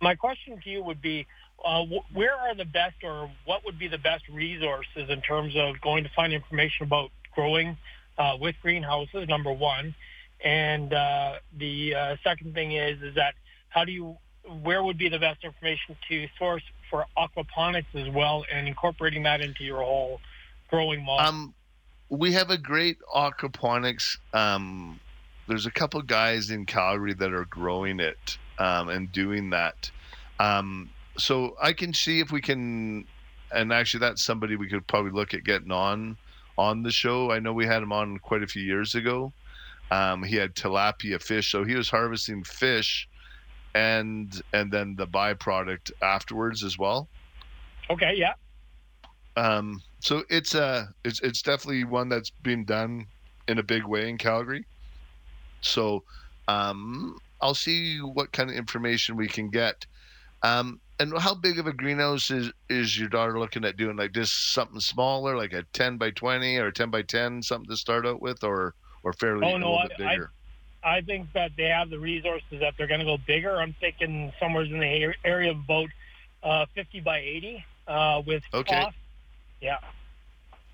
My 0.02 0.14
question 0.14 0.60
to 0.62 0.70
you 0.70 0.84
would 0.84 1.02
be, 1.02 1.26
uh, 1.64 1.84
wh- 1.86 2.16
where 2.16 2.36
are 2.36 2.54
the 2.54 2.66
best, 2.66 2.98
or 3.04 3.32
what 3.46 3.66
would 3.66 3.80
be 3.80 3.88
the 3.88 3.98
best 3.98 4.28
resources 4.30 5.10
in 5.10 5.22
terms 5.22 5.56
of 5.56 5.82
going 5.82 6.04
to 6.04 6.10
find 6.16 6.34
information 6.34 6.86
about 6.86 7.10
growing 7.34 7.78
uh, 8.18 8.38
with 8.40 8.56
greenhouses? 8.62 9.28
Number 9.28 9.52
one, 9.52 9.96
and 10.44 10.94
uh, 10.94 11.36
the 11.58 11.96
uh, 11.96 12.16
second 12.24 12.54
thing 12.54 12.74
is, 12.74 13.02
is 13.02 13.16
that 13.16 13.34
how 13.70 13.84
do 13.86 13.92
you, 13.92 14.18
where 14.62 14.84
would 14.84 14.98
be 14.98 15.10
the 15.10 15.18
best 15.18 15.44
information 15.44 15.96
to 16.10 16.28
source 16.38 16.64
for 16.90 17.06
aquaponics 17.18 17.94
as 17.96 18.10
well, 18.14 18.46
and 18.52 18.68
incorporating 18.68 19.24
that 19.24 19.42
into 19.42 19.64
your 19.64 19.82
whole 19.82 20.20
growing 20.70 21.04
model? 21.04 21.28
Um, 21.28 21.54
we 22.10 22.34
have 22.34 22.50
a 22.50 22.58
great 22.58 22.98
aquaponics. 23.14 24.18
Um, 24.34 25.00
there's 25.48 25.66
a 25.66 25.72
couple 25.72 26.02
guys 26.02 26.50
in 26.50 26.66
Calgary 26.66 27.14
that 27.14 27.34
are 27.34 27.46
growing 27.46 28.00
it 28.00 28.38
um, 28.60 28.90
and 28.90 29.12
doing 29.12 29.52
that. 29.52 29.90
Um, 30.40 30.90
so 31.18 31.56
I 31.62 31.74
can 31.74 31.94
see 31.94 32.20
if 32.20 32.32
we 32.32 32.42
can 32.42 33.06
and 33.52 33.72
actually, 33.72 34.02
that's 34.02 34.24
somebody 34.24 34.56
we 34.56 34.68
could 34.68 34.86
probably 34.86 35.12
look 35.12 35.34
at 35.34 35.44
getting 35.44 35.72
on 35.72 36.18
on 36.58 36.84
the 36.84 36.92
show. 36.92 37.32
I 37.32 37.40
know 37.40 37.54
we 37.54 37.66
had 37.66 37.84
him 37.84 37.92
on 37.92 38.18
quite 38.20 38.44
a 38.44 38.48
few 38.48 38.64
years 38.64 38.96
ago. 38.96 39.34
Um, 39.92 40.24
he 40.24 40.36
had 40.36 40.56
tilapia 40.56 41.22
fish, 41.22 41.52
so 41.52 41.64
he 41.64 41.76
was 41.76 41.90
harvesting 41.90 42.44
fish, 42.44 43.08
and 43.76 44.42
and 44.54 44.72
then 44.72 44.96
the 44.96 45.06
byproduct 45.06 45.92
afterwards 46.02 46.64
as 46.64 46.80
well. 46.80 47.08
Okay, 47.92 48.14
yeah. 48.16 48.34
Um, 49.38 49.82
so 50.00 50.24
it's 50.30 50.56
a 50.56 50.64
uh, 50.64 50.86
it's 51.04 51.20
it's 51.20 51.42
definitely 51.42 51.84
one 51.84 52.10
that's 52.10 52.32
been 52.32 52.66
done 52.66 53.06
in 53.48 53.60
a 53.60 53.64
big 53.64 53.86
way 53.86 54.10
in 54.10 54.18
Calgary. 54.18 54.66
So 55.62 56.04
um, 56.48 57.18
I'll 57.42 57.54
see 57.54 58.00
what 58.00 58.32
kind 58.32 58.50
of 58.50 58.56
information 58.56 59.18
we 59.18 59.28
can 59.28 59.50
get. 59.50 59.86
Um, 60.42 60.80
and 61.00 61.16
how 61.18 61.36
big 61.36 61.60
of 61.60 61.68
a 61.68 61.74
greenhouse 61.74 62.32
is 62.32 62.52
is 62.70 62.98
your 62.98 63.10
daughter 63.10 63.38
looking 63.38 63.66
at 63.66 63.76
doing? 63.76 63.98
Like 63.98 64.14
just 64.14 64.54
something 64.54 64.80
smaller, 64.80 65.36
like 65.36 65.52
a 65.52 65.64
ten 65.74 65.98
by 65.98 66.12
twenty 66.12 66.58
or 66.58 66.72
ten 66.72 66.90
by 66.90 67.02
ten, 67.02 67.44
something 67.44 67.70
to 67.70 67.76
start 67.76 68.06
out 68.06 68.22
with, 68.22 68.42
or 68.44 68.74
or 69.04 69.12
fairly 69.12 69.46
oh, 69.46 69.58
no, 69.58 69.68
a 69.68 69.70
little 69.72 69.80
I, 69.80 69.88
bit 69.88 69.98
bigger. 69.98 70.32
I, 70.32 70.45
I 70.86 71.02
think 71.02 71.34
that 71.34 71.52
they 71.58 71.64
have 71.64 71.90
the 71.90 71.98
resources 71.98 72.60
that 72.60 72.76
they're 72.78 72.88
going 72.88 73.00
to 73.00 73.06
go 73.06 73.18
bigger. 73.18 73.56
I'm 73.60 73.76
thinking 73.80 74.32
somewhere 74.40 74.64
in 74.64 74.80
the 74.80 75.16
area 75.26 75.50
of 75.50 75.58
about 75.58 75.90
uh, 76.44 76.66
50 76.76 77.00
by 77.00 77.18
80 77.18 77.66
uh, 77.88 78.22
with 78.26 78.44
okay. 78.54 78.84
Cost. 78.84 78.96
Yeah. 79.62 79.80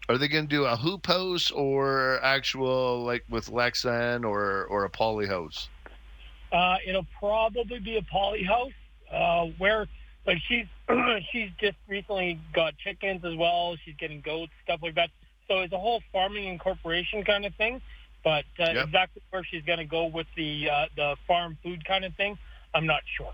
Are 0.10 0.18
they 0.18 0.28
going 0.28 0.44
to 0.44 0.50
do 0.50 0.66
a 0.66 0.76
hoop 0.76 1.08
house 1.08 1.50
or 1.52 2.20
actual 2.22 3.04
like 3.06 3.24
with 3.30 3.48
Lexan 3.48 4.26
or 4.26 4.66
or 4.66 4.84
a 4.84 4.90
poly 4.90 5.28
house? 5.28 5.70
Uh, 6.52 6.76
it'll 6.86 7.08
probably 7.18 7.80
be 7.80 7.96
a 7.96 8.02
poly 8.02 8.44
house 8.44 8.74
uh, 9.10 9.46
where 9.58 9.88
like 10.28 10.40
she's 10.46 10.66
she's 11.32 11.50
just 11.58 11.78
recently 11.88 12.38
got 12.52 12.78
chickens 12.78 13.24
as 13.24 13.36
well. 13.38 13.78
She's 13.86 13.96
getting 13.96 14.20
goats, 14.20 14.52
stuff 14.66 14.82
like 14.84 14.96
that. 14.96 15.12
So 15.48 15.60
it's 15.60 15.72
a 15.72 15.80
whole 15.80 16.02
farming 16.12 16.46
incorporation 16.46 17.24
kind 17.24 17.46
of 17.46 17.56
thing. 17.56 17.82
But 18.24 18.46
uh, 18.60 18.72
yep. 18.72 18.88
exactly 18.88 19.22
where 19.32 19.44
she's 19.44 19.64
going 19.64 19.80
to 19.80 19.86
go 19.86 20.06
with 20.06 20.28
the 20.36 20.70
uh, 20.70 20.86
the 20.96 21.16
farm 21.28 21.58
food 21.64 21.84
kind 21.86 22.06
of 22.06 22.16
thing, 22.16 22.38
I'm 22.74 22.86
not 22.86 23.02
sure. 23.18 23.32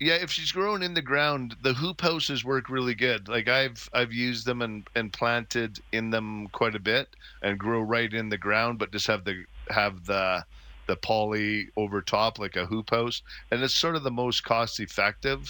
Yeah, 0.00 0.14
if 0.14 0.30
she's 0.30 0.52
growing 0.52 0.82
in 0.82 0.92
the 0.92 1.02
ground, 1.02 1.56
the 1.62 1.72
hoop 1.72 2.02
houses 2.02 2.44
work 2.44 2.68
really 2.68 2.94
good. 2.94 3.28
Like 3.28 3.48
I've 3.48 3.88
I've 3.92 4.12
used 4.12 4.46
them 4.46 4.62
and, 4.62 4.86
and 4.94 5.12
planted 5.12 5.78
in 5.92 6.10
them 6.10 6.48
quite 6.52 6.74
a 6.74 6.80
bit 6.80 7.08
and 7.42 7.58
grow 7.58 7.80
right 7.80 8.12
in 8.12 8.28
the 8.28 8.38
ground, 8.38 8.78
but 8.78 8.92
just 8.92 9.06
have 9.06 9.24
the 9.24 9.44
have 9.70 10.04
the 10.04 10.44
the 10.88 10.96
poly 10.96 11.66
over 11.76 12.00
top 12.00 12.38
like 12.38 12.56
a 12.56 12.66
hoop 12.66 12.90
house, 12.90 13.22
and 13.50 13.62
it's 13.62 13.74
sort 13.74 13.96
of 13.96 14.02
the 14.02 14.10
most 14.10 14.44
cost 14.44 14.80
effective 14.80 15.46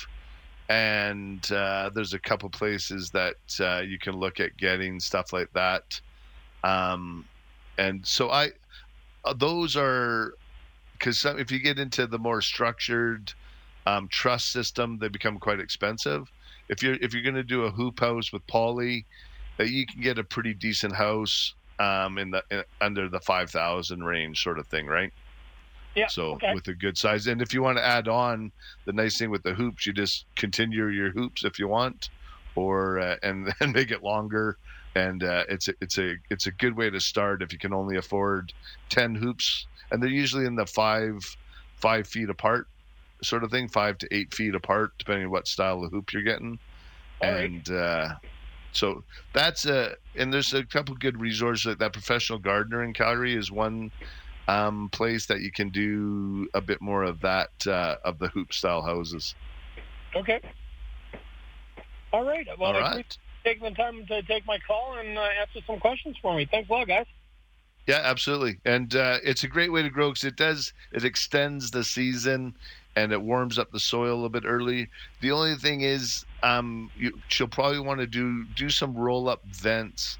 and 0.69 1.51
uh, 1.53 1.91
there's 1.95 2.13
a 2.13 2.19
couple 2.21 2.49
places 2.51 3.11
that 3.11 3.37
uh, 3.61 3.81
you 3.81 3.99
can 3.99 4.15
look 4.15 4.41
at 4.41 4.57
getting 4.57 4.99
stuff 4.99 5.33
like 5.33 5.49
that. 5.55 5.83
Um, 6.65 7.29
and 7.79 8.07
so 8.07 8.31
I, 8.31 8.51
uh, 9.25 9.35
those 9.35 9.77
are 9.77 10.35
because 10.93 11.25
if 11.25 11.51
you 11.51 11.59
get 11.59 11.79
into 11.79 12.07
the 12.07 12.19
more 12.19 12.41
structured 12.41 13.33
um, 13.87 14.09
truss 14.09 14.45
system, 14.45 14.99
they 14.99 15.09
become 15.09 15.39
quite 15.39 15.61
expensive. 15.61 16.31
If 16.69 16.83
you're 16.83 16.97
if 17.01 17.13
you're 17.13 17.23
going 17.23 17.35
to 17.35 17.45
do 17.45 17.65
a 17.65 17.71
hoop 17.71 18.01
house 18.01 18.33
with 18.33 18.47
poly, 18.47 19.07
that 19.59 19.65
uh, 19.65 19.71
you 19.71 19.87
can 19.87 20.01
get 20.01 20.19
a 20.19 20.25
pretty 20.25 20.55
decent 20.55 20.95
house 20.95 21.55
um, 21.79 22.19
in 22.19 22.31
the 22.31 22.43
in, 22.51 22.65
under 22.81 23.09
the 23.09 23.21
five 23.21 23.51
thousand 23.51 24.05
range, 24.05 24.43
sort 24.43 24.59
of 24.59 24.67
thing, 24.67 24.87
right? 24.87 25.13
Yeah. 25.95 26.09
So 26.09 26.33
okay. 26.33 26.53
with 26.53 26.69
a 26.69 26.75
good 26.75 26.99
size, 26.99 27.27
and 27.27 27.41
if 27.41 27.55
you 27.55 27.63
want 27.63 27.79
to 27.79 27.85
add 27.85 28.09
on 28.09 28.53
the 28.85 28.93
nice 28.93 29.19
thing 29.19 29.31
with 29.31 29.43
the 29.43 29.55
hoops, 29.55 29.87
you 29.87 29.93
just 29.93 30.27
continue 30.37 30.89
your 30.89 31.11
hoops 31.11 31.45
if 31.45 31.59
you 31.59 31.69
want, 31.69 32.11
or 32.55 32.99
uh, 32.99 33.17
and 33.23 33.53
then 33.61 33.73
make 33.73 33.91
it 33.91 34.03
longer. 34.03 34.59
And 34.97 35.23
uh, 35.23 35.45
it's 35.49 35.69
a, 35.69 35.75
it's 35.83 35.99
a 35.99 36.15
it's 36.31 36.47
a 36.47 36.53
good 36.53 36.77
way 36.77 36.91
to 36.91 37.01
start 37.01 37.43
if 37.43 37.53
you 37.53 37.59
can 37.59 37.75
only 37.75 37.97
afford 37.99 38.53
ten 38.91 39.15
hoops, 39.15 39.69
and 39.91 40.03
they're 40.03 40.11
usually 40.11 40.47
in 40.47 40.57
the 40.57 40.67
five 40.67 41.19
five 41.83 42.09
feet 42.09 42.31
apart 42.31 42.67
sort 43.23 43.45
of 43.45 43.51
thing, 43.51 43.69
five 43.69 43.99
to 43.99 44.09
eight 44.11 44.35
feet 44.35 44.55
apart, 44.55 44.93
depending 44.99 45.27
on 45.27 45.31
what 45.31 45.49
style 45.49 45.85
of 45.85 45.93
hoop 45.93 46.13
you're 46.13 46.23
getting. 46.23 46.59
All 47.21 47.33
and 47.33 47.69
right. 47.69 47.77
uh, 47.77 48.15
so 48.73 49.05
that's 49.35 49.67
a 49.67 49.97
and 50.19 50.33
there's 50.33 50.55
a 50.55 50.65
couple 50.67 50.95
good 50.97 51.21
resources. 51.21 51.67
Like 51.67 51.79
that 51.79 51.93
professional 51.93 52.39
gardener 52.39 52.83
in 52.85 52.95
Calgary 52.95 53.37
is 53.37 53.51
one 53.51 53.91
um, 54.49 54.89
place 54.93 55.27
that 55.27 55.41
you 55.41 55.51
can 55.53 55.71
do 55.71 56.49
a 56.55 56.61
bit 56.61 56.81
more 56.81 57.03
of 57.05 57.21
that 57.21 57.51
uh, 57.67 57.97
of 58.05 58.19
the 58.19 58.29
hoop 58.29 58.53
style 58.53 58.83
houses. 58.83 59.35
Okay. 60.15 60.41
All 62.13 62.25
right. 62.25 62.47
Well, 62.59 62.75
All 62.75 62.81
right. 62.81 63.19
Taking 63.47 63.65
the 63.65 63.71
time 63.71 64.05
to 64.07 64.23
take 64.23 64.45
my 64.45 64.59
call 64.67 64.97
and 64.99 65.17
uh, 65.17 65.23
answer 65.41 65.61
some 65.67 65.79
questions 65.79 66.17
for 66.21 66.35
me. 66.37 66.47
Thanks 66.51 66.69
a 66.69 66.73
lot, 66.73 66.89
guys. 66.89 67.07
Yeah, 67.87 68.01
absolutely, 68.03 68.59
and 68.65 68.95
uh, 68.97 69.19
it's 69.23 69.45
a 69.45 69.49
great 69.49 69.71
way 69.71 69.83
to 69.83 69.91
grow 69.91 70.11
because 70.11 70.25
it 70.25 70.35
does 70.37 70.73
it 70.93 71.05
extends 71.05 71.71
the 71.71 71.85
season 71.85 72.57
and 72.97 73.13
it 73.13 73.23
warms 73.23 73.59
up 73.61 73.71
the 73.71 73.79
soil 73.79 74.13
a 74.13 74.17
little 74.17 74.29
bit 74.29 74.45
early. 74.45 74.89
The 75.21 75.31
only 75.31 75.55
thing 75.55 75.83
is, 75.83 76.25
um, 76.43 76.91
you, 76.97 77.13
she'll 77.29 77.47
probably 77.47 77.79
want 77.79 78.01
to 78.01 78.07
do 78.09 78.45
do 78.57 78.71
some 78.71 78.97
roll 78.97 79.29
up 79.29 79.45
vents, 79.47 80.19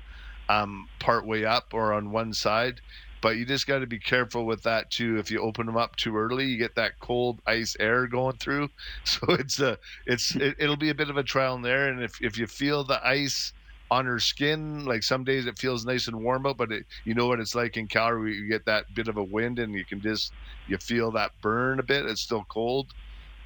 um, 0.49 0.89
part 1.01 1.27
way 1.27 1.45
up 1.45 1.75
or 1.75 1.93
on 1.93 2.13
one 2.13 2.33
side 2.33 2.81
but 3.27 3.39
you 3.39 3.45
just 3.45 3.67
got 3.67 3.81
to 3.81 3.89
be 3.89 3.99
careful 3.99 4.47
with 4.47 4.63
that 4.63 4.89
too. 4.93 5.19
If 5.19 5.33
you 5.33 5.41
open 5.41 5.67
them 5.67 5.77
up 5.77 5.97
too 5.97 6.17
early, 6.17 6.47
you 6.47 6.59
get 6.59 6.77
that 6.77 6.93
cold 7.03 7.41
ice 7.45 7.75
air 7.81 8.07
going 8.07 8.37
through. 8.39 8.69
So 9.05 9.19
it's 9.35 9.59
a 9.59 9.79
it's 10.07 10.37
it, 10.37 10.55
it'll 10.61 10.77
be 10.77 10.91
a 10.91 10.95
bit 10.95 11.11
of 11.11 11.17
a 11.17 11.25
trial 11.25 11.57
and 11.57 11.65
there. 11.65 11.89
And 11.89 12.05
if 12.05 12.13
if 12.21 12.39
you 12.39 12.47
feel 12.47 12.85
the 12.85 13.05
ice 13.05 13.53
on 13.91 14.07
her 14.07 14.21
skin, 14.21 14.85
like 14.85 15.03
some 15.03 15.25
days 15.25 15.47
it 15.47 15.59
feels 15.59 15.85
nice 15.85 16.07
and 16.07 16.23
warm 16.23 16.47
out, 16.47 16.57
but 16.59 16.71
it, 16.71 16.87
you 17.05 17.15
know 17.17 17.27
what 17.27 17.41
it's 17.41 17.57
like 17.57 17.77
in 17.77 17.89
Calgary. 17.89 18.37
You 18.37 18.49
get 18.49 18.65
that 18.67 18.87
bit 18.95 19.09
of 19.09 19.17
a 19.17 19.25
wind 19.25 19.59
and 19.59 19.75
you 19.75 19.85
can 19.85 20.01
just 20.01 20.33
you 20.67 20.79
feel 20.79 21.11
that 21.13 21.33
burn 21.43 21.81
a 21.81 21.85
bit. 21.85 22.07
It's 22.07 22.23
still 22.23 22.45
cold. 22.49 22.93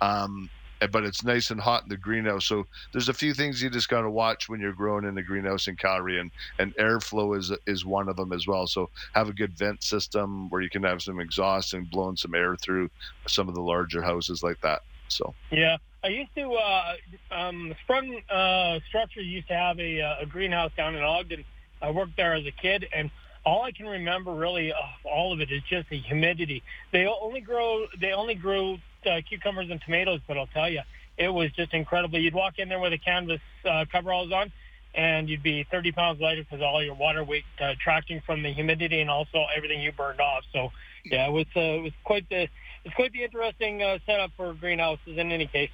Um, 0.03 0.51
but 0.91 1.05
it's 1.05 1.25
nice 1.25 1.51
and 1.51 1.61
hot 1.61 1.83
in 1.83 1.89
the 1.89 1.97
greenhouse. 1.97 2.47
So 2.47 2.67
there's 2.93 3.09
a 3.09 3.15
few 3.15 3.35
things 3.35 3.63
you 3.63 3.71
just 3.71 3.89
got 3.89 4.03
to 4.03 4.11
watch 4.11 4.49
when 4.49 4.61
you're 4.61 4.73
growing 4.73 5.05
in 5.05 5.15
the 5.15 5.23
greenhouse 5.23 5.69
in 5.69 5.77
Calgary, 5.77 6.19
and 6.19 6.31
and 6.59 6.75
airflow 6.77 7.37
is 7.37 7.53
is 7.67 7.85
one 7.85 8.09
of 8.09 8.17
them 8.17 8.33
as 8.33 8.47
well. 8.47 8.67
So 8.67 8.91
have 9.15 9.29
a 9.29 9.33
good 9.33 9.57
vent 9.57 9.83
system 9.83 10.49
where 10.51 10.61
you 10.61 10.71
can 10.71 10.83
have 10.83 11.03
some 11.03 11.21
exhaust 11.21 11.75
and 11.75 11.91
blowing 11.91 12.17
some 12.17 12.35
air 12.35 12.57
through 12.57 12.91
some 13.27 13.49
of 13.49 13.55
the 13.55 13.63
larger 13.63 14.03
houses 14.03 14.43
like 14.43 14.61
that. 14.63 14.83
So 15.09 15.35
yeah. 15.51 15.77
I 16.03 16.09
used 16.09 16.35
to, 16.35 16.55
uh, 16.55 16.95
um, 17.31 17.75
Sprung 17.83 18.23
uh, 18.31 18.81
Structure 18.89 19.21
used 19.21 19.49
to 19.49 19.55
have 19.55 19.79
a, 19.79 20.01
uh, 20.01 20.15
a 20.21 20.27
greenhouse 20.27 20.73
down 20.75 20.97
in 20.97 21.03
Ogden. 21.03 21.45
I 21.83 21.91
worked 21.91 22.17
there 22.17 22.33
as 22.35 22.47
a 22.47 22.51
kid, 22.51 22.87
and 22.91 23.11
all 23.45 23.63
I 23.63 23.73
can 23.73 23.87
remember 23.87 24.35
really, 24.35 24.73
uh, 24.73 24.77
all 25.05 25.33
of 25.33 25.41
it 25.41 25.51
is 25.51 25.63
just 25.69 25.89
the 25.89 25.99
humidity. 25.99 26.63
They 26.93 27.07
only 27.07 27.41
grow, 27.41 27.87
they 28.01 28.13
only 28.13 28.35
grew 28.35 28.79
uh, 29.07 29.21
cucumbers 29.29 29.71
and 29.71 29.81
tomatoes, 29.81 30.21
but 30.29 30.37
I'll 30.37 30.47
tell 30.49 30.69
you, 30.69 30.83
it 31.17 31.29
was 31.29 31.51
just 31.53 31.75
incredible. 31.75 32.19
You'd 32.19 32.35
walk 32.35 32.59
in 32.59 32.69
there 32.69 32.81
with 32.81 32.93
a 32.93 32.99
canvas 32.99 33.41
uh, 33.65 33.85
coveralls 33.91 34.33
on, 34.33 34.53
and 34.95 35.29
you'd 35.29 35.43
be 35.43 35.65
30 35.71 35.93
pounds 35.93 36.21
lighter 36.21 36.43
because 36.43 36.63
all 36.63 36.83
your 36.83 36.95
water 36.95 37.25
weight 37.25 37.45
uh, 37.61 37.75
tracking 37.83 38.23
from 38.25 38.43
the 38.43 38.53
humidity 38.53 39.01
and 39.01 39.11
also 39.11 39.47
everything 39.55 39.81
you 39.81 39.93
burned 39.93 40.21
off. 40.21 40.45
So, 40.53 40.71
yeah, 41.05 41.27
it 41.27 41.33
was 41.33 41.47
uh, 41.57 41.61
it 41.61 41.83
was 41.83 41.93
quite 42.05 42.29
the 42.29 42.49
it's 42.85 42.95
quite 42.95 43.13
the 43.13 43.23
interesting 43.23 43.83
uh, 43.83 43.99
setup 44.07 44.31
for 44.37 44.55
greenhouses. 44.55 45.19
In 45.19 45.33
any 45.33 45.47
case. 45.47 45.71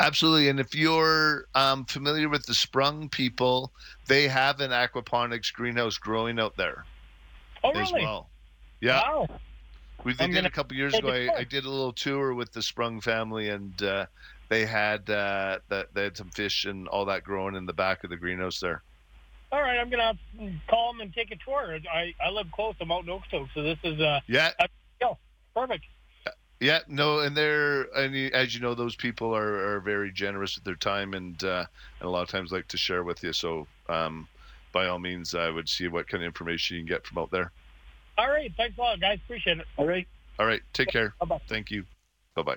Absolutely. 0.00 0.48
And 0.48 0.58
if 0.58 0.74
you're 0.74 1.46
um, 1.54 1.84
familiar 1.84 2.28
with 2.28 2.44
the 2.46 2.54
Sprung 2.54 3.08
people, 3.08 3.72
they 4.08 4.26
have 4.28 4.60
an 4.60 4.70
aquaponics 4.70 5.52
greenhouse 5.52 5.96
growing 5.98 6.40
out 6.40 6.56
there 6.56 6.84
oh, 7.62 7.70
as 7.70 7.92
really? 7.92 8.04
well. 8.04 8.28
Yeah. 8.80 9.00
Wow. 9.00 9.28
We 10.04 10.14
did 10.14 10.44
a 10.44 10.50
couple 10.50 10.76
years 10.76 10.94
ago. 10.94 11.10
I, 11.10 11.28
I, 11.38 11.44
did 11.44 11.64
a 11.64 11.70
little 11.70 11.92
tour 11.92 12.34
with 12.34 12.52
the 12.52 12.60
Sprung 12.60 13.00
family, 13.00 13.50
and 13.50 13.80
uh, 13.82 14.06
they 14.48 14.66
had 14.66 15.08
uh, 15.08 15.60
that 15.68 15.94
they 15.94 16.02
had 16.02 16.16
some 16.16 16.30
fish 16.30 16.64
and 16.64 16.88
all 16.88 17.04
that 17.04 17.22
growing 17.22 17.54
in 17.54 17.66
the 17.66 17.72
back 17.72 18.02
of 18.02 18.10
the 18.10 18.16
greenhouse 18.16 18.58
there. 18.58 18.82
All 19.52 19.60
right, 19.60 19.78
I'm 19.78 19.90
gonna 19.90 20.14
call 20.68 20.92
them 20.92 21.02
and 21.02 21.14
take 21.14 21.30
a 21.30 21.36
tour. 21.36 21.78
I, 21.92 22.14
I 22.20 22.30
live 22.30 22.50
close 22.52 22.76
to 22.78 22.84
Mountain 22.84 23.12
Okotoks, 23.12 23.50
so 23.54 23.62
this 23.62 23.78
is 23.84 24.00
uh 24.00 24.18
yeah, 24.26 24.50
a, 24.58 24.68
perfect. 25.54 25.84
Yeah, 26.62 26.78
no, 26.86 27.18
and 27.18 27.36
they're 27.36 27.82
and 27.96 28.32
as 28.32 28.54
you 28.54 28.60
know, 28.60 28.76
those 28.76 28.94
people 28.94 29.34
are, 29.34 29.74
are 29.74 29.80
very 29.80 30.12
generous 30.12 30.54
with 30.54 30.62
their 30.62 30.76
time 30.76 31.12
and 31.12 31.42
uh, 31.42 31.64
and 31.98 32.06
a 32.06 32.08
lot 32.08 32.22
of 32.22 32.28
times 32.28 32.52
like 32.52 32.68
to 32.68 32.76
share 32.76 33.02
with 33.02 33.20
you. 33.24 33.32
So 33.32 33.66
um, 33.88 34.28
by 34.70 34.86
all 34.86 35.00
means, 35.00 35.34
I 35.34 35.50
would 35.50 35.68
see 35.68 35.88
what 35.88 36.06
kind 36.06 36.22
of 36.22 36.26
information 36.26 36.76
you 36.76 36.82
can 36.82 36.86
get 36.86 37.04
from 37.04 37.18
out 37.18 37.32
there. 37.32 37.50
All 38.16 38.28
right. 38.28 38.52
Thanks 38.56 38.78
a 38.78 38.80
lot, 38.80 39.00
guys. 39.00 39.18
Appreciate 39.24 39.58
it. 39.58 39.66
All 39.76 39.88
right. 39.88 40.06
All 40.38 40.46
right. 40.46 40.60
Take 40.72 40.86
care. 40.86 41.12
Bye-bye. 41.18 41.40
Thank 41.48 41.72
you. 41.72 41.84
Bye 42.36 42.42
bye. 42.42 42.56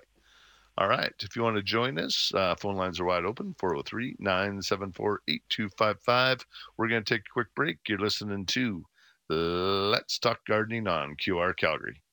All 0.78 0.88
right. 0.88 1.12
If 1.22 1.36
you 1.36 1.42
want 1.42 1.56
to 1.56 1.64
join 1.64 1.98
us, 1.98 2.32
uh, 2.36 2.54
phone 2.54 2.76
lines 2.76 3.00
are 3.00 3.06
wide 3.06 3.26
open 3.26 3.56
403 3.58 4.18
974 4.20 5.22
8255. 5.28 6.46
We're 6.78 6.90
going 6.90 7.04
to 7.04 7.14
take 7.16 7.22
a 7.22 7.34
quick 7.34 7.48
break. 7.56 7.80
You're 7.88 7.98
listening 7.98 8.46
to 8.46 8.86
Let's 9.30 10.20
Talk 10.20 10.46
Gardening 10.46 10.88
on 10.88 11.16
QR 11.16 11.58
Calgary. 11.58 12.04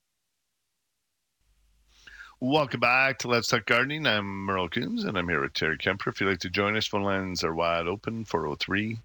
Welcome 2.43 2.81
back 2.81 3.19
to 3.19 3.29
Let's 3.29 3.47
Talk 3.47 3.65
Gardening. 3.67 4.05
I'm 4.05 4.43
Merle 4.43 4.67
Coombs 4.67 5.05
and 5.05 5.17
I'm 5.17 5.29
here 5.29 5.39
with 5.39 5.53
Terry 5.53 5.77
Kemper. 5.77 6.09
If 6.09 6.19
you'd 6.19 6.27
like 6.27 6.39
to 6.39 6.49
join 6.49 6.75
us, 6.75 6.85
phone 6.85 7.03
lines 7.03 7.41
are 7.41 7.55
wide 7.55 7.87
open 7.87 8.25
403 8.25 8.97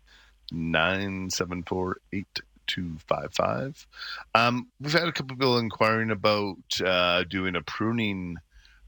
974 0.51 2.01
8255. 2.13 3.87
Um, 4.35 4.67
we've 4.81 4.93
had 4.93 5.07
a 5.07 5.13
couple 5.13 5.37
people 5.37 5.59
inquiring 5.59 6.11
about 6.11 6.57
uh, 6.85 7.23
doing 7.31 7.55
a 7.55 7.63
pruning 7.63 8.39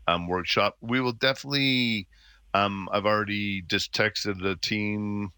um, 0.09 0.27
workshop. 0.27 0.77
We 0.81 1.01
will 1.01 1.13
definitely, 1.13 2.09
um, 2.53 2.89
I've 2.91 3.07
already 3.07 3.63
just 3.63 3.93
texted 3.93 4.43
the 4.43 4.57
team, 4.57 5.31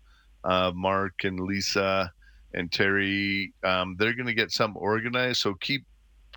uh, 0.43 0.73
Mark 0.75 1.25
and 1.25 1.39
Lisa 1.39 2.11
and 2.55 2.73
Terry. 2.73 3.53
Um, 3.63 3.95
they're 3.99 4.15
going 4.15 4.25
to 4.25 4.33
get 4.33 4.53
some 4.53 4.75
organized. 4.75 5.43
So 5.43 5.53
keep 5.53 5.85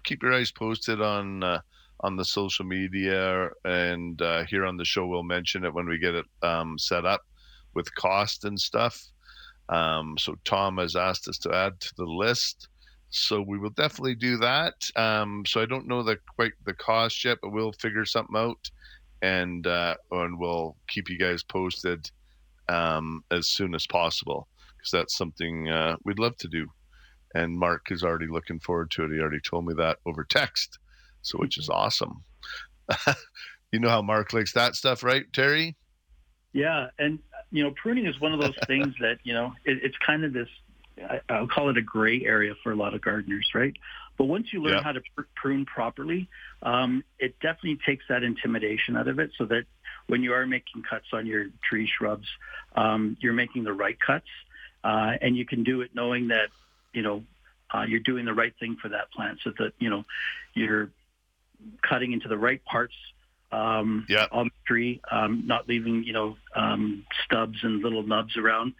keep 0.03 0.21
your 0.21 0.33
eyes 0.33 0.51
posted 0.51 1.01
on 1.01 1.41
uh, 1.41 1.61
on 2.01 2.15
the 2.15 2.25
social 2.25 2.65
media 2.65 3.49
and 3.63 4.21
uh, 4.21 4.43
here 4.45 4.65
on 4.65 4.77
the 4.77 4.85
show. 4.85 5.07
We'll 5.07 5.23
mention 5.23 5.65
it 5.65 5.73
when 5.73 5.87
we 5.87 5.97
get 5.97 6.15
it 6.15 6.25
um, 6.43 6.77
set 6.77 7.05
up 7.05 7.21
with 7.73 7.93
cost 7.95 8.45
and 8.45 8.59
stuff. 8.59 9.01
Um, 9.69 10.15
so 10.17 10.35
Tom 10.45 10.77
has 10.77 10.95
asked 10.95 11.27
us 11.27 11.37
to 11.39 11.53
add 11.53 11.79
to 11.79 11.93
the 11.97 12.05
list. 12.05 12.67
So 13.09 13.41
we 13.41 13.57
will 13.57 13.71
definitely 13.71 14.15
do 14.15 14.37
that. 14.37 14.73
Um, 14.95 15.43
so 15.47 15.61
I 15.61 15.65
don't 15.65 15.87
know 15.87 16.03
the 16.03 16.17
quite 16.35 16.51
the 16.65 16.73
cost 16.73 17.23
yet, 17.23 17.37
but 17.41 17.51
we'll 17.51 17.71
figure 17.73 18.05
something 18.05 18.35
out, 18.35 18.69
and 19.21 19.65
uh, 19.65 19.95
and 20.11 20.37
we'll 20.37 20.75
keep 20.87 21.09
you 21.09 21.17
guys 21.17 21.41
posted 21.41 22.09
um, 22.67 23.23
as 23.31 23.47
soon 23.47 23.73
as 23.73 23.87
possible 23.87 24.47
because 24.77 24.91
that's 24.91 25.17
something 25.17 25.69
uh, 25.69 25.95
we'd 26.03 26.19
love 26.19 26.37
to 26.37 26.47
do. 26.47 26.67
And 27.33 27.57
Mark 27.57 27.91
is 27.91 28.03
already 28.03 28.27
looking 28.27 28.59
forward 28.59 28.91
to 28.91 29.05
it. 29.05 29.11
He 29.11 29.19
already 29.19 29.41
told 29.41 29.65
me 29.65 29.73
that 29.75 29.97
over 30.05 30.23
text, 30.23 30.79
so 31.25 31.37
which 31.37 31.57
is 31.57 31.69
awesome. 31.69 32.23
you 33.71 33.79
know 33.79 33.89
how 33.89 34.01
Mark 34.01 34.33
likes 34.33 34.53
that 34.53 34.75
stuff, 34.75 35.03
right, 35.03 35.25
Terry? 35.33 35.75
Yeah, 36.53 36.87
and 36.97 37.19
you 37.51 37.63
know, 37.63 37.71
pruning 37.71 38.05
is 38.05 38.19
one 38.19 38.33
of 38.33 38.39
those 38.39 38.55
things 38.67 38.93
that 39.01 39.17
you 39.23 39.33
know 39.33 39.53
it, 39.65 39.79
it's 39.83 39.97
kind 40.05 40.23
of 40.23 40.33
this. 40.33 40.47
I, 40.97 41.19
I'll 41.27 41.47
call 41.47 41.69
it 41.69 41.77
a 41.77 41.81
gray 41.81 42.23
area 42.23 42.53
for 42.63 42.71
a 42.71 42.75
lot 42.75 42.93
of 42.93 43.01
gardeners, 43.01 43.49
right? 43.53 43.73
But 44.17 44.25
once 44.25 44.53
you 44.53 44.61
learn 44.61 44.75
yeah. 44.75 44.83
how 44.83 44.93
to 44.93 45.01
pr- 45.13 45.23
prune 45.35 45.65
properly, 45.65 46.29
um, 46.63 47.03
it 47.19 47.37
definitely 47.41 47.79
takes 47.85 48.05
that 48.07 48.23
intimidation 48.23 48.95
out 48.95 49.09
of 49.09 49.19
it, 49.19 49.31
so 49.37 49.45
that 49.45 49.65
when 50.07 50.23
you 50.23 50.33
are 50.33 50.45
making 50.45 50.83
cuts 50.89 51.07
on 51.11 51.25
your 51.25 51.47
tree 51.67 51.89
shrubs, 51.97 52.27
um, 52.75 53.17
you're 53.19 53.33
making 53.33 53.63
the 53.63 53.73
right 53.73 53.97
cuts, 53.99 54.27
uh, 54.83 55.13
and 55.21 55.35
you 55.35 55.45
can 55.45 55.63
do 55.63 55.81
it 55.81 55.91
knowing 55.93 56.29
that 56.29 56.49
you 56.93 57.01
know 57.01 57.23
uh, 57.73 57.83
you're 57.83 57.99
doing 57.99 58.25
the 58.25 58.33
right 58.33 58.53
thing 58.59 58.77
for 58.81 58.89
that 58.89 59.11
plant, 59.11 59.39
so 59.43 59.51
that 59.59 59.73
you 59.79 59.89
know 59.89 60.05
you're 60.53 60.89
cutting 61.81 62.11
into 62.13 62.27
the 62.27 62.37
right 62.37 62.63
parts 62.65 62.93
um, 63.51 64.05
yeah. 64.09 64.27
on 64.31 64.45
the 64.47 64.67
tree, 64.67 65.01
um, 65.11 65.43
not 65.45 65.67
leaving 65.67 66.03
you 66.03 66.13
know 66.13 66.37
um, 66.55 67.05
stubs 67.23 67.59
and 67.63 67.81
little 67.81 68.03
nubs 68.03 68.37
around, 68.37 68.73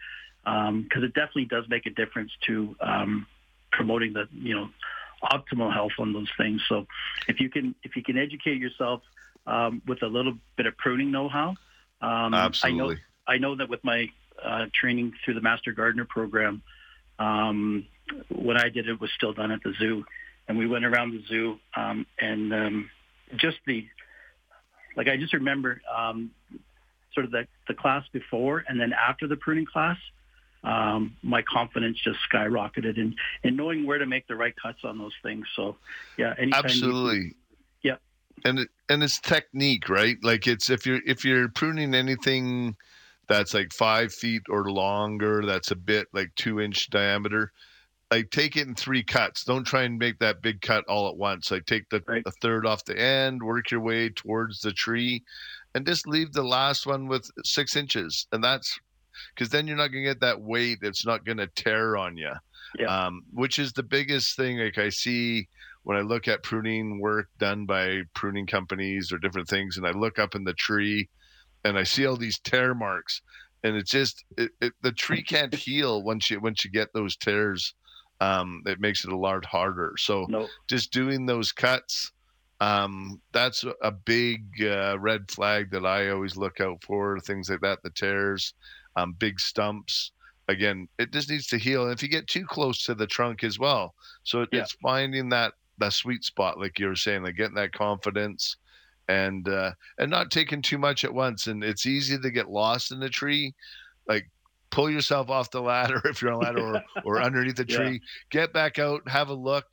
because 0.44 0.68
um, 0.68 1.04
it 1.04 1.14
definitely 1.14 1.46
does 1.46 1.64
make 1.68 1.86
a 1.86 1.90
difference 1.90 2.32
to 2.46 2.76
um, 2.80 3.26
promoting 3.72 4.12
the 4.12 4.28
you 4.32 4.54
know 4.54 4.68
optimal 5.22 5.72
health 5.72 5.92
on 5.98 6.12
those 6.12 6.28
things. 6.36 6.62
So 6.68 6.86
if 7.28 7.40
you 7.40 7.48
can 7.48 7.74
if 7.82 7.96
you 7.96 8.02
can 8.02 8.18
educate 8.18 8.58
yourself 8.58 9.02
um, 9.46 9.82
with 9.86 10.02
a 10.02 10.08
little 10.08 10.34
bit 10.56 10.66
of 10.66 10.76
pruning 10.76 11.10
know-how, 11.10 11.54
absolutely. 12.34 12.84
I 12.84 12.86
know 12.86 13.00
I 13.28 13.38
know 13.38 13.56
that 13.56 13.68
with 13.68 13.82
my 13.82 14.10
uh, 14.42 14.66
training 14.74 15.14
through 15.24 15.34
the 15.34 15.40
Master 15.40 15.72
Gardener 15.72 16.04
program, 16.04 16.62
when 17.18 18.56
I 18.56 18.68
did 18.68 18.88
it 18.88 19.00
was 19.00 19.10
still 19.12 19.32
done 19.32 19.50
at 19.50 19.62
the 19.62 19.72
zoo, 19.78 20.04
and 20.48 20.56
we 20.56 20.66
went 20.66 20.84
around 20.84 21.12
the 21.12 21.22
zoo 21.28 21.58
and 21.74 22.86
just 23.36 23.58
the 23.66 23.86
like 24.96 25.08
I 25.08 25.16
just 25.16 25.34
remember 25.34 25.80
um, 25.94 26.30
sort 27.12 27.26
of 27.26 27.32
the, 27.32 27.46
the 27.68 27.74
class 27.74 28.04
before 28.12 28.64
and 28.68 28.80
then 28.80 28.92
after 28.92 29.26
the 29.26 29.36
pruning 29.36 29.66
class, 29.66 29.98
um, 30.64 31.16
my 31.22 31.42
confidence 31.42 31.98
just 32.02 32.18
skyrocketed 32.32 32.98
and 32.98 33.14
in 33.44 33.56
knowing 33.56 33.86
where 33.86 33.98
to 33.98 34.06
make 34.06 34.26
the 34.26 34.34
right 34.34 34.54
cuts 34.60 34.80
on 34.84 34.98
those 34.98 35.12
things. 35.22 35.46
So, 35.54 35.76
yeah, 36.16 36.34
absolutely. 36.52 37.18
You, 37.18 37.34
yeah, 37.82 37.96
and 38.44 38.60
it, 38.60 38.68
and 38.88 39.02
it's 39.02 39.20
technique, 39.20 39.88
right? 39.88 40.16
Like 40.22 40.46
it's 40.46 40.70
if 40.70 40.86
you're 40.86 41.00
if 41.06 41.24
you're 41.24 41.48
pruning 41.48 41.94
anything 41.94 42.74
that's 43.28 43.54
like 43.54 43.72
five 43.72 44.12
feet 44.12 44.42
or 44.48 44.70
longer, 44.70 45.44
that's 45.44 45.70
a 45.70 45.76
bit 45.76 46.08
like 46.12 46.34
two 46.36 46.60
inch 46.60 46.90
diameter 46.90 47.52
like 48.10 48.30
take 48.30 48.56
it 48.56 48.68
in 48.68 48.74
three 48.74 49.02
cuts. 49.02 49.44
Don't 49.44 49.64
try 49.64 49.82
and 49.82 49.98
make 49.98 50.18
that 50.20 50.42
big 50.42 50.60
cut 50.60 50.84
all 50.88 51.08
at 51.08 51.16
once. 51.16 51.50
Like 51.50 51.66
take 51.66 51.88
the 51.90 52.02
right. 52.06 52.22
a 52.24 52.30
third 52.42 52.66
off 52.66 52.84
the 52.84 52.98
end, 52.98 53.42
work 53.42 53.70
your 53.70 53.80
way 53.80 54.10
towards 54.10 54.60
the 54.60 54.72
tree, 54.72 55.22
and 55.74 55.86
just 55.86 56.06
leave 56.06 56.32
the 56.32 56.42
last 56.42 56.86
one 56.86 57.08
with 57.08 57.28
six 57.44 57.76
inches. 57.76 58.26
And 58.32 58.42
that's 58.42 58.78
because 59.34 59.50
then 59.50 59.66
you're 59.66 59.76
not 59.76 59.88
gonna 59.88 60.04
get 60.04 60.20
that 60.20 60.40
weight. 60.40 60.78
It's 60.82 61.04
not 61.04 61.24
gonna 61.24 61.48
tear 61.48 61.96
on 61.96 62.16
you. 62.16 62.32
Yeah. 62.78 63.06
Um, 63.06 63.22
which 63.32 63.58
is 63.58 63.72
the 63.72 63.82
biggest 63.82 64.36
thing. 64.36 64.58
Like 64.58 64.78
I 64.78 64.90
see 64.90 65.48
when 65.82 65.96
I 65.96 66.02
look 66.02 66.28
at 66.28 66.42
pruning 66.42 67.00
work 67.00 67.28
done 67.38 67.66
by 67.66 68.02
pruning 68.14 68.46
companies 68.46 69.12
or 69.12 69.18
different 69.18 69.48
things, 69.48 69.76
and 69.76 69.86
I 69.86 69.90
look 69.90 70.18
up 70.18 70.34
in 70.34 70.44
the 70.44 70.54
tree, 70.54 71.08
and 71.64 71.76
I 71.76 71.82
see 71.82 72.06
all 72.06 72.16
these 72.16 72.38
tear 72.38 72.72
marks, 72.74 73.20
and 73.64 73.76
it's 73.76 73.90
just 73.90 74.24
it, 74.38 74.52
it, 74.60 74.74
the 74.82 74.92
tree 74.92 75.24
can't 75.24 75.54
heal 75.56 76.04
once 76.04 76.30
you 76.30 76.38
once 76.38 76.64
you 76.64 76.70
get 76.70 76.92
those 76.92 77.16
tears 77.16 77.74
um, 78.20 78.62
it 78.66 78.80
makes 78.80 79.04
it 79.04 79.12
a 79.12 79.16
lot 79.16 79.44
harder. 79.44 79.94
So 79.98 80.26
nope. 80.28 80.48
just 80.68 80.92
doing 80.92 81.26
those 81.26 81.52
cuts, 81.52 82.12
um, 82.60 83.20
that's 83.32 83.64
a 83.82 83.90
big 83.90 84.44
uh, 84.62 84.98
red 84.98 85.30
flag 85.30 85.70
that 85.70 85.84
I 85.84 86.10
always 86.10 86.36
look 86.36 86.60
out 86.60 86.82
for. 86.82 87.18
Things 87.20 87.50
like 87.50 87.60
that, 87.60 87.82
the 87.82 87.90
tears, 87.90 88.54
um, 88.96 89.14
big 89.18 89.38
stumps. 89.38 90.12
Again, 90.48 90.88
it 90.98 91.12
just 91.12 91.28
needs 91.28 91.48
to 91.48 91.58
heal. 91.58 91.84
And 91.84 91.92
if 91.92 92.02
you 92.02 92.08
get 92.08 92.28
too 92.28 92.46
close 92.46 92.84
to 92.84 92.94
the 92.94 93.06
trunk 93.06 93.44
as 93.44 93.58
well, 93.58 93.94
so 94.22 94.42
it, 94.42 94.48
yeah. 94.52 94.60
it's 94.60 94.72
finding 94.72 95.28
that 95.30 95.54
that 95.78 95.92
sweet 95.92 96.24
spot, 96.24 96.58
like 96.58 96.78
you 96.78 96.86
were 96.86 96.96
saying, 96.96 97.24
like 97.24 97.36
getting 97.36 97.56
that 97.56 97.72
confidence 97.72 98.56
and 99.08 99.48
uh, 99.48 99.72
and 99.98 100.10
not 100.10 100.30
taking 100.30 100.62
too 100.62 100.78
much 100.78 101.04
at 101.04 101.12
once. 101.12 101.48
And 101.48 101.62
it's 101.62 101.84
easy 101.84 102.18
to 102.18 102.30
get 102.30 102.48
lost 102.48 102.92
in 102.92 103.00
the 103.00 103.10
tree. 103.10 103.54
Like 104.08 104.30
pull 104.70 104.90
yourself 104.90 105.30
off 105.30 105.50
the 105.50 105.62
ladder 105.62 106.00
if 106.04 106.22
you're 106.22 106.32
on 106.32 106.42
a 106.42 106.44
ladder 106.44 106.74
or, 106.76 106.82
or 107.04 107.22
underneath 107.22 107.56
the 107.56 107.64
tree. 107.64 107.92
Yeah. 107.92 107.98
Get 108.30 108.52
back 108.52 108.78
out, 108.78 109.08
have 109.08 109.28
a 109.28 109.34
look. 109.34 109.66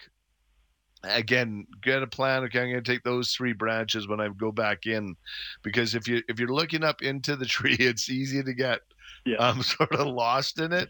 Again, 1.06 1.68
get 1.82 2.02
a 2.02 2.08
plan. 2.08 2.44
Okay, 2.46 2.62
I'm 2.62 2.72
going 2.72 2.82
to 2.82 2.92
take 2.92 3.04
those 3.04 3.34
three 3.34 3.52
branches 3.52 4.08
when 4.08 4.22
I 4.22 4.30
go 4.30 4.54
back 4.54 4.86
in, 4.86 5.18
because 5.62 5.96
if 5.96 6.08
you 6.08 6.22
if 6.30 6.40
you're 6.40 6.48
looking 6.48 6.82
up 6.82 7.02
into 7.02 7.36
the 7.36 7.46
tree, 7.58 7.76
it's 7.78 8.10
easy 8.10 8.42
to 8.42 8.54
get 8.54 8.80
yeah. 9.26 9.36
um, 9.36 9.62
sort 9.62 9.92
of 9.92 10.08
lost 10.08 10.62
in 10.62 10.72
it, 10.72 10.88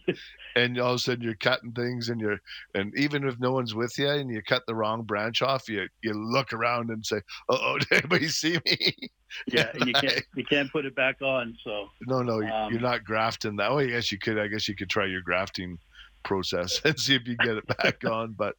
and 0.55 0.79
all 0.79 0.91
of 0.91 0.95
a 0.97 0.99
sudden 0.99 1.23
you're 1.23 1.33
cutting 1.33 1.71
things, 1.71 2.09
and 2.09 2.21
you're 2.21 2.37
and 2.75 2.95
even 2.95 3.27
if 3.27 3.39
no 3.39 3.53
one's 3.53 3.73
with 3.73 3.97
you, 3.97 4.07
and 4.07 4.29
you 4.29 4.43
cut 4.43 4.61
the 4.67 4.75
wrong 4.75 5.01
branch 5.01 5.41
off, 5.41 5.67
you 5.67 5.87
you 6.03 6.13
look 6.13 6.53
around 6.53 6.91
and 6.91 7.03
say, 7.03 7.21
"Oh, 7.49 7.79
did 7.79 7.91
anybody 7.91 8.27
see 8.27 8.59
me?" 8.67 9.09
Yeah, 9.47 9.71
and 9.73 9.87
you 9.87 9.93
can't 9.93 10.23
you 10.35 10.43
can't 10.43 10.71
put 10.71 10.85
it 10.85 10.95
back 10.95 11.21
on. 11.21 11.57
So 11.63 11.89
no, 12.07 12.21
no, 12.21 12.41
um, 12.41 12.71
you're 12.71 12.81
not 12.81 13.03
grafting 13.03 13.55
that. 13.57 13.71
Oh, 13.71 13.79
I 13.79 13.87
guess 13.87 14.11
you 14.11 14.17
could. 14.17 14.39
I 14.39 14.47
guess 14.47 14.67
you 14.67 14.75
could 14.75 14.89
try 14.89 15.05
your 15.05 15.21
grafting 15.21 15.77
process 16.23 16.81
and 16.85 16.99
see 16.99 17.15
if 17.15 17.27
you 17.27 17.35
get 17.37 17.57
it 17.57 17.67
back 17.77 18.03
on, 18.09 18.33
but 18.33 18.55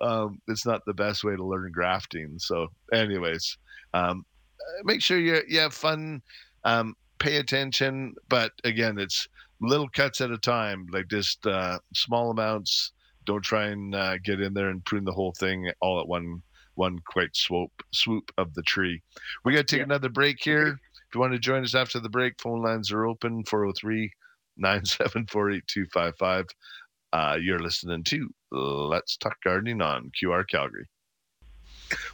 um, 0.00 0.40
it's 0.48 0.66
not 0.66 0.84
the 0.84 0.94
best 0.94 1.24
way 1.24 1.34
to 1.34 1.44
learn 1.44 1.72
grafting. 1.72 2.38
So, 2.38 2.68
anyways, 2.92 3.58
um, 3.94 4.24
make 4.84 5.02
sure 5.02 5.18
you 5.18 5.40
you 5.48 5.60
have 5.60 5.74
fun. 5.74 6.22
Um, 6.64 6.96
pay 7.18 7.36
attention, 7.36 8.14
but 8.28 8.52
again, 8.64 8.98
it's 8.98 9.28
little 9.60 9.88
cuts 9.88 10.20
at 10.20 10.30
a 10.30 10.38
time, 10.38 10.86
like 10.92 11.08
just 11.08 11.46
uh, 11.46 11.78
small 11.94 12.30
amounts. 12.30 12.92
Don't 13.26 13.42
try 13.42 13.66
and 13.66 13.94
uh, 13.94 14.18
get 14.18 14.40
in 14.40 14.54
there 14.54 14.70
and 14.70 14.84
prune 14.84 15.04
the 15.04 15.12
whole 15.12 15.32
thing 15.32 15.70
all 15.80 16.00
at 16.00 16.08
one 16.08 16.42
one 16.78 16.98
quick 17.06 17.30
swoop 17.34 17.72
swoop 17.92 18.32
of 18.38 18.54
the 18.54 18.62
tree. 18.62 19.02
We 19.44 19.52
got 19.52 19.58
to 19.58 19.64
take 19.64 19.78
yeah. 19.78 19.84
another 19.84 20.08
break 20.08 20.38
here. 20.40 20.68
If 20.68 21.14
you 21.14 21.20
want 21.20 21.32
to 21.32 21.38
join 21.38 21.64
us 21.64 21.74
after 21.74 22.00
the 22.00 22.08
break, 22.08 22.40
phone 22.40 22.62
lines 22.62 22.92
are 22.92 23.06
open 23.06 23.44
403 23.44 24.10
974 24.56 25.50
8255. 25.50 26.46
Uh, 27.12 27.38
you're 27.40 27.58
listening 27.58 28.04
to 28.04 28.28
Let's 28.52 29.16
Talk 29.16 29.36
Gardening 29.42 29.82
on 29.82 30.10
QR 30.22 30.46
Calgary. 30.46 30.86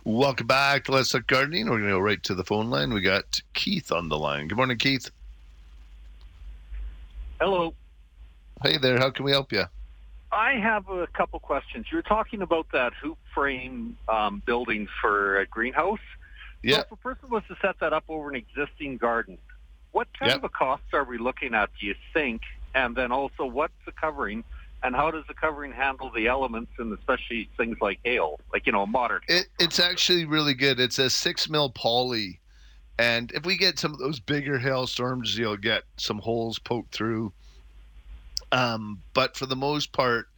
Welcome 0.05 0.47
back 0.47 0.85
to 0.85 0.93
Let's 0.93 1.11
Talk 1.11 1.27
Gardening. 1.27 1.66
We're 1.66 1.78
going 1.78 1.91
to 1.91 1.97
go 1.97 1.99
right 1.99 2.23
to 2.23 2.35
the 2.35 2.45
phone 2.45 2.70
line. 2.70 2.95
We 2.95 3.01
got 3.01 3.24
Keith 3.55 3.91
on 3.91 4.09
the 4.09 4.19
line. 4.19 4.49
Good 4.49 4.57
morning, 4.57 4.78
Keith. 4.78 5.11
Hello. 7.41 7.74
Hey 8.62 8.78
there. 8.78 8.99
How 8.99 9.11
can 9.11 9.24
we 9.24 9.32
help 9.32 9.53
you? 9.53 9.65
I 10.35 10.55
have 10.55 10.89
a 10.89 11.06
couple 11.06 11.39
questions. 11.39 11.86
You 11.90 11.98
were 11.98 12.02
talking 12.02 12.43
about 12.43 12.66
that 12.73 12.93
hoop 13.01 13.19
frame 13.35 13.97
um, 14.09 14.43
building 14.44 14.89
for 15.01 15.39
a 15.39 15.47
greenhouse. 15.47 15.98
Yeah. 16.62 16.77
So 16.77 16.81
if 16.81 16.93
a 16.93 16.97
person 16.97 17.31
was 17.31 17.43
to 17.48 17.56
set 17.62 17.78
that 17.81 17.93
up 17.93 18.05
over 18.09 18.31
an 18.31 18.36
existing 18.36 18.97
garden, 18.97 19.39
what 19.93 20.09
kind 20.19 20.31
yep. 20.31 20.39
of 20.39 20.44
a 20.44 20.48
cost 20.48 20.82
are 20.93 21.05
we 21.05 21.19
looking 21.19 21.55
at, 21.55 21.70
do 21.81 21.86
you 21.86 21.94
think? 22.12 22.43
And 22.74 22.97
then 22.97 23.12
also, 23.12 23.47
what's 23.47 23.74
the 23.86 23.93
covering? 23.93 24.43
And 24.82 24.94
how 24.94 25.11
does 25.11 25.24
the 25.28 25.35
covering 25.35 25.73
handle 25.73 26.11
the 26.15 26.27
elements 26.27 26.73
and 26.78 26.93
especially 26.93 27.48
things 27.56 27.77
like 27.81 28.01
hail, 28.05 28.40
like 28.52 28.66
you 28.66 28.73
know, 28.73 28.82
a 28.82 28.86
modern? 28.86 29.20
It, 29.28 29.47
it's 29.59 29.78
actually 29.78 30.27
really 30.27 30.52
good. 30.52 30.78
It's 30.81 30.98
a 30.98 31.09
six 31.09 31.48
mil 31.48 31.70
poly, 31.70 32.40
and 32.98 33.32
if 33.32 33.47
we 33.47 33.56
get 33.56 33.78
some 33.78 33.93
of 33.93 33.98
those 33.98 34.20
bigger 34.20 34.59
hailstorms, 34.59 35.39
you'll 35.39 35.56
get 35.56 35.85
some 35.97 36.19
holes 36.19 36.59
poked 36.59 36.93
through. 36.94 37.32
Um, 38.55 39.02
but 39.14 39.36
for 39.36 39.47
the 39.47 39.56
most 39.56 39.93
part, 39.93 40.28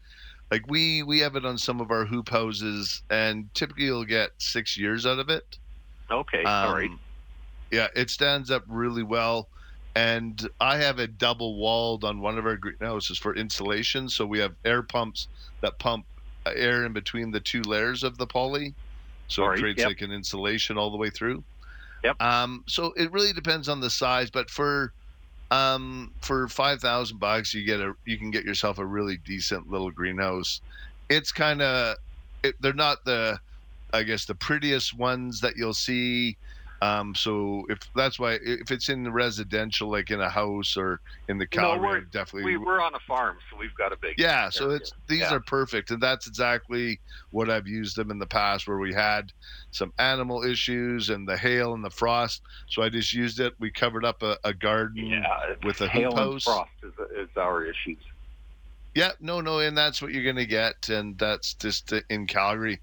like 0.51 0.68
we 0.68 1.02
we 1.02 1.20
have 1.20 1.36
it 1.36 1.44
on 1.44 1.59
some 1.59 1.80
of 1.80 1.90
our 1.90 2.05
hoop 2.05 2.28
houses, 2.28 3.02
and 3.10 3.52
typically 3.55 3.84
you'll 3.84 4.05
get 4.05 4.30
six 4.38 4.76
years 4.76 5.06
out 5.06 5.18
of 5.18 5.28
it. 5.28 5.59
Okay, 6.10 6.44
um, 6.44 6.68
all 6.68 6.74
right. 6.74 6.90
Yeah, 7.70 7.88
it 7.94 8.10
stands 8.10 8.51
up 8.51 8.62
really 8.68 9.02
well 9.02 9.48
and 9.97 10.47
I 10.60 10.76
have 10.76 10.98
it 10.98 11.16
double 11.16 11.56
walled 11.56 12.05
on 12.05 12.20
one 12.20 12.36
of 12.36 12.44
our 12.44 12.59
greenhouses 12.59 13.16
for 13.16 13.34
insulation. 13.34 14.10
So 14.10 14.26
we 14.26 14.38
have 14.40 14.55
air 14.66 14.82
pumps 14.82 15.26
that 15.62 15.78
pump 15.78 16.05
air 16.44 16.84
in 16.84 16.93
between 16.93 17.30
the 17.30 17.40
two 17.40 17.62
layers 17.62 18.05
of 18.05 18.18
the 18.18 18.26
poly, 18.26 18.74
so 19.28 19.43
Sorry, 19.43 19.56
it 19.56 19.60
creates 19.62 19.78
yep. 19.78 19.88
like 19.88 20.02
an 20.02 20.12
insulation 20.12 20.76
all 20.76 20.90
the 20.90 20.98
way 20.98 21.09
through. 21.09 21.43
Yep. 22.05 22.22
Um, 22.22 22.62
so 22.66 22.93
it 22.98 23.10
really 23.10 23.32
depends 23.32 23.70
on 23.70 23.80
the 23.80 23.88
size, 23.88 24.30
but 24.30 24.51
for 24.51 24.93
um, 25.51 26.12
for 26.20 26.48
five 26.48 26.81
thousand 26.81 27.18
bucks, 27.18 27.55
you 27.55 27.64
get 27.64 27.81
a 27.81 27.94
you 28.05 28.18
can 28.18 28.31
get 28.31 28.44
yourself 28.44 28.78
a 28.78 28.85
really 28.85 29.16
decent 29.18 29.70
little 29.70 29.90
greenhouse. 29.90 30.60
It's 31.09 31.32
kind 31.32 31.62
of 31.62 31.97
it, 32.43 32.55
they're 32.60 32.73
not 32.73 33.05
the 33.05 33.39
I 33.93 34.02
guess 34.02 34.24
the 34.24 34.35
prettiest 34.35 34.97
ones 34.97 35.40
that 35.40 35.56
you'll 35.56 35.74
see 35.74 36.36
um, 36.82 37.15
so 37.15 37.65
if 37.70 37.78
that's 37.94 38.19
why 38.19 38.39
if 38.43 38.70
it's 38.70 38.89
in 38.89 39.03
the 39.03 39.11
residential, 39.11 39.90
like 39.90 40.11
in 40.11 40.20
a 40.20 40.28
house 40.28 40.77
or 40.77 41.01
in 41.28 41.39
the 41.39 41.47
Calgary, 41.47 41.81
no, 41.81 41.89
we're, 41.89 42.01
definitely 42.03 42.44
we, 42.44 42.57
we're 42.59 42.81
on 42.81 42.94
a 42.94 42.98
farm, 43.01 43.39
so 43.51 43.57
we've 43.57 43.74
got 43.77 43.93
a 43.93 43.97
big 43.97 44.19
yeah. 44.19 44.51
So 44.51 44.70
it's 44.70 44.93
these 45.07 45.20
yeah. 45.20 45.35
are 45.35 45.40
perfect, 45.40 45.90
and 45.90 46.03
that's 46.03 46.27
exactly 46.27 47.01
what 47.31 47.48
I've 47.48 47.66
used 47.66 47.97
them 47.97 48.11
in 48.11 48.19
the 48.19 48.27
past, 48.27 48.69
where 48.69 48.78
we 48.78 48.93
had 48.93 49.32
some 49.70 49.93
animal 49.98 50.43
issues 50.43 51.09
and 51.09 51.27
the 51.27 51.36
hail 51.36 51.73
and 51.73 51.82
the 51.82 51.90
frost. 51.90 52.43
So 52.69 52.82
I 52.82 52.90
just 52.90 53.15
used 53.15 53.40
it. 53.40 53.55
We 53.59 53.70
covered 53.70 54.05
up 54.05 54.23
a, 54.23 54.36
a 54.44 54.53
garden 54.53 55.07
yeah, 55.07 55.55
with 55.65 55.81
a 55.81 55.89
hail 55.89 56.11
hoop 56.11 56.19
house. 56.19 56.44
frost 56.44 56.70
is, 56.82 56.93
is 57.16 57.36
our 57.36 57.65
issues. 57.65 57.98
Yeah, 58.94 59.12
no, 59.20 59.40
no, 59.40 59.61
and 59.61 59.77
that's 59.77 60.03
what 60.03 60.12
you're 60.12 60.24
going 60.24 60.36
to 60.36 60.47
get, 60.47 60.89
and 60.90 61.19
that's 61.19 61.55
just 61.55 61.93
in 62.11 62.27
Calgary. 62.27 62.81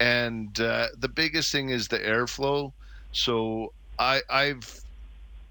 And 0.00 0.58
uh, 0.60 0.88
the 0.96 1.08
biggest 1.08 1.50
thing 1.50 1.70
is 1.70 1.88
the 1.88 1.98
airflow 1.98 2.72
so 3.12 3.72
I, 3.98 4.22
I've, 4.28 4.80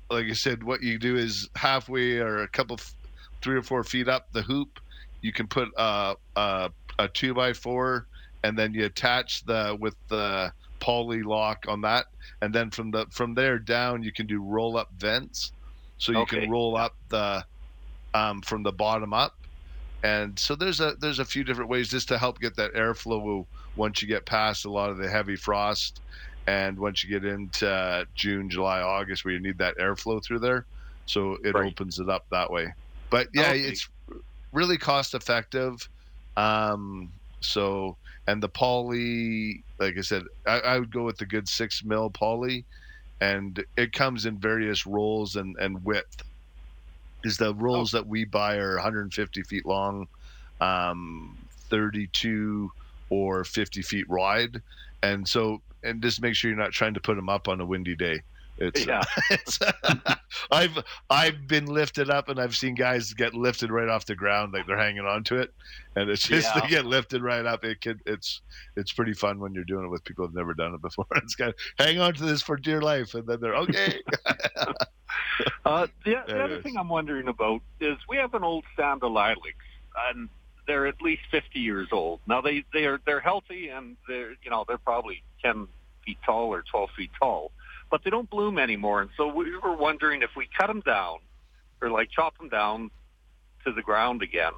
like 0.10 0.26
I 0.28 0.34
said, 0.34 0.64
what 0.64 0.82
you 0.82 0.98
do 0.98 1.16
is 1.16 1.50
halfway 1.56 2.18
or 2.18 2.44
a 2.44 2.48
couple, 2.48 2.80
three 3.42 3.58
or 3.58 3.64
four 3.64 3.84
feet 3.84 4.08
up 4.08 4.32
the 4.32 4.42
hoop, 4.42 4.80
you 5.22 5.34
can 5.34 5.48
put 5.48 5.70
a, 5.78 6.16
a, 6.36 6.72
a 7.00 7.08
two 7.10 7.34
by 7.34 7.54
four, 7.54 8.08
and 8.44 8.58
then 8.58 8.74
you 8.74 8.86
attach 8.86 9.44
the 9.46 9.76
with 9.80 9.96
the 10.10 10.52
poly 10.80 11.24
lock 11.24 11.66
on 11.68 11.82
that, 11.82 12.06
and 12.42 12.54
then 12.54 12.70
from 12.70 12.92
the 12.92 13.06
from 13.10 13.34
there 13.34 13.60
down 13.60 14.04
you 14.04 14.12
can 14.12 14.28
do 14.28 14.42
roll 14.42 14.78
up 14.78 14.90
vents, 14.98 15.52
so 15.98 16.12
you 16.12 16.20
okay. 16.20 16.42
can 16.42 16.52
roll 16.52 16.78
up 16.78 16.96
the 17.10 17.44
um, 18.14 18.42
from 18.42 18.64
the 18.64 18.72
bottom 18.72 19.14
up, 19.14 19.36
and 20.04 20.38
so 20.38 20.56
there's 20.56 20.80
a 20.80 20.96
there's 21.00 21.20
a 21.20 21.26
few 21.26 21.44
different 21.44 21.70
ways 21.70 21.90
just 21.90 22.08
to 22.10 22.18
help 22.18 22.40
get 22.40 22.56
that 22.56 22.74
airflow 22.74 23.46
once 23.76 24.02
you 24.02 24.08
get 24.08 24.26
past 24.26 24.66
a 24.66 24.72
lot 24.72 24.90
of 24.90 24.98
the 24.98 25.10
heavy 25.10 25.36
frost 25.36 26.00
and 26.48 26.80
once 26.80 27.04
you 27.04 27.10
get 27.10 27.30
into 27.30 27.70
uh, 27.70 28.06
June, 28.16 28.50
July, 28.50 28.82
August, 28.82 29.26
where 29.26 29.34
you 29.34 29.40
need 29.40 29.58
that 29.58 29.78
airflow 29.78 30.24
through 30.24 30.40
there, 30.40 30.66
so 31.06 31.38
it 31.44 31.54
right. 31.54 31.68
opens 31.68 32.00
it 32.00 32.10
up 32.10 32.26
that 32.32 32.50
way. 32.50 32.74
But 33.10 33.28
yeah, 33.34 33.50
okay. 33.50 33.60
it's 33.60 33.88
really 34.54 34.78
cost 34.78 35.14
effective. 35.14 35.88
Um, 36.38 37.12
so 37.42 37.98
and 38.28 38.42
the 38.42 38.50
poly, 38.50 39.64
like 39.80 39.98
I 39.98 40.02
said, 40.02 40.24
I, 40.46 40.60
I, 40.60 40.80
would 40.80 40.92
go 40.92 41.04
with 41.04 41.18
the 41.18 41.26
good 41.26 41.48
six 41.48 41.84
mil 41.84 42.10
poly, 42.10 42.66
and 43.22 43.64
it 43.76 43.94
comes 43.94 44.26
in 44.26 44.38
various 44.38 44.86
rolls 44.86 45.36
and 45.36 45.58
and 45.58 45.84
width. 45.84 46.24
Is 47.24 47.38
the 47.38 47.54
rolls 47.56 47.94
oh. 47.94 47.98
that 47.98 48.08
we 48.08 48.24
buy 48.24 48.56
are 48.58 48.76
150 48.76 49.44
feet 49.44 49.66
long, 49.66 50.08
um, 50.62 51.38
32 51.70 52.72
or 53.10 53.44
50 53.44 53.82
feet 53.82 54.08
wide, 54.08 54.62
and 55.04 55.28
so 55.28 55.62
and 55.84 56.02
just 56.02 56.22
make 56.22 56.36
sure 56.36 56.50
you're 56.50 56.60
not 56.60 56.72
trying 56.72 56.94
to 56.94 57.00
put 57.00 57.16
them 57.16 57.30
up 57.30 57.48
on 57.48 57.62
a 57.62 57.66
windy 57.66 57.96
day. 57.96 58.22
It's, 58.60 58.86
yeah. 58.86 59.04
it's, 59.30 59.60
I've 60.52 60.84
I've 61.10 61.48
been 61.48 61.66
lifted 61.66 62.10
up 62.10 62.30
and 62.30 62.40
I've 62.40 62.56
seen 62.56 62.74
guys 62.74 63.14
get 63.14 63.34
lifted 63.34 63.72
right 63.72 63.88
off 63.88 64.06
the 64.06 64.16
ground 64.16 64.54
like 64.54 64.66
they're 64.66 64.78
hanging 64.78 65.06
on 65.06 65.24
to 65.26 65.38
it, 65.38 65.54
and 65.96 66.10
it's 66.10 66.24
just 66.24 66.54
yeah. 66.56 66.62
they 66.62 66.68
get 66.68 66.86
lifted 66.86 67.22
right 67.22 67.46
up. 67.46 67.64
It 67.64 67.82
can 67.82 68.00
it's 68.06 68.42
it's 68.76 68.92
pretty 68.92 69.14
fun 69.14 69.40
when 69.40 69.54
you're 69.54 69.64
doing 69.64 69.86
it 69.86 69.90
with 69.90 70.04
people 70.04 70.26
who've 70.26 70.36
never 70.36 70.54
done 70.54 70.74
it 70.74 70.82
before. 70.82 71.06
It's 71.18 71.36
kind 71.36 71.50
of 71.50 71.56
hang 71.78 72.00
on 72.00 72.14
to 72.16 72.26
this 72.26 72.42
for 72.42 72.58
dear 72.58 72.82
life, 72.82 73.14
and 73.14 73.28
then 73.28 73.40
they're 73.40 73.56
okay. 73.56 74.00
uh, 75.66 75.88
the, 76.06 76.16
the 76.28 76.44
other 76.44 76.62
thing 76.62 76.78
I'm 76.78 76.90
wondering 76.90 77.28
about 77.28 77.62
is 77.80 77.98
we 78.10 78.18
have 78.18 78.34
an 78.34 78.44
old 78.44 78.64
stand 78.74 79.04
of 79.04 79.12
lilacs, 79.12 79.66
and 80.10 80.30
they're 80.66 80.88
at 80.88 81.02
least 81.02 81.22
50 81.32 81.60
years 81.60 81.88
old. 81.92 82.20
Now 82.28 82.42
they 82.42 82.66
they 82.74 82.86
are 82.86 83.00
they're 83.06 83.20
healthy 83.20 83.70
and 83.70 83.98
they're 84.08 84.32
you 84.44 84.50
know 84.50 84.66
they're 84.68 84.78
probably 84.78 85.24
10 85.54 85.68
feet 86.06 86.18
tall 86.26 86.54
or 86.54 86.64
12 86.70 86.90
feet 86.98 87.12
tall, 87.20 87.52
but 87.90 88.04
they 88.04 88.10
don't 88.10 88.30
bloom 88.30 88.58
anymore. 88.58 89.02
And 89.02 89.10
so 89.18 89.28
we 89.28 89.56
were 89.58 89.76
wondering 89.76 90.22
if 90.22 90.32
we 90.36 90.48
cut 90.58 90.68
them 90.68 90.82
down 90.82 91.20
or 91.82 91.90
like 91.90 92.10
chop 92.12 92.38
them 92.38 92.50
down 92.50 92.92
to 93.66 93.72
the 93.72 93.82
ground 93.82 94.22
again 94.22 94.54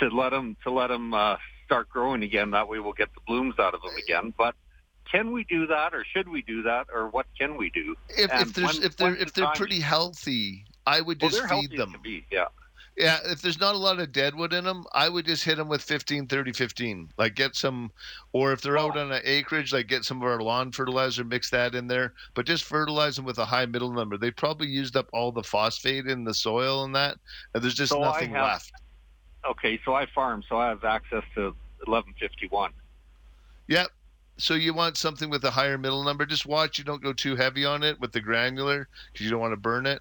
to 0.00 0.08
let 0.08 0.30
them 0.30 0.56
to 0.64 0.70
let 0.70 0.88
them 0.88 1.14
uh, 1.14 1.36
start 1.64 1.88
growing 1.88 2.22
again. 2.22 2.52
That 2.52 2.68
way 2.68 2.78
we'll 2.78 2.92
get 2.92 3.12
the 3.14 3.20
blooms 3.26 3.54
out 3.58 3.74
of 3.74 3.82
them 3.82 3.96
again. 3.96 4.32
But 4.36 4.54
can 5.10 5.32
we 5.32 5.44
do 5.44 5.66
that, 5.66 5.94
or 5.94 6.04
should 6.04 6.28
we 6.28 6.42
do 6.42 6.62
that, 6.62 6.86
or 6.92 7.08
what 7.08 7.26
can 7.38 7.56
we 7.56 7.70
do? 7.70 7.96
If, 8.10 8.30
if, 8.32 8.56
when, 8.56 8.82
if 8.82 8.96
they're 8.96 9.16
if 9.16 9.32
they're 9.32 9.50
pretty 9.54 9.80
healthy, 9.80 10.64
I 10.86 11.00
would 11.00 11.20
just 11.20 11.42
well, 11.48 11.60
feed 11.60 11.78
them. 11.78 11.94
Be, 12.02 12.24
yeah. 12.30 12.46
Yeah, 12.98 13.18
if 13.26 13.40
there's 13.40 13.60
not 13.60 13.76
a 13.76 13.78
lot 13.78 14.00
of 14.00 14.10
deadwood 14.10 14.52
in 14.52 14.64
them, 14.64 14.84
I 14.92 15.08
would 15.08 15.24
just 15.24 15.44
hit 15.44 15.56
them 15.56 15.68
with 15.68 15.82
15, 15.82 16.26
30, 16.26 16.52
15. 16.52 17.12
Like 17.16 17.36
get 17.36 17.54
some, 17.54 17.92
or 18.32 18.52
if 18.52 18.60
they're 18.60 18.76
out 18.76 18.96
oh. 18.96 19.00
on 19.00 19.12
an 19.12 19.22
acreage, 19.24 19.72
like 19.72 19.86
get 19.86 20.04
some 20.04 20.16
of 20.16 20.24
our 20.24 20.42
lawn 20.42 20.72
fertilizer, 20.72 21.22
mix 21.22 21.48
that 21.50 21.76
in 21.76 21.86
there, 21.86 22.14
but 22.34 22.44
just 22.44 22.64
fertilize 22.64 23.14
them 23.14 23.24
with 23.24 23.38
a 23.38 23.44
high 23.44 23.66
middle 23.66 23.92
number. 23.92 24.18
They 24.18 24.32
probably 24.32 24.66
used 24.66 24.96
up 24.96 25.08
all 25.12 25.30
the 25.30 25.44
phosphate 25.44 26.08
in 26.08 26.24
the 26.24 26.34
soil 26.34 26.82
and 26.82 26.94
that, 26.96 27.18
and 27.54 27.62
there's 27.62 27.76
just 27.76 27.92
so 27.92 28.00
nothing 28.00 28.32
have, 28.32 28.42
left. 28.42 28.72
Okay, 29.48 29.78
so 29.84 29.94
I 29.94 30.06
farm, 30.06 30.42
so 30.48 30.58
I 30.58 30.68
have 30.68 30.82
access 30.82 31.22
to 31.36 31.54
1151. 31.86 32.72
Yep. 33.68 33.88
So 34.38 34.54
you 34.54 34.74
want 34.74 34.96
something 34.96 35.30
with 35.30 35.44
a 35.44 35.50
higher 35.50 35.78
middle 35.78 36.02
number. 36.02 36.26
Just 36.26 36.46
watch 36.46 36.78
you 36.78 36.84
don't 36.84 37.02
go 37.02 37.12
too 37.12 37.36
heavy 37.36 37.64
on 37.64 37.84
it 37.84 38.00
with 38.00 38.10
the 38.10 38.20
granular 38.20 38.88
because 39.12 39.24
you 39.24 39.30
don't 39.30 39.40
want 39.40 39.52
to 39.52 39.56
burn 39.56 39.86
it. 39.86 40.00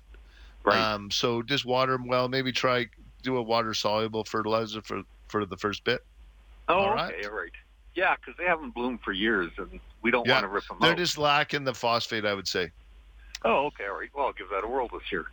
Right. 0.67 0.77
Um, 0.77 1.09
so 1.09 1.41
just 1.41 1.65
water 1.65 1.93
them 1.93 2.07
well. 2.07 2.27
Maybe 2.27 2.51
try 2.51 2.87
do 3.23 3.37
a 3.37 3.41
water 3.41 3.73
soluble 3.73 4.25
fertilizer 4.25 4.81
for 4.81 5.01
for 5.29 5.45
the 5.45 5.55
first 5.55 5.85
bit. 5.85 6.03
Oh, 6.67 6.75
all 6.75 6.93
right. 6.93 7.13
okay, 7.13 7.25
all 7.25 7.35
right. 7.35 7.51
Yeah, 7.95 8.15
because 8.15 8.35
they 8.37 8.43
haven't 8.43 8.75
bloomed 8.75 8.99
for 9.01 9.13
years, 9.13 9.49
and 9.57 9.79
we 10.01 10.11
don't 10.11 10.27
yeah, 10.27 10.33
want 10.33 10.43
to 10.43 10.49
rip 10.49 10.67
them 10.67 10.77
they're 10.81 10.91
out. 10.91 10.97
Just 10.97 11.17
lacking 11.17 11.63
the 11.63 11.73
phosphate, 11.73 12.25
I 12.25 12.33
would 12.33 12.49
say. 12.49 12.69
Oh, 13.45 13.67
okay, 13.67 13.85
all 13.85 13.97
right. 13.97 14.09
Well, 14.13 14.25
I'll 14.25 14.33
give 14.33 14.49
that 14.49 14.65
a 14.65 14.67
whirl 14.67 14.89
this 14.91 15.09
year. 15.09 15.27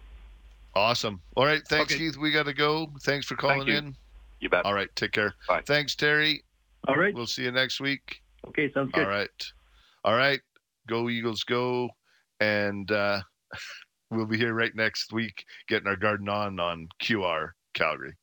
Awesome. 0.77 1.21
All 1.37 1.45
right, 1.45 1.67
thanks, 1.67 1.93
okay. 1.93 2.05
Keith. 2.05 2.17
We 2.17 2.31
got 2.31 2.47
to 2.47 2.55
go. 2.55 2.89
Thanks 3.03 3.27
for 3.27 3.35
calling 3.35 3.59
Thank 3.59 3.71
you. 3.71 3.77
in. 3.79 3.97
You 4.39 4.51
bet. 4.51 4.65
All 4.65 4.75
right, 4.75 4.95
take 4.95 5.11
care. 5.11 5.35
Bye. 5.49 5.63
Thanks, 5.67 5.97
Terry. 5.97 6.45
All 6.87 6.95
right. 6.95 7.13
We'll 7.13 7.27
see 7.27 7.43
you 7.43 7.51
next 7.51 7.81
week. 7.81 8.23
Okay, 8.49 8.73
sounds 8.73 8.93
good. 8.93 9.05
All 9.05 9.11
right. 9.11 9.53
All 10.05 10.15
right. 10.15 10.41
Go 10.87 11.09
Eagles, 11.09 11.43
go. 11.43 11.91
And 12.39 12.91
uh, 12.93 13.21
we'll 14.11 14.27
be 14.27 14.39
here 14.39 14.55
right 14.55 14.75
next 14.75 15.13
week 15.13 15.45
getting 15.69 15.89
our 15.89 15.97
garden 15.97 16.29
on 16.29 16.61
on 16.61 16.89
QR 17.03 17.51
Calgary. 17.75 18.15